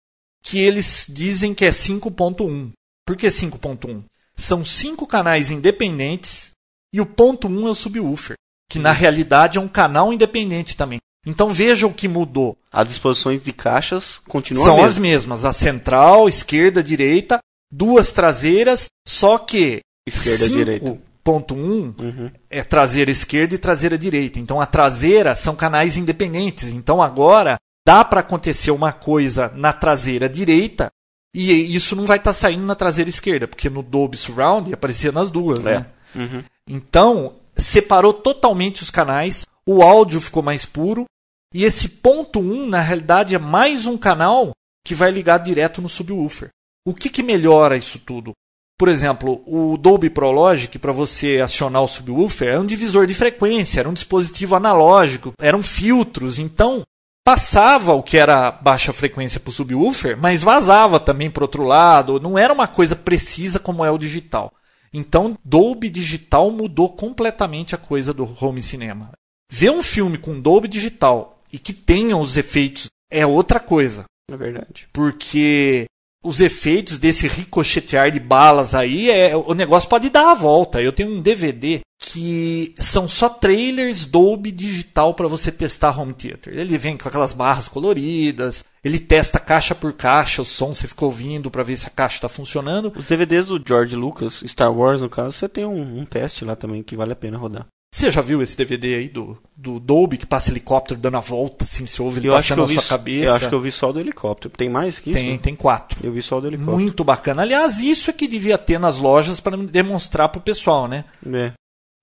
que 0.44 0.60
eles 0.60 1.06
dizem 1.10 1.54
que 1.54 1.66
é 1.66 1.70
5.1. 1.70 2.72
Por 3.06 3.16
que 3.16 3.28
5.1? 3.28 4.04
São 4.36 4.64
cinco 4.64 5.08
canais 5.08 5.50
independentes 5.50 6.52
e 6.94 7.00
o 7.00 7.06
ponto 7.06 7.48
1 7.48 7.68
é 7.68 7.70
o 7.70 7.76
subwoofer, 7.76 8.36
que 8.78 8.84
na 8.84 8.92
realidade 8.92 9.58
é 9.58 9.62
um 9.62 9.68
canal 9.68 10.12
independente 10.14 10.76
também. 10.78 11.00
Então 11.26 11.50
veja 11.52 11.86
o 11.86 11.94
que 11.94 12.08
mudou. 12.08 12.58
As 12.72 12.88
disposições 12.88 13.44
de 13.44 13.52
caixas 13.52 14.20
continuam 14.28 14.64
São 14.64 14.82
a 14.84 14.86
as 14.86 14.98
mesma. 14.98 15.02
mesmas, 15.36 15.46
a 15.46 15.52
central, 15.52 16.30
esquerda, 16.30 16.82
direita, 16.82 17.40
duas 17.72 18.14
traseiras, 18.14 18.88
só 19.08 19.38
que 19.38 19.82
Esquerda 20.08 20.46
e 20.46 20.50
direita. 20.50 20.98
5.1 21.26 21.94
Uhum. 22.02 22.32
é 22.50 22.64
traseira 22.64 23.12
esquerda 23.12 23.54
e 23.56 23.58
traseira 23.58 23.98
direita. 23.98 24.40
Então 24.40 24.62
a 24.62 24.66
traseira 24.66 25.36
são 25.36 25.54
canais 25.56 25.98
independentes. 25.98 26.72
Então 26.72 27.02
agora 27.02 27.58
dá 27.86 28.06
para 28.06 28.22
acontecer 28.22 28.72
uma 28.72 28.94
coisa 28.94 29.52
na 29.54 29.74
traseira 29.74 30.30
direita 30.30 30.88
e 31.36 31.76
isso 31.76 31.94
não 31.96 32.06
vai 32.06 32.18
estar 32.18 32.32
saindo 32.32 32.64
na 32.66 32.76
traseira 32.76 33.10
esquerda, 33.10 33.48
porque 33.50 33.70
no 33.70 33.84
Dolby 33.84 34.16
Surround 34.16 34.74
aparecia 34.74 35.12
nas 35.12 35.30
duas, 35.30 35.66
É. 35.66 35.80
né? 35.80 35.86
Uhum. 36.16 36.44
Então 36.70 37.36
separou 37.58 38.14
totalmente 38.14 38.84
os 38.84 38.92
canais, 38.92 39.46
o 39.66 39.82
áudio 39.82 40.22
ficou 40.22 40.44
mais 40.44 40.66
puro 40.66 41.06
e 41.54 41.64
esse 41.64 41.90
ponto 41.90 42.40
1 42.40 42.68
na 42.68 42.82
realidade 42.82 43.36
é 43.36 43.40
mais 43.40 43.88
um 43.88 43.98
canal 43.98 44.52
que 44.86 44.96
vai 44.96 45.12
ligar 45.12 45.40
direto 45.40 45.82
no 45.82 45.90
subwoofer. 45.90 46.50
O 46.86 46.94
que, 46.94 47.10
que 47.10 47.24
melhora 47.24 47.76
isso 47.76 48.00
tudo? 48.00 48.32
Por 48.78 48.88
exemplo, 48.88 49.42
o 49.46 49.76
Dolby 49.76 50.10
Prologic, 50.10 50.78
para 50.78 50.92
você 50.92 51.40
acionar 51.44 51.82
o 51.82 51.88
subwoofer, 51.88 52.54
é 52.54 52.60
um 52.60 52.66
divisor 52.66 53.08
de 53.08 53.14
frequência, 53.14 53.80
era 53.80 53.90
um 53.90 53.94
dispositivo 53.94 54.56
analógico, 54.56 55.34
eram 55.42 55.64
filtros, 55.64 56.38
então 56.38 56.84
passava 57.26 57.94
o 57.94 58.04
que 58.04 58.18
era 58.18 58.52
baixa 58.52 58.94
frequência 58.94 59.40
para 59.40 59.50
o 59.50 59.54
subwoofer, 59.54 60.16
mas 60.16 60.44
vazava 60.44 61.00
também 61.00 61.30
para 61.30 61.44
outro 61.44 61.64
lado, 61.64 62.20
não 62.20 62.38
era 62.38 62.54
uma 62.54 62.68
coisa 62.68 62.96
precisa 62.96 63.60
como 63.60 63.84
é 63.84 63.92
o 63.92 63.98
digital. 63.98 64.54
Então, 64.94 65.38
Dolby 65.44 65.90
Digital 65.90 66.50
mudou 66.52 66.90
completamente 66.90 67.76
a 67.76 67.78
coisa 67.78 68.14
do 68.14 68.24
home 68.40 68.62
cinema. 68.62 69.12
Ver 69.52 69.70
um 69.72 69.82
filme 69.84 70.18
com 70.18 70.40
Dolby 70.40 70.68
Digital 70.68 71.40
e 71.52 71.58
que 71.58 71.74
tenha 71.74 72.18
os 72.18 72.38
efeitos 72.38 72.88
é 73.12 73.26
outra 73.26 73.60
coisa 73.60 74.04
É 74.30 74.36
verdade. 74.36 74.88
porque 74.92 75.86
os 76.26 76.42
efeitos 76.42 76.98
desse 76.98 77.28
ricochetear 77.28 78.12
de 78.12 78.20
balas 78.20 78.76
aí, 78.76 79.10
é, 79.10 79.36
o 79.36 79.54
negócio 79.54 79.90
pode 79.90 80.10
dar 80.10 80.32
a 80.32 80.36
volta. 80.36 80.82
Eu 80.82 80.92
tenho 80.92 81.10
um 81.10 81.22
DVD 81.22 81.80
que 82.12 82.74
são 82.80 83.10
só 83.10 83.28
trailers 83.28 84.06
Dolby 84.06 84.52
digital 84.52 85.14
para 85.14 85.28
você 85.28 85.52
testar 85.52 86.00
home 86.00 86.14
theater. 86.14 86.58
Ele 86.58 86.78
vem 86.78 86.96
com 86.96 87.08
aquelas 87.08 87.34
barras 87.34 87.68
coloridas, 87.68 88.64
ele 88.84 88.98
testa 88.98 89.40
caixa 89.40 89.76
por 89.76 89.92
caixa 89.92 90.42
o 90.42 90.46
som, 90.46 90.74
você 90.74 90.88
fica 90.88 91.04
ouvindo 91.04 91.52
para 91.52 91.64
ver 91.64 91.76
se 91.76 91.88
a 91.88 91.90
caixa 91.90 92.16
está 92.16 92.30
funcionando. 92.30 92.94
Os 92.96 93.08
DVDs 93.08 93.48
do 93.48 93.62
George 93.66 93.96
Lucas, 93.96 94.42
Star 94.48 94.72
Wars 94.72 95.02
no 95.02 95.10
caso, 95.10 95.34
você 95.34 95.50
tem 95.50 95.66
um, 95.66 96.00
um 96.00 96.06
teste 96.06 96.46
lá 96.46 96.56
também 96.56 96.82
que 96.82 96.96
vale 96.96 97.12
a 97.12 97.16
pena 97.16 97.38
rodar. 97.38 97.68
Você 97.94 98.12
já 98.12 98.22
viu 98.22 98.42
esse 98.42 98.56
DVD 98.56 98.96
aí 98.96 99.10
do, 99.10 99.38
do 99.56 99.80
Dolby 99.80 100.18
que 100.18 100.26
passa 100.26 100.52
helicóptero 100.52 101.00
dando 101.00 101.18
a 101.18 101.22
volta, 101.22 101.66
assim, 101.66 101.86
você 101.86 102.02
ouve 102.02 102.20
ele 102.20 102.28
Eu 102.28 102.36
acho, 102.36 102.48
que 102.48 102.54
passando 102.54 102.70
eu, 102.70 102.76
na 102.76 102.82
sua 102.82 102.86
eu 102.86 102.90
cabeça? 102.90 103.36
acho 103.36 103.50
que 103.50 103.56
eu 103.56 103.62
vi 103.62 103.72
só 103.72 103.92
do 103.92 104.00
helicóptero. 104.00 104.54
Tem 104.56 104.70
mais 104.70 105.00
que 105.00 105.10
isso? 105.10 105.20
Tem, 105.20 105.32
né? 105.32 105.38
tem 105.38 105.56
quatro. 105.56 106.06
Eu 106.06 106.12
vi 106.12 106.22
só 106.22 106.40
do 106.40 106.48
helicóptero. 106.48 106.78
Muito 106.78 107.04
bacana. 107.04 107.42
Aliás, 107.42 107.80
isso 107.80 108.10
é 108.10 108.14
que 108.14 108.28
devia 108.28 108.58
ter 108.58 108.80
nas 108.80 108.98
lojas 108.98 109.40
para 109.40 109.58
demonstrar 109.58 110.30
pro 110.30 110.42
pessoal, 110.42 110.88
né? 110.88 111.06
É. 111.34 111.54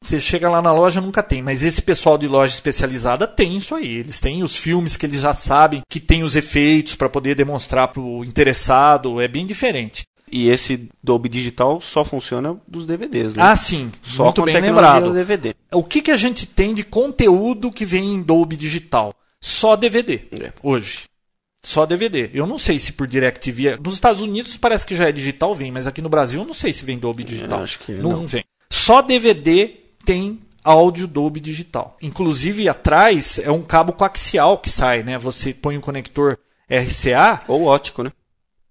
Você 0.04 0.20
chega 0.20 0.50
lá 0.50 0.60
na 0.60 0.72
loja, 0.72 1.00
nunca 1.00 1.22
tem. 1.22 1.42
Mas 1.42 1.62
esse 1.62 1.82
pessoal 1.82 2.18
de 2.18 2.28
loja 2.28 2.52
especializada 2.52 3.26
tem 3.26 3.56
isso 3.56 3.74
aí. 3.74 3.96
Eles 3.96 4.20
têm 4.20 4.42
os 4.42 4.56
filmes 4.56 4.96
que 4.96 5.06
eles 5.06 5.20
já 5.20 5.32
sabem, 5.32 5.82
que 5.88 5.98
tem 5.98 6.22
os 6.22 6.36
efeitos 6.36 6.94
para 6.94 7.08
poder 7.08 7.34
demonstrar 7.34 7.88
pro 7.88 8.24
interessado. 8.24 9.20
É 9.20 9.26
bem 9.26 9.46
diferente. 9.46 10.04
E 10.30 10.48
esse 10.48 10.88
Dolby 11.02 11.28
Digital 11.28 11.80
só 11.80 12.04
funciona 12.04 12.56
dos 12.66 12.86
DVDs, 12.86 13.34
né? 13.34 13.42
Ah, 13.42 13.54
sim. 13.54 13.90
só 14.02 14.24
muito 14.24 14.42
bem 14.42 14.60
lembrado. 14.60 15.04
do 15.04 15.14
DVD. 15.14 15.54
O 15.72 15.84
que, 15.84 16.02
que 16.02 16.10
a 16.10 16.16
gente 16.16 16.46
tem 16.46 16.74
de 16.74 16.82
conteúdo 16.82 17.70
que 17.70 17.86
vem 17.86 18.14
em 18.14 18.22
Dolby 18.22 18.56
Digital? 18.56 19.14
Só 19.40 19.76
DVD. 19.76 20.22
É. 20.32 20.52
Hoje. 20.62 21.04
Só 21.62 21.86
DVD. 21.86 22.30
Eu 22.34 22.46
não 22.46 22.58
sei 22.58 22.78
se 22.78 22.92
por 22.92 23.06
DirecTV. 23.06 23.78
Nos 23.82 23.94
Estados 23.94 24.22
Unidos 24.22 24.56
parece 24.56 24.84
que 24.84 24.96
já 24.96 25.08
é 25.08 25.12
digital, 25.12 25.54
vem, 25.54 25.70
mas 25.70 25.86
aqui 25.86 26.02
no 26.02 26.08
Brasil 26.08 26.40
eu 26.40 26.46
não 26.46 26.54
sei 26.54 26.72
se 26.72 26.84
vem 26.84 26.98
Dolby 26.98 27.24
Digital. 27.24 27.62
acho 27.62 27.78
que 27.78 27.92
não, 27.92 28.10
não. 28.10 28.26
vem. 28.26 28.44
Só 28.70 29.00
DVD 29.00 29.83
tem 30.04 30.40
áudio 30.62 31.06
Dolby 31.06 31.40
Digital. 31.40 31.96
Inclusive 32.02 32.68
atrás 32.68 33.38
é 33.38 33.50
um 33.50 33.62
cabo 33.62 33.92
coaxial 33.92 34.58
que 34.58 34.70
sai, 34.70 35.02
né? 35.02 35.18
Você 35.18 35.52
põe 35.52 35.76
um 35.76 35.80
conector 35.80 36.38
RCA 36.70 37.42
Ou 37.48 37.64
ótico, 37.64 38.02
né? 38.02 38.12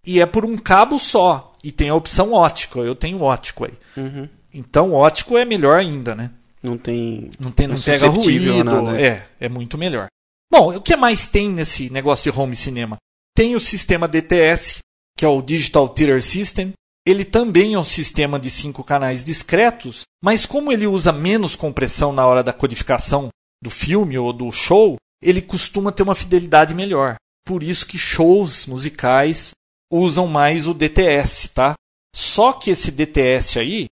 e 0.05 0.19
é 0.19 0.25
por 0.25 0.43
um 0.45 0.57
cabo 0.57 0.97
só. 0.99 1.51
E 1.63 1.71
tem 1.71 1.89
a 1.89 1.95
opção 1.95 2.33
ótico. 2.33 2.79
Eu 2.79 2.95
tenho 2.95 3.21
ótico 3.21 3.65
aí. 3.65 3.73
Uhum. 3.95 4.27
Então 4.53 4.91
ótico 4.93 5.37
é 5.37 5.45
melhor 5.45 5.77
ainda, 5.77 6.13
né? 6.13 6.31
Não 6.61 6.77
tem. 6.77 7.29
Não, 7.39 7.51
tem, 7.51 7.67
não 7.67 7.75
É 7.75 7.79
pega 7.79 8.07
ruído. 8.07 8.63
nada. 8.63 8.99
É, 9.01 9.27
é 9.39 9.49
muito 9.49 9.77
melhor. 9.77 10.07
Bom, 10.51 10.75
o 10.75 10.81
que 10.81 10.95
mais 10.95 11.25
tem 11.25 11.49
nesse 11.49 11.89
negócio 11.89 12.31
de 12.31 12.37
home 12.37 12.55
cinema? 12.55 12.97
Tem 13.35 13.55
o 13.55 13.59
sistema 13.59 14.07
DTS, 14.07 14.79
que 15.17 15.25
é 15.25 15.27
o 15.27 15.41
Digital 15.41 15.89
Theater 15.89 16.21
System. 16.21 16.73
Ele 17.05 17.25
também 17.25 17.73
é 17.73 17.79
um 17.79 17.83
sistema 17.83 18.39
de 18.39 18.49
cinco 18.49 18.83
canais 18.83 19.23
discretos, 19.23 20.03
mas 20.23 20.45
como 20.45 20.71
ele 20.71 20.87
usa 20.87 21.11
menos 21.11 21.55
compressão 21.55 22.13
na 22.13 22.25
hora 22.25 22.41
da 22.41 22.53
codificação 22.53 23.29
do 23.61 23.69
filme 23.69 24.17
ou 24.17 24.31
do 24.31 24.51
show, 24.51 24.95
ele 25.21 25.41
costuma 25.41 25.91
ter 25.91 26.03
uma 26.03 26.15
fidelidade 26.15 26.73
melhor. 26.73 27.15
Por 27.45 27.61
isso 27.61 27.85
que 27.85 27.97
shows 27.97 28.65
musicais 28.65 29.51
usam 29.91 30.27
mais 30.27 30.67
o 30.67 30.73
DTS, 30.73 31.49
tá? 31.49 31.73
Só 32.15 32.53
que 32.53 32.71
esse 32.71 32.91
DTS 32.91 33.59
aí, 33.59 33.87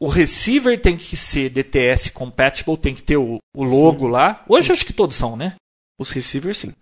o 0.00 0.06
receiver 0.06 0.80
tem 0.80 0.96
que 0.96 1.16
ser 1.16 1.50
DTS 1.50 2.10
compatible, 2.12 2.76
tem 2.76 2.94
que 2.94 3.02
ter 3.02 3.16
o, 3.16 3.38
o 3.56 3.64
logo 3.64 4.06
lá. 4.06 4.44
Hoje 4.48 4.72
acho 4.72 4.86
que 4.86 4.92
todos 4.92 5.16
são, 5.16 5.36
né? 5.36 5.54
Os 5.98 6.10
receivers, 6.10 6.58
sim. 6.58 6.72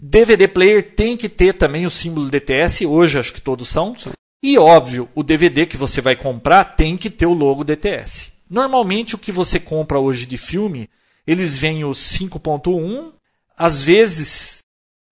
DVD 0.00 0.48
player 0.48 0.94
tem 0.94 1.16
que 1.16 1.28
ter 1.28 1.54
também 1.54 1.86
o 1.86 1.90
símbolo 1.90 2.30
DTS, 2.30 2.86
hoje 2.86 3.18
acho 3.18 3.32
que 3.32 3.40
todos 3.40 3.68
são. 3.68 3.94
E 4.42 4.58
óbvio, 4.58 5.08
o 5.14 5.22
DVD 5.22 5.66
que 5.66 5.76
você 5.76 6.00
vai 6.00 6.16
comprar 6.16 6.64
tem 6.64 6.96
que 6.96 7.08
ter 7.08 7.26
o 7.26 7.32
logo 7.32 7.62
DTS. 7.62 8.32
Normalmente 8.50 9.14
o 9.14 9.18
que 9.18 9.30
você 9.30 9.60
compra 9.60 9.98
hoje 9.98 10.26
de 10.26 10.36
filme, 10.36 10.90
eles 11.26 11.58
vêm 11.58 11.84
os 11.84 11.98
5.1, 11.98 13.12
às 13.56 13.84
vezes, 13.84 14.58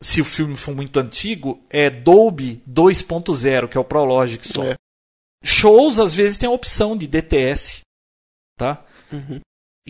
se 0.03 0.21
o 0.21 0.25
filme 0.25 0.57
for 0.57 0.75
muito 0.75 0.99
antigo, 0.99 1.65
é 1.71 1.89
Dolby 1.89 2.63
2.0, 2.69 3.69
que 3.69 3.77
é 3.77 3.81
o 3.81 3.85
ProLogic 3.85 4.47
só. 4.47 4.65
É. 4.65 4.75
Shows 5.45 5.99
às 5.99 6.15
vezes 6.15 6.37
tem 6.37 6.49
a 6.49 6.53
opção 6.53 6.97
de 6.97 7.07
DTS, 7.07 7.81
tá? 8.59 8.85
Uhum. 9.13 9.41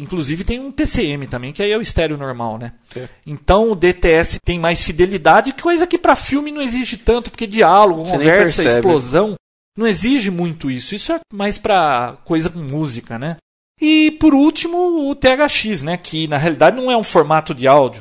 Inclusive 0.00 0.44
tem 0.44 0.58
um 0.58 0.70
PCM 0.70 1.26
também, 1.26 1.52
que 1.52 1.62
aí 1.62 1.70
é 1.70 1.76
o 1.76 1.82
estéreo 1.82 2.16
normal, 2.16 2.58
né? 2.58 2.72
É. 2.96 3.08
Então 3.26 3.70
o 3.70 3.74
DTS 3.74 4.38
tem 4.44 4.58
mais 4.58 4.82
fidelidade, 4.82 5.52
coisa 5.52 5.86
que 5.86 5.98
para 5.98 6.16
filme 6.16 6.50
não 6.50 6.62
exige 6.62 6.96
tanto, 6.96 7.30
porque 7.30 7.46
diálogo, 7.46 8.04
Você 8.04 8.12
conversa, 8.12 8.64
explosão, 8.64 9.34
não 9.76 9.86
exige 9.86 10.30
muito 10.30 10.70
isso. 10.70 10.94
Isso 10.94 11.12
é 11.12 11.20
mais 11.32 11.58
para 11.58 12.16
coisa 12.24 12.48
com 12.48 12.58
música, 12.58 13.18
né? 13.18 13.36
E 13.80 14.10
por 14.12 14.34
último, 14.34 15.08
o 15.10 15.14
THX, 15.14 15.82
né, 15.82 15.96
que 15.96 16.28
na 16.28 16.36
realidade 16.36 16.76
não 16.76 16.90
é 16.90 16.96
um 16.96 17.04
formato 17.04 17.54
de 17.54 17.66
áudio, 17.66 18.00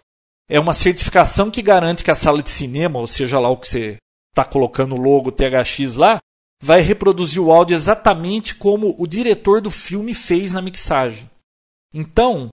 é 0.50 0.60
uma 0.60 0.74
certificação 0.74 1.50
que 1.50 1.62
garante 1.62 2.04
que 2.04 2.12
a 2.12 2.16
sala 2.16 2.44
de 2.44 2.50
cinema, 2.50 3.00
ou 3.00 3.08
seja 3.08 3.40
lá 3.40 3.50
o 3.50 3.58
que 3.58 3.68
você 3.68 3.98
está 4.32 4.44
colocando 4.44 4.96
o 4.96 5.00
logo 5.00 5.32
THX 5.32 5.96
lá, 5.96 6.20
vai 6.62 6.82
reproduzir 6.82 7.42
o 7.42 7.52
áudio 7.52 7.76
exatamente 7.76 8.56
como 8.56 8.94
o 8.98 9.08
diretor 9.08 9.62
do 9.62 9.72
filme 9.72 10.14
fez 10.14 10.52
na 10.52 10.62
mixagem. 10.62 11.30
Então, 11.94 12.50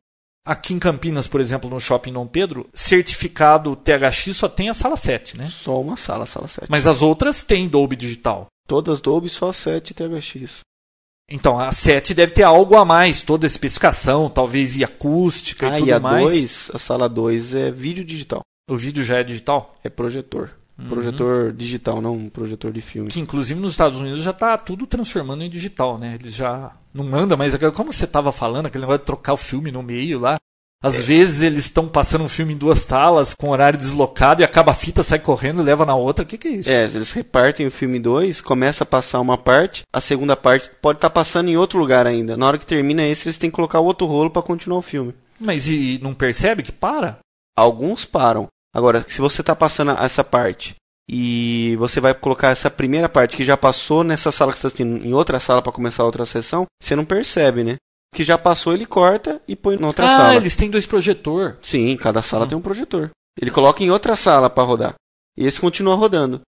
aqui 0.47 0.72
em 0.74 0.78
Campinas, 0.78 1.26
por 1.26 1.41
exemplo, 1.41 1.68
no 1.68 1.80
Shopping 1.80 2.12
Dom 2.12 2.26
Pedro, 2.26 2.68
certificado 2.72 3.76
THX 3.76 4.37
só 4.37 4.49
tem 4.49 4.68
a 4.68 4.74
sala 4.74 4.97
7, 4.97 5.37
né? 5.37 5.49
Só 5.49 5.80
uma 5.80 5.97
sala, 5.97 6.26
sala 6.26 6.49
7. 6.49 6.66
Mas 6.70 6.87
as 6.87 7.03
outras 7.03 7.43
têm 7.43 7.68
Dolby 7.68 7.97
Digital. 7.97 8.47
Todas 8.66 9.01
Dolby, 9.01 9.28
só 9.28 9.53
7 9.53 9.95
THX. 9.95 10.61
Então, 11.28 11.59
a 11.59 11.72
7 11.72 12.14
deve 12.14 12.32
ter 12.32 12.45
algo 12.45 12.76
a 12.76 12.84
mais, 12.84 13.22
toda 13.22 13.47
a 13.47 13.49
especificação, 13.49 14.28
talvez 14.28 14.76
e 14.76 14.84
acústica 14.84 15.68
Ah, 15.68 15.76
e 15.76 15.78
tudo 15.80 15.89
e 15.89 15.93
a 15.93 16.01
mais. 16.01 16.30
2, 16.30 16.70
a 16.74 16.78
sala 16.78 17.09
2 17.09 17.55
é 17.55 17.70
vídeo 17.70 18.05
digital. 18.05 18.43
O 18.70 18.76
vídeo 18.76 19.05
já 19.05 19.18
é 19.18 19.24
digital? 19.24 19.76
É 19.82 19.89
projetor. 19.89 20.56
Uhum. 20.79 20.89
Projetor 20.89 21.53
digital, 21.53 22.03
não 22.03 22.14
um 22.14 22.29
projetor 22.29 22.70
de 22.72 22.81
filme. 22.83 23.09
Que 23.09 23.20
inclusive 23.20 23.59
nos 23.59 23.72
Estados 23.72 24.01
Unidos 24.01 24.20
já 24.20 24.31
está 24.31 24.57
tudo 24.59 24.87
transformando 24.87 25.43
em 25.43 25.49
digital, 25.49 25.99
né? 25.99 26.16
Eles 26.20 26.35
já 26.35 26.72
não 26.93 27.05
manda 27.05 27.37
mais 27.37 27.55
aquela. 27.55 27.72
Como 27.72 27.93
você 27.93 28.05
estava 28.05 28.31
falando, 28.31 28.66
aquele 28.66 28.83
negócio 28.83 29.01
de 29.01 29.07
trocar 29.07 29.33
o 29.33 29.37
filme 29.39 29.72
no 29.72 29.83
meio 29.83 30.18
lá. 30.18 30.37
Às 30.85 30.97
É. 30.97 31.03
vezes 31.03 31.41
eles 31.41 31.61
estão 31.64 31.89
passando 31.89 32.22
um 32.24 32.29
filme 32.29 32.53
em 32.53 32.57
duas 32.57 32.81
salas, 32.81 33.33
com 33.35 33.49
horário 33.49 33.79
deslocado, 33.79 34.43
e 34.43 34.45
acaba 34.45 34.72
a 34.72 34.74
fita, 34.74 35.03
sai 35.03 35.18
correndo 35.18 35.62
e 35.62 35.64
leva 35.64 35.87
na 35.87 35.95
outra. 35.95 36.22
O 36.22 36.27
que, 36.29 36.37
que 36.37 36.49
é 36.49 36.51
isso? 36.51 36.70
É, 36.70 36.85
eles 36.85 37.11
repartem 37.12 37.66
o 37.66 37.70
filme 37.70 37.97
em 37.97 38.01
dois, 38.03 38.43
começa 38.43 38.85
a 38.85 38.87
passar 38.87 39.20
uma 39.20 39.39
parte, 39.39 39.83
a 39.91 40.03
segunda 40.03 40.37
parte 40.37 40.70
pode 40.83 40.99
estar 40.99 41.09
passando 41.09 41.49
em 41.49 41.57
outro 41.57 41.79
lugar 41.79 42.07
ainda. 42.07 42.37
Na 42.37 42.47
hora 42.47 42.59
que 42.59 42.66
termina 42.66 43.03
esse, 43.03 43.27
eles 43.27 43.39
têm 43.39 43.49
que 43.49 43.57
colocar 43.57 43.81
o 43.81 43.87
outro 43.87 44.07
rolo 44.07 44.29
para 44.31 44.43
continuar 44.43 44.79
o 44.79 44.83
filme. 44.83 45.14
Mas 45.41 45.66
e 45.66 45.99
não 46.03 46.12
percebe 46.12 46.62
que 46.62 46.70
para? 46.72 47.18
Alguns 47.59 48.05
param. 48.05 48.47
Agora, 48.77 49.05
se 49.09 49.20
você 49.20 49.41
está 49.41 49.57
passando 49.57 49.93
essa 49.93 50.22
parte 50.22 50.74
e 51.09 51.77
você 51.79 52.01
vai 52.01 52.12
colocar 52.12 52.49
essa 52.51 52.70
primeira 52.70 53.09
parte 53.09 53.37
que 53.37 53.45
já 53.45 53.57
passou 53.57 54.05
nessa 54.05 54.31
sala 54.31 54.53
que 54.53 54.59
você 54.59 54.66
está 54.66 54.83
assistindo 54.83 55.05
em 55.07 55.14
outra 55.14 55.41
sala 55.41 55.62
para 55.62 55.72
começar 55.72 56.05
outra 56.05 56.27
sessão, 56.27 56.66
você 56.83 56.95
não 56.95 57.05
percebe, 57.05 57.64
né? 57.64 57.77
O 58.12 58.16
que 58.16 58.22
já 58.24 58.37
passou, 58.37 58.72
ele 58.74 58.85
corta 58.85 59.41
e 59.49 59.57
põe 59.57 59.79
na 59.79 59.87
outra 59.87 60.07
ah, 60.07 60.16
sala. 60.16 60.35
eles 60.37 60.55
têm 60.57 60.68
dois 60.70 60.85
projetor. 60.87 61.57
Sim, 61.62 61.97
cada 61.97 62.20
sala 62.22 62.45
Hum. 62.45 62.49
tem 62.49 62.59
um 62.59 62.62
projetor. 62.62 63.11
Ele 63.41 63.51
coloca 63.51 63.83
em 63.83 63.91
outra 63.91 64.14
sala 64.16 64.51
para 64.51 64.62
rodar. 64.64 64.95
E 65.39 65.47
esse 65.47 65.61
continua 65.61 65.95
rodando. 65.95 66.41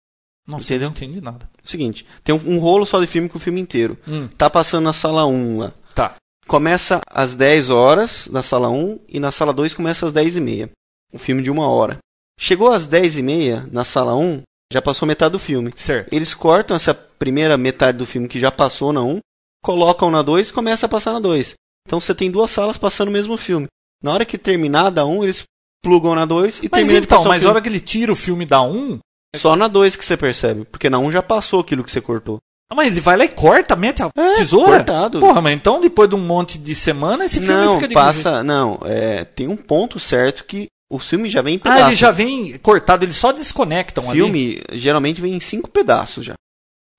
Não 0.48 0.60
sei, 0.60 0.78
eu 0.78 0.82
não 0.82 0.90
entendi 0.90 1.20
nada. 1.22 1.50
Seguinte, 1.64 2.06
tem 2.24 2.34
um, 2.36 2.56
um 2.56 2.60
rolo 2.60 2.86
só 2.86 3.00
de 3.02 3.08
filme 3.08 3.28
com 3.30 3.38
o 3.38 3.42
filme 3.42 3.60
inteiro. 3.62 3.98
Hum, 4.08 4.28
Tá 4.38 4.50
passando 4.50 4.84
na 4.86 4.94
sala 4.94 5.26
1 5.26 5.60
lá. 5.60 5.72
tá. 5.94 6.16
Começa 6.48 7.02
às 7.10 7.34
10 7.34 7.70
horas 7.70 8.28
na 8.32 8.42
sala 8.42 8.70
1 8.70 9.00
e 9.10 9.20
na 9.20 9.32
sala 9.32 9.52
2 9.54 9.74
começa 9.74 10.06
às 10.06 10.14
10 10.14 10.38
e 10.38 10.42
meia. 10.42 10.70
Um 11.14 11.20
filme 11.20 11.42
de 11.44 11.52
uma 11.52 11.68
hora. 11.68 11.98
Chegou 12.40 12.72
às 12.72 12.86
10 12.86 13.18
e 13.18 13.24
meia 13.24 13.68
na 13.72 13.84
sala 13.84 14.16
1, 14.16 14.42
já 14.72 14.82
passou 14.82 15.08
metade 15.08 15.32
do 15.32 15.40
filme. 15.40 15.72
Certo. 15.76 16.14
Eles 16.14 16.34
cortam 16.34 16.76
essa 16.76 16.94
primeira 16.94 17.58
metade 17.58 17.98
do 17.98 18.06
filme 18.06 18.28
que 18.28 18.40
já 18.40 18.52
passou 18.52 18.94
na 18.94 19.02
1, 19.02 19.20
colocam 19.64 20.12
na 20.12 20.22
2 20.22 20.50
e 20.50 20.54
começa 20.54 20.86
a 20.86 20.90
passar 20.90 21.14
na 21.14 21.20
2. 21.20 21.54
Então 21.88 22.00
você 22.00 22.14
tem 22.14 22.30
duas 22.30 22.52
salas 22.52 22.78
passando 22.78 23.08
o 23.08 23.12
mesmo 23.12 23.38
filme. 23.38 23.68
Na 24.04 24.14
hora 24.14 24.26
que 24.26 24.38
terminar 24.38 24.90
da 24.92 25.06
1, 25.06 25.24
eles 25.24 25.44
plugam 25.84 26.14
na 26.14 26.26
2 26.26 26.60
e 26.60 26.70
Mas 26.72 26.82
terminam 26.82 27.00
de 27.02 27.06
então, 27.06 27.22
o 27.24 27.28
mas 27.28 27.38
a 27.38 27.40
filme. 27.40 27.52
hora 27.52 27.62
que 27.62 27.70
ele 27.70 27.80
tira 27.80 28.12
o 28.12 28.16
filme 28.16 28.46
da 28.46 28.62
1, 28.62 29.00
Só 29.36 29.56
na 29.56 29.68
2 29.68 29.96
que 29.96 30.06
você 30.06 30.16
percebe, 30.18 30.66
porque 30.66 30.90
na 30.90 31.00
1 31.00 31.12
já 31.12 31.24
passou 31.24 31.60
aquilo 31.62 31.84
que 31.84 31.92
você 31.92 32.02
cortou. 32.02 32.38
ah, 32.72 32.76
mas 32.76 32.92
ele 32.92 33.02
vai 33.02 33.18
lá 33.18 33.26
e 33.26 33.30
corta, 33.30 33.76
mete 33.76 34.04
a 34.04 34.10
É, 34.16 34.34
tesoura? 34.34 34.78
cortado. 34.78 35.20
Porra, 35.20 35.42
mas 35.42 35.56
então 35.56 35.80
depois 35.82 36.10
de 36.10 36.16
um 36.16 36.20
monte 36.20 36.58
de 36.58 36.76
semana, 36.76 37.26
esse 37.26 37.40
filme 37.40 37.54
não, 37.66 37.76
fica 37.76 37.88
de 37.88 37.94
passa, 37.96 38.44
não, 38.44 38.80
é, 38.86 39.24
tem 39.24 39.48
um 39.48 39.56
ponto 39.58 40.00
certo 40.00 40.44
que 40.46 40.68
o 40.90 41.00
filme 41.00 41.30
já 41.30 41.42
vem 41.42 41.56
em 41.56 41.60
pedaços. 41.60 41.84
Ah, 41.84 41.88
ele 41.88 41.96
já 41.96 42.12
vem 42.12 42.58
cortado, 42.60 43.04
eles 43.06 43.16
só 43.16 43.32
desconectam 43.32 44.06
O 44.06 44.10
ali. 44.10 44.20
filme 44.20 44.62
geralmente 44.74 45.20
vem 45.22 45.34
em 45.34 45.40
cinco 45.40 45.70
pedaços 45.70 46.26
já. 46.26 46.34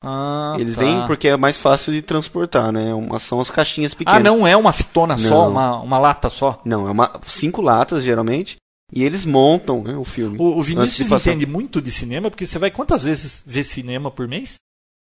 Ah, 0.02 0.54
Eles 0.58 0.76
tá. 0.76 0.80
vêm 0.82 1.06
porque 1.08 1.26
é 1.28 1.36
mais 1.36 1.58
fácil 1.58 1.92
de 1.92 2.00
transportar, 2.02 2.70
né? 2.70 2.94
Uma, 2.94 3.18
são 3.18 3.40
as 3.40 3.50
caixinhas 3.50 3.92
Ah, 3.92 3.96
pequenas. 3.96 4.22
não 4.22 4.46
é 4.46 4.56
uma 4.56 4.72
fitona 4.72 5.18
só, 5.18 5.44
Não. 5.46 5.50
uma, 5.50 5.80
uma 5.80 5.98
lata 5.98 6.30
só. 6.30 6.60
Não, 6.64 6.86
é 6.86 6.90
uma, 6.92 7.20
cinco 7.26 7.60
latas 7.60 8.04
geralmente. 8.04 8.56
E 8.92 9.02
eles 9.04 9.24
montam 9.24 9.82
né, 9.82 9.96
o 9.96 10.04
filme. 10.04 10.38
O, 10.38 10.56
o 10.58 10.62
Vinícius 10.62 11.10
entende 11.10 11.44
muito 11.46 11.82
de 11.82 11.90
cinema, 11.90 12.30
porque 12.30 12.46
você 12.46 12.58
vai 12.58 12.70
quantas 12.70 13.02
vezes 13.04 13.42
ver 13.44 13.64
cinema 13.64 14.10
por 14.10 14.26
mês? 14.28 14.54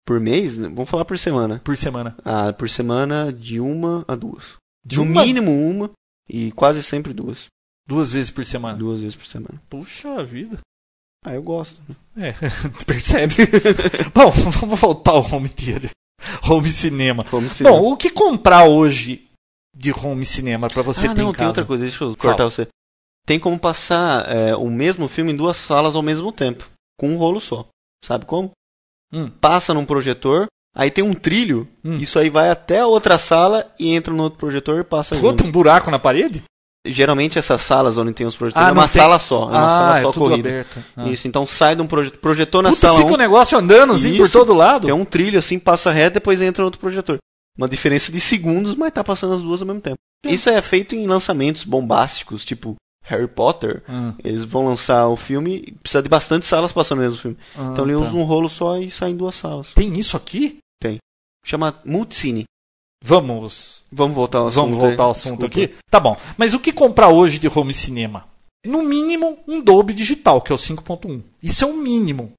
Por 0.04 0.18
mês? 0.18 0.56
Vamos 0.58 0.90
falar 0.90 1.04
por 1.04 1.16
semana. 1.18 1.60
Por 1.64 1.76
semana? 1.76 2.16
Ah, 2.24 2.52
por 2.52 2.68
semana 2.68 3.32
de 3.32 3.60
uma 3.60 4.04
a 4.08 4.14
duas. 4.16 4.56
De 4.84 4.96
no 4.96 5.04
uma- 5.04 5.24
mínimo 5.24 5.52
uma 5.52 5.90
e 6.28 6.50
quase 6.52 6.82
sempre 6.82 7.12
duas. 7.14 7.46
Duas 7.86 8.12
vezes 8.12 8.30
por 8.30 8.44
semana. 8.44 8.78
Duas 8.78 9.00
vezes 9.00 9.14
por 9.16 9.26
semana. 9.26 9.60
Puxa 9.68 10.24
vida. 10.24 10.58
Ah, 11.24 11.34
eu 11.34 11.42
gosto. 11.42 11.80
né? 11.88 12.28
É, 12.30 12.34
percebe? 12.84 13.34
Bom, 14.14 14.30
vamos 14.60 14.80
voltar 14.80 15.12
ao 15.12 15.22
home 15.24 15.48
theater. 15.48 15.90
Home 16.48 16.68
cinema. 16.70 17.24
Vamos 17.30 17.52
se 17.52 17.64
Bom, 17.64 17.92
o 17.92 17.96
que 17.96 18.10
comprar 18.10 18.64
hoje 18.64 19.28
de 19.76 19.92
home 19.92 20.24
cinema 20.24 20.68
pra 20.68 20.82
você 20.82 21.06
ah, 21.08 21.14
ter 21.14 21.22
não, 21.22 21.30
em 21.30 21.32
tem 21.32 21.38
casa? 21.38 21.48
outra 21.48 21.64
coisa, 21.64 21.82
deixa 21.84 22.04
eu 22.04 22.14
Fala. 22.14 22.16
cortar 22.36 22.44
você. 22.44 22.68
Tem 23.26 23.38
como 23.38 23.58
passar 23.58 24.28
é, 24.28 24.54
o 24.56 24.68
mesmo 24.68 25.08
filme 25.08 25.32
em 25.32 25.36
duas 25.36 25.56
salas 25.56 25.94
ao 25.96 26.02
mesmo 26.02 26.32
tempo, 26.32 26.68
com 26.98 27.08
um 27.10 27.16
rolo 27.16 27.40
só. 27.40 27.68
Sabe 28.04 28.24
como? 28.26 28.50
Hum. 29.12 29.30
Passa 29.30 29.72
num 29.72 29.84
projetor, 29.86 30.46
aí 30.76 30.90
tem 30.90 31.04
um 31.04 31.14
trilho, 31.14 31.68
Hum. 31.84 31.98
isso 31.98 32.18
aí 32.18 32.28
vai 32.28 32.50
até 32.50 32.80
a 32.80 32.86
outra 32.86 33.18
sala 33.18 33.72
e 33.78 33.94
entra 33.94 34.12
no 34.12 34.24
outro 34.24 34.38
projetor 34.40 34.80
e 34.80 34.84
passa 34.84 35.14
junto. 35.14 35.36
Puta, 35.36 35.44
um 35.44 35.52
buraco 35.52 35.90
na 35.90 35.98
parede? 36.00 36.42
Geralmente 36.86 37.38
essas 37.38 37.62
salas 37.62 37.96
onde 37.96 38.12
tem 38.12 38.26
os 38.26 38.34
projetores 38.34 38.66
Ah, 38.66 38.70
é 38.70 38.72
uma 38.72 38.88
tem- 38.88 39.00
sala 39.00 39.18
só, 39.20 39.42
é 39.44 39.46
uma 39.52 39.66
ah, 39.66 39.68
sala 39.78 39.98
é 39.98 40.02
só 40.02 40.10
tudo 40.12 40.28
corrida. 40.30 40.48
aberto. 40.48 40.84
Ah. 40.96 41.08
Isso, 41.08 41.28
então 41.28 41.46
sai 41.46 41.76
de 41.76 41.82
um 41.82 41.86
projetor, 41.86 42.18
projetor 42.18 42.62
na 42.62 42.70
Puta, 42.70 42.80
sala 42.80 42.96
fica 42.98 43.10
um, 43.10 43.14
o 43.14 43.18
negócio 43.18 43.56
andando 43.56 43.92
assim 43.92 44.16
por 44.16 44.24
Isso. 44.26 44.32
todo 44.38 44.52
lado. 44.52 44.86
tem 44.86 44.94
um 44.94 45.04
trilho 45.04 45.38
assim, 45.38 45.58
passa 45.60 45.92
reto, 45.92 46.14
depois 46.14 46.40
entra 46.40 46.64
outro 46.64 46.80
projetor. 46.80 47.18
Uma 47.56 47.68
diferença 47.68 48.10
de 48.10 48.20
segundos, 48.20 48.74
mas 48.74 48.90
tá 48.92 49.04
passando 49.04 49.34
as 49.34 49.42
duas 49.42 49.60
ao 49.60 49.66
mesmo 49.66 49.80
tempo. 49.80 49.96
Isso 50.26 50.48
é 50.50 50.60
feito 50.60 50.94
em 50.96 51.06
lançamentos 51.06 51.62
bombásticos, 51.64 52.44
tipo 52.44 52.74
Harry 53.04 53.28
Potter. 53.28 53.82
Ah, 53.88 54.14
Eles 54.24 54.42
vão 54.42 54.66
lançar 54.66 55.06
o 55.06 55.16
filme 55.16 55.62
e 55.68 55.72
precisa 55.72 56.02
de 56.02 56.08
bastante 56.08 56.46
salas 56.46 56.72
passando 56.72 56.98
o 56.98 57.02
mesmo 57.02 57.18
filme. 57.20 57.36
ah, 57.56 57.68
então 57.72 57.84
ele 57.84 57.96
tá. 57.96 58.02
usa 58.04 58.16
um 58.16 58.22
rolo 58.24 58.48
só 58.48 58.76
e 58.78 58.90
sai 58.90 59.10
em 59.10 59.16
duas 59.16 59.34
salas. 59.36 59.72
Tem 59.74 59.92
isso 59.98 60.16
aqui? 60.16 60.58
Chama 61.44 61.74
Multicine. 61.84 62.44
Vamos. 63.02 63.84
Vamos 63.90 64.14
voltar 64.14 64.38
ao 64.38 64.46
assunto. 64.46 64.60
Vamos 64.62 64.78
voltar 64.78 65.02
ao 65.04 65.10
assunto 65.10 65.46
Desculpa. 65.46 65.72
aqui? 65.72 65.84
Tá 65.90 66.00
bom. 66.00 66.16
Mas 66.38 66.54
o 66.54 66.60
que 66.60 66.72
comprar 66.72 67.08
hoje 67.08 67.38
de 67.38 67.48
home 67.48 67.74
cinema? 67.74 68.26
No 68.64 68.82
mínimo, 68.82 69.38
um 69.46 69.60
Dolby 69.60 69.92
digital, 69.92 70.40
que 70.40 70.52
é 70.52 70.54
o 70.54 70.58
5.1. 70.58 71.20
Isso 71.42 71.64
é 71.64 71.66
o 71.66 71.74
mínimo. 71.74 72.32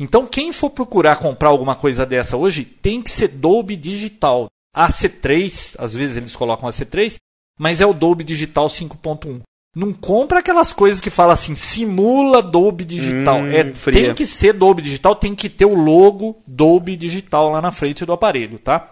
Então, 0.00 0.26
quem 0.26 0.52
for 0.52 0.70
procurar 0.70 1.16
comprar 1.16 1.48
alguma 1.48 1.74
coisa 1.74 2.04
dessa 2.04 2.36
hoje, 2.36 2.64
tem 2.64 3.00
que 3.00 3.10
ser 3.10 3.28
Dolby 3.28 3.76
digital. 3.76 4.48
AC3, 4.76 5.76
às 5.78 5.94
vezes 5.94 6.16
eles 6.16 6.36
colocam 6.36 6.68
AC3, 6.68 7.16
mas 7.58 7.80
é 7.80 7.86
o 7.86 7.94
Dolby 7.94 8.24
digital 8.24 8.66
5.1. 8.66 9.40
Não 9.76 9.92
compra 9.92 10.38
aquelas 10.40 10.72
coisas 10.72 11.00
que 11.00 11.10
fala 11.10 11.34
assim, 11.34 11.54
simula 11.54 12.42
Dolby 12.42 12.84
digital. 12.84 13.38
Hum, 13.38 13.50
é, 13.52 13.64
fria. 13.72 14.06
tem 14.06 14.14
que 14.14 14.26
ser 14.26 14.52
Dolby 14.52 14.82
digital, 14.82 15.14
tem 15.14 15.34
que 15.34 15.48
ter 15.48 15.66
o 15.66 15.74
logo 15.74 16.42
Dolby 16.46 16.96
digital 16.96 17.50
lá 17.50 17.60
na 17.60 17.70
frente 17.70 18.04
do 18.04 18.12
aparelho, 18.12 18.58
tá? 18.58 18.90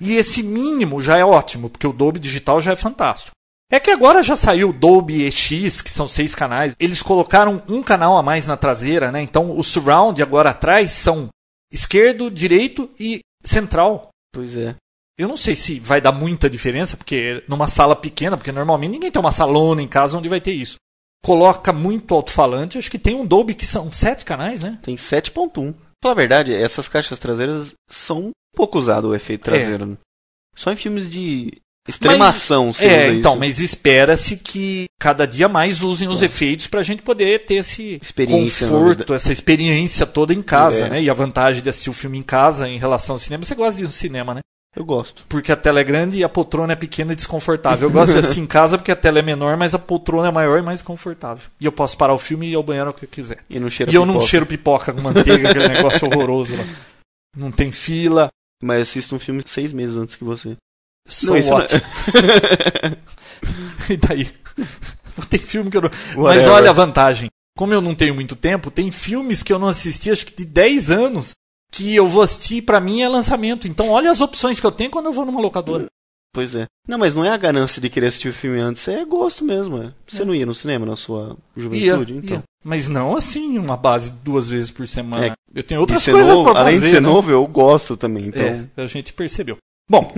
E 0.00 0.14
esse 0.14 0.42
mínimo 0.42 1.00
já 1.00 1.16
é 1.16 1.24
ótimo, 1.24 1.68
porque 1.70 1.86
o 1.86 1.92
Dolby 1.92 2.20
digital 2.20 2.60
já 2.60 2.72
é 2.72 2.76
fantástico. 2.76 3.32
É 3.70 3.78
que 3.78 3.90
agora 3.90 4.22
já 4.22 4.34
saiu 4.34 4.70
o 4.70 4.72
Dolby 4.72 5.26
EX, 5.26 5.82
que 5.82 5.90
são 5.90 6.08
seis 6.08 6.34
canais. 6.34 6.74
Eles 6.80 7.02
colocaram 7.02 7.62
um 7.68 7.82
canal 7.82 8.16
a 8.16 8.22
mais 8.22 8.46
na 8.46 8.56
traseira, 8.56 9.12
né? 9.12 9.20
Então 9.20 9.58
o 9.58 9.62
surround 9.62 10.22
agora 10.22 10.50
atrás 10.50 10.92
são 10.92 11.28
esquerdo, 11.70 12.30
direito 12.30 12.88
e 12.98 13.20
central. 13.44 14.08
Pois 14.32 14.56
é. 14.56 14.74
Eu 15.18 15.26
não 15.28 15.36
sei 15.36 15.56
se 15.56 15.80
vai 15.80 16.00
dar 16.00 16.12
muita 16.12 16.48
diferença, 16.48 16.96
porque 16.96 17.42
numa 17.48 17.66
sala 17.66 17.96
pequena, 17.96 18.36
porque 18.36 18.52
normalmente 18.52 18.92
ninguém 18.92 19.10
tem 19.10 19.20
uma 19.20 19.32
salona 19.32 19.82
em 19.82 19.88
casa 19.88 20.16
onde 20.16 20.28
vai 20.28 20.40
ter 20.40 20.52
isso. 20.52 20.76
Coloca 21.24 21.72
muito 21.72 22.14
alto-falante, 22.14 22.78
acho 22.78 22.90
que 22.90 22.98
tem 22.98 23.16
um 23.16 23.26
Dolby 23.26 23.54
que 23.54 23.66
são 23.66 23.90
sete 23.90 24.24
canais, 24.24 24.62
né? 24.62 24.78
Tem 24.80 24.94
7.1. 24.94 25.74
Pela 26.00 26.14
verdade, 26.14 26.54
essas 26.54 26.86
caixas 26.86 27.18
traseiras 27.18 27.74
são 27.90 28.30
pouco 28.54 28.78
usado 28.78 29.08
o 29.08 29.14
efeito 29.16 29.42
traseiro. 29.42 29.84
né? 29.86 29.96
Só 30.54 30.70
em 30.70 30.76
filmes 30.76 31.10
de 31.10 31.60
extremação 31.88 32.72
se 32.72 32.84
É, 32.84 33.08
então, 33.12 33.32
isso. 33.32 33.40
mas 33.40 33.58
espera-se 33.58 34.36
que 34.36 34.84
cada 35.00 35.26
dia 35.26 35.48
mais 35.48 35.82
usem 35.82 36.06
os 36.06 36.22
efeitos 36.22 36.68
pra 36.68 36.82
gente 36.84 37.02
poder 37.02 37.44
ter 37.44 37.54
esse 37.56 38.00
conforto, 38.28 39.14
essa 39.14 39.32
experiência 39.32 40.06
toda 40.06 40.32
em 40.32 40.42
casa, 40.42 40.86
É. 40.86 40.90
né? 40.90 41.02
E 41.02 41.10
a 41.10 41.14
vantagem 41.14 41.62
de 41.62 41.68
assistir 41.68 41.90
o 41.90 41.94
filme 41.94 42.18
em 42.18 42.22
casa 42.22 42.68
em 42.68 42.78
relação 42.78 43.16
ao 43.16 43.18
cinema, 43.18 43.42
você 43.44 43.54
gosta 43.56 43.78
de 43.78 43.84
ir 43.84 43.86
no 43.86 43.92
cinema, 43.92 44.34
né? 44.34 44.40
Eu 44.76 44.84
gosto. 44.84 45.24
Porque 45.28 45.50
a 45.50 45.56
tela 45.56 45.80
é 45.80 45.84
grande 45.84 46.18
e 46.18 46.24
a 46.24 46.28
poltrona 46.28 46.72
é 46.74 46.76
pequena 46.76 47.12
e 47.12 47.16
desconfortável. 47.16 47.88
Eu 47.88 47.92
gosto 47.92 48.12
de 48.12 48.18
assistir 48.18 48.40
em 48.40 48.46
casa 48.46 48.78
porque 48.78 48.92
a 48.92 48.96
tela 48.96 49.18
é 49.18 49.22
menor, 49.22 49.56
mas 49.56 49.74
a 49.74 49.78
poltrona 49.78 50.28
é 50.28 50.30
maior 50.30 50.58
e 50.58 50.62
mais 50.62 50.82
confortável. 50.82 51.50
E 51.60 51.64
eu 51.64 51.72
posso 51.72 51.96
parar 51.96 52.14
o 52.14 52.18
filme 52.18 52.46
e 52.46 52.52
ir 52.52 52.54
ao 52.54 52.62
banheiro 52.62 52.90
o 52.90 52.92
que 52.92 53.04
eu 53.04 53.08
quiser. 53.08 53.38
E 53.48 53.58
não 53.58 53.70
cheira 53.70 53.90
e 53.90 53.94
eu 53.94 54.04
não 54.04 54.14
pipoca. 54.14 54.28
cheiro 54.28 54.46
pipoca 54.46 54.92
com 54.92 55.00
manteiga, 55.00 55.50
aquele 55.50 55.68
negócio 55.74 56.06
horroroso 56.06 56.54
lá. 56.56 56.64
Não 57.36 57.50
tem 57.50 57.72
fila. 57.72 58.28
Mas 58.62 58.82
assisto 58.82 59.14
um 59.14 59.18
filme 59.18 59.42
seis 59.46 59.72
meses 59.72 59.96
antes 59.96 60.16
que 60.16 60.24
você. 60.24 60.56
So 61.06 61.36
isso 61.36 61.52
what? 61.52 61.72
não 61.74 62.96
e 63.88 63.96
daí? 63.96 64.28
Não 65.16 65.24
tem 65.24 65.40
filme 65.40 65.70
que 65.70 65.76
eu 65.76 65.82
não. 65.82 65.90
Mas 65.90 66.16
Whatever. 66.16 66.52
olha 66.52 66.70
a 66.70 66.74
vantagem. 66.74 67.30
Como 67.56 67.72
eu 67.72 67.80
não 67.80 67.94
tenho 67.94 68.14
muito 68.14 68.36
tempo, 68.36 68.70
tem 68.70 68.90
filmes 68.90 69.42
que 69.42 69.52
eu 69.52 69.58
não 69.58 69.68
assisti, 69.68 70.10
acho 70.10 70.26
que 70.26 70.36
de 70.36 70.44
10 70.44 70.90
anos, 70.90 71.34
que 71.78 71.94
eu 71.94 72.06
vou 72.08 72.22
assistir 72.22 72.62
pra 72.62 72.80
mim 72.80 73.00
é 73.02 73.08
lançamento. 73.08 73.68
Então 73.68 73.88
olha 73.90 74.10
as 74.10 74.20
opções 74.20 74.58
que 74.58 74.66
eu 74.66 74.72
tenho 74.72 74.90
quando 74.90 75.06
eu 75.06 75.12
vou 75.12 75.24
numa 75.24 75.40
locadora. 75.40 75.86
Pois 76.34 76.54
é. 76.54 76.66
Não, 76.86 76.98
mas 76.98 77.14
não 77.14 77.24
é 77.24 77.30
a 77.30 77.36
ganância 77.36 77.80
de 77.80 77.88
querer 77.88 78.08
assistir 78.08 78.28
o 78.28 78.32
filme 78.32 78.60
antes, 78.60 78.86
é 78.88 79.04
gosto 79.04 79.44
mesmo. 79.44 79.82
É. 79.82 79.92
Você 80.06 80.24
não 80.24 80.34
ia 80.34 80.44
no 80.44 80.54
cinema 80.54 80.84
na 80.84 80.96
sua 80.96 81.36
Ia, 81.56 81.62
juventude, 81.62 82.14
então? 82.16 82.36
ia. 82.38 82.42
Mas 82.64 82.88
não 82.88 83.16
assim, 83.16 83.56
uma 83.58 83.76
base 83.76 84.10
duas 84.24 84.48
vezes 84.50 84.70
por 84.70 84.86
semana. 84.88 85.26
É, 85.26 85.32
eu 85.54 85.62
tenho 85.62 85.80
outras 85.80 86.04
coisas 86.04 86.28
novo, 86.34 86.50
pra 86.50 86.60
além 86.60 86.74
fazer. 86.74 86.86
de 86.86 86.92
ser 86.92 87.00
né? 87.00 87.08
novo, 87.08 87.30
eu 87.30 87.46
gosto 87.46 87.96
também. 87.96 88.26
Então, 88.26 88.42
É, 88.42 88.82
a 88.82 88.86
gente 88.86 89.12
percebeu. 89.12 89.56
Bom, 89.90 90.12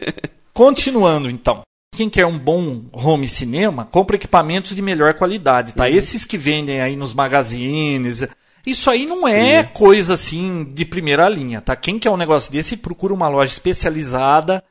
continuando 0.52 1.28
então. 1.30 1.62
Quem 1.94 2.10
quer 2.10 2.26
um 2.26 2.38
bom 2.38 2.84
home 2.92 3.26
cinema, 3.26 3.86
compra 3.86 4.16
equipamentos 4.16 4.76
de 4.76 4.82
melhor 4.82 5.14
qualidade, 5.14 5.70
Uhum. 5.70 5.76
tá? 5.76 5.88
Esses 5.90 6.24
que 6.26 6.36
vendem 6.36 6.80
aí 6.82 6.94
nos 6.94 7.14
magazines, 7.14 8.22
isso 8.66 8.90
aí 8.90 9.06
não 9.06 9.26
é 9.28 9.62
coisa 9.62 10.14
assim 10.14 10.64
de 10.64 10.84
primeira 10.84 11.28
linha, 11.28 11.60
tá? 11.60 11.74
Quem 11.76 11.98
quer 11.98 12.10
um 12.10 12.16
negócio 12.16 12.50
desse, 12.52 12.76
procura 12.76 13.14
uma 13.14 13.28
loja 13.28 13.52
especializada, 13.52 14.62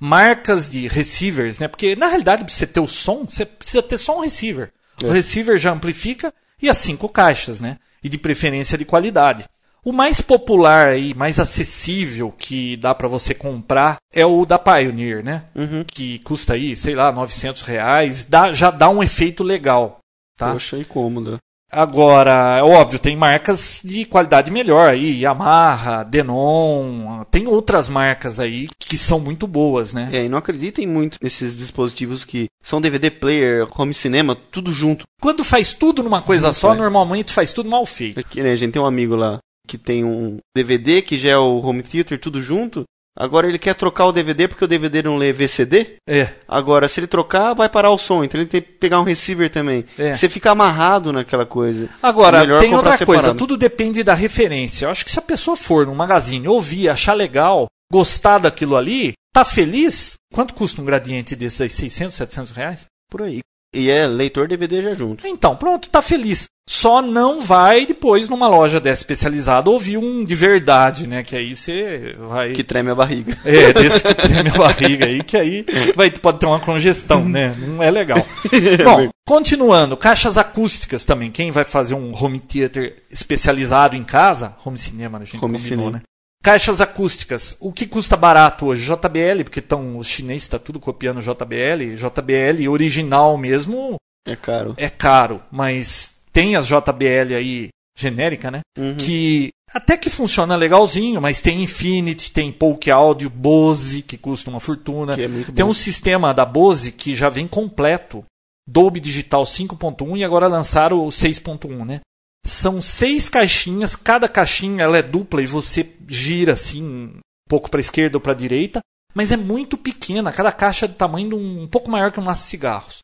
marcas 0.00 0.68
de 0.68 0.88
receivers, 0.88 1.58
né? 1.58 1.68
Porque 1.68 1.94
na 1.96 2.06
realidade, 2.06 2.44
para 2.44 2.52
você 2.52 2.66
ter 2.66 2.80
o 2.80 2.86
som, 2.88 3.24
você 3.28 3.44
precisa 3.46 3.82
ter 3.82 3.98
só 3.98 4.18
um 4.18 4.22
receiver. 4.22 4.70
O 5.02 5.06
É. 5.06 5.12
receiver 5.12 5.56
já 5.58 5.72
amplifica 5.72 6.32
e 6.60 6.68
as 6.68 6.76
cinco 6.78 7.08
caixas, 7.08 7.60
né? 7.60 7.78
E 8.02 8.08
de 8.08 8.18
preferência 8.18 8.76
de 8.76 8.84
qualidade. 8.84 9.44
O 9.84 9.92
mais 9.92 10.20
popular 10.20 10.98
e 10.98 11.12
mais 11.14 11.38
acessível 11.38 12.32
que 12.36 12.76
dá 12.78 12.94
para 12.94 13.06
você 13.06 13.34
comprar 13.34 13.96
é 14.12 14.24
o 14.24 14.46
da 14.46 14.58
Pioneer, 14.58 15.22
né? 15.22 15.44
Uhum. 15.54 15.84
Que 15.84 16.18
custa 16.20 16.54
aí, 16.54 16.74
sei 16.76 16.94
lá, 16.94 17.12
900 17.12 17.62
reais. 17.62 18.24
Dá, 18.24 18.52
já 18.52 18.70
dá 18.70 18.88
um 18.88 19.02
efeito 19.02 19.42
legal, 19.44 19.98
tá? 20.38 20.52
poxa, 20.52 20.78
e 20.78 20.84
cômoda. 20.86 21.38
Agora, 21.74 22.58
é 22.58 22.62
óbvio, 22.62 22.98
tem 22.98 23.16
marcas 23.16 23.82
de 23.84 24.04
qualidade 24.04 24.50
melhor 24.50 24.88
aí, 24.88 25.20
Yamaha, 25.20 26.04
Denon, 26.04 27.24
tem 27.30 27.46
outras 27.46 27.88
marcas 27.88 28.38
aí 28.38 28.68
que 28.78 28.96
são 28.96 29.18
muito 29.18 29.46
boas, 29.46 29.92
né? 29.92 30.08
É, 30.12 30.24
e 30.24 30.28
não 30.28 30.38
acreditem 30.38 30.86
muito 30.86 31.18
nesses 31.20 31.56
dispositivos 31.56 32.24
que 32.24 32.46
são 32.62 32.80
DVD 32.80 33.10
player, 33.10 33.66
home 33.76 33.92
cinema, 33.92 34.36
tudo 34.50 34.72
junto. 34.72 35.04
Quando 35.20 35.42
faz 35.42 35.72
tudo 35.72 36.02
numa 36.02 36.22
coisa 36.22 36.52
só, 36.52 36.74
é. 36.74 36.76
normalmente 36.76 37.32
faz 37.32 37.52
tudo 37.52 37.68
mal 37.68 37.84
feito. 37.84 38.20
Aqui, 38.20 38.42
né, 38.42 38.52
a 38.52 38.56
gente 38.56 38.72
tem 38.72 38.82
um 38.82 38.86
amigo 38.86 39.16
lá 39.16 39.38
que 39.66 39.78
tem 39.78 40.04
um 40.04 40.38
DVD 40.54 41.02
que 41.02 41.18
já 41.18 41.30
é 41.30 41.36
o 41.36 41.60
home 41.60 41.82
theater, 41.82 42.18
tudo 42.18 42.40
junto. 42.40 42.84
Agora 43.16 43.48
ele 43.48 43.58
quer 43.58 43.74
trocar 43.74 44.06
o 44.06 44.12
DVD 44.12 44.48
porque 44.48 44.64
o 44.64 44.68
DVD 44.68 45.02
não 45.02 45.16
lê 45.16 45.32
VCD. 45.32 45.96
É, 46.08 46.28
Agora, 46.48 46.88
se 46.88 46.98
ele 46.98 47.06
trocar, 47.06 47.54
vai 47.54 47.68
parar 47.68 47.90
o 47.90 47.98
som. 47.98 48.24
Então 48.24 48.40
ele 48.40 48.48
tem 48.48 48.60
que 48.60 48.72
pegar 48.72 49.00
um 49.00 49.04
receiver 49.04 49.48
também. 49.48 49.84
É. 49.96 50.14
Você 50.14 50.28
fica 50.28 50.50
amarrado 50.50 51.12
naquela 51.12 51.46
coisa. 51.46 51.88
Agora, 52.02 52.40
Melhor 52.40 52.60
tem 52.60 52.74
outra 52.74 52.98
coisa, 52.98 53.22
separado. 53.22 53.38
tudo 53.38 53.56
depende 53.56 54.02
da 54.02 54.14
referência. 54.14 54.86
Eu 54.86 54.90
acho 54.90 55.04
que 55.04 55.12
se 55.12 55.18
a 55.18 55.22
pessoa 55.22 55.56
for 55.56 55.86
num 55.86 55.94
magazine, 55.94 56.48
ouvir, 56.48 56.88
achar 56.88 57.14
legal, 57.14 57.68
gostar 57.92 58.38
daquilo 58.38 58.76
ali, 58.76 59.12
tá 59.32 59.44
feliz, 59.44 60.14
quanto 60.32 60.54
custa 60.54 60.82
um 60.82 60.84
gradiente 60.84 61.36
desses 61.36 61.60
aí? 61.60 61.68
600, 61.70 62.16
700 62.16 62.52
reais? 62.52 62.86
Por 63.08 63.22
aí. 63.22 63.40
E 63.72 63.90
é 63.90 64.06
leitor 64.06 64.48
DVD 64.48 64.82
já 64.82 64.94
junto. 64.94 65.26
Então, 65.26 65.54
pronto, 65.56 65.88
tá 65.88 66.00
feliz. 66.02 66.46
Só 66.68 67.02
não 67.02 67.40
vai 67.40 67.84
depois 67.84 68.28
numa 68.30 68.48
loja 68.48 68.80
dessa 68.80 69.02
especializada 69.02 69.68
ouvir 69.68 69.98
um 69.98 70.24
de 70.24 70.34
verdade, 70.34 71.06
né? 71.06 71.22
Que 71.22 71.36
aí 71.36 71.54
você 71.54 72.16
vai. 72.18 72.52
Que 72.52 72.64
treme 72.64 72.90
a 72.90 72.94
barriga. 72.94 73.36
É, 73.44 73.72
desse 73.74 74.02
que 74.02 74.14
treme 74.14 74.48
a 74.48 74.54
barriga 74.58 75.04
aí, 75.06 75.22
que 75.22 75.36
aí 75.36 75.66
vai, 75.94 76.10
pode 76.10 76.38
ter 76.38 76.46
uma 76.46 76.58
congestão, 76.60 77.28
né? 77.28 77.54
Não 77.58 77.82
é 77.82 77.90
legal. 77.90 78.26
Bom, 78.82 79.10
continuando, 79.26 79.94
caixas 79.94 80.38
acústicas 80.38 81.04
também. 81.04 81.30
Quem 81.30 81.50
vai 81.50 81.64
fazer 81.64 81.94
um 81.94 82.14
home 82.14 82.38
theater 82.38 82.96
especializado 83.10 83.94
em 83.94 84.02
casa, 84.02 84.56
home 84.64 84.78
cinema, 84.78 85.18
né, 85.18 85.24
a 85.24 85.26
gente 85.26 85.44
Home 85.44 85.58
combinou, 85.58 85.78
cinema. 85.86 85.90
né? 85.98 86.02
Caixas 86.42 86.80
acústicas. 86.80 87.56
O 87.60 87.72
que 87.72 87.86
custa 87.86 88.16
barato 88.16 88.66
hoje? 88.66 88.84
JBL, 88.86 89.44
porque 89.44 89.60
tão, 89.60 89.98
os 89.98 90.06
chineses 90.06 90.42
estão 90.44 90.58
tudo 90.58 90.80
copiando 90.80 91.20
JBL. 91.20 91.94
JBL 91.94 92.68
original 92.70 93.36
mesmo 93.36 93.96
É 94.26 94.34
caro. 94.36 94.74
é 94.78 94.88
caro, 94.90 95.42
mas 95.50 96.14
tem 96.34 96.56
as 96.56 96.66
JBL 96.66 97.34
aí 97.36 97.68
genérica, 97.96 98.50
né? 98.50 98.60
Uhum. 98.76 98.96
Que 98.96 99.50
até 99.72 99.96
que 99.96 100.10
funciona 100.10 100.56
legalzinho, 100.56 101.22
mas 101.22 101.40
tem 101.40 101.62
Infinity, 101.62 102.30
tem 102.30 102.52
Polk 102.52 102.90
Audio, 102.90 103.30
Bose, 103.30 104.02
que 104.02 104.18
custa 104.18 104.50
uma 104.50 104.60
fortuna. 104.60 105.14
É 105.14 105.28
tem 105.28 105.64
bom. 105.64 105.70
um 105.70 105.72
sistema 105.72 106.34
da 106.34 106.44
Bose 106.44 106.92
que 106.92 107.14
já 107.14 107.28
vem 107.28 107.48
completo. 107.48 108.24
Dolby 108.66 108.98
Digital 108.98 109.44
5.1 109.44 110.18
e 110.18 110.24
agora 110.24 110.48
lançaram 110.48 111.04
o 111.04 111.08
6.1, 111.08 111.84
né? 111.84 112.00
São 112.46 112.80
seis 112.80 113.28
caixinhas, 113.28 113.94
cada 113.94 114.28
caixinha 114.28 114.84
ela 114.84 114.98
é 114.98 115.02
dupla 115.02 115.42
e 115.42 115.46
você 115.46 115.94
gira 116.06 116.54
assim 116.54 116.82
um 116.82 117.18
pouco 117.48 117.70
para 117.70 117.80
esquerda 117.80 118.16
ou 118.16 118.20
para 118.20 118.34
direita, 118.34 118.80
mas 119.14 119.32
é 119.32 119.36
muito 119.36 119.78
pequena, 119.78 120.32
cada 120.32 120.52
caixa 120.52 120.86
é 120.86 120.88
do 120.88 120.94
tamanho 120.94 121.30
de 121.30 121.34
um, 121.34 121.62
um 121.62 121.66
pouco 121.66 121.90
maior 121.90 122.10
que 122.10 122.20
um 122.20 122.24
maço 122.24 122.42
de 122.42 122.48
cigarros. 122.48 122.98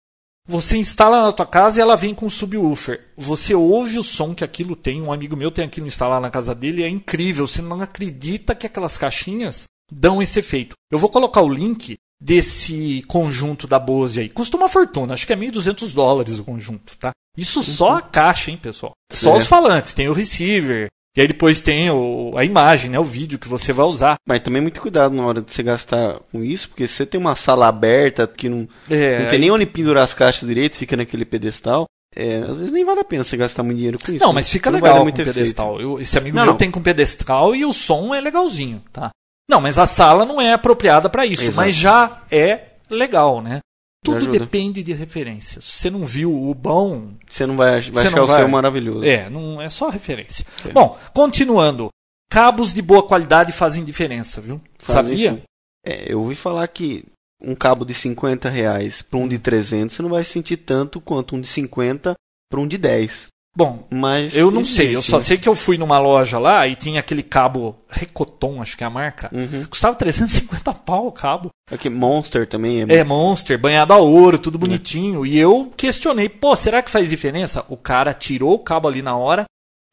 Você 0.51 0.77
instala 0.77 1.23
na 1.23 1.31
tua 1.31 1.47
casa 1.47 1.79
e 1.79 1.81
ela 1.81 1.97
vem 1.97 2.13
com 2.13 2.29
subwoofer. 2.29 3.07
Você 3.17 3.55
ouve 3.55 4.01
o 4.01 4.03
som 4.03 4.35
que 4.35 4.43
aquilo 4.43 4.75
tem. 4.75 5.01
Um 5.01 5.13
amigo 5.13 5.37
meu 5.37 5.49
tem 5.53 5.65
aquilo 5.65 5.87
instalado 5.87 6.21
na 6.21 6.29
casa 6.29 6.57
dele 6.57 6.81
e 6.81 6.85
é 6.85 6.89
incrível. 6.89 7.47
Você 7.47 7.63
não 7.63 7.81
acredita 7.81 8.53
que 8.53 8.67
aquelas 8.67 8.99
caixinhas 8.99 9.69
dão 9.93 10.21
esse 10.21 10.41
efeito. 10.41 10.75
Eu 10.91 10.99
vou 10.99 11.09
colocar 11.09 11.41
o 11.43 11.49
link 11.49 11.97
desse 12.21 13.05
conjunto 13.07 13.69
da 13.69 13.79
Bose 13.79 14.21
aí. 14.23 14.29
Custa 14.29 14.57
uma 14.57 14.69
fortuna, 14.69 15.15
acho 15.15 15.25
que 15.25 15.33
é 15.33 15.37
1.200 15.37 15.95
dólares 15.95 16.41
o 16.41 16.45
conjunto, 16.45 16.97
tá? 16.99 17.13
Isso 17.37 17.63
só 17.63 17.99
a 17.99 18.03
caixa, 18.03 18.51
hein, 18.51 18.59
pessoal? 18.61 18.93
Só 19.13 19.35
É. 19.35 19.39
os 19.39 19.47
falantes, 19.47 19.95
tem 19.95 20.09
o 20.09 20.13
receiver. 20.13 20.89
E 21.17 21.21
aí 21.21 21.27
depois 21.27 21.61
tem 21.61 21.91
o- 21.91 22.33
a 22.37 22.45
imagem, 22.45 22.91
né, 22.91 22.99
o 22.99 23.05
vídeo 23.05 23.39
que 23.39 23.49
você 23.49 23.73
vai 23.73 23.85
usar. 23.87 24.15
Mas 24.27 24.41
também 24.41 24.63
muito 24.63 24.81
cuidado 24.81 25.15
na 25.15 25.27
hora 25.27 25.43
de 25.43 25.53
você 25.53 25.63
gastar 25.63 26.21
com 26.31 26.43
isso, 26.45 26.69
porque 26.69 26.87
se 26.87 26.95
você 26.95 27.07
tem 27.07 27.21
uma 27.21 27.35
sala 27.35 27.67
aberta 27.67 28.27
que 28.29 28.49
não, 28.49 28.69
É, 28.89 29.23
não 29.25 29.31
tem 29.31 29.39
nem 29.41 29.51
onde 29.51 29.67
pendurar 29.67 30.05
as 30.05 30.15
caixas 30.15 30.49
direito, 30.49 30.77
fica 30.77 30.97
naquele 30.97 31.25
pedestal, 31.25 31.87
é, 32.15 32.37
às 32.39 32.57
vezes 32.57 32.73
nem 32.73 32.85
vale 32.85 33.01
a 33.01 33.05
pena 33.05 33.25
você 33.25 33.37
gastar 33.37 33.63
muito 33.65 33.77
dinheiro 33.79 33.99
com 33.99 34.13
isso. 34.13 34.25
Não, 34.25 34.33
mas 34.33 34.49
fica 34.49 34.71
Não 34.71 34.79
legal 34.79 35.05
com 35.05 35.11
pedestal. 35.13 35.81
Eu- 35.81 36.01
esse 36.01 36.17
amigo 36.17 36.37
Não, 36.37 36.45
meu 36.45 36.53
não. 36.53 36.59
tem 36.59 36.71
com 36.71 36.81
pedestal 36.81 37.57
e 37.57 37.65
o 37.65 37.73
som 37.73 38.15
é 38.15 38.21
legalzinho, 38.21 38.81
tá? 38.93 39.11
Não, 39.51 39.61
mas 39.61 39.81
a 39.81 39.87
sala 39.87 40.25
não 40.25 40.41
é 40.41 40.53
apropriada 40.53 41.11
para 41.11 41.27
isso, 41.27 41.43
Exato. 41.43 41.57
mas 41.57 41.75
já 41.75 42.23
é 42.31 42.67
legal, 42.89 43.43
né? 43.43 43.59
Tudo 44.03 44.29
depende 44.31 44.83
de 44.83 44.93
referência. 44.95 45.61
Se 45.61 45.69
você 45.73 45.91
não 45.91 46.05
viu 46.07 46.35
o 46.35 46.55
bom, 46.55 47.15
Você 47.29 47.45
não 47.45 47.57
vai, 47.57 47.73
vai 47.73 47.83
Você 47.83 47.99
achar 48.09 48.17
não 48.17 48.25
o 48.25 48.27
vai. 48.27 48.39
seu 48.41 48.49
maravilhoso. 48.49 49.05
é, 49.05 49.29
não 49.29 49.61
é 49.61 49.69
só 49.69 49.91
referência. 49.91 50.47
É. 50.67 50.73
Bom, 50.73 50.99
continuando. 51.13 51.89
Cabos 52.31 52.73
de 52.73 52.81
boa 52.81 53.03
qualidade 53.03 53.53
fazem 53.53 53.85
diferença, 53.85 54.41
viu? 54.41 54.61
Fazem 54.79 55.13
Sabia? 55.13 55.43
É, 55.85 56.13
eu 56.13 56.21
ouvi 56.21 56.35
falar 56.37 56.67
que 56.69 57.05
um 57.43 57.55
cabo 57.55 57.85
de 57.85 57.93
50 57.93 58.49
reais 58.49 59.03
para 59.03 59.19
um 59.19 59.27
de 59.27 59.39
300 59.39 59.97
você 59.97 60.03
não 60.03 60.11
vai 60.11 60.25
sentir 60.25 60.57
tanto 60.59 61.01
quanto 61.01 61.35
um 61.35 61.41
de 61.41 61.49
50 61.49 62.15
para 62.51 62.61
um 62.61 62.69
de 62.69 62.79
10. 62.79 63.27
Bom, 63.57 63.85
Mas 63.91 64.35
eu 64.35 64.51
não 64.51 64.61
existe, 64.61 64.77
sei. 64.77 64.97
Eu 64.97 65.03
só 65.03 65.17
né? 65.17 65.21
sei 65.21 65.37
que 65.37 65.49
eu 65.49 65.57
fui 65.57 65.77
numa 65.77 65.99
loja 65.99 66.39
lá 66.39 66.67
e 66.69 66.77
tinha 66.77 67.01
aquele 67.01 67.23
cabo 67.23 67.77
Recoton, 67.89 68.63
acho 68.63 68.77
que 68.77 68.85
é 68.85 68.87
a 68.87 68.91
marca. 68.91 69.29
Uhum. 69.35 69.65
Custava 69.67 69.97
350 69.97 70.73
pau 70.75 71.09
o 71.09 71.13
cabo. 71.13 71.51
Aqui, 71.71 71.89
Monster 71.89 72.47
também 72.47 72.83
é. 72.83 72.99
É 72.99 73.05
Monster, 73.05 73.59
banhado 73.59 73.93
a 73.93 73.97
ouro, 73.97 74.39
tudo 74.39 74.59
bonitinho. 74.59 75.27
E 75.27 75.37
eu 75.37 75.73
questionei, 75.77 76.29
pô, 76.29 76.55
será 76.55 76.81
que 76.81 76.91
faz 76.91 77.11
diferença? 77.11 77.65
O 77.69 77.77
cara 77.77 78.15
tirou 78.15 78.55
o 78.55 78.59
cabo 78.59 78.87
ali 78.87 79.03
na 79.03 79.17
hora 79.17 79.45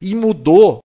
e 0.01 0.13
mudou 0.13 0.79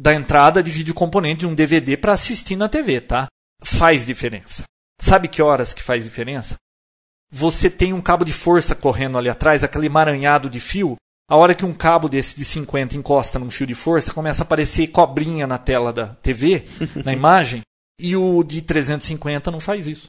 da 0.00 0.14
entrada 0.14 0.62
de 0.62 0.70
vídeo 0.70 0.94
componente 0.94 1.40
de 1.40 1.46
um 1.46 1.54
DVD 1.54 1.96
para 1.96 2.12
assistir 2.12 2.56
na 2.56 2.68
TV, 2.68 3.00
tá? 3.00 3.26
Faz 3.62 4.04
diferença. 4.04 4.64
Sabe 5.00 5.28
que 5.28 5.42
horas 5.42 5.72
que 5.72 5.82
faz 5.82 6.04
diferença? 6.04 6.56
Você 7.32 7.68
tem 7.68 7.92
um 7.92 8.00
cabo 8.00 8.24
de 8.24 8.32
força 8.32 8.74
correndo 8.74 9.18
ali 9.18 9.28
atrás, 9.28 9.64
aquele 9.64 9.86
emaranhado 9.86 10.48
de 10.48 10.60
fio. 10.60 10.96
A 11.30 11.36
hora 11.36 11.54
que 11.54 11.64
um 11.64 11.74
cabo 11.74 12.08
desse 12.08 12.36
de 12.36 12.44
50 12.44 12.96
encosta 12.96 13.38
num 13.38 13.50
fio 13.50 13.66
de 13.66 13.74
força, 13.74 14.14
começa 14.14 14.42
a 14.42 14.44
aparecer 14.44 14.86
cobrinha 14.88 15.46
na 15.46 15.58
tela 15.58 15.92
da 15.92 16.06
TV, 16.06 16.64
na 17.04 17.12
imagem, 17.12 17.60
e 18.00 18.16
o 18.16 18.42
de 18.42 18.62
350 18.62 19.50
não 19.50 19.60
faz 19.60 19.86
isso 19.88 20.06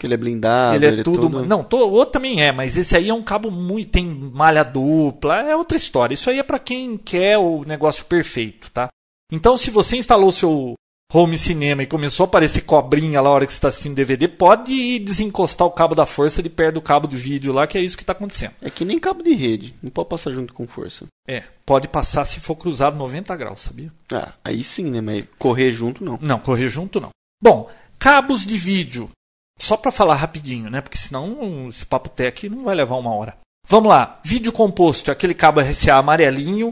Que 0.00 0.06
ele 0.06 0.14
é 0.14 0.16
blindado. 0.16 0.76
ele 0.76 1.00
é 1.00 1.02
tudo. 1.04 1.22
todo- 1.28 1.44
Não, 1.44 1.62
to- 1.62 1.76
o 1.76 1.92
outro 1.92 2.12
também 2.12 2.40
é, 2.42 2.52
mas 2.52 2.76
esse 2.78 2.96
aí 2.96 3.10
é 3.10 3.14
um 3.14 3.22
cabo 3.22 3.50
muito. 3.50 3.90
tem 3.90 4.06
malha 4.06 4.62
dupla, 4.64 5.42
é 5.42 5.54
outra 5.54 5.76
história. 5.76 6.14
Isso 6.14 6.30
aí 6.30 6.38
é 6.38 6.42
para 6.42 6.58
quem 6.58 6.96
quer 6.96 7.36
o 7.36 7.62
negócio 7.66 8.04
perfeito, 8.06 8.70
tá? 8.70 8.88
Então, 9.30 9.56
se 9.58 9.70
você 9.70 9.96
instalou 9.96 10.30
seu 10.32 10.74
home 11.12 11.36
cinema 11.36 11.82
e 11.82 11.86
começou 11.86 12.24
a 12.24 12.26
aparecer 12.26 12.62
cobrinha 12.62 13.20
lá 13.20 13.28
na 13.28 13.34
hora 13.34 13.46
que 13.46 13.52
você 13.52 13.58
está 13.58 13.68
assistindo 13.68 13.94
DVD, 13.94 14.28
pode 14.28 14.98
desencostar 15.00 15.66
o 15.66 15.70
cabo 15.70 15.94
da 15.94 16.06
força 16.06 16.42
de 16.42 16.48
perto 16.48 16.74
do 16.74 16.82
cabo 16.82 17.06
do 17.06 17.16
vídeo 17.16 17.52
lá, 17.52 17.66
que 17.66 17.76
é 17.76 17.80
isso 17.80 17.96
que 17.96 18.02
está 18.02 18.12
acontecendo. 18.12 18.54
É 18.62 18.70
que 18.70 18.84
nem 18.84 18.98
cabo 18.98 19.22
de 19.22 19.34
rede. 19.34 19.74
Não 19.82 19.90
pode 19.90 20.08
passar 20.08 20.32
junto 20.32 20.54
com 20.54 20.66
força. 20.66 21.06
É, 21.28 21.44
pode 21.66 21.88
passar 21.88 22.24
se 22.24 22.40
for 22.40 22.56
cruzado 22.56 22.96
90 22.96 23.36
graus, 23.36 23.60
sabia? 23.60 23.92
Ah, 24.10 24.32
aí 24.44 24.64
sim, 24.64 24.90
né? 24.90 25.00
Mas 25.00 25.24
correr 25.38 25.72
junto 25.72 26.04
não. 26.04 26.18
Não, 26.20 26.38
correr 26.38 26.68
junto 26.68 27.00
não. 27.00 27.10
Bom, 27.42 27.70
cabos 27.98 28.46
de 28.46 28.56
vídeo. 28.56 29.10
Só 29.58 29.76
para 29.76 29.92
falar 29.92 30.16
rapidinho, 30.16 30.70
né? 30.70 30.80
Porque 30.80 30.98
senão 30.98 31.68
esse 31.68 31.86
papo 31.86 32.08
tech 32.08 32.48
não 32.48 32.64
vai 32.64 32.74
levar 32.74 32.96
uma 32.96 33.14
hora. 33.14 33.36
Vamos 33.68 33.88
lá. 33.88 34.20
Vídeo 34.24 34.50
composto 34.50 35.10
aquele 35.10 35.34
cabo 35.34 35.60
RCA 35.60 35.94
amarelinho 35.94 36.70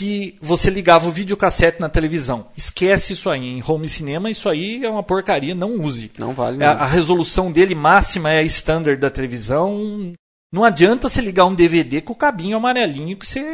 que 0.00 0.34
você 0.40 0.70
ligava 0.70 1.06
o 1.06 1.12
videocassete 1.12 1.78
na 1.78 1.90
televisão. 1.90 2.46
Esquece 2.56 3.12
isso 3.12 3.28
aí. 3.28 3.58
Em 3.58 3.62
home 3.62 3.86
cinema, 3.86 4.30
isso 4.30 4.48
aí 4.48 4.82
é 4.82 4.88
uma 4.88 5.02
porcaria. 5.02 5.54
Não 5.54 5.78
use. 5.78 6.10
Não 6.16 6.32
vale 6.32 6.56
É, 6.56 6.60
nada. 6.60 6.80
A 6.80 6.86
resolução 6.86 7.52
dele 7.52 7.74
máxima 7.74 8.30
é 8.30 8.38
a 8.38 8.42
standard 8.42 8.98
da 8.98 9.10
televisão. 9.10 10.14
Não 10.50 10.64
adianta 10.64 11.06
você 11.06 11.20
ligar 11.20 11.44
um 11.44 11.54
DVD 11.54 12.00
com 12.00 12.14
o 12.14 12.16
cabinho 12.16 12.56
amarelinho 12.56 13.14
que 13.14 13.26
você 13.26 13.44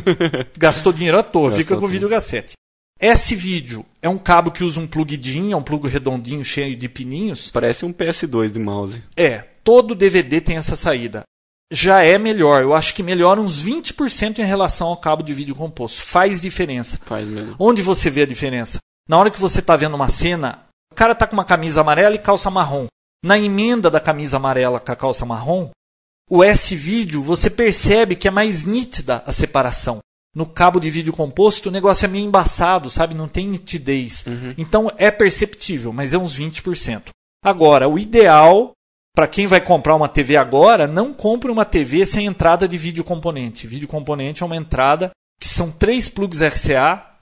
gastou 0.58 0.94
dinheiro 0.94 1.18
à 1.18 1.22
toa. 1.22 1.50
Gastou 1.50 1.62
Fica 1.62 1.76
com 1.76 1.84
o 1.84 1.88
videocassete. 1.88 2.54
Esse 2.98 3.36
vídeo 3.36 3.84
é 4.00 4.08
um 4.08 4.16
cabo 4.16 4.50
que 4.50 4.64
usa 4.64 4.80
um 4.80 4.86
plug 4.86 5.20
é 5.52 5.56
um 5.56 5.62
plug 5.62 5.88
redondinho 5.88 6.42
cheio 6.42 6.74
de 6.74 6.88
pininhos. 6.88 7.50
Parece 7.50 7.84
um 7.84 7.92
PS2 7.92 8.50
de 8.50 8.58
mouse. 8.58 9.02
É, 9.14 9.44
todo 9.62 9.94
DVD 9.94 10.40
tem 10.40 10.56
essa 10.56 10.74
saída. 10.74 11.22
Já 11.72 12.02
é 12.02 12.18
melhor, 12.18 12.60
eu 12.60 12.74
acho 12.74 12.94
que 12.94 13.02
melhora 13.02 13.40
uns 13.40 13.64
20% 13.64 14.38
em 14.38 14.44
relação 14.44 14.88
ao 14.88 14.96
cabo 14.98 15.22
de 15.22 15.32
vídeo 15.32 15.54
composto. 15.54 16.02
Faz 16.02 16.42
diferença. 16.42 16.98
Faz 17.06 17.26
mesmo. 17.26 17.56
Onde 17.58 17.80
você 17.80 18.10
vê 18.10 18.22
a 18.22 18.26
diferença? 18.26 18.78
Na 19.08 19.18
hora 19.18 19.30
que 19.30 19.40
você 19.40 19.60
está 19.60 19.74
vendo 19.74 19.94
uma 19.94 20.08
cena, 20.08 20.66
o 20.92 20.94
cara 20.94 21.14
tá 21.14 21.26
com 21.26 21.32
uma 21.32 21.46
camisa 21.46 21.80
amarela 21.80 22.14
e 22.14 22.18
calça 22.18 22.50
marrom. 22.50 22.86
Na 23.24 23.38
emenda 23.38 23.90
da 23.90 23.98
camisa 23.98 24.36
amarela 24.36 24.78
com 24.78 24.92
a 24.92 24.96
calça 24.96 25.24
marrom, 25.24 25.70
o 26.30 26.44
S-vídeo 26.44 27.22
você 27.22 27.48
percebe 27.48 28.16
que 28.16 28.28
é 28.28 28.30
mais 28.30 28.64
nítida 28.64 29.22
a 29.26 29.32
separação. 29.32 29.98
No 30.34 30.46
cabo 30.46 30.78
de 30.78 30.90
vídeo 30.90 31.12
composto, 31.12 31.68
o 31.68 31.72
negócio 31.72 32.04
é 32.04 32.08
meio 32.08 32.26
embaçado, 32.26 32.90
sabe? 32.90 33.14
Não 33.14 33.28
tem 33.28 33.46
nitidez. 33.46 34.24
Então 34.58 34.90
é 34.96 35.10
perceptível, 35.10 35.92
mas 35.92 36.12
é 36.12 36.18
uns 36.18 36.38
20%. 36.38 37.08
Agora, 37.44 37.88
o 37.88 37.98
ideal 37.98 38.72
para 39.14 39.28
quem 39.28 39.46
vai 39.46 39.60
comprar 39.60 39.94
uma 39.94 40.08
TV 40.08 40.36
agora, 40.36 40.86
não 40.86 41.12
compre 41.12 41.50
uma 41.50 41.64
TV 41.64 42.04
sem 42.06 42.26
entrada 42.26 42.66
de 42.66 42.78
vídeo 42.78 43.04
componente. 43.04 43.66
Vídeo 43.66 43.86
componente 43.86 44.42
é 44.42 44.46
uma 44.46 44.56
entrada 44.56 45.10
que 45.40 45.48
são 45.48 45.70
três 45.70 46.08
plugs 46.08 46.40
RCA, 46.40 47.12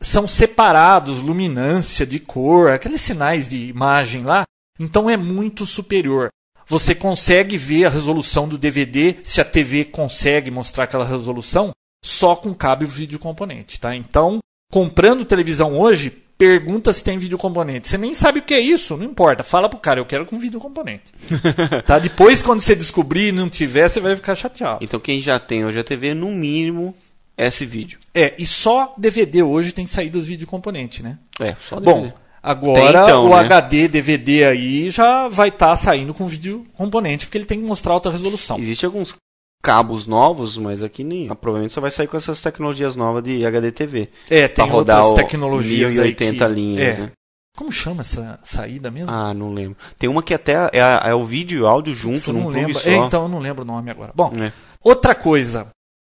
são 0.00 0.26
separados, 0.26 1.20
luminância 1.20 2.04
de 2.04 2.18
cor, 2.18 2.70
aqueles 2.70 3.00
sinais 3.00 3.48
de 3.48 3.66
imagem 3.66 4.24
lá. 4.24 4.42
Então 4.78 5.08
é 5.08 5.16
muito 5.16 5.64
superior. 5.64 6.28
Você 6.66 6.94
consegue 6.94 7.56
ver 7.56 7.86
a 7.86 7.90
resolução 7.90 8.48
do 8.48 8.58
DVD, 8.58 9.18
se 9.22 9.40
a 9.40 9.44
TV 9.44 9.84
consegue 9.84 10.50
mostrar 10.50 10.84
aquela 10.84 11.04
resolução, 11.04 11.70
só 12.04 12.34
com 12.36 12.54
cabo 12.54 12.86
vídeo 12.86 13.18
componente, 13.18 13.80
tá? 13.80 13.94
Então, 13.94 14.38
comprando 14.70 15.24
televisão 15.24 15.78
hoje, 15.78 16.10
pergunta 16.42 16.92
se 16.92 17.04
tem 17.04 17.18
vídeo 17.18 17.38
componente. 17.38 17.86
Você 17.86 17.96
nem 17.96 18.12
sabe 18.12 18.40
o 18.40 18.42
que 18.42 18.52
é 18.52 18.58
isso, 18.58 18.96
não 18.96 19.04
importa. 19.04 19.44
Fala 19.44 19.68
pro 19.68 19.78
cara, 19.78 20.00
eu 20.00 20.04
quero 20.04 20.26
com 20.26 20.40
vídeo 20.40 20.58
componente. 20.58 21.12
tá? 21.86 22.00
Depois, 22.00 22.42
quando 22.42 22.58
você 22.58 22.74
descobrir 22.74 23.28
e 23.28 23.32
não 23.32 23.48
tiver, 23.48 23.88
você 23.88 24.00
vai 24.00 24.16
ficar 24.16 24.34
chateado. 24.34 24.84
Então 24.84 24.98
quem 24.98 25.20
já 25.20 25.38
tem 25.38 25.64
hoje 25.64 25.78
a 25.78 25.84
TV, 25.84 26.14
no 26.14 26.32
mínimo, 26.32 26.92
esse 27.38 27.64
vídeo. 27.64 28.00
É, 28.12 28.34
e 28.38 28.44
só 28.44 28.92
DVD 28.98 29.40
hoje 29.44 29.70
tem 29.70 29.86
saído 29.86 30.18
os 30.18 30.26
vídeo 30.26 30.48
componente, 30.48 31.00
né? 31.00 31.16
É, 31.38 31.54
só 31.60 31.78
DVD. 31.78 32.08
Bom, 32.08 32.12
agora 32.42 33.02
então, 33.04 33.26
o 33.26 33.28
né? 33.28 33.36
HD 33.36 33.86
DVD 33.86 34.46
aí 34.46 34.90
já 34.90 35.28
vai 35.28 35.48
estar 35.48 35.76
saindo 35.76 36.12
com 36.12 36.26
vídeo 36.26 36.66
componente, 36.74 37.26
porque 37.26 37.38
ele 37.38 37.44
tem 37.44 37.60
que 37.60 37.66
mostrar 37.66 37.92
alta 37.92 38.10
resolução. 38.10 38.58
Existem 38.58 38.88
alguns 38.88 39.14
cabos 39.62 40.06
novos, 40.06 40.56
mas 40.56 40.82
aqui 40.82 41.04
nem. 41.04 41.28
ah, 41.30 41.34
Provavelmente 41.36 41.72
só 41.72 41.80
vai 41.80 41.90
sair 41.90 42.08
com 42.08 42.16
essas 42.16 42.42
tecnologias 42.42 42.96
novas 42.96 43.22
de 43.22 43.46
HDTV. 43.46 44.08
É, 44.28 44.48
tem 44.48 44.68
rodar 44.68 45.04
outras 45.04 45.24
tecnologias 45.24 45.98
aí 45.98 46.14
que... 46.14 46.24
1080 46.24 46.48
linhas, 46.48 46.98
é. 46.98 47.00
né? 47.02 47.12
Como 47.56 47.70
chama 47.70 48.00
essa 48.00 48.38
saída 48.42 48.90
mesmo? 48.90 49.10
Ah, 49.14 49.32
não 49.34 49.52
lembro. 49.52 49.76
Tem 49.98 50.08
uma 50.08 50.22
que 50.22 50.32
até 50.32 50.54
é, 50.72 51.10
é 51.10 51.14
o 51.14 51.24
vídeo 51.24 51.58
e 51.58 51.62
o 51.62 51.66
áudio 51.66 51.94
junto 51.94 52.32
num 52.32 52.50
não 52.50 52.74
só. 52.74 52.88
É, 52.88 52.96
então 52.96 53.22
eu 53.24 53.28
não 53.28 53.38
lembro 53.38 53.62
o 53.62 53.66
nome 53.66 53.90
agora. 53.90 54.10
Bom, 54.14 54.32
É. 54.36 54.50
outra 54.82 55.14
coisa. 55.14 55.68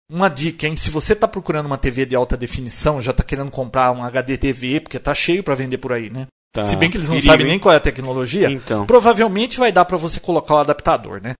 Uma 0.09 0.29
dica, 0.29 0.67
hein? 0.67 0.75
Se 0.75 0.91
você 0.91 1.13
está 1.13 1.27
procurando 1.27 1.65
uma 1.65 1.77
TV 1.77 2.05
de 2.05 2.15
alta 2.15 2.35
definição, 2.37 3.01
já 3.01 3.11
está 3.11 3.23
querendo 3.23 3.49
comprar 3.49 3.91
um 3.91 4.03
HD 4.03 4.37
TV, 4.37 4.81
porque 4.81 4.99
tá 4.99 5.13
cheio 5.13 5.41
para 5.41 5.55
vender 5.55 5.77
por 5.77 5.93
aí, 5.93 6.09
né? 6.09 6.27
Tá. 6.53 6.67
Se 6.67 6.75
bem 6.75 6.89
que 6.89 6.97
eles 6.97 7.07
não 7.09 7.19
sabem 7.21 7.45
hein? 7.45 7.51
nem 7.53 7.59
qual 7.59 7.73
é 7.73 7.77
a 7.77 7.81
tecnologia, 7.81 8.51
Então. 8.51 8.85
provavelmente 8.85 9.57
vai 9.57 9.71
dar 9.71 9.85
para 9.85 9.95
você 9.95 10.19
colocar 10.19 10.55
o 10.55 10.57
adaptador, 10.59 11.21
né? 11.23 11.33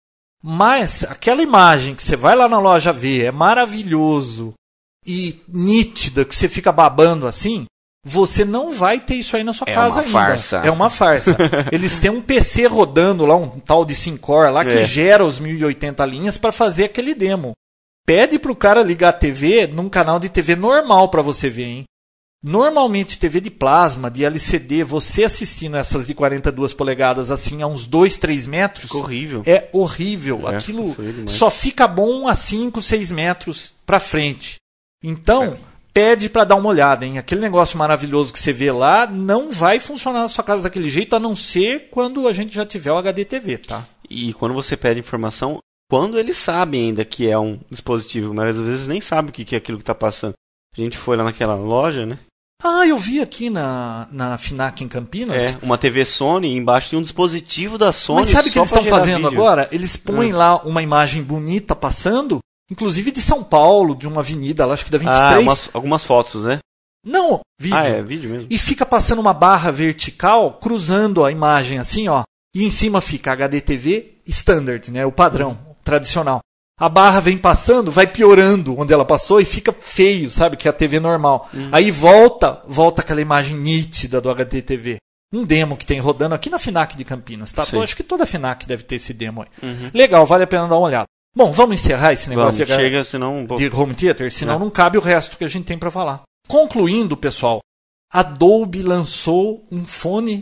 Mas 0.44 1.04
aquela 1.04 1.42
imagem 1.42 1.94
que 1.96 2.02
você 2.04 2.16
vai 2.16 2.36
lá 2.36 2.50
na 2.50 2.60
loja 2.60 2.92
ver, 2.92 3.26
é 3.26 3.32
maravilhoso 3.32 4.54
e 5.06 5.40
nítida, 5.48 6.26
que 6.26 6.36
você 6.36 6.50
fica 6.50 6.72
babando 6.72 7.28
assim, 7.28 7.66
você 8.06 8.44
não 8.44 8.72
vai 8.72 9.00
ter 9.00 9.16
isso 9.16 9.36
aí 9.36 9.44
na 9.44 9.54
sua 9.54 9.70
É 9.70 9.74
casa 9.74 10.02
uma 10.02 10.08
ainda. 10.08 10.12
farsa. 10.12 10.58
É 10.66 10.72
uma 10.72 10.90
farsa. 10.90 11.38
Eles 11.72 12.00
têm 12.00 12.10
um 12.10 12.22
PC 12.22 12.66
rodando 12.66 13.26
lá, 13.26 13.36
um 13.36 13.60
tal 13.60 13.86
de 13.86 13.94
Syncor 13.94 14.52
lá, 14.52 14.66
que 14.66 14.78
É. 14.80 14.84
gera 14.84 15.24
os 15.26 15.40
1080 15.40 16.04
linhas 16.06 16.38
para 16.38 16.52
fazer 16.52 16.86
aquele 16.86 17.14
demo. 17.14 17.52
Pede 18.06 18.40
pro 18.40 18.56
cara 18.56 18.82
ligar 18.82 19.10
a 19.10 19.14
TV 19.14 19.68
num 19.68 19.88
canal 19.88 20.20
de 20.20 20.28
TV 20.30 20.56
normal 20.56 21.10
para 21.10 21.22
você 21.22 21.50
ver, 21.50 21.64
hein? 21.66 21.84
Normalmente 22.44 23.20
TV 23.20 23.40
de 23.40 23.52
plasma, 23.52 24.10
de 24.10 24.26
LCD, 24.26 24.84
você 24.84 25.24
assistindo 25.26 25.78
essas 25.78 26.08
de 26.08 26.16
42 26.16 26.74
polegadas 26.74 27.30
assim 27.30 27.62
a 27.62 27.68
uns 27.68 27.86
2, 27.86 28.18
3 28.18 28.48
metros, 28.48 28.86
Ficou 28.86 29.02
horrível. 29.04 29.44
é 29.46 29.70
horrível. 29.72 30.50
É, 30.50 30.56
Aquilo 30.56 30.96
só 31.28 31.52
fica 31.52 31.88
bom 31.88 32.28
a 32.28 32.34
5, 32.34 32.82
6 32.82 33.12
metros 33.12 33.74
pra 33.86 34.00
frente. 34.00 34.56
Então, 35.04 35.44
É. 35.54 35.58
pede 35.94 36.30
pra 36.32 36.44
dar 36.44 36.56
uma 36.56 36.70
olhada, 36.70 37.06
hein? 37.06 37.20
Aquele 37.20 37.42
negócio 37.42 37.78
maravilhoso 37.78 38.34
que 38.34 38.40
você 38.40 38.52
vê 38.52 38.72
lá 38.72 39.06
não 39.06 39.52
vai 39.52 39.78
funcionar 39.78 40.22
na 40.22 40.28
sua 40.28 40.44
casa 40.44 40.64
daquele 40.64 40.90
jeito, 40.90 41.16
a 41.16 41.20
não 41.20 41.36
ser 41.36 41.90
quando 41.92 42.28
a 42.28 42.34
gente 42.34 42.56
já 42.56 42.66
tiver 42.66 42.92
o 42.92 42.98
HD 42.98 43.24
TV, 43.24 43.60
tá? 43.60 43.88
E 44.10 44.34
quando 44.34 44.56
você 44.56 44.76
pede 44.76 45.00
informação, 45.00 45.60
quando 45.92 46.18
eles 46.18 46.38
sabem 46.38 46.88
ainda 46.88 47.06
que 47.06 47.30
é 47.30 47.38
um 47.38 47.60
dispositivo, 47.70 48.34
mas 48.34 48.58
às 48.58 48.66
vezes 48.66 48.88
nem 48.88 49.00
sabe 49.00 49.30
o 49.30 49.32
que 49.32 49.46
que 49.46 49.54
é 49.54 49.60
aquilo 49.60 49.78
que 49.78 49.84
está 49.84 49.94
passando. 49.94 50.34
A 50.76 50.82
gente 50.82 50.98
foi 50.98 51.16
lá 51.18 51.24
naquela 51.24 51.54
loja, 51.56 52.06
né? 52.06 52.18
Ah, 52.64 52.86
eu 52.86 52.98
vi 52.98 53.22
aqui 53.22 53.50
na, 53.50 54.08
na 54.12 54.38
FINAC 54.38 54.84
em 54.84 54.88
Campinas. 54.88 55.56
É, 55.56 55.58
uma 55.64 55.78
TV 55.78 56.06
Sony 56.06 56.48
e 56.50 56.58
embaixo 56.58 56.90
tem 56.92 57.00
um 57.00 57.02
dispositivo 57.02 57.78
da 57.78 57.92
Sony. 57.92 58.20
Mas 58.20 58.28
sabe 58.28 58.50
o 58.50 58.52
que 58.52 58.60
eles 58.60 58.68
estão 58.72 58.86
fazendo 58.86 59.30
vídeo. 59.30 59.42
agora? 59.42 59.68
Eles 59.72 59.98
põem 59.98 60.32
lá 60.32 60.58
uma 60.64 60.82
imagem 60.82 61.24
bonita 61.24 61.76
passando, 61.76 62.40
inclusive 62.70 63.12
de 63.12 63.22
São 63.22 63.44
Paulo, 63.44 63.96
de 63.96 64.08
uma 64.08 64.22
avenida 64.22 64.66
lá, 64.66 64.74
acho 64.76 64.86
que 64.86 64.92
da 64.92 64.98
23. 64.98 65.20
Ah, 65.38 65.40
umas- 65.40 65.70
algumas 65.74 66.06
fotos, 66.06 66.44
né? 66.44 66.60
Não, 67.06 67.40
vídeo. 67.60 67.78
Ah, 67.78 67.86
é, 67.86 68.02
vídeo 68.02 68.30
mesmo. 68.30 68.48
E 68.50 68.58
fica 68.60 68.86
passando 68.86 69.20
uma 69.20 69.34
barra 69.34 69.72
vertical 69.72 70.54
cruzando 70.62 71.26
a 71.26 71.32
imagem 71.32 71.80
assim, 71.80 72.08
ó. 72.08 72.22
E 72.56 72.64
em 72.64 72.70
cima 72.70 73.02
fica 73.02 73.32
HDTV 73.32 74.20
standard, 74.28 74.92
né? 74.92 75.04
O 75.06 75.12
padrão, 75.12 75.58
tradicional. 75.84 76.42
A 76.82 76.90
barra 76.90 77.20
vem 77.20 77.38
passando, 77.38 77.92
vai 77.92 78.08
piorando 78.08 78.76
onde 78.80 78.92
ela 78.92 79.06
passou 79.06 79.40
e 79.40 79.46
fica 79.46 79.72
feio, 79.72 80.32
sabe? 80.32 80.58
Que 80.58 80.68
é 80.68 80.72
a 80.72 80.74
TV 80.74 81.00
normal. 81.00 81.48
Aí 81.72 81.92
volta, 81.92 82.60
volta 82.68 83.02
aquela 83.02 83.22
imagem 83.22 83.56
nítida 83.56 84.20
do 84.20 84.30
HDTV. 84.32 84.98
Um 85.32 85.46
demo 85.46 85.78
que 85.78 85.86
tem 85.86 86.00
rodando 86.00 86.34
aqui 86.34 86.50
na 86.50 86.58
FINAC 86.58 86.98
de 86.98 87.04
Campinas, 87.06 87.52
tá? 87.52 87.64
Eu 87.72 87.84
acho 87.84 87.96
que 87.96 88.02
toda 88.04 88.26
FINAC 88.26 88.66
deve 88.66 88.84
ter 88.84 88.96
esse 88.96 89.14
demo 89.14 89.44
aí. 89.44 89.48
Legal, 89.94 90.26
vale 90.26 90.44
a 90.44 90.48
pena 90.48 90.68
dar 90.68 90.76
uma 90.76 90.88
olhada. 90.88 91.06
Bom, 91.36 91.52
vamos 91.52 91.76
encerrar 91.76 92.12
esse 92.14 92.28
Vamos, 92.30 92.56
negócio 92.58 92.66
de- 92.66 92.76
chega, 92.76 93.04
senão... 93.06 93.46
de 93.46 93.70
home 93.74 93.94
theater, 93.94 94.30
senão 94.32 94.56
É. 94.56 94.60
não 94.60 94.70
cabe 94.70 94.98
o 94.98 95.02
resto 95.02 95.38
que 95.38 95.44
a 95.46 95.48
gente 95.48 95.66
tem 95.66 95.78
para 95.78 95.92
falar. 95.92 96.24
Concluindo, 96.48 97.16
pessoal, 97.16 97.60
a 98.12 98.22
Dolby 98.24 98.82
lançou 98.82 99.66
um 99.72 99.86
fone. 99.86 100.42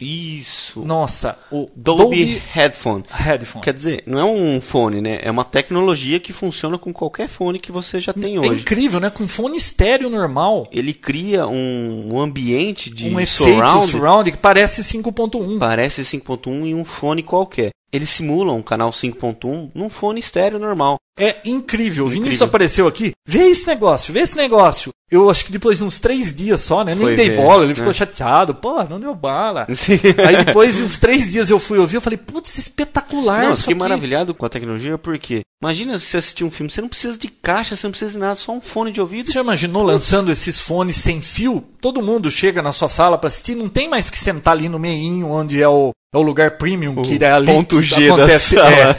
Isso. 0.00 0.80
Nossa, 0.84 1.38
o 1.50 1.68
Dolby, 1.76 2.02
Dolby, 2.02 2.42
Headphone. 2.52 3.04
Headphone. 3.10 3.62
Quer 3.62 3.74
dizer, 3.74 4.02
não 4.06 4.18
é 4.18 4.24
um 4.24 4.60
fone, 4.60 5.00
né? 5.00 5.18
É 5.22 5.30
uma 5.30 5.44
tecnologia 5.44 6.18
que 6.18 6.32
funciona 6.32 6.78
com 6.78 6.92
qualquer 6.92 7.28
fone 7.28 7.58
que 7.58 7.70
você 7.70 8.00
já 8.00 8.12
tem 8.12 8.36
É 8.36 8.40
hoje. 8.40 8.60
incrível, 8.62 9.00
né? 9.00 9.10
Com 9.10 9.28
fone 9.28 9.56
estéreo 9.56 10.08
normal, 10.08 10.66
Ele 10.72 10.94
cria 10.94 11.46
um, 11.46 12.20
ambiente 12.20 12.90
de 12.90 13.08
um 13.14 13.26
surround, 13.26 13.90
surround 13.90 14.30
que 14.32 14.38
parece 14.38 14.82
5.1. 14.82 15.58
parece 15.58 16.02
5.1 16.02 16.66
em 16.66 16.74
um 16.74 16.84
fone 16.84 17.22
qualquer. 17.22 17.70
Ele 17.92 18.06
simula 18.06 18.52
um 18.52 18.62
canal 18.62 18.90
5.1 18.90 19.70
num 19.74 19.88
fone 19.88 20.20
estéreo 20.20 20.58
normal. 20.58 20.96
É 21.18 21.38
incrível. 21.44 22.06
O 22.06 22.08
Vinícius 22.08 22.34
Incrível. 22.34 22.46
apareceu 22.46 22.86
aqui. 22.86 23.12
Vê 23.26 23.44
esse 23.44 23.66
negócio, 23.66 24.12
vê 24.12 24.20
esse 24.20 24.36
negócio. 24.36 24.90
Eu 25.10 25.28
acho 25.28 25.44
que 25.44 25.52
depois 25.52 25.78
de 25.78 25.84
uns 25.84 25.98
três 25.98 26.32
dias 26.32 26.60
só, 26.60 26.84
né? 26.84 26.94
Nem 26.94 27.06
Foi 27.08 27.16
dei 27.16 27.30
ver, 27.30 27.36
bola, 27.36 27.62
ele 27.62 27.70
né? 27.70 27.74
ficou 27.74 27.92
chateado. 27.92 28.54
Pô, 28.54 28.82
não 28.84 29.00
deu 29.00 29.14
bala. 29.14 29.66
Aí 29.68 30.36
depois 30.44 30.76
de 30.76 30.84
uns 30.84 30.98
três 30.98 31.32
dias 31.32 31.50
eu 31.50 31.58
fui 31.58 31.78
ouvir, 31.78 31.96
eu 31.96 32.00
falei, 32.00 32.16
putz, 32.16 32.56
espetacular 32.56 33.42
Não, 33.42 33.50
eu 33.50 33.56
fiquei 33.56 33.72
aqui. 33.74 33.80
maravilhado 33.80 34.32
com 34.32 34.46
a 34.46 34.48
tecnologia 34.48 34.96
porque 34.96 35.40
imagina 35.62 35.98
se 35.98 36.06
você 36.06 36.16
assistir 36.18 36.44
um 36.44 36.50
filme, 36.50 36.70
você 36.70 36.80
não 36.80 36.88
precisa 36.88 37.18
de 37.18 37.28
caixa, 37.28 37.74
você 37.74 37.86
não 37.86 37.90
precisa 37.90 38.12
de 38.12 38.18
nada, 38.18 38.36
só 38.36 38.52
um 38.52 38.60
fone 38.60 38.92
de 38.92 39.00
ouvido. 39.00 39.26
Você 39.26 39.32
já 39.32 39.40
imaginou 39.40 39.82
lançando 39.82 40.30
esses 40.30 40.60
fones 40.62 40.96
sem 40.96 41.20
fio? 41.20 41.64
Todo 41.80 42.00
mundo 42.02 42.30
chega 42.30 42.62
na 42.62 42.72
sua 42.72 42.88
sala 42.88 43.18
para 43.18 43.28
assistir, 43.28 43.56
não 43.56 43.68
tem 43.68 43.88
mais 43.88 44.08
que 44.10 44.18
sentar 44.18 44.54
ali 44.54 44.68
no 44.68 44.78
meinho 44.78 45.28
onde 45.28 45.60
é 45.60 45.68
o, 45.68 45.90
é 46.14 46.18
o 46.18 46.22
lugar 46.22 46.56
premium, 46.56 47.02
que 47.02 47.22
é 47.22 47.32
ali 47.32 47.46
ponto 47.52 47.76
que 47.76 47.82
G 47.82 48.08
da 48.08 48.14
acontece, 48.14 48.56
é, 48.58 48.94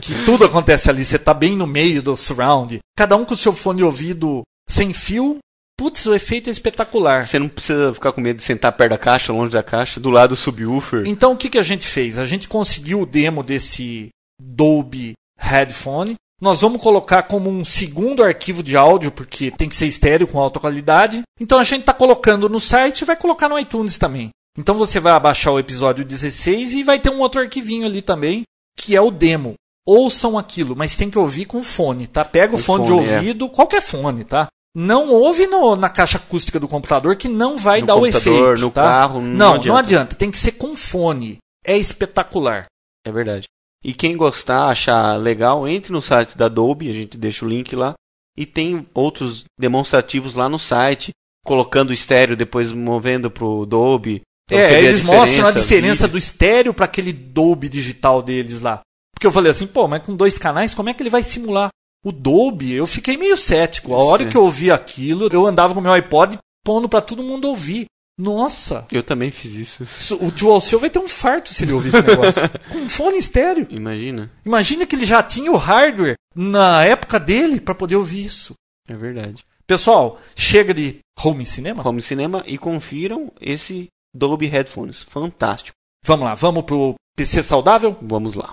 que 0.00 0.14
tudo 0.24 0.44
acontece 0.44 0.88
ali, 0.90 1.04
você 1.04 1.18
tá 1.18 1.34
bem 1.34 1.47
no 1.56 1.66
meio 1.66 2.02
do 2.02 2.16
surround. 2.16 2.78
Cada 2.96 3.16
um 3.16 3.24
com 3.24 3.34
o 3.34 3.36
seu 3.36 3.52
fone 3.52 3.78
de 3.78 3.84
ouvido 3.84 4.42
sem 4.68 4.92
fio. 4.92 5.38
Putz, 5.78 6.06
o 6.06 6.14
efeito 6.14 6.50
é 6.50 6.52
espetacular. 6.52 7.24
Você 7.24 7.38
não 7.38 7.48
precisa 7.48 7.94
ficar 7.94 8.12
com 8.12 8.20
medo 8.20 8.38
de 8.38 8.42
sentar 8.42 8.72
perto 8.72 8.90
da 8.90 8.98
caixa, 8.98 9.32
longe 9.32 9.52
da 9.52 9.62
caixa, 9.62 10.00
do 10.00 10.10
lado 10.10 10.30
do 10.30 10.36
subwoofer. 10.36 11.06
Então 11.06 11.32
o 11.32 11.36
que, 11.36 11.48
que 11.48 11.58
a 11.58 11.62
gente 11.62 11.86
fez? 11.86 12.18
A 12.18 12.26
gente 12.26 12.48
conseguiu 12.48 13.00
o 13.00 13.06
demo 13.06 13.42
desse 13.42 14.08
Dolby 14.40 15.12
Headphone. 15.38 16.16
Nós 16.40 16.60
vamos 16.60 16.82
colocar 16.82 17.24
como 17.24 17.48
um 17.50 17.64
segundo 17.64 18.22
arquivo 18.22 18.62
de 18.62 18.76
áudio, 18.76 19.10
porque 19.10 19.50
tem 19.50 19.68
que 19.68 19.76
ser 19.76 19.86
estéreo 19.86 20.26
com 20.26 20.38
alta 20.38 20.60
qualidade. 20.60 21.22
Então 21.40 21.58
a 21.58 21.64
gente 21.64 21.80
está 21.80 21.92
colocando 21.92 22.48
no 22.48 22.60
site 22.60 23.02
e 23.02 23.04
vai 23.04 23.16
colocar 23.16 23.48
no 23.48 23.58
iTunes 23.58 23.98
também. 23.98 24.30
Então 24.56 24.74
você 24.74 24.98
vai 24.98 25.12
abaixar 25.12 25.52
o 25.52 25.58
episódio 25.58 26.04
16 26.04 26.74
e 26.74 26.82
vai 26.82 26.98
ter 26.98 27.10
um 27.10 27.20
outro 27.20 27.40
arquivinho 27.40 27.86
ali 27.86 28.02
também, 28.02 28.42
que 28.76 28.96
é 28.96 29.00
o 29.00 29.10
demo. 29.10 29.54
Ouçam 29.90 30.36
aquilo, 30.36 30.76
mas 30.76 30.96
tem 30.96 31.08
que 31.08 31.18
ouvir 31.18 31.46
com 31.46 31.62
fone, 31.62 32.06
tá? 32.06 32.22
Pega 32.22 32.54
o 32.54 32.58
fone, 32.58 32.86
fone, 32.86 33.02
de 33.04 33.10
é. 33.10 33.16
ouvido, 33.16 33.48
qualquer 33.48 33.80
fone, 33.80 34.22
tá? 34.22 34.46
Não 34.76 35.08
ouve 35.08 35.46
no- 35.46 35.74
na 35.76 35.88
caixa 35.88 36.18
acústica 36.18 36.60
do 36.60 36.68
computador 36.68 37.16
que 37.16 37.26
não 37.26 37.56
vai 37.56 37.80
No 37.80 37.86
dar 37.86 37.96
o 37.96 38.06
efeito. 38.06 38.60
no 38.60 38.70
tá? 38.70 38.82
carro, 38.82 39.20
não 39.22 39.28
não, 39.28 39.46
adianta. 39.54 39.68
não 39.68 39.76
adianta. 39.76 40.16
Tem 40.16 40.30
que 40.30 40.36
ser 40.36 40.52
com 40.52 40.76
fone. 40.76 41.38
É 41.64 41.76
espetacular. 41.78 42.66
É 43.06 43.10
verdade. 43.10 43.46
E 43.82 43.94
quem 43.94 44.14
gostar, 44.14 44.66
achar 44.66 45.16
legal, 45.16 45.66
entre 45.66 45.90
no 45.90 46.02
site 46.02 46.36
da 46.36 46.46
Adobe, 46.46 46.90
a 46.90 46.92
gente 46.92 47.16
deixa 47.16 47.46
o 47.46 47.48
link 47.48 47.74
lá. 47.74 47.94
E 48.36 48.44
tem 48.44 48.86
outros 48.92 49.44
demonstrativos 49.58 50.34
lá 50.34 50.48
no 50.50 50.58
site, 50.58 51.12
colocando 51.46 51.90
o 51.90 51.94
estéreo, 51.94 52.36
depois 52.36 52.72
movendo 52.72 53.30
pro 53.30 53.64
você 53.64 54.54
É, 54.56 54.68
ver 54.68 54.76
a 54.76 54.80
eles 54.80 55.02
mostram 55.02 55.46
a 55.46 55.52
diferença 55.52 56.06
do 56.08 56.16
estéreo 56.18 56.72
para 56.74 56.84
aquele 56.84 57.12
Dolby 57.12 57.68
digital 57.68 58.22
deles 58.22 58.60
lá. 58.60 58.80
Porque 59.18 59.26
eu 59.26 59.32
falei 59.32 59.50
assim, 59.50 59.66
pô, 59.66 59.88
mas 59.88 60.04
com 60.04 60.14
dois 60.14 60.38
canais, 60.38 60.74
como 60.74 60.88
é 60.88 60.94
que 60.94 61.02
ele 61.02 61.10
vai 61.10 61.24
simular 61.24 61.70
o 62.04 62.12
Dolby? 62.12 62.72
Eu 62.72 62.86
fiquei 62.86 63.16
meio 63.16 63.36
cético. 63.36 63.92
A 63.92 63.98
hora 63.98 64.22
Sim. 64.22 64.30
que 64.30 64.36
eu 64.36 64.44
ouvi 64.44 64.70
aquilo, 64.70 65.28
eu 65.32 65.44
andava 65.44 65.74
com 65.74 65.80
o 65.80 65.82
meu 65.82 65.92
iPod 65.92 66.38
pondo 66.64 66.88
para 66.88 67.00
todo 67.00 67.20
mundo 67.20 67.48
ouvir. 67.48 67.86
Nossa, 68.16 68.86
Eu 68.92 69.02
também 69.02 69.32
fiz 69.32 69.54
isso. 69.54 70.16
o 70.24 70.32
Joel 70.36 70.60
Seu 70.60 70.78
vai 70.78 70.88
ter 70.88 71.00
um 71.00 71.08
farto 71.08 71.52
se 71.52 71.64
ele 71.64 71.72
ouvir 71.72 71.88
esse 71.88 72.02
negócio. 72.02 72.42
com 72.70 72.88
fone 72.88 73.18
estéreo. 73.18 73.66
Imagina. 73.70 74.30
Imagina 74.46 74.86
que 74.86 74.94
ele 74.94 75.04
já 75.04 75.20
tinha 75.20 75.50
o 75.50 75.56
hardware 75.56 76.14
na 76.32 76.84
época 76.84 77.18
dele 77.18 77.60
para 77.60 77.74
poder 77.74 77.96
ouvir 77.96 78.24
isso. 78.24 78.54
É 78.88 78.94
verdade. 78.94 79.44
Pessoal, 79.66 80.20
chega 80.36 80.72
de 80.72 80.98
home 81.24 81.44
cinema? 81.44 81.86
Home 81.86 82.02
Cinema 82.02 82.44
e 82.46 82.56
confiram 82.56 83.32
esse 83.40 83.88
Dolby 84.14 84.46
Headphones. 84.46 85.02
Fantástico. 85.02 85.76
Vamos 86.04 86.24
lá, 86.24 86.34
vamos 86.36 86.62
pro 86.62 86.94
PC 87.16 87.42
saudável? 87.42 87.96
Vamos 88.00 88.34
lá. 88.34 88.52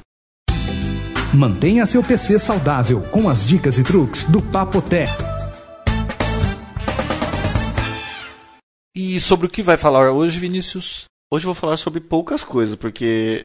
Mantenha 1.35 1.85
seu 1.85 2.01
PC 2.01 2.39
saudável 2.39 3.01
com 3.11 3.27
as 3.29 3.45
dicas 3.45 3.77
e 3.77 3.83
truques 3.83 4.23
do 4.25 4.41
Papoté. 4.41 5.05
E 8.95 9.19
sobre 9.19 9.47
o 9.47 9.49
que 9.49 9.61
vai 9.61 9.75
falar 9.75 10.11
hoje, 10.11 10.39
Vinícius? 10.39 11.05
Hoje 11.31 11.43
eu 11.45 11.53
vou 11.53 11.55
falar 11.55 11.75
sobre 11.75 11.99
poucas 11.99 12.43
coisas, 12.43 12.75
porque 12.75 13.41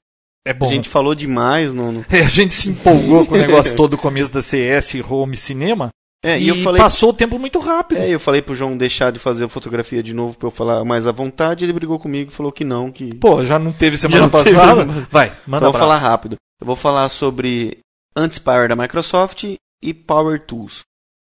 É 0.47 0.53
bom. 0.55 0.66
a 0.66 0.68
gente 0.68 0.88
falou 0.88 1.14
demais 1.14 1.72
no. 1.72 1.91
no- 1.91 2.05
É, 2.09 2.20
a 2.22 2.28
gente 2.28 2.55
se 2.55 2.68
empolgou 2.70 3.26
com 3.26 3.34
o 3.34 3.38
negócio 3.38 3.74
todo 3.74 3.91
do 3.93 3.99
começo 3.99 4.32
da 4.32 4.41
CS 4.43 4.95
Home 5.09 5.36
Cinema. 5.36 5.88
É, 6.24 6.38
e 6.38 6.45
e 6.45 6.49
eu 6.49 6.57
falei. 6.57 6.80
passou 6.80 7.11
o 7.11 7.14
tempo 7.14 7.38
muito 7.38 7.59
rápido. 7.59 7.99
É, 7.99 8.09
eu 8.11 8.20
falei 8.20 8.43
pro 8.43 8.55
João 8.55 8.76
deixar 8.76 9.11
de 9.11 9.18
fazer 9.18 9.45
a 9.45 9.49
fotografia 9.49 10.03
de 10.03 10.12
novo 10.14 10.36
pra 10.36 10.47
eu 10.47 10.51
falar 10.53 10.84
mais 10.84 11.07
à 11.07 11.12
vontade. 11.12 11.64
Ele 11.64 11.72
brigou 11.72 11.99
comigo 11.99 12.30
e 12.30 12.34
falou 12.34 12.53
que 12.53 12.62
não, 12.62 12.93
que. 12.93 13.14
Pô, 13.14 13.43
já 13.43 13.59
não 13.59 13.72
teve 13.72 13.97
semana 13.97 14.28
Já 14.28 14.36
não 14.36 14.45
teve, 14.45 14.57
passada? 14.57 14.84
mas- 14.84 15.05
Vai, 15.11 15.26
então 15.28 15.38
manda 15.47 15.66
eu 15.66 15.72
vou 15.72 15.80
falar 15.80 15.97
rápido. 15.97 16.36
Eu 16.61 16.67
vou 16.67 16.77
falar 16.77 17.09
sobre 17.09 17.79
Antispire 18.15 18.69
da 18.69 18.77
Microsoft 18.77 19.45
e 19.83 19.95
Power 19.95 20.45
Tools. 20.45 20.83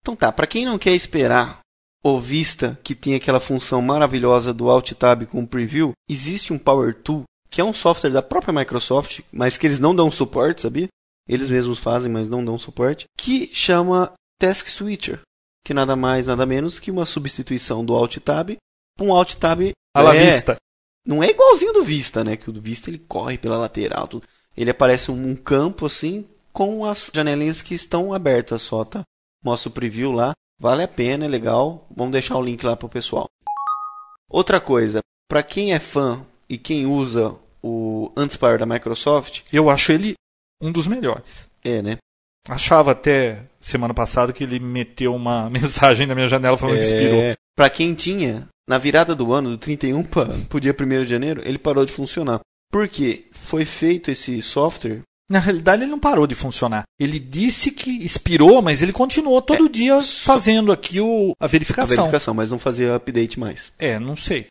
Então 0.01 0.17
tá, 0.17 0.33
pra 0.33 0.47
quem 0.47 0.65
não 0.65 0.79
quer 0.79 0.95
esperar 0.95 1.61
o 2.03 2.19
Vista, 2.19 2.79
que 2.83 2.95
tem 2.95 3.15
aquela 3.15 3.41
função 3.41 3.83
maravilhosa 3.83 4.55
do 4.55 4.71
Alt 4.71 4.93
Tab 4.93 5.27
com 5.27 5.45
Preview, 5.45 5.93
existe 6.09 6.53
um 6.53 6.59
Power 6.59 6.95
Tool, 6.95 7.25
que 7.51 7.61
é 7.61 7.65
um 7.65 7.75
software 7.75 8.11
da 8.11 8.23
própria 8.23 8.55
Microsoft, 8.55 9.21
mas 9.31 9.59
que 9.59 9.67
eles 9.67 9.79
não 9.79 9.95
dão 9.95 10.11
suporte, 10.11 10.63
sabia? 10.63 10.89
Eles 11.29 11.51
mesmos 11.51 11.79
fazem, 11.79 12.11
mas 12.11 12.29
não 12.29 12.43
dão 12.43 12.59
suporte, 12.59 13.05
que 13.19 13.55
chama 13.55 14.15
Task 14.41 14.69
Switcher, 14.69 15.21
que 15.63 15.75
nada 15.75 15.95
mais, 15.95 16.27
nada 16.29 16.47
menos 16.47 16.79
que 16.79 16.91
uma 16.91 17.05
substituição 17.05 17.85
do 17.85 17.95
Alt 17.95 18.17
Tab 18.19 18.57
para 18.97 19.07
um 19.07 19.13
Alt 19.13 19.35
Tab 19.35 19.61
À 19.95 20.15
é, 20.15 20.25
vista. 20.25 20.57
não 21.07 21.23
é 21.23 21.29
igualzinho 21.29 21.75
do 21.75 21.85
Vista, 21.85 22.25
né? 22.25 22.37
Que 22.37 22.49
o 22.49 22.53
do 22.53 22.63
Vista 22.63 22.89
ele 22.89 22.99
corre 22.99 23.37
pela 23.37 23.59
lateral, 23.59 24.09
tudo. 24.09 24.27
Ele 24.63 24.71
aparece 24.71 25.11
um, 25.11 25.37
campo 25.37 25.87
assim 25.87 26.27
com 26.53 26.85
as 26.85 27.11
janelinhas 27.15 27.63
que 27.63 27.75
estão 27.75 28.13
abertas 28.13 28.63
só, 28.63 28.85
tá? 28.85 29.03
Mostra 29.45 29.69
o 29.69 29.73
preview 29.73 30.11
lá, 30.11 30.33
vale 30.61 30.83
a 30.83 30.89
pena, 30.89 31.25
é 31.25 31.29
legal. 31.29 31.87
Vamos 31.95 32.13
deixar 32.13 32.37
o 32.37 32.43
link 32.43 32.65
lá 32.65 32.77
pro 32.77 32.89
pessoal. 32.89 33.27
Outra 34.29 34.61
coisa, 34.61 35.01
para 35.29 35.43
quem 35.43 35.73
é 35.73 35.79
fã 35.79 36.27
e 36.49 36.59
quem 36.59 36.87
usa 36.87 37.37
o 37.63 38.11
Antispire 38.17 38.59
da 38.59 38.67
Microsoft, 38.67 39.43
Eu 39.53 39.71
acho 39.71 39.93
ele 39.93 40.15
um 40.61 40.73
dos 40.73 40.89
melhores. 40.89 41.49
é, 41.65 41.81
né? 41.81 41.99
Achava 42.49 42.93
até 42.93 43.45
semana 43.61 43.93
passada 43.93 44.33
que 44.33 44.43
ele 44.43 44.59
meteu 44.59 45.15
uma 45.15 45.49
mensagem 45.51 46.07
na 46.07 46.15
minha 46.15 46.27
janela 46.27 46.57
falando 46.57 46.79
que 46.79 46.85
expirou. 46.85 47.21
É, 47.21 47.35
para 47.55 47.71
quem 47.71 47.95
tinha, 47.95 48.49
na 48.69 48.79
virada 48.79 49.15
do 49.15 49.33
ano, 49.33 49.51
do 49.51 49.59
31 49.59 50.03
para 50.03 50.31
o 50.53 50.61
dia 50.61 50.75
1 50.79 51.05
de 51.05 51.11
janeiro, 51.11 51.43
ele 51.45 51.59
parou 51.59 51.85
de 51.85 51.93
funcionar. 51.93 52.41
Por 52.71 52.89
quê? 52.89 53.27
Foi 53.33 53.65
feito 53.65 54.11
esse 54.11 54.41
software 54.43 55.03
Na 55.31 55.39
realidade, 55.39 55.83
ele 55.83 55.91
não 55.91 55.99
parou 55.99 56.27
de 56.27 56.35
funcionar. 56.35 56.85
Ele 56.99 57.19
disse 57.19 57.71
que 57.71 57.91
expirou, 58.05 58.63
mas 58.63 58.83
ele 58.83 58.93
continuou 58.93 59.43
todo 59.43 59.69
dia 59.69 60.01
fazendo 60.03 60.73
aqui 60.73 61.01
o, 61.01 61.33
a 61.39 61.45
a 61.45 61.49
verificação. 61.49 61.97
verificação, 61.97 62.35
mas 62.35 62.51
não 62.51 62.59
fazia 62.59 62.95
update 62.95 63.39
mais. 63.39 63.73
É, 63.79 63.99
não 63.99 64.17
sei. 64.17 64.47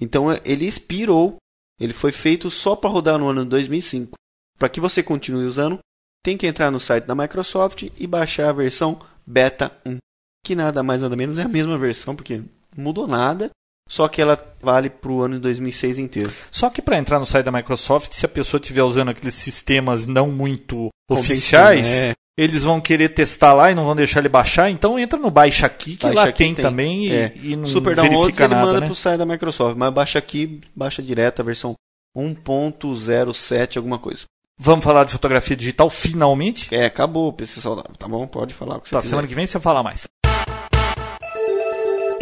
Então 0.00 0.30
é, 0.30 0.40
ele 0.44 0.66
expirou, 0.66 1.36
ele 1.80 1.92
foi 1.92 2.12
feito 2.12 2.50
só 2.50 2.76
para 2.76 2.90
rodar 2.90 3.18
no 3.18 3.28
ano 3.28 3.44
de 3.44 3.50
2005. 3.50 4.12
Para 4.58 4.68
que 4.68 4.80
você 4.80 5.02
continue 5.02 5.46
usando, 5.46 5.78
tem 6.22 6.36
que 6.36 6.46
entrar 6.46 6.70
no 6.70 6.80
site 6.80 7.04
da 7.04 7.14
Microsoft 7.14 7.88
e 7.96 8.06
baixar 8.06 8.50
a 8.50 8.52
versão 8.52 9.00
Beta 9.26 9.76
1, 9.84 9.98
que 10.44 10.54
nada 10.54 10.82
mais 10.82 11.00
nada 11.00 11.16
menos 11.16 11.38
é 11.38 11.42
a 11.42 11.48
mesma 11.48 11.78
versão, 11.78 12.14
porque 12.14 12.38
não 12.38 12.84
mudou 12.84 13.06
nada, 13.06 13.50
só 13.88 14.08
que 14.08 14.20
ela 14.20 14.38
vale 14.60 14.90
para 14.90 15.10
o 15.12 15.22
ano 15.22 15.34
de 15.34 15.40
2006 15.40 15.98
inteiro. 15.98 16.32
Só 16.50 16.68
que 16.70 16.82
para 16.82 16.98
entrar 16.98 17.18
no 17.18 17.26
site 17.26 17.44
da 17.44 17.52
Microsoft, 17.52 18.12
se 18.12 18.26
a 18.26 18.28
pessoa 18.28 18.60
estiver 18.60 18.82
usando 18.82 19.10
aqueles 19.10 19.34
sistemas 19.34 20.06
não 20.06 20.28
muito 20.30 20.88
oficiais, 21.08 21.88
é. 21.88 22.12
eles 22.36 22.64
vão 22.64 22.80
querer 22.80 23.10
testar 23.10 23.52
lá 23.52 23.70
e 23.70 23.74
não 23.74 23.84
vão 23.84 23.94
deixar 23.96 24.20
ele 24.20 24.28
baixar, 24.28 24.68
então 24.70 24.98
entra 24.98 25.18
no 25.18 25.30
Baixa 25.30 25.66
Aqui, 25.66 25.96
que 25.96 26.02
Baixa 26.04 26.16
lá 26.16 26.24
Aqui 26.24 26.38
tem, 26.38 26.54
tem. 26.54 26.62
também 26.64 27.06
e, 27.06 27.12
É. 27.12 27.32
e 27.42 27.56
não 27.56 27.66
Super 27.66 27.94
verifica 27.94 28.44
ele 28.44 28.54
nada, 28.54 28.66
manda 28.66 28.80
né? 28.80 28.86
pro 28.86 28.94
site 28.94 29.18
da 29.18 29.26
Microsoft, 29.26 29.76
mas 29.76 29.92
baixa 29.92 30.18
aqui, 30.18 30.60
baixa 30.74 31.02
direto 31.02 31.40
a 31.40 31.44
versão 31.44 31.74
1.07 32.16 33.76
alguma 33.76 33.98
coisa. 33.98 34.24
Vamos 34.58 34.84
falar 34.86 35.04
de 35.04 35.12
fotografia 35.12 35.54
digital 35.54 35.90
finalmente? 35.90 36.74
É, 36.74 36.86
acabou 36.86 37.28
o 37.28 37.32
PC 37.32 37.60
saudável, 37.60 37.92
tá 37.98 38.08
bom? 38.08 38.26
Pode 38.26 38.54
falar 38.54 38.76
o 38.78 38.80
que 38.80 38.88
você 38.88 38.94
Tá, 38.94 39.00
quiser. 39.00 39.10
semana 39.10 39.28
que 39.28 39.34
vem 39.34 39.46
você 39.46 39.60
fala 39.60 39.82
mais. 39.82 40.04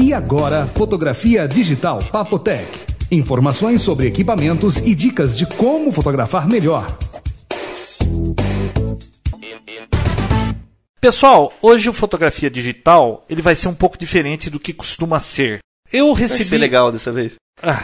E 0.05 0.13
agora, 0.13 0.67
fotografia 0.67 1.49
digital 1.49 1.99
Papotec. 2.13 2.69
Informações 3.11 3.81
sobre 3.81 4.07
equipamentos 4.07 4.77
e 4.77 4.95
dicas 4.95 5.35
de 5.35 5.47
como 5.47 5.91
fotografar 5.91 6.47
melhor. 6.47 6.87
Pessoal, 11.01 11.55
hoje 11.63 11.89
o 11.89 11.93
fotografia 11.95 12.51
digital 12.51 13.25
ele 13.31 13.41
vai 13.41 13.55
ser 13.55 13.69
um 13.69 13.75
pouco 13.75 13.97
diferente 13.97 14.51
do 14.51 14.61
que 14.61 14.75
costuma 14.75 15.19
ser. 15.19 15.61
Eu 15.91 16.13
Vai 16.13 16.25
recebi. 16.25 16.51
ser 16.51 16.59
legal 16.59 16.93
dessa 16.93 17.11
vez. 17.11 17.37
Ah, 17.63 17.83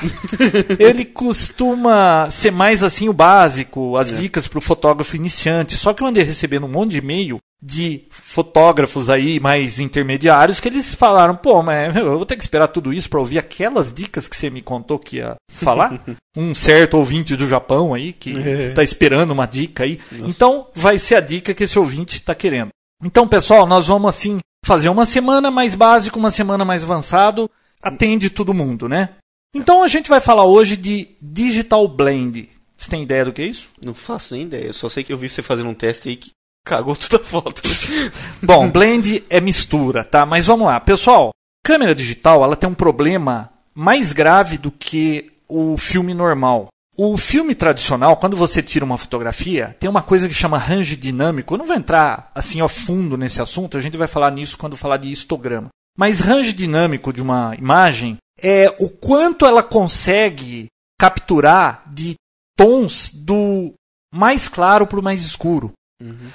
ele 0.78 1.04
costuma 1.04 2.28
ser 2.28 2.50
mais 2.50 2.82
assim 2.82 3.08
o 3.08 3.12
básico, 3.12 3.96
as 3.96 4.16
dicas 4.16 4.46
para 4.46 4.58
o 4.58 4.62
fotógrafo 4.62 5.16
iniciante. 5.16 5.76
Só 5.76 5.94
que 5.94 6.02
eu 6.02 6.06
andei 6.06 6.22
recebendo 6.22 6.66
um 6.66 6.70
monte 6.70 6.92
de 6.92 6.98
e-mail 6.98 7.38
de 7.62 8.06
fotógrafos 8.10 9.10
aí 9.10 9.38
mais 9.38 9.78
intermediários 9.78 10.60
que 10.60 10.68
eles 10.68 10.94
falaram: 10.94 11.36
pô, 11.36 11.62
mas 11.62 11.94
eu 11.94 12.16
vou 12.16 12.26
ter 12.26 12.36
que 12.36 12.42
esperar 12.42 12.68
tudo 12.68 12.92
isso 12.92 13.08
para 13.08 13.20
ouvir 13.20 13.38
aquelas 13.38 13.92
dicas 13.92 14.26
que 14.26 14.36
você 14.36 14.50
me 14.50 14.62
contou 14.62 14.98
que 14.98 15.16
ia 15.16 15.36
falar. 15.48 16.02
um 16.36 16.54
certo 16.54 16.96
ouvinte 16.96 17.36
do 17.36 17.46
Japão 17.46 17.92
aí 17.92 18.12
que 18.12 18.30
está 18.30 18.82
esperando 18.82 19.32
uma 19.32 19.46
dica 19.46 19.84
aí. 19.84 19.98
Então 20.26 20.68
vai 20.74 20.98
ser 20.98 21.16
a 21.16 21.20
dica 21.20 21.54
que 21.54 21.64
esse 21.64 21.78
ouvinte 21.78 22.16
está 22.16 22.34
querendo. 22.34 22.70
Então, 23.02 23.26
pessoal, 23.26 23.66
nós 23.66 23.88
vamos 23.88 24.08
assim 24.08 24.40
fazer 24.64 24.88
uma 24.88 25.06
semana 25.06 25.50
mais 25.50 25.74
básico, 25.74 26.18
uma 26.18 26.30
semana 26.30 26.64
mais 26.64 26.84
avançado. 26.84 27.50
Atende 27.82 28.28
todo 28.28 28.52
mundo, 28.52 28.88
né? 28.88 29.08
Então 29.54 29.82
a 29.82 29.88
gente 29.88 30.08
vai 30.08 30.20
falar 30.20 30.44
hoje 30.44 30.76
de 30.76 31.08
Digital 31.20 31.86
Blend. 31.88 32.48
Você 32.76 32.90
tem 32.90 33.02
ideia 33.02 33.24
do 33.24 33.32
que 33.32 33.42
é 33.42 33.46
isso? 33.46 33.68
Não 33.82 33.92
faço 33.92 34.34
nem 34.34 34.44
ideia, 34.44 34.66
eu 34.66 34.72
só 34.72 34.88
sei 34.88 35.02
que 35.02 35.12
eu 35.12 35.18
vi 35.18 35.28
você 35.28 35.42
fazendo 35.42 35.68
um 35.68 35.74
teste 35.74 36.08
aí 36.08 36.16
que 36.16 36.30
cagou 36.64 36.94
toda 36.96 37.22
a 37.22 37.26
foto. 37.26 37.62
Bom, 38.42 38.70
blend 38.70 39.24
é 39.28 39.40
mistura, 39.40 40.04
tá? 40.04 40.24
Mas 40.24 40.46
vamos 40.46 40.66
lá. 40.66 40.78
Pessoal, 40.78 41.30
câmera 41.64 41.94
digital, 41.94 42.44
ela 42.44 42.56
tem 42.56 42.70
um 42.70 42.74
problema 42.74 43.50
mais 43.74 44.12
grave 44.12 44.56
do 44.56 44.70
que 44.70 45.30
o 45.48 45.76
filme 45.76 46.14
normal. 46.14 46.68
O 46.96 47.16
filme 47.16 47.54
tradicional, 47.54 48.16
quando 48.16 48.36
você 48.36 48.62
tira 48.62 48.84
uma 48.84 48.98
fotografia, 48.98 49.76
tem 49.80 49.90
uma 49.90 50.02
coisa 50.02 50.28
que 50.28 50.34
chama 50.34 50.58
range 50.58 50.96
dinâmico. 50.96 51.54
Eu 51.54 51.58
não 51.58 51.66
vou 51.66 51.76
entrar 51.76 52.30
assim 52.34 52.60
a 52.60 52.68
fundo 52.68 53.16
nesse 53.16 53.42
assunto, 53.42 53.76
a 53.76 53.80
gente 53.80 53.96
vai 53.96 54.06
falar 54.06 54.30
nisso 54.30 54.56
quando 54.56 54.76
falar 54.76 54.98
de 54.98 55.10
histograma. 55.10 55.68
Mas 55.98 56.20
range 56.20 56.52
dinâmico 56.52 57.12
de 57.12 57.20
uma 57.20 57.54
imagem 57.56 58.16
é 58.42 58.68
o 58.80 58.88
quanto 58.88 59.46
ela 59.46 59.62
consegue 59.62 60.66
capturar 60.98 61.82
de 61.90 62.14
tons 62.56 63.10
do 63.12 63.72
mais 64.14 64.48
claro 64.48 64.86
para 64.86 65.00
o 65.00 65.02
mais 65.02 65.22
escuro. 65.22 65.72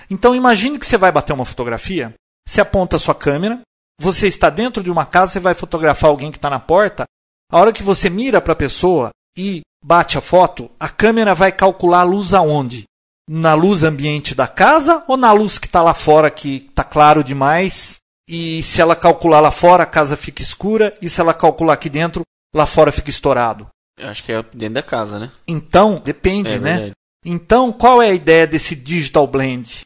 Então 0.09 0.35
imagine 0.35 0.77
que 0.79 0.85
você 0.85 0.97
vai 0.97 1.11
bater 1.11 1.33
uma 1.33 1.45
fotografia, 1.45 2.13
você 2.47 2.61
aponta 2.61 2.95
a 2.95 2.99
sua 2.99 3.15
câmera, 3.15 3.61
você 3.99 4.27
está 4.27 4.49
dentro 4.49 4.83
de 4.83 4.91
uma 4.91 5.05
casa, 5.05 5.33
você 5.33 5.39
vai 5.39 5.53
fotografar 5.53 6.09
alguém 6.09 6.31
que 6.31 6.37
está 6.37 6.49
na 6.49 6.59
porta. 6.59 7.05
A 7.51 7.59
hora 7.59 7.73
que 7.73 7.83
você 7.83 8.09
mira 8.09 8.41
para 8.41 8.53
a 8.53 8.57
pessoa 8.57 9.09
e 9.37 9.61
bate 9.83 10.17
a 10.17 10.21
foto, 10.21 10.69
a 10.79 10.89
câmera 10.89 11.33
vai 11.33 11.51
calcular 11.51 12.01
a 12.01 12.03
luz 12.03 12.33
aonde? 12.33 12.85
Na 13.27 13.53
luz 13.55 13.83
ambiente 13.83 14.35
da 14.35 14.47
casa 14.47 15.03
ou 15.07 15.17
na 15.17 15.31
luz 15.31 15.57
que 15.57 15.67
está 15.67 15.81
lá 15.81 15.93
fora 15.93 16.29
que 16.29 16.67
está 16.69 16.83
claro 16.83 17.23
demais? 17.23 17.97
E 18.27 18.63
se 18.63 18.81
ela 18.81 18.95
calcular 18.95 19.39
lá 19.39 19.51
fora, 19.51 19.83
a 19.83 19.87
casa 19.87 20.17
fica 20.17 20.41
escura, 20.41 20.93
e 21.01 21.07
se 21.07 21.21
ela 21.21 21.33
calcular 21.33 21.73
aqui 21.73 21.89
dentro, 21.89 22.23
lá 22.53 22.65
fora 22.65 22.91
fica 22.91 23.09
estourado. 23.09 23.67
Eu 23.97 24.09
acho 24.09 24.23
que 24.23 24.31
é 24.31 24.43
dentro 24.53 24.75
da 24.75 24.83
casa, 24.83 25.19
né? 25.19 25.31
Então, 25.47 26.01
depende, 26.03 26.49
É 26.49 26.59
né? 26.59 26.71
verdade. 26.73 26.91
Então, 27.23 27.71
qual 27.71 28.01
é 28.01 28.09
a 28.09 28.13
ideia 28.13 28.45
desse 28.45 28.75
Digital 28.75 29.25
Blend? 29.25 29.81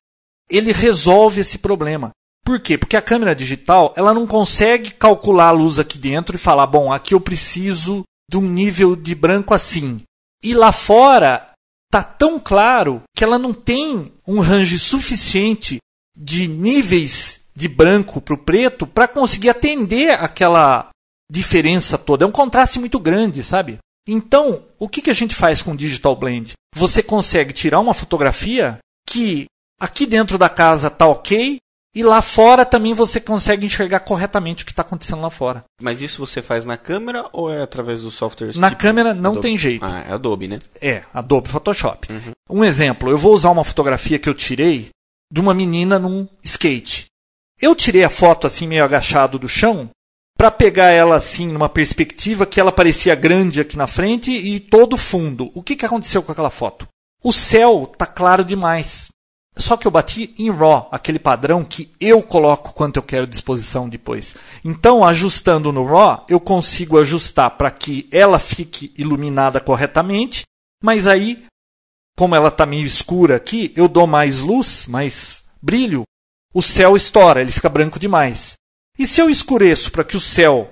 Ele 0.50 0.72
resolve 0.72 1.42
esse 1.42 1.58
problema. 1.58 2.12
Por 2.44 2.60
quê? 2.60 2.78
Porque 2.78 2.98
a 2.98 3.02
câmera 3.02 3.36
digital 3.36 3.94
ela 3.96 4.14
não 4.14 4.26
consegue 4.26 4.92
calcular 4.92 5.50
a 5.50 5.52
luz 5.52 5.78
aqui 5.78 5.98
dentro 5.98 6.36
e 6.36 6.40
falar, 6.40 6.66
bom, 6.66 6.92
aqui 6.92 7.14
eu 7.14 7.22
preciso 7.22 8.04
de 8.30 8.38
um 8.38 8.42
nível 8.42 8.96
de 8.96 9.14
branco 9.14 9.54
assim. 9.54 10.00
E 10.44 10.54
lá 10.54 10.72
fora 10.72 11.52
tá 11.92 12.02
tão 12.02 12.40
claro 12.40 13.04
que 13.16 13.24
ela 13.24 13.38
não 13.38 13.54
tem 13.54 14.12
um 14.28 14.40
range 14.40 14.80
suficiente 14.80 15.78
de 16.18 16.48
níveis 16.48 17.39
de 17.60 17.68
branco 17.68 18.22
para 18.22 18.34
o 18.34 18.38
preto 18.38 18.88
para 18.88 19.06
conseguir 19.06 19.50
atender 19.50 20.12
aquela 20.12 20.88
diferença 21.30 21.98
toda. 21.98 22.24
É 22.24 22.28
um 22.28 22.32
contraste 22.32 22.80
muito 22.80 22.98
grande, 22.98 23.44
sabe? 23.44 23.80
Então, 24.08 24.64
o 24.80 24.88
que, 24.88 25.02
que 25.02 25.10
a 25.10 25.14
gente 25.14 25.36
faz 25.36 25.62
com 25.62 25.74
o 25.74 25.78
Digital 25.78 26.16
Blend? 26.16 26.54
Você 26.74 27.04
consegue 27.04 27.52
tirar 27.52 27.82
uma 27.82 27.94
fotografia 27.94 28.80
que 29.08 29.46
aqui 29.78 30.06
dentro 30.06 30.38
da 30.38 30.48
casa 30.48 30.90
tá 30.90 31.06
ok 31.06 31.58
e 31.94 32.02
lá 32.02 32.22
fora 32.22 32.66
também 32.66 32.94
você 32.94 33.20
consegue 33.20 33.66
enxergar 33.66 34.00
corretamente 34.00 34.64
o 34.64 34.66
que 34.66 34.72
está 34.72 34.82
acontecendo 34.82 35.22
lá 35.22 35.30
fora. 35.30 35.66
Mas 35.82 36.02
isso 36.02 36.26
você 36.26 36.42
faz 36.42 36.64
na 36.64 36.78
câmera 36.78 37.28
ou 37.34 37.52
é 37.52 37.62
através 37.62 38.04
do 38.04 38.10
software? 38.10 38.56
Na 38.56 38.70
tipo 38.70 38.82
câmera 38.82 39.14
não 39.14 39.32
Adobe? 39.32 39.42
tem 39.42 39.58
jeito. 39.58 39.84
Ah, 39.84 40.06
é 40.08 40.14
Adobe, 40.14 40.48
né? 40.48 40.60
É, 40.80 41.04
Adobe 41.14 41.50
Photoshop. 41.50 42.08
Um 42.50 42.64
exemplo, 42.64 43.12
eu 43.12 43.18
vou 43.18 43.34
usar 43.34 43.52
uma 43.52 43.66
fotografia 43.66 44.18
que 44.18 44.30
eu 44.30 44.34
tirei 44.34 44.90
de 45.32 45.42
uma 45.42 45.54
menina 45.54 46.00
num 46.00 46.26
skate. 46.42 47.09
Eu 47.62 47.76
tirei 47.76 48.04
a 48.04 48.10
foto 48.10 48.48
assim 48.48 48.68
meio 48.68 48.84
agachado 48.84 49.38
do 49.38 49.50
chão 49.50 49.90
para 50.38 50.50
pegar 50.50 50.88
ela 50.88 51.18
assim 51.18 51.48
numa 51.48 51.68
perspectiva 51.68 52.46
que 52.46 52.60
ela 52.60 52.72
parecia 52.72 53.14
grande 53.14 53.60
aqui 53.60 53.78
na 53.78 53.88
frente 53.88 54.32
e 54.32 54.60
todo 54.60 54.96
fundo. 54.96 55.52
O 55.54 55.62
que, 55.62 55.76
que 55.76 55.86
aconteceu 55.86 56.24
com 56.24 56.32
aquela 56.32 56.50
foto? 56.50 56.88
O 57.22 57.34
céu 57.34 57.86
tá 57.98 58.06
claro 58.06 58.46
demais. 58.46 59.10
Só 59.58 59.76
que 59.76 59.86
eu 59.86 59.92
bati 59.92 60.34
em 60.38 60.50
RAW, 60.50 60.88
aquele 60.90 61.20
padrão 61.20 61.66
que 61.66 61.92
eu 62.00 62.24
coloco 62.24 62.74
quanto 62.74 62.96
eu 62.96 63.04
quero 63.04 63.28
de 63.28 63.36
exposição 63.36 63.90
depois. 63.90 64.36
Então, 64.64 65.04
ajustando 65.04 65.74
no 65.74 65.84
RAW, 65.84 66.26
eu 66.30 66.40
consigo 66.40 66.98
ajustar 66.98 67.58
para 67.58 67.70
que 67.70 68.08
ela 68.10 68.40
fique 68.40 68.94
iluminada 68.98 69.60
corretamente, 69.60 70.44
mas 70.82 71.08
aí, 71.08 71.44
como 72.18 72.36
ela 72.36 72.48
está 72.48 72.66
meio 72.66 72.86
escura 72.86 73.36
aqui, 73.36 73.74
eu 73.76 73.90
dou 73.90 74.08
mais 74.08 74.40
luz, 74.40 74.88
mais 74.88 75.44
brilho, 75.62 76.04
o 76.54 76.62
céu 76.62 76.96
estoura, 76.96 77.42
ele 77.42 77.52
fica 77.52 77.70
branco 77.70 78.00
demais. 78.00 78.54
E 78.98 79.06
se 79.06 79.22
eu 79.22 79.30
escureço 79.30 79.92
para 79.92 80.04
que 80.04 80.18
o 80.18 80.22
céu 80.22 80.72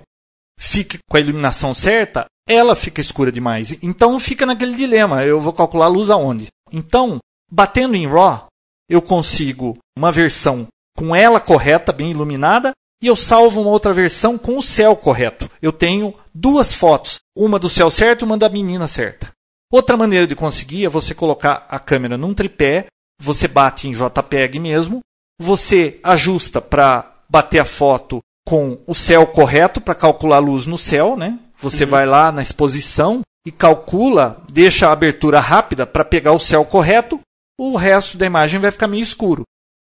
fique 0.60 0.98
com 1.10 1.18
a 1.18 1.20
iluminação 1.20 1.74
certa, 1.74 2.26
ela 2.48 2.76
fica 2.76 3.02
escura 3.02 3.32
demais. 3.32 3.84
Então 3.84 4.20
fica 4.20 4.46
naquele 4.46 4.76
dilema, 4.76 5.24
eu 5.24 5.40
vou 5.40 5.54
calcular 5.54 5.86
a 5.86 5.90
luz 5.90 6.10
aonde? 6.10 6.48
Então, 6.72 7.20
batendo 7.52 7.96
em 7.96 8.08
RAW, 8.08 8.48
eu 8.90 9.02
consigo 9.02 9.78
uma 9.98 10.12
versão 10.12 10.68
com 10.98 11.16
ela 11.16 11.40
correta, 11.40 11.94
bem 11.94 12.12
iluminada, 12.12 12.72
e 13.02 13.08
eu 13.08 13.16
salvo 13.16 13.62
uma 13.62 13.70
outra 13.70 13.94
versão 13.94 14.38
com 14.38 14.58
o 14.58 14.64
céu 14.64 14.96
correto. 14.96 15.50
Eu 15.62 15.72
tenho 15.72 16.14
duas 16.34 16.74
fotos, 16.74 17.20
uma 17.38 17.60
do 17.60 17.70
céu 17.70 17.92
certo 17.92 18.24
e 18.24 18.26
uma 18.26 18.38
da 18.38 18.50
menina 18.50 18.88
certa. 18.88 19.32
Outra 19.72 19.96
maneira 19.98 20.26
de 20.26 20.36
conseguir 20.36 20.86
é 20.86 20.90
você 20.90 21.14
colocar 21.14 21.68
a 21.70 21.80
câmera 21.80 22.18
num 22.18 22.34
tripé, 22.34 22.88
você 23.22 23.48
bate 23.48 23.88
em 23.88 23.92
JPEG 23.92 24.60
mesmo, 24.60 25.02
você 25.40 26.00
ajusta 26.04 26.62
para 26.62 27.14
bater 27.30 27.60
a 27.60 27.66
foto 27.66 28.20
com 28.48 28.80
o 28.88 28.96
céu 28.96 29.28
correto 29.28 29.82
para 29.82 29.94
calcular 29.94 30.38
a 30.38 30.40
luz 30.40 30.66
no 30.66 30.78
céu, 30.78 31.18
né? 31.18 31.38
Você 31.58 31.86
vai 31.86 32.06
lá 32.06 32.32
na 32.32 32.42
exposição 32.42 33.22
e 33.46 33.52
calcula, 33.52 34.44
deixa 34.52 34.88
a 34.88 34.92
abertura 34.92 35.40
rápida 35.40 35.86
para 35.86 36.06
pegar 36.06 36.32
o 36.32 36.40
céu 36.40 36.64
correto, 36.64 37.20
o 37.60 37.76
resto 37.76 38.18
da 38.18 38.26
imagem 38.26 38.60
vai 38.60 38.72
ficar 38.72 38.88
meio 38.88 39.02
escuro. 39.02 39.44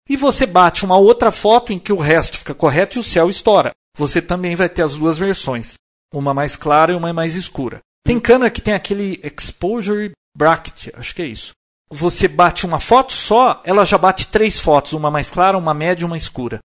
E 0.09 0.16
você 0.16 0.46
bate 0.46 0.84
uma 0.84 0.96
outra 0.96 1.30
foto 1.30 1.72
em 1.72 1.78
que 1.78 1.92
o 1.92 1.99
resto 1.99 2.38
fica 2.38 2.55
correto 2.55 2.96
e 2.96 3.01
o 3.01 3.05
céu 3.05 3.28
estoura. 3.28 3.72
Você 3.96 4.22
também 4.22 4.57
vai 4.57 4.68
ter 4.68 4.82
as 4.82 4.96
duas 4.96 5.18
versões, 5.18 5.74
uma 6.14 6.32
mais 6.32 6.57
clara 6.57 6.92
e 6.92 6.94
uma 6.94 7.12
mais 7.12 7.34
escura. 7.34 7.80
Tem 8.07 8.18
câmera 8.18 8.51
que 8.51 8.62
tem 8.62 8.74
aquele 8.74 9.20
exposure 9.22 10.12
bracket, 10.36 10.88
acho 10.94 11.14
que 11.14 11.22
é 11.22 11.26
isso. 11.26 11.53
Você 11.91 12.28
bate 12.28 12.66
uma 12.66 12.78
foto 12.78 13.12
só, 13.12 13.62
ela 13.64 13.84
já 13.84 13.97
bate 13.97 14.28
três 14.28 14.61
fotos, 14.61 14.93
uma 14.93 15.11
mais 15.11 15.30
clara, 15.30 15.57
uma 15.57 15.72
média 15.72 16.03
e 16.03 16.07
uma 16.07 16.16
escura. 16.16 16.59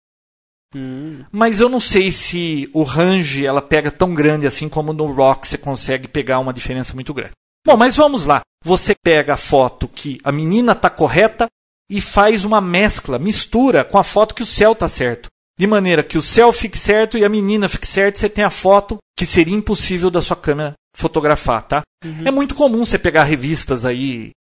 Hum. 0.74 1.24
Mas 1.32 1.60
eu 1.60 1.68
não 1.68 1.80
sei 1.80 2.10
se 2.10 2.70
o 2.72 2.82
range 2.82 3.44
ela 3.44 3.60
pega 3.60 3.90
tão 3.90 4.14
grande 4.14 4.46
assim 4.46 4.68
como 4.68 4.92
no 4.92 5.06
Rock 5.06 5.46
você 5.46 5.58
consegue 5.58 6.06
pegar 6.08 6.38
uma 6.38 6.52
diferença 6.52 6.94
muito 6.94 7.12
grande. 7.12 7.32
Bom, 7.66 7.76
mas 7.76 7.96
vamos 7.96 8.24
lá. 8.24 8.40
Você 8.64 8.94
pega 8.94 9.34
a 9.34 9.36
foto 9.36 9.88
que 9.88 10.18
a 10.24 10.32
menina 10.32 10.72
está 10.72 10.88
correta 10.88 11.46
e 11.90 12.00
faz 12.00 12.44
uma 12.44 12.60
mescla, 12.60 13.18
mistura 13.18 13.84
com 13.84 13.98
a 13.98 14.04
foto 14.04 14.34
que 14.34 14.42
o 14.42 14.46
céu 14.46 14.72
está 14.72 14.86
certo. 14.86 15.28
De 15.58 15.66
maneira 15.66 16.02
que 16.02 16.16
o 16.16 16.22
céu 16.22 16.52
fique 16.52 16.78
certo 16.78 17.18
e 17.18 17.24
a 17.24 17.28
menina 17.28 17.68
fique 17.68 17.86
certa, 17.86 18.18
você 18.18 18.28
tem 18.28 18.44
a 18.44 18.50
foto 18.50 18.96
que 19.18 19.26
seria 19.26 19.54
impossível 19.54 20.10
da 20.10 20.22
sua 20.22 20.36
câmera 20.36 20.72
fotografar, 20.96 21.62
tá? 21.62 21.82
É 22.24 22.30
muito 22.30 22.54
comum 22.54 22.84
você 22.84 22.98
pegar 22.98 23.24
revistas 23.24 23.84
aí 23.84 24.30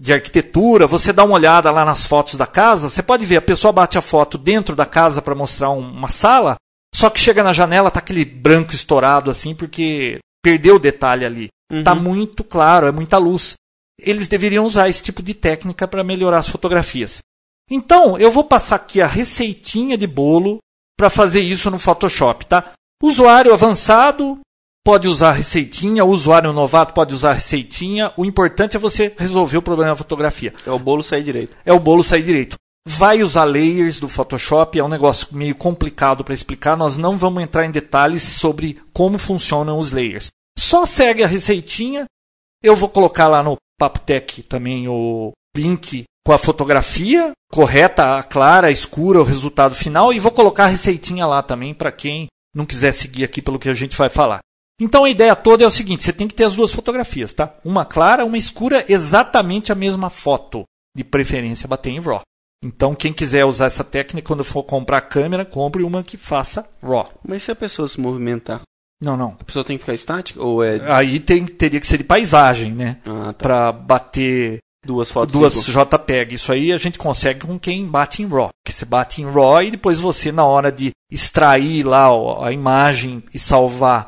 de 0.00 0.12
arquitetura, 0.12 0.86
você 0.86 1.12
dá 1.12 1.24
uma 1.24 1.34
olhada 1.34 1.70
lá 1.70 1.84
nas 1.84 2.06
fotos 2.06 2.34
da 2.34 2.46
casa, 2.46 2.88
você 2.88 3.02
pode 3.02 3.24
ver, 3.24 3.36
a 3.36 3.42
pessoa 3.42 3.72
bate 3.72 3.98
a 3.98 4.02
foto 4.02 4.38
dentro 4.38 4.74
da 4.74 4.86
casa 4.86 5.20
para 5.20 5.34
mostrar 5.34 5.70
um, 5.70 5.80
uma 5.80 6.08
sala, 6.08 6.56
só 6.94 7.08
que 7.08 7.20
chega 7.20 7.42
na 7.42 7.52
janela, 7.52 7.90
tá 7.90 8.00
aquele 8.00 8.24
branco 8.24 8.74
estourado 8.74 9.30
assim, 9.30 9.54
porque 9.54 10.18
perdeu 10.42 10.76
o 10.76 10.80
detalhe 10.80 11.24
ali. 11.24 11.48
Uhum. 11.70 11.84
Tá 11.84 11.94
muito 11.94 12.44
claro, 12.44 12.86
é 12.86 12.92
muita 12.92 13.16
luz. 13.16 13.54
Eles 13.98 14.28
deveriam 14.28 14.66
usar 14.66 14.88
esse 14.88 15.02
tipo 15.02 15.22
de 15.22 15.34
técnica 15.34 15.86
para 15.86 16.04
melhorar 16.04 16.38
as 16.38 16.48
fotografias. 16.48 17.20
Então, 17.70 18.18
eu 18.18 18.30
vou 18.30 18.44
passar 18.44 18.76
aqui 18.76 19.00
a 19.00 19.06
receitinha 19.06 19.96
de 19.96 20.06
bolo 20.06 20.58
para 20.98 21.08
fazer 21.08 21.40
isso 21.40 21.70
no 21.70 21.78
Photoshop, 21.78 22.46
tá? 22.46 22.72
Usuário 23.02 23.52
avançado 23.52 24.38
pode 24.84 25.08
usar 25.08 25.30
a 25.30 25.32
receitinha, 25.32 26.04
o 26.04 26.10
usuário 26.10 26.52
novato 26.52 26.92
pode 26.92 27.14
usar 27.14 27.30
a 27.30 27.34
receitinha. 27.34 28.12
O 28.16 28.24
importante 28.24 28.76
é 28.76 28.80
você 28.80 29.12
resolver 29.16 29.56
o 29.56 29.62
problema 29.62 29.92
da 29.92 29.96
fotografia. 29.96 30.52
É 30.66 30.70
o 30.70 30.78
bolo 30.78 31.02
sair 31.02 31.22
direito. 31.22 31.56
É 31.64 31.72
o 31.72 31.80
bolo 31.80 32.02
sair 32.02 32.22
direito. 32.22 32.56
Vai 32.86 33.22
usar 33.22 33.44
layers 33.44 34.00
do 34.00 34.08
Photoshop, 34.08 34.76
é 34.78 34.82
um 34.82 34.88
negócio 34.88 35.28
meio 35.30 35.54
complicado 35.54 36.24
para 36.24 36.34
explicar. 36.34 36.76
Nós 36.76 36.96
não 36.96 37.16
vamos 37.16 37.42
entrar 37.42 37.64
em 37.64 37.70
detalhes 37.70 38.22
sobre 38.22 38.80
como 38.92 39.18
funcionam 39.18 39.78
os 39.78 39.92
layers. 39.92 40.28
Só 40.58 40.84
segue 40.84 41.22
a 41.22 41.28
receitinha. 41.28 42.06
Eu 42.62 42.74
vou 42.74 42.88
colocar 42.88 43.28
lá 43.28 43.42
no 43.42 43.56
Papotec 43.78 44.42
também 44.42 44.88
o 44.88 45.32
link 45.56 46.04
com 46.24 46.32
a 46.32 46.38
fotografia 46.38 47.32
correta, 47.52 48.16
a 48.16 48.22
clara, 48.22 48.68
a 48.68 48.70
escura, 48.70 49.20
o 49.20 49.24
resultado 49.24 49.74
final 49.74 50.12
e 50.12 50.18
vou 50.18 50.32
colocar 50.32 50.64
a 50.64 50.68
receitinha 50.68 51.26
lá 51.26 51.42
também 51.42 51.74
para 51.74 51.92
quem 51.92 52.28
não 52.54 52.64
quiser 52.64 52.92
seguir 52.92 53.24
aqui 53.24 53.42
pelo 53.42 53.58
que 53.58 53.68
a 53.68 53.74
gente 53.74 53.96
vai 53.96 54.08
falar. 54.08 54.40
Então 54.82 55.04
a 55.04 55.10
ideia 55.10 55.36
toda 55.36 55.62
é 55.62 55.66
o 55.66 55.70
seguinte: 55.70 56.02
você 56.02 56.12
tem 56.12 56.26
que 56.26 56.34
ter 56.34 56.44
as 56.44 56.56
duas 56.56 56.72
fotografias, 56.72 57.32
tá? 57.32 57.54
Uma 57.64 57.84
clara, 57.84 58.24
uma 58.24 58.36
escura, 58.36 58.84
exatamente 58.88 59.70
a 59.70 59.74
mesma 59.76 60.10
foto. 60.10 60.64
De 60.94 61.04
preferência 61.04 61.66
bater 61.68 61.90
em 61.90 62.00
RAW. 62.00 62.20
Então 62.64 62.94
quem 62.94 63.12
quiser 63.12 63.44
usar 63.44 63.66
essa 63.66 63.82
técnica 63.82 64.26
quando 64.26 64.44
for 64.44 64.62
comprar 64.62 64.98
a 64.98 65.00
câmera, 65.00 65.44
compre 65.44 65.82
uma 65.82 66.02
que 66.02 66.16
faça 66.16 66.68
RAW. 66.82 67.10
Mas 67.26 67.44
se 67.44 67.50
a 67.50 67.56
pessoa 67.56 67.88
se 67.88 67.98
movimentar, 68.00 68.60
Não, 69.02 69.16
não. 69.16 69.36
a 69.40 69.44
pessoa 69.44 69.64
tem 69.64 69.76
que 69.78 69.82
ficar 69.84 69.94
estática? 69.94 70.42
Ou 70.42 70.62
é 70.62 70.80
Aí 70.92 71.18
tem, 71.18 71.46
teria 71.46 71.80
que 71.80 71.86
ser 71.86 71.98
de 71.98 72.04
paisagem, 72.04 72.72
né? 72.72 72.98
ah, 73.06 73.32
tá. 73.32 73.32
Para 73.34 73.72
bater 73.72 74.58
duas 74.84 75.10
fotos? 75.10 75.32
duas? 75.32 75.64
JPEG. 75.66 76.34
Isso 76.34 76.52
aí 76.52 76.72
a 76.72 76.76
gente 76.76 76.98
consegue 76.98 77.40
com 77.40 77.58
quem 77.58 77.86
bate 77.86 78.22
em 78.22 78.28
RAW. 78.28 78.50
Que 78.66 78.72
você 78.72 78.84
bate 78.84 79.22
em 79.22 79.30
RAW 79.30 79.62
e 79.62 79.70
depois 79.70 79.98
você, 79.98 80.30
na 80.30 80.44
hora 80.44 80.70
de 80.70 80.90
extrair 81.10 81.84
lá 81.84 82.12
ó, 82.12 82.44
a 82.44 82.52
imagem 82.52 83.22
e 83.32 83.38
salvar 83.38 84.06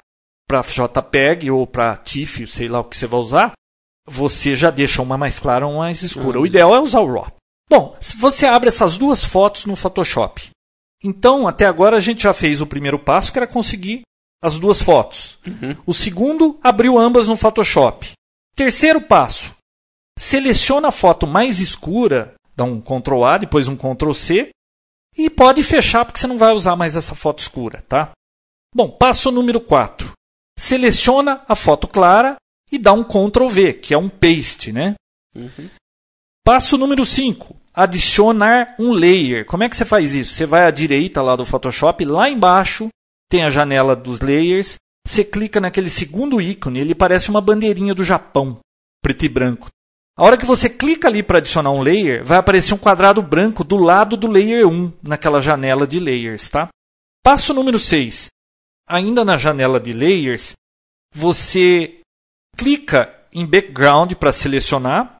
para 0.48 0.62
JPEG 0.62 1.50
ou 1.50 1.66
para 1.66 1.96
TIFF, 1.96 2.46
sei 2.46 2.68
lá 2.68 2.80
o 2.80 2.84
que 2.84 2.96
você 2.96 3.06
vai 3.06 3.20
usar, 3.20 3.52
você 4.06 4.54
já 4.54 4.70
deixa 4.70 5.02
uma 5.02 5.16
mais 5.16 5.38
clara 5.38 5.66
ou 5.66 5.74
uma 5.74 5.84
mais 5.84 6.02
escura. 6.02 6.38
Ah. 6.38 6.40
O 6.40 6.46
ideal 6.46 6.74
é 6.74 6.80
usar 6.80 7.00
o 7.00 7.12
RAW. 7.12 7.26
Bom, 7.68 7.96
se 8.00 8.16
você 8.16 8.46
abre 8.46 8.68
essas 8.68 8.98
duas 8.98 9.24
fotos 9.24 9.64
no 9.64 9.76
Photoshop. 9.76 10.50
Então, 11.02 11.48
até 11.48 11.66
agora 11.66 11.96
a 11.96 12.00
gente 12.00 12.22
já 12.22 12.32
fez 12.32 12.60
o 12.60 12.66
primeiro 12.66 12.98
passo, 12.98 13.32
que 13.32 13.38
era 13.38 13.46
conseguir 13.46 14.02
as 14.42 14.58
duas 14.58 14.82
fotos. 14.82 15.38
Uhum. 15.46 15.76
O 15.86 15.94
segundo, 15.94 16.58
abriu 16.62 16.98
ambas 16.98 17.26
no 17.26 17.36
Photoshop. 17.36 18.12
Terceiro 18.54 19.00
passo, 19.00 19.54
seleciona 20.18 20.88
a 20.88 20.92
foto 20.92 21.26
mais 21.26 21.60
escura, 21.60 22.34
dá 22.54 22.64
um 22.64 22.80
Ctrl 22.80 23.24
A, 23.24 23.38
depois 23.38 23.68
um 23.68 23.76
Ctrl 23.76 24.12
C, 24.12 24.50
e 25.16 25.30
pode 25.30 25.62
fechar 25.62 26.04
porque 26.04 26.18
você 26.18 26.26
não 26.26 26.38
vai 26.38 26.52
usar 26.52 26.76
mais 26.76 26.96
essa 26.96 27.14
foto 27.14 27.40
escura, 27.40 27.82
tá? 27.88 28.12
Bom, 28.74 28.90
passo 28.90 29.30
número 29.30 29.60
4. 29.60 30.12
Seleciona 30.58 31.42
a 31.48 31.56
foto 31.56 31.88
clara 31.88 32.36
e 32.70 32.78
dá 32.78 32.92
um 32.92 33.04
Ctrl 33.04 33.48
V, 33.48 33.74
que 33.74 33.94
é 33.94 33.98
um 33.98 34.08
paste, 34.08 34.72
né? 34.72 34.94
Uhum. 35.36 35.68
Passo 36.44 36.76
número 36.76 37.04
5. 37.04 37.56
Adicionar 37.72 38.76
um 38.78 38.92
layer. 38.92 39.44
Como 39.46 39.64
é 39.64 39.68
que 39.68 39.76
você 39.76 39.84
faz 39.84 40.14
isso? 40.14 40.34
Você 40.34 40.46
vai 40.46 40.66
à 40.66 40.70
direita 40.70 41.22
lá 41.22 41.34
do 41.34 41.44
Photoshop, 41.44 42.04
lá 42.04 42.28
embaixo 42.28 42.88
tem 43.30 43.42
a 43.42 43.50
janela 43.50 43.96
dos 43.96 44.20
layers. 44.20 44.76
Você 45.06 45.24
clica 45.24 45.60
naquele 45.60 45.90
segundo 45.90 46.40
ícone, 46.40 46.78
ele 46.78 46.94
parece 46.94 47.30
uma 47.30 47.40
bandeirinha 47.40 47.94
do 47.94 48.04
Japão, 48.04 48.58
preto 49.02 49.24
e 49.24 49.28
branco. 49.28 49.68
A 50.16 50.22
hora 50.22 50.36
que 50.36 50.46
você 50.46 50.70
clica 50.70 51.08
ali 51.08 51.22
para 51.22 51.38
adicionar 51.38 51.72
um 51.72 51.82
layer, 51.82 52.24
vai 52.24 52.38
aparecer 52.38 52.72
um 52.72 52.78
quadrado 52.78 53.20
branco 53.20 53.64
do 53.64 53.76
lado 53.76 54.16
do 54.16 54.28
layer 54.28 54.66
1, 54.66 54.92
naquela 55.02 55.42
janela 55.42 55.86
de 55.86 55.98
layers, 55.98 56.48
tá? 56.48 56.68
Passo 57.22 57.52
número 57.52 57.78
6. 57.78 58.28
Ainda 58.86 59.24
na 59.24 59.36
janela 59.36 59.80
de 59.80 59.92
layers, 59.92 60.52
você 61.12 62.00
clica 62.56 63.26
em 63.32 63.46
background 63.46 64.14
para 64.14 64.32
selecionar 64.32 65.16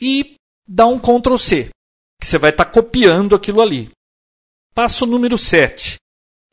e 0.00 0.36
dá 0.66 0.86
um 0.86 0.98
Ctrl 0.98 1.36
C, 1.36 1.70
que 2.20 2.26
você 2.26 2.38
vai 2.38 2.50
estar 2.50 2.66
copiando 2.66 3.34
aquilo 3.34 3.60
ali. 3.60 3.90
Passo 4.74 5.06
número 5.06 5.36
7. 5.36 5.96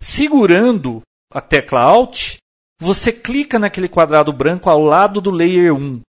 Segurando 0.02 1.02
a 1.32 1.40
tecla 1.40 1.82
Alt, 1.82 2.38
você 2.80 3.12
clica 3.12 3.60
naquele 3.60 3.88
quadrado 3.88 4.34
branco 4.34 4.70
ao 4.70 4.82
lado 4.82 5.22
do 5.22 5.30
layer 5.30 5.74
1. 5.74 6.02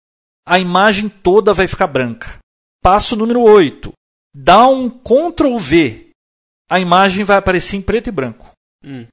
A 0.46 0.58
imagem 0.58 1.08
toda 1.08 1.52
vai 1.54 1.68
ficar 1.68 1.86
branca. 1.86 2.38
Passo 2.82 3.14
número 3.14 3.42
8. 3.42 3.92
Dá 4.34 4.66
um 4.66 4.88
Ctrl 4.88 5.56
V. 5.58 6.10
A 6.68 6.80
imagem 6.80 7.24
vai 7.24 7.36
aparecer 7.36 7.76
em 7.76 7.82
preto 7.82 8.08
e 8.08 8.12
branco. 8.12 8.50
Hum. 8.82 9.06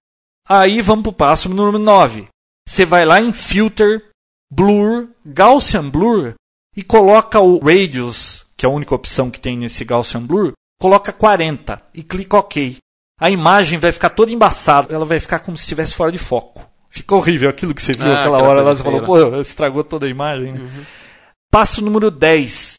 Aí 0.50 0.82
vamos 0.82 1.04
para 1.04 1.10
o 1.12 1.14
passo 1.14 1.48
número 1.48 1.78
9. 1.78 2.28
Você 2.68 2.86
vai 2.86 3.06
lá 3.06 3.22
em 3.22 3.32
Filter, 3.32 4.10
Blur, 4.52 5.10
Gaussian 5.26 5.88
Blur 5.90 6.34
e 6.76 6.84
coloca 6.84 7.40
o 7.40 7.60
Radius, 7.60 8.46
que 8.58 8.66
é 8.66 8.70
a 8.70 8.72
única 8.72 8.96
opção 8.96 9.30
que 9.30 9.40
tem 9.40 9.56
nesse 9.58 9.86
Gaussian 9.86 10.26
Blur, 10.26 10.54
coloca 10.82 11.12
40 11.14 11.82
e 11.94 12.02
clica 12.02 12.38
OK. 12.38 12.78
A 13.20 13.30
imagem 13.30 13.78
vai 13.78 13.92
ficar 13.92 14.10
toda 14.12 14.32
embaçada, 14.32 14.94
ela 14.94 15.06
vai 15.06 15.20
ficar 15.20 15.40
como 15.40 15.58
se 15.58 15.64
estivesse 15.64 15.94
fora 15.94 16.12
de 16.12 16.18
foco. 16.18 16.68
Fica 16.90 17.16
horrível 17.16 17.50
aquilo 17.50 17.76
que 17.76 17.82
você 17.82 17.94
viu 17.94 18.06
Ah, 18.12 18.22
aquela 18.22 18.38
aquela 18.38 18.50
hora 18.50 18.62
lá, 18.62 18.74
você 18.74 18.84
falou, 18.84 19.04
pô, 19.04 19.36
estragou 19.42 19.84
toda 19.84 20.06
a 20.08 20.10
imagem. 20.10 20.54
né?" 20.54 20.60
Uhum. 20.60 20.86
Passo 21.52 21.84
número 21.84 22.10
10. 22.10 22.76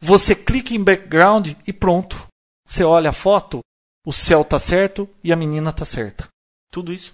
Você 0.00 0.34
clica 0.34 0.74
em 0.74 0.82
background 0.82 1.52
e 1.66 1.72
pronto. 1.72 2.26
Você 2.66 2.82
olha 2.82 3.10
a 3.10 3.12
foto, 3.12 3.60
o 4.04 4.12
céu 4.12 4.44
tá 4.44 4.58
certo 4.58 5.08
e 5.22 5.32
a 5.32 5.36
menina 5.36 5.72
tá 5.72 5.84
certa. 5.84 6.26
Tudo 6.72 6.92
isso. 6.92 7.12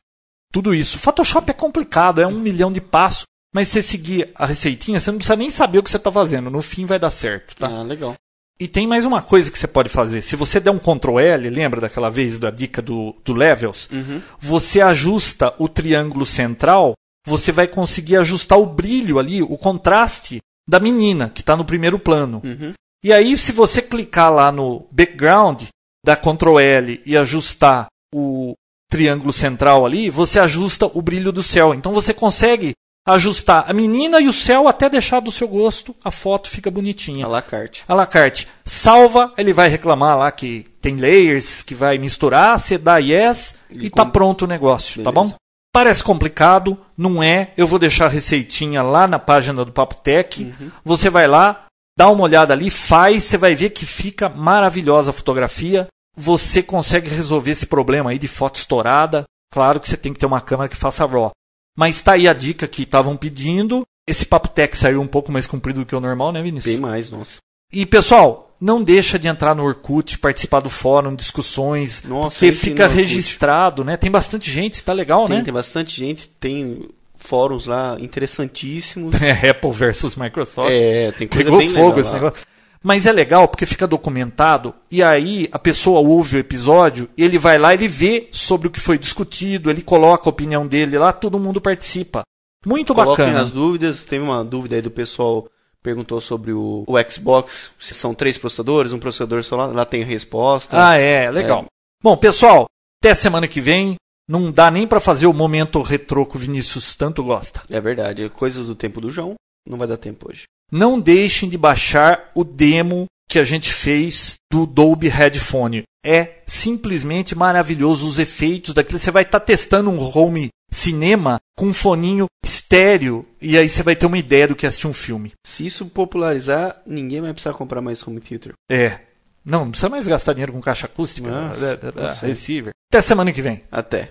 Tudo 0.50 0.74
isso. 0.74 0.98
Photoshop 0.98 1.50
é 1.50 1.54
complicado, 1.54 2.22
é 2.22 2.26
um 2.26 2.38
milhão 2.38 2.72
de 2.72 2.80
passos. 2.80 3.24
Mas 3.52 3.68
se 3.68 3.74
você 3.74 3.82
seguir 3.82 4.30
a 4.34 4.46
receitinha, 4.46 5.00
você 5.00 5.11
não 5.11 5.18
precisa 5.18 5.36
nem 5.36 5.50
saber 5.50 5.78
o 5.78 5.82
que 5.82 5.90
você 5.90 5.96
está 5.96 6.12
fazendo. 6.12 6.50
No 6.50 6.62
fim 6.62 6.86
vai 6.86 6.98
dar 6.98 7.11
certo, 7.11 7.56
tá? 7.56 7.66
Ah, 7.66 7.82
legal. 7.82 8.14
E 8.61 8.66
tem 8.66 8.86
mais 8.86 9.04
uma 9.04 9.22
coisa 9.22 9.50
que 9.50 9.59
você 9.59 9.68
pode 9.68 9.88
fazer. 9.88 10.20
Se 10.22 10.36
você 10.36 10.59
der 10.59 10.70
um 10.70 10.78
Ctrl 10.78 11.18
L, 11.18 11.48
lembra 11.48 11.80
daquela 11.80 12.11
vez 12.11 12.38
da 12.38 12.50
dica 12.50 12.82
do, 12.82 13.14
do 13.24 13.32
Levels? 13.32 13.88
Uhum. 13.90 14.20
Você 14.38 14.80
ajusta 14.80 15.54
o 15.59 15.68
triângulo 15.68 16.26
central, 16.26 16.94
você 17.26 17.52
vai 17.52 17.68
conseguir 17.68 18.16
ajustar 18.16 18.59
o 18.59 18.66
brilho 18.66 19.18
ali, 19.18 19.42
o 19.42 19.56
contraste 19.56 20.40
da 20.68 20.80
menina, 20.80 21.30
que 21.30 21.40
está 21.40 21.56
no 21.56 21.64
primeiro 21.64 21.98
plano. 21.98 22.42
Uhum. 22.44 22.72
E 23.02 23.12
aí, 23.12 23.36
se 23.38 23.52
você 23.52 23.80
clicar 23.80 24.32
lá 24.32 24.50
no 24.50 24.86
background, 24.90 25.64
dar 26.04 26.16
Ctrl 26.16 26.59
L 26.59 27.00
e 27.06 27.16
ajustar 27.16 27.86
o 28.12 28.54
triângulo 28.91 29.32
central 29.32 29.84
ali, 29.84 30.11
você 30.11 30.39
ajusta 30.39 30.91
o 30.93 31.03
brilho 31.03 31.32
do 31.32 31.43
céu. 31.43 31.74
Então 31.74 31.93
você 31.93 32.14
consegue 32.14 32.72
ajustar 33.07 33.64
a 33.68 33.72
menina 33.72 34.20
e 34.20 34.28
o 34.28 34.32
céu 34.32 34.68
até 34.68 34.89
deixar 34.89 35.20
do 35.20 35.32
seu 35.32 35.49
gosto, 35.49 35.97
a 36.05 36.11
foto 36.11 36.49
fica 36.49 36.70
bonitinha. 36.70 37.24
A 37.24 37.28
la 37.28 37.43
carte. 37.43 37.84
A 37.89 37.95
la 37.95 38.07
carte. 38.07 38.47
Salva, 38.64 39.32
ele 39.39 39.53
vai 39.53 39.68
reclamar 39.68 40.16
lá 40.16 40.30
que 40.30 40.66
tem 40.80 40.97
layers, 40.97 41.62
que 41.62 41.74
vai 41.74 41.97
misturar, 41.99 42.59
você 42.59 42.76
dá 42.76 42.99
yes 42.99 43.55
Ele 43.70 43.86
e 43.86 43.91
tá 43.91 44.05
pronto 44.05 44.43
o 44.43 44.49
negócio, 44.49 45.03
tá 45.03 45.10
Beleza. 45.10 45.32
bom? 45.32 45.39
Parece 45.73 46.02
complicado, 46.02 46.78
não 46.97 47.23
é. 47.23 47.52
Eu 47.56 47.66
vou 47.66 47.78
deixar 47.78 48.06
a 48.06 48.10
receitinha 48.10 48.82
lá 48.82 49.06
na 49.06 49.19
página 49.19 49.65
do 49.65 49.73
Papo 49.73 50.01
Tech. 50.01 50.43
Uhum. 50.43 50.70
Você 50.85 51.09
vai 51.09 51.27
lá, 51.27 51.66
dá 51.97 52.09
uma 52.10 52.24
olhada 52.24 52.52
ali, 52.52 52.70
faz, 52.70 53.24
você 53.24 53.36
vai 53.36 53.55
ver 53.55 53.70
que 53.70 53.86
fica 53.86 54.28
maravilhosa 54.28 55.10
a 55.10 55.15
fotografia. 55.15 55.86
Você 56.19 56.62
consegue 56.62 57.09
resolver 57.09 57.53
esse 57.53 57.66
problema 57.66 58.11
aí 58.11 58.19
de 58.19 58.28
foto 58.28 58.57
estourada. 58.57 59.24
Claro 59.53 59.78
que 59.81 59.89
você 59.89 59.97
tem 59.97 60.12
que 60.12 60.19
ter 60.19 60.27
uma 60.27 60.40
câmera 60.40 60.69
que 60.69 60.77
faça 60.77 61.07
RAW. 61.07 61.31
Mas 61.77 61.97
está 61.97 62.12
aí 62.15 62.27
a 62.27 62.32
dica 62.32 62.66
que 62.66 62.82
estavam 62.82 63.16
pedindo. 63.16 63.85
Esse 64.07 64.27
Papo 64.27 64.49
Tech 64.49 64.77
saiu 64.77 65.01
um 65.01 65.07
pouco 65.07 65.31
mais 65.31 65.47
comprido 65.47 65.81
do 65.81 65.86
que 65.86 65.95
o 65.95 66.01
normal, 66.01 66.32
né, 66.32 66.43
Vinícius? 66.43 66.74
Bem 66.74 66.81
mais, 66.81 67.09
nossa. 67.11 67.36
E 67.73 67.86
pessoal, 67.86 68.51
não 68.61 68.82
deixa 68.82 69.19
de 69.19 69.28
entrar 69.28 69.55
no 69.55 69.62
Orkut, 69.62 70.19
participar 70.19 70.61
do 70.61 70.70
fórum, 70.70 71.15
discussões, 71.15 72.03
Nossa, 72.03 72.31
porque 72.31 72.53
fica 72.53 72.89
registrado, 72.89 73.85
né? 73.85 73.97
Tem 73.97 74.11
bastante 74.11 74.51
gente, 74.51 74.82
tá 74.82 74.93
legal, 74.93 75.27
Tem, 75.27 75.36
né? 75.36 75.45
tem 75.45 75.53
bastante 75.53 75.97
gente, 75.97 76.27
tem 76.40 76.89
fóruns 77.15 77.66
lá 77.66 77.97
interessantíssimos. 78.01 79.15
É, 79.20 79.51
Apple 79.51 79.70
versus 79.70 80.16
Microsoft. 80.16 80.70
É, 80.73 81.12
tem 81.12 81.28
coisa 81.28 81.45
Pegou 81.45 81.59
bem 81.59 81.69
fogo 81.69 81.81
legal 81.89 82.01
esse 82.01 82.11
lá. 82.11 82.15
negócio. 82.16 82.47
Mas 82.82 83.06
é 83.06 83.12
legal 83.12 83.48
porque 83.48 83.66
fica 83.66 83.86
documentado 83.86 84.74
e 84.90 85.02
aí 85.02 85.48
a 85.50 85.59
pessoa 85.59 86.00
ouve 86.00 86.36
o 86.36 86.40
episódio, 86.40 87.09
ele 87.16 87.38
vai 87.38 87.59
lá, 87.59 87.74
ele 87.74 87.88
vê 87.88 88.28
sobre 88.30 88.68
o 88.68 88.70
que 88.70 88.78
foi 88.78 88.96
discutido, 88.96 89.68
ele 89.68 89.82
coloca 89.82 90.28
a 90.28 90.30
opinião 90.30 90.66
dele 90.66 90.96
lá, 90.96 91.12
todo 91.12 91.40
mundo 91.40 91.60
participa. 91.60 92.22
Muito 92.64 92.94
Coloquem 92.94 93.26
bacana. 93.26 93.40
as 93.40 93.50
dúvidas. 93.50 94.05
Teve 94.05 94.24
uma 94.24 94.44
dúvida 94.44 94.76
aí 94.76 94.82
do 94.82 94.90
pessoal 94.90 95.48
perguntou 95.82 96.20
sobre 96.20 96.52
o, 96.52 96.84
o 96.86 97.10
Xbox, 97.10 97.70
se 97.78 97.94
são 97.94 98.14
três 98.14 98.36
processadores, 98.36 98.92
um 98.92 98.98
processador 98.98 99.42
só 99.42 99.56
lá, 99.56 99.66
lá 99.66 99.84
tem 99.84 100.02
resposta. 100.02 100.88
Ah, 100.88 100.96
é, 100.96 101.30
legal. 101.30 101.66
Bom, 102.02 102.16
pessoal, 102.16 102.66
até 103.02 103.14
semana 103.14 103.48
que 103.48 103.60
vem. 103.60 103.96
Não 104.30 104.52
dá 104.52 104.70
nem 104.70 104.86
pra 104.86 105.00
fazer 105.00 105.26
o 105.26 105.32
momento 105.32 105.80
retrô 105.80 106.26
que 106.26 106.36
o 106.36 106.38
Vinícius 106.38 106.94
tanto 106.94 107.24
gosta. 107.24 107.62
É 107.70 107.80
verdade, 107.80 108.28
coisas 108.28 108.66
do 108.66 108.74
tempo 108.74 109.00
do 109.00 109.10
João, 109.10 109.34
não 109.66 109.78
vai 109.78 109.89
dar 109.89 109.97
tempo 109.97 110.28
hoje. 110.30 110.44
Não 110.70 111.01
deixem 111.01 111.48
de 111.48 111.56
baixar 111.56 112.30
o 112.35 112.44
demo 112.44 113.06
que 113.28 113.39
a 113.39 113.44
gente 113.44 113.72
fez 113.72 114.36
do 114.51 114.66
Dolby 114.66 115.09
Headphone. 115.09 115.82
É 116.05 116.40
simplesmente 116.47 117.35
maravilhoso 117.35 118.09
os 118.09 118.18
efeitos 118.18 118.72
daquilo. 118.72 118.98
Você 118.98 119.10
vai 119.10 119.22
estar 119.22 119.40
testando 119.40 119.90
um 119.90 119.98
home 119.98 120.48
cinema 120.70 121.39
com 121.56 121.66
um 121.66 121.74
foninho 121.74 122.26
estéreo 122.44 123.26
e 123.40 123.56
aí 123.56 123.68
você 123.68 123.82
vai 123.82 123.97
ter 123.97 124.06
uma 124.06 124.18
ideia 124.18 124.48
do 124.48 124.55
que 124.55 124.66
é 124.66 124.68
assistir 124.68 124.86
um 124.86 124.93
filme. 124.93 125.32
Se 125.47 125.66
isso 125.66 125.86
popularizar, 125.86 126.80
ninguém 126.86 127.20
vai 127.20 127.32
precisar 127.32 127.55
comprar 127.55 127.80
mais 127.80 128.06
home 128.06 128.20
theater. 128.20 128.52
É. 128.70 129.01
Não, 129.44 129.60
não 129.60 129.70
precisa 129.70 129.89
mais 129.89 130.06
gastar 130.06 130.35
dinheiro 130.35 130.52
com 130.52 130.60
caixa 130.60 130.86
acústica, 130.86 131.30
Nossa, 131.30 132.26
receiver. 132.26 132.72
Até 132.93 133.01
semana 133.01 133.32
que 133.32 133.40
vem. 133.40 133.62
Até. 133.72 134.10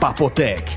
Papotec, 0.00 0.76